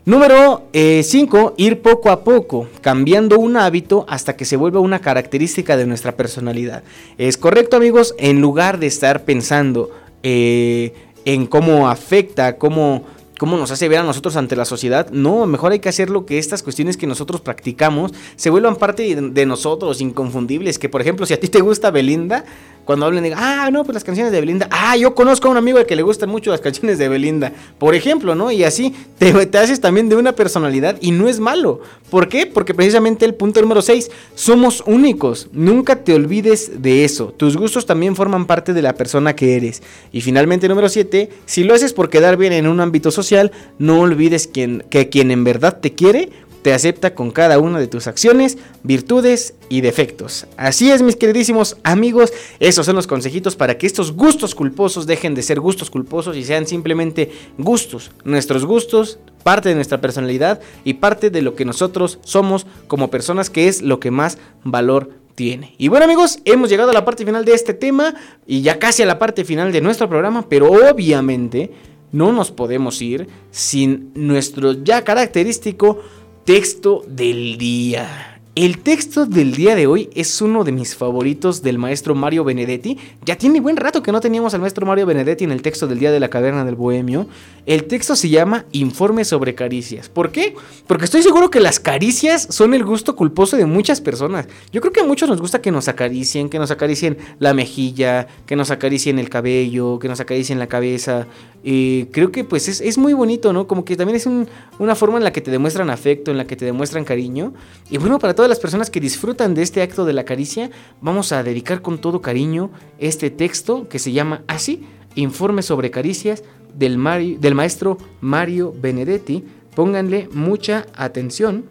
Número 0.09 0.63
5, 0.73 0.73
eh, 0.73 1.63
ir 1.63 1.83
poco 1.83 2.09
a 2.09 2.25
poco, 2.25 2.67
cambiando 2.81 3.39
un 3.39 3.59
hábito 3.59 4.07
hasta 4.09 4.37
que 4.37 4.47
se 4.47 4.57
vuelva 4.57 4.81
una 4.81 5.01
característica 5.01 5.77
de 5.77 5.85
nuestra 5.85 6.17
personalidad. 6.17 6.83
Es 7.19 7.37
correcto 7.37 7.77
amigos, 7.77 8.15
en 8.17 8.41
lugar 8.41 8.79
de 8.79 8.87
estar 8.87 9.27
pensando 9.27 9.91
eh, 10.23 10.95
en 11.27 11.47
cómo 11.47 11.91
afecta, 11.91 12.57
cómo 12.57 13.05
cómo 13.39 13.57
nos 13.57 13.71
hace 13.71 13.89
ver 13.89 14.01
a 14.01 14.03
nosotros 14.03 14.37
ante 14.37 14.57
la 14.57 14.65
sociedad. 14.65 15.09
No, 15.11 15.47
mejor 15.47 15.73
hay 15.73 15.79
que 15.79 15.89
hacerlo 15.89 16.27
que 16.27 16.39
estas 16.39 16.63
cuestiones 16.63 16.97
que 16.97 17.07
nosotros 17.07 17.41
practicamos 17.41 18.13
se 18.37 18.51
vuelvan 18.51 18.77
parte 18.77 19.15
de, 19.15 19.47
nosotros, 19.47 20.01
inconfundibles. 20.01 20.79
Que 20.79 20.89
por 20.89 21.01
ejemplo, 21.01 21.25
si 21.25 21.35
a 21.35 21.41
ti 21.41 21.49
te 21.49 21.61
gusta 21.61 21.91
Belinda, 21.91 22.45
cuando 22.89 23.05
hablen 23.05 23.23
digan, 23.23 23.39
ah, 23.43 23.69
no, 23.71 23.85
pues 23.85 23.93
las 23.93 24.03
canciones 24.03 24.33
de 24.33 24.41
Belinda, 24.41 24.67
ah, 24.71 24.97
yo 24.97 25.15
conozco 25.15 25.47
a 25.47 25.51
un 25.51 25.59
amigo 25.59 25.77
al 25.77 25.85
que 25.85 25.95
le 25.95 26.01
gustan 26.01 26.31
mucho 26.31 26.51
las 26.51 26.63
canciones 26.63 26.97
de 26.97 27.07
Belinda, 27.11 27.53
por 27.77 27.95
ejemplo, 27.95 28.35
¿no? 28.35 28.51
Y 28.51 28.65
así 28.65 28.95
te, 29.19 29.45
te 29.45 29.59
haces 29.59 29.79
también 29.83 30.09
de 30.09 30.17
una 30.17 30.33
personalidad 30.33 30.97
y 31.03 31.11
no 31.11 31.29
es 31.29 31.39
malo. 31.39 31.83
¿Por 32.09 32.31
qué? 32.31 32.47
Porque 32.47 32.73
precisamente 32.73 33.27
el 33.27 33.35
punto 33.35 33.61
número 33.61 33.83
6, 33.83 34.11
somos 34.35 34.83
únicos, 34.87 35.51
nunca 35.53 35.97
te 35.97 36.15
olvides 36.15 36.81
de 36.81 37.05
eso, 37.05 37.27
tus 37.37 37.59
gustos 37.59 37.85
también 37.85 38.17
forman 38.17 38.47
parte 38.47 38.73
de 38.73 38.81
la 38.81 38.95
persona 38.95 39.37
que 39.37 39.57
eres. 39.57 39.83
Y 40.11 40.23
finalmente 40.23 40.67
número 40.67 40.89
7, 40.89 41.29
si 41.45 41.65
lo 41.65 41.75
haces 41.75 41.93
por 41.93 42.09
quedar 42.09 42.39
bien 42.39 42.55
en 42.55 42.67
un 42.67 42.81
ámbito 42.81 43.11
social, 43.11 43.53
no 43.79 44.01
olvides 44.01 44.47
que 44.47 45.11
quien 45.11 45.31
en 45.31 45.45
verdad 45.45 45.79
te 45.79 45.93
quiere, 45.93 46.31
te 46.69 46.75
acepta 46.75 47.15
con 47.15 47.31
cada 47.31 47.59
una 47.59 47.79
de 47.79 47.87
tus 47.87 48.09
acciones, 48.09 48.59
virtudes 48.83 49.55
y 49.71 49.81
defectos. 49.81 50.47
Así 50.59 50.91
es, 50.91 51.01
mis 51.01 51.17
queridísimos 51.17 51.79
amigos, 51.83 52.31
esos 52.61 52.85
son 52.85 52.95
los 52.95 53.07
consejitos 53.07 53.57
para 53.57 53.79
que 53.79 53.87
estos 53.87 54.13
gustos 54.13 54.55
culposos 54.55 55.07
dejen 55.07 55.35
de 55.35 55.43
ser 55.43 55.61
gustos 55.61 55.89
culposos 55.89 56.37
y 56.37 56.45
sean 56.45 56.67
simplemente 56.67 57.33
gustos. 57.57 58.11
Nuestros 58.23 58.67
gustos, 58.67 59.19
parte 59.43 59.71
de 59.71 59.77
nuestra 59.77 60.03
personalidad 60.03 60.61
y 60.85 60.93
parte 60.93 61.31
de 61.31 61.41
lo 61.41 61.55
que 61.55 61.65
nosotros 61.65 62.19
somos 62.23 62.67
como 62.87 63.09
personas, 63.09 63.49
que 63.49 63.69
es 63.69 63.81
lo 63.81 63.99
que 63.99 64.11
más 64.11 64.37
valor 64.63 65.09
tiene. 65.37 65.75
Y 65.79 65.89
bueno 65.89 66.05
amigos, 66.05 66.39
hemos 66.45 66.69
llegado 66.69 66.91
a 66.91 66.93
la 66.93 67.07
parte 67.07 67.25
final 67.25 67.47
de 67.47 67.55
este 67.55 67.73
tema 67.73 68.15
y 68.47 68.61
ya 68.61 68.79
casi 68.79 69.03
a 69.03 69.07
la 69.07 69.19
parte 69.19 69.47
final 69.47 69.73
de 69.73 69.81
nuestro 69.81 70.07
programa, 70.07 70.51
pero 70.51 70.71
obviamente 70.71 71.73
no 72.13 72.33
nos 72.33 72.51
podemos 72.51 73.01
ir 73.03 73.29
sin 73.51 74.11
nuestro 74.15 74.73
ya 74.73 75.05
característico 75.05 76.01
Texto 76.49 77.05
del 77.07 77.59
día. 77.59 78.41
El 78.55 78.79
texto 78.79 79.25
del 79.27 79.55
día 79.55 79.77
de 79.77 79.87
hoy 79.87 80.09
es 80.15 80.41
uno 80.43 80.65
de 80.65 80.73
mis 80.73 80.97
favoritos 80.97 81.63
del 81.63 81.79
maestro 81.79 82.15
Mario 82.15 82.43
Benedetti. 82.43 82.99
Ya 83.25 83.37
tiene 83.37 83.61
buen 83.61 83.77
rato 83.77 84.03
que 84.03 84.11
no 84.11 84.21
teníamos 84.21 84.53
al 84.53 84.63
maestro 84.63 84.85
Mario 84.87 85.07
Benedetti 85.07 85.45
en 85.45 85.53
el 85.53 85.63
texto 85.63 85.87
del 85.87 86.01
día 86.01 86.11
de 86.11 86.19
la 86.19 86.29
caverna 86.29 86.65
del 86.65 86.75
bohemio. 86.75 87.29
El 87.67 87.85
texto 87.85 88.17
se 88.17 88.31
llama 88.31 88.65
Informe 88.73 89.25
sobre 89.25 89.55
caricias. 89.55 90.09
¿Por 90.09 90.33
qué? 90.33 90.57
Porque 90.87 91.05
estoy 91.05 91.23
seguro 91.23 91.51
que 91.51 91.61
las 91.61 91.79
caricias 91.79 92.49
son 92.51 92.73
el 92.73 92.83
gusto 92.83 93.15
culposo 93.15 93.57
de 93.57 93.67
muchas 93.67 94.01
personas. 94.01 94.49
Yo 94.73 94.81
creo 94.81 94.93
que 94.93 95.03
a 95.03 95.05
muchos 95.05 95.29
nos 95.29 95.41
gusta 95.41 95.61
que 95.61 95.71
nos 95.71 95.87
acaricien, 95.87 96.49
que 96.49 96.59
nos 96.59 96.71
acaricien 96.71 97.19
la 97.39 97.55
mejilla, 97.55 98.27
que 98.47 98.57
nos 98.57 98.73
acaricien 98.73 99.21
el 99.21 99.29
cabello, 99.29 100.01
que 100.01 100.09
nos 100.09 100.19
acaricien 100.19 100.59
la 100.59 100.67
cabeza. 100.67 101.29
Creo 101.63 102.31
que 102.31 102.45
pues 102.45 102.69
es, 102.69 102.99
muy 102.99 103.13
bonito, 103.13 103.53
¿no? 103.53 103.67
Como 103.67 103.85
que 103.85 103.97
también 103.97 104.17
es 104.17 104.27
una 104.27 104.95
forma 104.95 105.19
en 105.19 105.25
la 105.25 105.33
que 105.33 105.41
te 105.41 105.51
demuestran 105.51 105.91
afecto, 105.91 106.31
en 106.31 106.37
la 106.37 106.47
que 106.47 106.57
te 106.57 106.65
demuestran 106.65 107.05
cariño. 107.05 107.53
Y 107.91 107.99
bueno, 107.99 108.19
para 108.19 108.35
todas 108.35 108.49
las 108.49 108.61
personas 108.61 108.91
que 108.91 109.01
disfrutan 109.01 109.55
de 109.55 109.63
este 109.63 109.83
acto 109.83 110.05
de 110.05 110.13
la 110.13 110.25
caricia, 110.25 110.71
vamos 111.01 111.33
a 111.33 111.43
dedicar 111.43 111.83
con 111.83 111.99
todo 111.99 112.21
cariño 112.21 112.71
este 112.99 113.31
texto 113.31 113.89
que 113.89 113.99
se 113.99 114.13
llama 114.13 114.43
así, 114.47 114.87
Informe 115.15 115.63
sobre 115.63 115.91
caricias 115.91 116.45
del, 116.75 116.99
del 117.41 117.55
maestro 117.55 117.99
Mario 118.21 118.73
Benedetti. 118.81 119.45
Pónganle 119.75 120.29
mucha 120.33 120.87
atención 120.95 121.65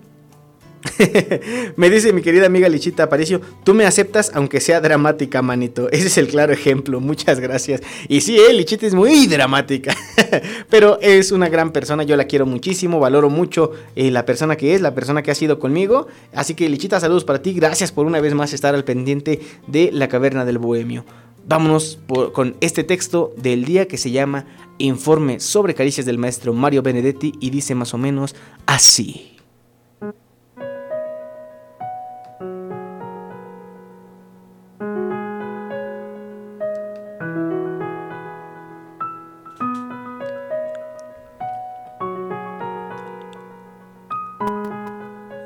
me 1.75 1.89
dice 1.89 2.13
mi 2.13 2.21
querida 2.21 2.45
amiga 2.45 2.69
Lichita 2.69 3.03
Aparicio, 3.03 3.41
tú 3.63 3.73
me 3.73 3.85
aceptas 3.85 4.31
aunque 4.33 4.59
sea 4.59 4.81
dramática, 4.81 5.41
manito. 5.41 5.89
Ese 5.91 6.07
es 6.07 6.17
el 6.17 6.27
claro 6.27 6.53
ejemplo, 6.53 6.99
muchas 6.99 7.39
gracias. 7.39 7.81
Y 8.07 8.21
sí, 8.21 8.37
eh, 8.37 8.53
Lichita 8.53 8.85
es 8.85 8.93
muy 8.93 9.27
dramática, 9.27 9.95
pero 10.69 10.99
es 11.01 11.31
una 11.31 11.49
gran 11.49 11.71
persona, 11.71 12.03
yo 12.03 12.15
la 12.15 12.25
quiero 12.25 12.45
muchísimo, 12.45 12.99
valoro 12.99 13.29
mucho 13.29 13.71
eh, 13.95 14.11
la 14.11 14.25
persona 14.25 14.55
que 14.55 14.75
es, 14.75 14.81
la 14.81 14.93
persona 14.93 15.23
que 15.23 15.31
ha 15.31 15.35
sido 15.35 15.59
conmigo. 15.59 16.07
Así 16.33 16.53
que 16.53 16.69
Lichita, 16.69 16.99
saludos 16.99 17.23
para 17.23 17.41
ti, 17.41 17.53
gracias 17.53 17.91
por 17.91 18.05
una 18.05 18.19
vez 18.19 18.33
más 18.33 18.53
estar 18.53 18.75
al 18.75 18.83
pendiente 18.83 19.39
de 19.67 19.91
la 19.91 20.07
caverna 20.07 20.45
del 20.45 20.57
bohemio. 20.57 21.05
Vámonos 21.47 21.99
con 22.33 22.57
este 22.59 22.83
texto 22.83 23.33
del 23.37 23.63
día 23.63 23.87
que 23.87 23.97
se 23.97 24.11
llama 24.11 24.45
Informe 24.79 25.39
sobre 25.39 25.75
caricias 25.75 26.05
del 26.05 26.17
maestro 26.17 26.51
Mario 26.51 26.81
Benedetti 26.81 27.33
y 27.39 27.51
dice 27.51 27.73
más 27.73 27.93
o 27.93 27.97
menos 27.97 28.35
así. 28.65 29.36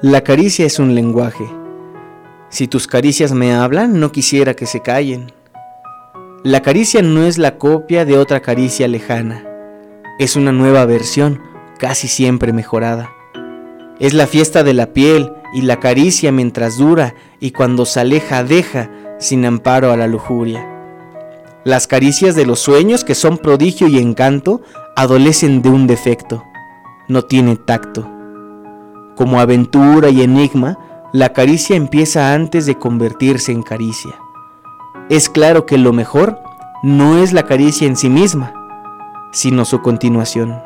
La 0.04 0.22
caricia 0.22 0.66
es 0.66 0.80
un 0.80 0.96
lenguaje. 0.96 1.48
Si 2.50 2.68
tus 2.68 2.88
caricias 2.88 3.34
me 3.34 3.54
hablan, 3.54 4.00
no 4.00 4.12
quisiera 4.12 4.56
que 4.56 4.66
se 4.66 4.82
callen. 4.82 5.32
La 6.44 6.64
caricia 6.64 7.04
no 7.04 7.24
es 7.24 7.38
la 7.38 7.60
copia 7.60 8.04
de 8.04 8.18
otra 8.18 8.40
caricia 8.40 8.88
lejana. 8.88 9.46
Es 10.18 10.36
una 10.36 10.52
nueva 10.52 10.86
versión, 10.86 11.40
casi 11.78 12.08
siempre 12.08 12.52
mejorada. 12.52 13.12
Es 14.00 14.16
la 14.16 14.26
fiesta 14.26 14.64
de 14.64 14.74
la 14.74 14.92
piel 14.92 15.34
y 15.54 15.62
la 15.62 15.80
caricia 15.80 16.32
mientras 16.32 16.80
dura 16.80 17.14
y 17.40 17.52
cuando 17.52 17.86
se 17.86 18.00
aleja 18.00 18.44
deja 18.44 18.90
sin 19.20 19.46
amparo 19.46 19.92
a 19.92 19.98
la 19.98 20.08
lujuria. 20.08 20.68
Las 21.64 21.86
caricias 21.86 22.34
de 22.34 22.48
los 22.48 22.60
sueños 22.60 23.04
que 23.04 23.14
son 23.14 23.38
prodigio 23.38 23.88
y 23.88 24.00
encanto 24.00 24.64
adolecen 24.96 25.62
de 25.62 25.70
un 25.70 25.86
defecto, 25.86 26.44
no 27.08 27.22
tiene 27.22 27.56
tacto. 27.56 28.21
Como 29.16 29.40
aventura 29.40 30.10
y 30.10 30.22
enigma, 30.22 30.78
la 31.14 31.34
caricia 31.34 31.76
empieza 31.76 32.34
antes 32.34 32.66
de 32.66 32.78
convertirse 32.78 33.52
en 33.52 33.64
caricia. 33.64 34.12
Es 35.10 35.30
claro 35.30 35.66
que 35.66 35.78
lo 35.78 35.92
mejor 35.92 36.40
no 36.84 37.18
es 37.18 37.34
la 37.34 37.44
caricia 37.44 37.88
en 37.88 37.98
sí 37.98 38.10
misma, 38.10 38.54
sino 39.32 39.66
su 39.66 39.82
continuación. 39.82 40.62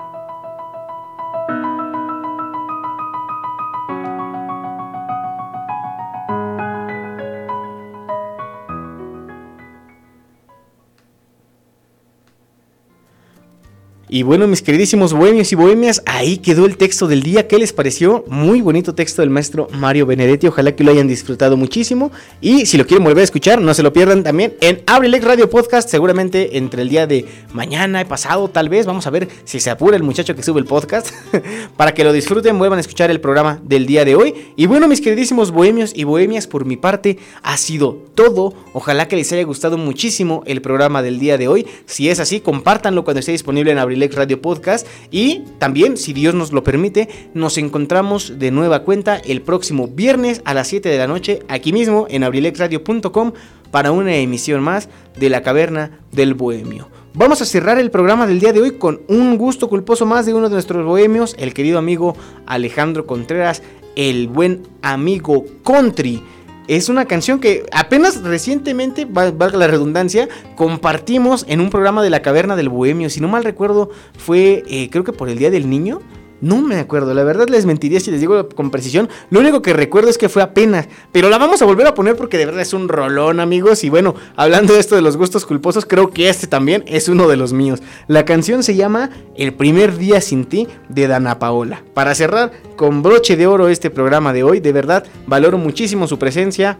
Y 14.16 14.24
bueno, 14.24 14.48
mis 14.48 14.62
queridísimos 14.62 15.12
bohemios 15.12 15.52
y 15.52 15.56
bohemias, 15.56 16.02
ahí 16.06 16.38
quedó 16.38 16.66
el 16.66 16.78
texto 16.78 17.06
del 17.06 17.22
día. 17.22 17.50
¿Qué 17.50 17.58
les 17.58 17.74
pareció? 17.74 18.24
Muy 18.30 18.62
bonito 18.62 18.96
texto 18.96 19.22
del 19.22 19.30
maestro 19.30 19.68
Mario 19.74 20.06
Benedetti. 20.06 20.48
Ojalá 20.48 20.74
que 20.74 20.86
lo 20.86 20.92
hayan 20.92 21.10
disfrutado 21.10 21.58
muchísimo. 21.58 22.14
Y 22.40 22.66
si 22.66 22.78
lo 22.78 22.88
quieren 22.88 23.04
volver 23.04 23.20
a 23.20 23.24
escuchar, 23.26 23.60
no 23.60 23.74
se 23.74 23.84
lo 23.84 23.92
pierdan 23.92 24.24
también 24.24 24.56
en 24.62 24.82
Abrilex 24.86 25.22
Radio 25.26 25.50
Podcast. 25.50 25.90
Seguramente 25.90 26.58
entre 26.58 26.84
el 26.84 26.88
día 26.88 27.08
de 27.08 27.26
mañana, 27.52 28.00
he 28.00 28.06
pasado, 28.06 28.48
tal 28.48 28.70
vez. 28.70 28.86
Vamos 28.86 29.06
a 29.06 29.10
ver 29.10 29.28
si 29.44 29.60
se 29.60 29.70
apura 29.70 29.98
el 29.98 30.04
muchacho 30.04 30.34
que 30.34 30.44
sube 30.44 30.62
el 30.62 30.66
podcast. 30.66 31.12
para 31.76 31.94
que 31.94 32.06
lo 32.06 32.14
disfruten, 32.14 32.58
vuelvan 32.58 32.78
a 32.78 32.82
escuchar 32.82 33.12
el 33.12 33.20
programa 33.20 33.60
del 33.66 33.86
día 33.86 34.06
de 34.06 34.16
hoy. 34.16 34.34
Y 34.56 34.66
bueno, 34.66 34.88
mis 34.88 35.02
queridísimos 35.02 35.52
bohemios 35.52 35.92
y 35.94 36.06
bohemias, 36.06 36.48
por 36.48 36.64
mi 36.64 36.78
parte, 36.78 37.18
ha 37.44 37.58
sido 37.58 37.98
todo. 38.16 38.54
Ojalá 38.72 39.10
que 39.10 39.18
les 39.18 39.30
haya 39.34 39.44
gustado 39.44 39.78
muchísimo 39.78 40.42
el 40.46 40.62
programa 40.62 41.04
del 41.04 41.20
día 41.20 41.38
de 41.38 41.50
hoy. 41.50 41.68
Si 41.86 42.08
es 42.08 42.22
así, 42.22 42.40
compártanlo 42.40 43.04
cuando 43.04 43.20
esté 43.20 43.34
disponible 43.34 43.74
en 43.74 43.78
Radio 44.14 44.42
Podcast. 44.42 44.88
Y 45.12 45.44
también, 45.58 45.98
si 45.98 46.14
Dios 46.14 46.36
nos 46.36 46.52
lo 46.52 46.64
permite, 46.64 47.10
nos 47.34 47.58
encontramos 47.58 48.38
de 48.38 48.52
nueva 48.52 48.84
cuenta 48.84 49.18
el 49.18 49.42
próximo 49.42 49.88
viernes 49.88 50.42
a 50.46 50.54
las 50.54 50.68
7 50.68 50.90
de 50.90 50.98
la 50.98 51.08
noche, 51.08 51.40
aquí 51.48 51.74
mismo 51.74 52.08
en 52.10 52.24
abrilexradio.com, 52.24 53.34
para 53.72 53.92
una 53.92 54.16
emisión 54.16 54.62
más 54.62 54.90
de 55.18 55.30
La 55.30 55.42
Caverna 55.42 56.00
del 56.12 56.34
Bohemio. 56.34 56.90
Vamos 57.14 57.42
a 57.42 57.46
cerrar 57.46 57.80
el 57.80 57.92
programa 57.92 58.28
del 58.28 58.42
día 58.42 58.52
de 58.52 58.62
hoy 58.62 58.72
con 58.72 59.02
un 59.08 59.38
gusto 59.38 59.70
culposo 59.70 60.06
más 60.06 60.26
de 60.26 60.34
uno 60.34 60.50
de 60.50 60.56
nuestros 60.56 60.86
bohemios, 60.86 61.34
el 61.40 61.54
querido 61.54 61.78
amigo 61.78 62.16
Alejandro 62.46 63.06
Contreras, 63.06 63.64
el 63.96 64.28
buen 64.28 64.64
amigo 64.82 65.46
Country. 65.64 66.22
Es 66.68 66.90
una 66.90 67.06
canción 67.06 67.40
que 67.40 67.66
apenas 67.72 68.22
recientemente, 68.24 69.06
valga 69.06 69.58
la 69.58 69.68
redundancia, 69.68 70.28
compartimos 70.56 71.46
en 71.48 71.62
un 71.62 71.70
programa 71.70 72.02
de 72.02 72.10
la 72.10 72.22
Caverna 72.22 72.56
del 72.56 72.70
Bohemio. 72.70 73.10
Si 73.10 73.20
no 73.20 73.28
mal 73.28 73.44
recuerdo, 73.44 73.92
fue 74.18 74.64
eh, 74.68 74.90
creo 74.90 75.04
que 75.04 75.14
por 75.14 75.30
el 75.30 75.38
Día 75.38 75.52
del 75.52 75.70
Niño. 75.70 76.02
No 76.46 76.62
me 76.62 76.78
acuerdo, 76.78 77.16
la 77.16 77.24
verdad 77.24 77.48
les 77.50 77.66
mentiría 77.66 78.00
si 78.00 78.12
les 78.12 78.20
digo 78.20 78.50
con 78.50 78.70
precisión. 78.70 79.10
Lo 79.32 79.40
único 79.40 79.64
que 79.64 79.74
recuerdo 79.74 80.12
es 80.12 80.20
que 80.20 80.30
fue 80.30 80.44
apenas. 80.44 80.88
Pero 81.12 81.28
la 81.32 81.40
vamos 81.40 81.64
a 81.64 81.66
volver 81.66 81.88
a 81.88 81.96
poner 81.96 82.16
porque 82.16 82.38
de 82.38 82.46
verdad 82.46 82.62
es 82.62 82.72
un 82.72 82.88
rolón, 82.88 83.40
amigos. 83.40 83.84
Y 83.84 83.90
bueno, 83.90 84.14
hablando 84.36 84.76
de 84.76 84.80
esto 84.80 84.94
de 84.94 85.02
los 85.02 85.18
gustos 85.18 85.44
culposos, 85.44 85.88
creo 85.88 86.12
que 86.12 86.30
este 86.30 86.46
también 86.46 86.84
es 86.86 87.10
uno 87.10 87.28
de 87.28 87.36
los 87.36 87.52
míos. 87.52 87.82
La 88.06 88.26
canción 88.26 88.62
se 88.62 88.76
llama 88.76 89.10
El 89.36 89.56
primer 89.56 89.98
día 89.98 90.22
sin 90.22 90.46
ti 90.46 90.68
de 90.88 91.08
Dana 91.08 91.40
Paola. 91.40 91.82
Para 91.96 92.14
cerrar 92.14 92.52
con 92.76 93.02
broche 93.02 93.38
de 93.38 93.48
oro 93.48 93.68
este 93.68 93.90
programa 93.90 94.32
de 94.32 94.44
hoy, 94.44 94.60
de 94.60 94.72
verdad 94.72 95.04
valoro 95.26 95.58
muchísimo 95.58 96.08
su 96.08 96.20
presencia 96.20 96.78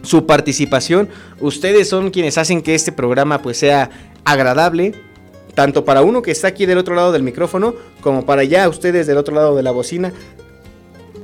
su 0.00 0.24
participación. 0.24 1.10
Ustedes 1.40 1.88
son 1.90 2.10
quienes 2.10 2.38
hacen 2.38 2.62
que 2.62 2.74
este 2.74 2.92
programa 2.92 3.42
pues 3.42 3.58
sea 3.58 3.90
agradable, 4.24 4.94
tanto 5.56 5.86
para 5.86 6.02
uno 6.02 6.20
que 6.20 6.30
está 6.30 6.48
aquí 6.48 6.66
del 6.66 6.76
otro 6.76 6.94
lado 6.94 7.10
del 7.12 7.22
micrófono, 7.22 7.74
como 8.02 8.26
para 8.26 8.44
ya 8.44 8.68
ustedes 8.68 9.06
del 9.06 9.16
otro 9.16 9.34
lado 9.34 9.56
de 9.56 9.62
la 9.62 9.70
bocina. 9.72 10.12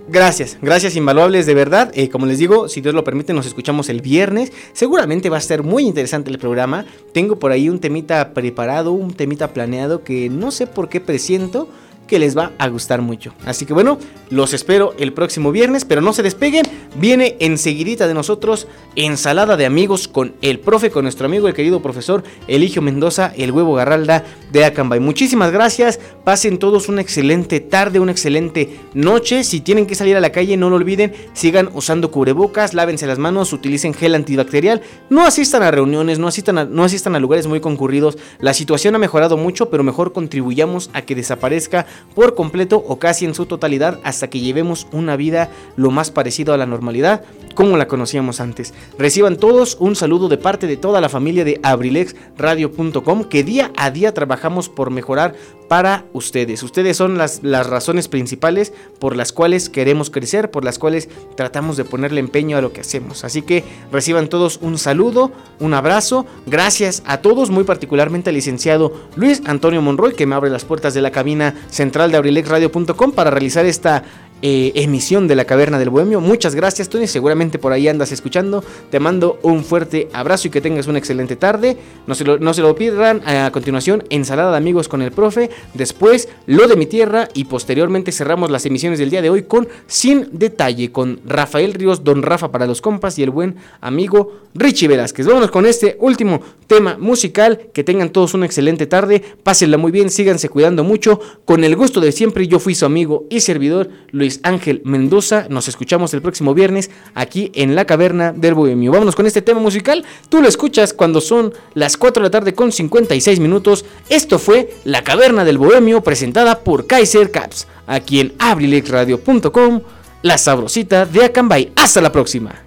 Gracias, 0.09 0.59
gracias 0.61 0.97
invaluables 0.97 1.45
de 1.45 1.55
verdad. 1.55 1.93
Eh, 1.95 2.09
como 2.09 2.25
les 2.25 2.39
digo, 2.39 2.69
si 2.69 2.81
Dios 2.81 2.95
lo 2.95 3.05
permite, 3.05 3.35
nos 3.35 3.47
escuchamos 3.47 3.91
el 3.91 4.01
viernes. 4.01 4.51
Seguramente 4.73 5.29
va 5.29 5.37
a 5.37 5.41
ser 5.41 5.63
muy 5.63 5.85
interesante 5.85 6.31
el 6.31 6.39
programa. 6.39 6.87
Tengo 7.13 7.39
por 7.39 7.53
ahí 7.53 7.69
un 7.69 7.79
temita 7.79 8.33
preparado, 8.33 8.93
un 8.93 9.13
temita 9.13 9.53
planeado 9.53 10.03
que 10.03 10.31
no 10.31 10.51
sé 10.51 10.67
por 10.67 10.89
qué 10.89 11.01
presiento 11.01 11.69
que 12.07 12.19
les 12.19 12.37
va 12.37 12.53
a 12.59 12.69
gustar 12.69 13.01
mucho. 13.01 13.33
Así 13.45 13.67
que 13.67 13.73
bueno, 13.73 13.99
los 14.31 14.53
espero 14.55 14.95
el 14.99 15.13
próximo 15.13 15.53
viernes, 15.53 15.85
pero 15.85 16.01
no 16.01 16.13
se 16.13 16.23
despeguen. 16.23 16.65
Viene 16.97 17.37
enseguidita 17.41 18.07
de 18.07 18.15
nosotros 18.15 18.67
ensalada 18.97 19.57
de 19.57 19.67
amigos 19.67 20.09
con 20.09 20.35
el 20.43 20.59
profe, 20.61 20.91
con 20.91 21.05
nuestro 21.05 21.27
amigo, 21.27 21.49
el 21.49 21.55
querido 21.55 21.81
profesor 21.81 22.23
Eligio 22.49 22.83
Mendoza, 22.83 23.33
el 23.37 23.51
huevo 23.51 23.75
garralda 23.75 24.25
de 24.53 24.65
Acambay. 24.65 25.01
Muchísimas 25.01 25.53
gracias. 25.53 26.01
Pasen 26.25 26.59
todos 26.59 26.89
una 26.89 27.01
excelente 27.01 27.61
tarde, 27.61 28.01
una 28.01 28.13
excelente 28.13 28.79
noche. 28.95 29.45
Si 29.45 29.61
tienen 29.61 29.87
que 29.87 29.95
salir 29.95 30.17
a 30.17 30.21
la 30.21 30.33
calle, 30.33 30.57
no 30.57 30.71
lo 30.71 30.77
olviden. 30.77 31.15
Sigan 31.33 31.71
usando 31.73 32.11
cubrebocas, 32.11 32.75
lávense 32.75 33.07
las 33.07 33.19
manos, 33.19 33.53
utilicen 33.53 33.95
gel 33.95 34.15
antibacterial. 34.15 34.83
No 35.11 35.27
asistan 35.27 35.63
a 35.63 35.71
reuniones, 35.71 36.19
no 36.19 36.29
asistan 36.29 36.75
no 36.75 36.85
asistan 36.85 37.15
a 37.15 37.21
lugares 37.21 37.47
muy 37.47 37.61
concurridos. 37.61 38.19
La 38.39 38.55
situación 38.55 38.95
ha 38.95 38.99
mejorado 38.99 39.37
mucho, 39.37 39.71
pero 39.71 39.83
mejor 39.83 40.13
contribuyamos 40.13 40.91
a 40.93 41.03
que 41.03 41.15
desaparezca 41.15 41.87
por 42.15 42.35
completo 42.35 42.83
o 42.87 42.99
casi 42.99 43.25
en 43.25 43.35
su 43.35 43.47
totalidad 43.47 44.01
hasta 44.05 44.29
que 44.29 44.41
llevemos 44.41 44.87
una 44.93 45.17
vida 45.17 45.51
lo 45.77 45.91
más 45.91 46.11
parecido 46.11 46.55
a 46.55 46.57
la 46.57 46.67
normalidad 46.67 47.23
como 47.55 47.77
la 47.77 47.89
conocíamos 47.89 48.41
antes. 48.41 48.73
Reciban 48.99 49.37
todos 49.37 49.77
un 49.79 49.95
saludo 49.95 50.29
de 50.29 50.39
parte 50.39 50.67
de 50.67 50.77
toda 50.77 51.01
la 51.01 51.09
familia 51.09 51.45
de 51.45 51.61
abrilexradio.com 51.63 53.25
que 53.25 53.45
día 53.45 53.73
a 53.77 53.91
día 53.91 54.15
trabajamos 54.15 54.69
por 54.69 54.91
mejorar 54.91 55.35
para 55.69 56.05
ustedes. 56.13 56.63
Ustedes 56.63 56.97
son 56.97 57.17
las, 57.17 57.43
las 57.43 57.67
razones 57.67 58.09
principales 58.09 58.73
por 58.99 59.17
las 59.17 59.33
cuales 59.33 59.71
queremos 59.71 60.11
crecer, 60.11 60.51
por 60.51 60.65
las 60.65 60.79
cuales 60.79 61.09
tratamos 61.35 61.77
de 61.77 61.85
ponerle 61.85 62.21
empeño 62.21 62.59
a 62.59 62.61
lo 62.61 62.73
que 62.73 62.83
hacemos. 62.83 63.25
Así 63.25 63.43
que 63.43 63.65
reciban 63.91 64.29
todos 64.29 64.59
un 64.61 64.77
saludo, 64.77 65.33
un 65.61 65.73
abrazo. 65.73 66.27
Gracias 66.47 67.03
a 67.07 67.19
todos, 67.19 67.51
muy 67.51 67.65
particularmente 67.65 68.31
al 68.31 68.37
licenciado 68.37 68.93
Luis 69.17 69.43
Antonio 69.47 69.81
Monroy 69.81 70.15
que 70.15 70.27
me 70.27 70.35
abre 70.35 70.51
las 70.51 70.65
puertas 70.65 70.95
de 70.95 71.01
la 71.01 71.11
cabina 71.11 71.55
central 71.71 71.82
de 72.11 72.17
abrilexradio.com 72.17 73.13
para 73.13 73.31
realizar 73.31 73.67
esta 73.67 74.03
eh, 74.43 74.73
emisión 74.75 75.29
de 75.29 75.37
la 75.37 75.45
Caverna 75.45 75.79
del 75.79 75.91
Bohemio. 75.91 76.21
Muchas 76.21 76.55
gracias, 76.57 76.89
Tony. 76.89 77.07
Seguramente 77.07 77.61
por 77.61 77.73
ahí 77.73 77.87
andas 77.87 78.11
escuchando. 78.11 78.65
Te 78.91 78.99
mando 78.99 79.39
un 79.43 79.65
fuerte 79.65 80.09
abrazo 80.13 80.49
y 80.49 80.51
que 80.51 80.61
tengas 80.61 80.89
una 80.89 80.99
excelente 80.99 81.37
tarde. 81.37 81.77
No 82.09 82.17
se 82.17 82.25
lo, 82.25 82.39
no 82.39 82.53
se 82.53 82.61
lo. 82.61 82.77
A 83.25 83.51
continuación, 83.53 84.03
ensalada 84.11 84.51
de 84.51 84.57
amigos 84.57 84.89
con 84.89 85.01
el 85.03 85.13
profe. 85.13 85.51
Después, 85.75 86.29
lo 86.47 86.67
de 86.67 86.75
mi 86.75 86.87
tierra. 86.87 87.29
Y 87.35 87.45
posteriormente 87.45 88.11
cerramos 88.11 88.51
las 88.51 88.67
emisiones 88.67 88.99
del 88.99 89.11
día 89.11 89.23
de 89.23 89.31
hoy 89.31 89.45
con 89.45 89.69
Sin 89.87 90.29
Detalle, 90.33 90.91
con 90.91 91.21
Rafael 91.25 91.75
Ríos, 91.75 92.03
Don 92.03 92.23
Rafa 92.23 92.51
para 92.51 92.67
los 92.67 92.81
compas 92.81 93.19
y 93.19 93.23
el 93.23 93.31
buen 93.31 93.57
amigo 93.81 94.41
Richie 94.55 94.89
Velázquez. 94.89 95.27
Vámonos 95.27 95.51
con 95.51 95.67
este 95.67 95.97
último 96.01 96.41
tema 96.67 96.97
musical. 96.99 97.61
Que 97.73 97.85
tengan 97.85 98.11
todos 98.11 98.35
una 98.35 98.47
excelente 98.47 98.87
tarde. 98.87 99.23
Pásenla 99.43 99.79
muy 99.79 99.93
bien, 99.93 100.11
síganse 100.11 100.49
cuidando 100.49 100.83
mucho. 100.83 101.21
Con 101.45 101.63
el 101.63 101.77
gusto 101.77 102.01
de 102.01 102.11
siempre, 102.11 102.49
yo 102.49 102.59
fui 102.59 102.75
su 102.75 102.87
amigo 102.87 103.27
y 103.31 103.41
servidor 103.41 103.89
Luis 104.11 104.32
Ángel 104.43 104.83
Mendoza. 104.85 105.47
Nos 105.49 105.69
escuchamos 105.69 106.15
el 106.15 106.23
próximo 106.23 106.55
viernes 106.55 106.91
aquí 107.15 107.51
en 107.55 107.75
la 107.75 107.85
Caverna 107.85 108.33
del 108.33 108.55
Bohemio. 108.55 108.93
Vámonos 108.93 109.15
con 109.15 109.27
este 109.27 109.43
tema 109.43 109.61
musical. 109.61 110.05
Tú 110.29 110.41
lo 110.41 110.49
escuchas 110.49 110.93
cuando 110.93 111.21
son 111.21 111.53
las 111.75 111.97
4 111.97 112.23
de 112.23 112.27
la 112.29 112.31
tarde 112.31 112.55
con 112.55 112.73
56 112.73 113.41
minutos. 113.41 113.85
Esto 114.09 114.39
fue 114.39 114.75
La 114.85 115.05
Caverna 115.05 115.45
del 115.45 115.59
Bohemio 115.59 116.03
presentada 116.03 116.61
por 116.61 116.87
Kaiser 116.87 117.31
Caps, 117.31 117.67
aquí 117.87 118.21
en 118.21 118.35
abrilexradio.com, 118.39 119.81
la 120.23 120.39
sabrosita 120.39 121.07
de 121.07 121.25
Acambay. 121.25 121.73
Hasta 121.77 122.01
la 122.01 122.13
próxima. 122.13 122.63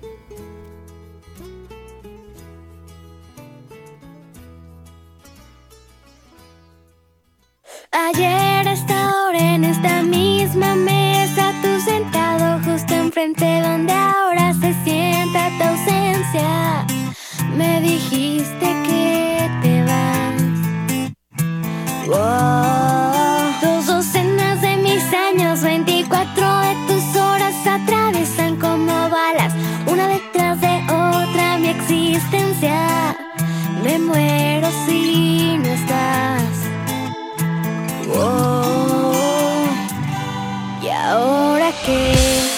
Ayer 7.97 8.67
a 8.67 8.73
esta 8.73 9.13
hora 9.23 9.55
en 9.55 9.63
esta 9.63 10.03
misma 10.03 10.75
mesa, 10.75 10.94
justo 13.15 13.21
enfrente 13.21 13.61
donde 13.61 13.93
ahora 13.93 14.53
se 14.53 14.73
sienta 14.83 15.49
tu 15.57 15.63
ausencia, 15.63 16.85
me 17.55 17.81
dijiste 17.81 18.65
que 18.87 19.49
te 19.61 19.83
vas. 19.83 20.41
Wow. 22.07 23.53
Dos 23.61 23.85
docenas 23.85 24.61
de 24.61 24.77
mis 24.77 25.03
años, 25.13 25.61
24 25.61 26.59
de 26.59 26.75
tus 26.87 27.15
horas 27.15 27.55
atraviesan 27.65 28.57
como 28.57 28.85
balas, 28.85 29.53
una 29.87 30.07
detrás 30.07 30.59
de 30.59 30.83
otra 30.91 31.57
mi 31.57 31.69
existencia. 31.69 33.15
Me 33.83 33.97
muero 33.99 34.69
si 34.85 35.57
no 35.57 35.69
estás. 35.69 36.41
Y 40.81 40.89
ahora 40.89 41.71
que 41.85 42.54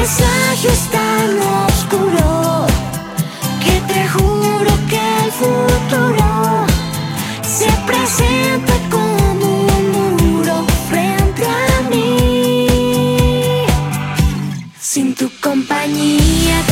paisaje 0.00 0.68
es 0.68 0.90
tan 0.90 1.30
oscuro 1.66 2.66
que 3.62 3.74
te 3.92 4.08
juro 4.08 4.70
que 4.88 5.02
el 5.24 5.30
futuro 5.40 6.66
se 7.42 7.70
presenta 7.86 8.74
como 8.90 9.46
un 9.76 10.16
muro 10.22 10.64
frente 10.88 11.44
a 11.46 11.90
mí. 11.90 13.66
Sin 14.80 15.14
tu 15.14 15.30
compañía. 15.42 16.69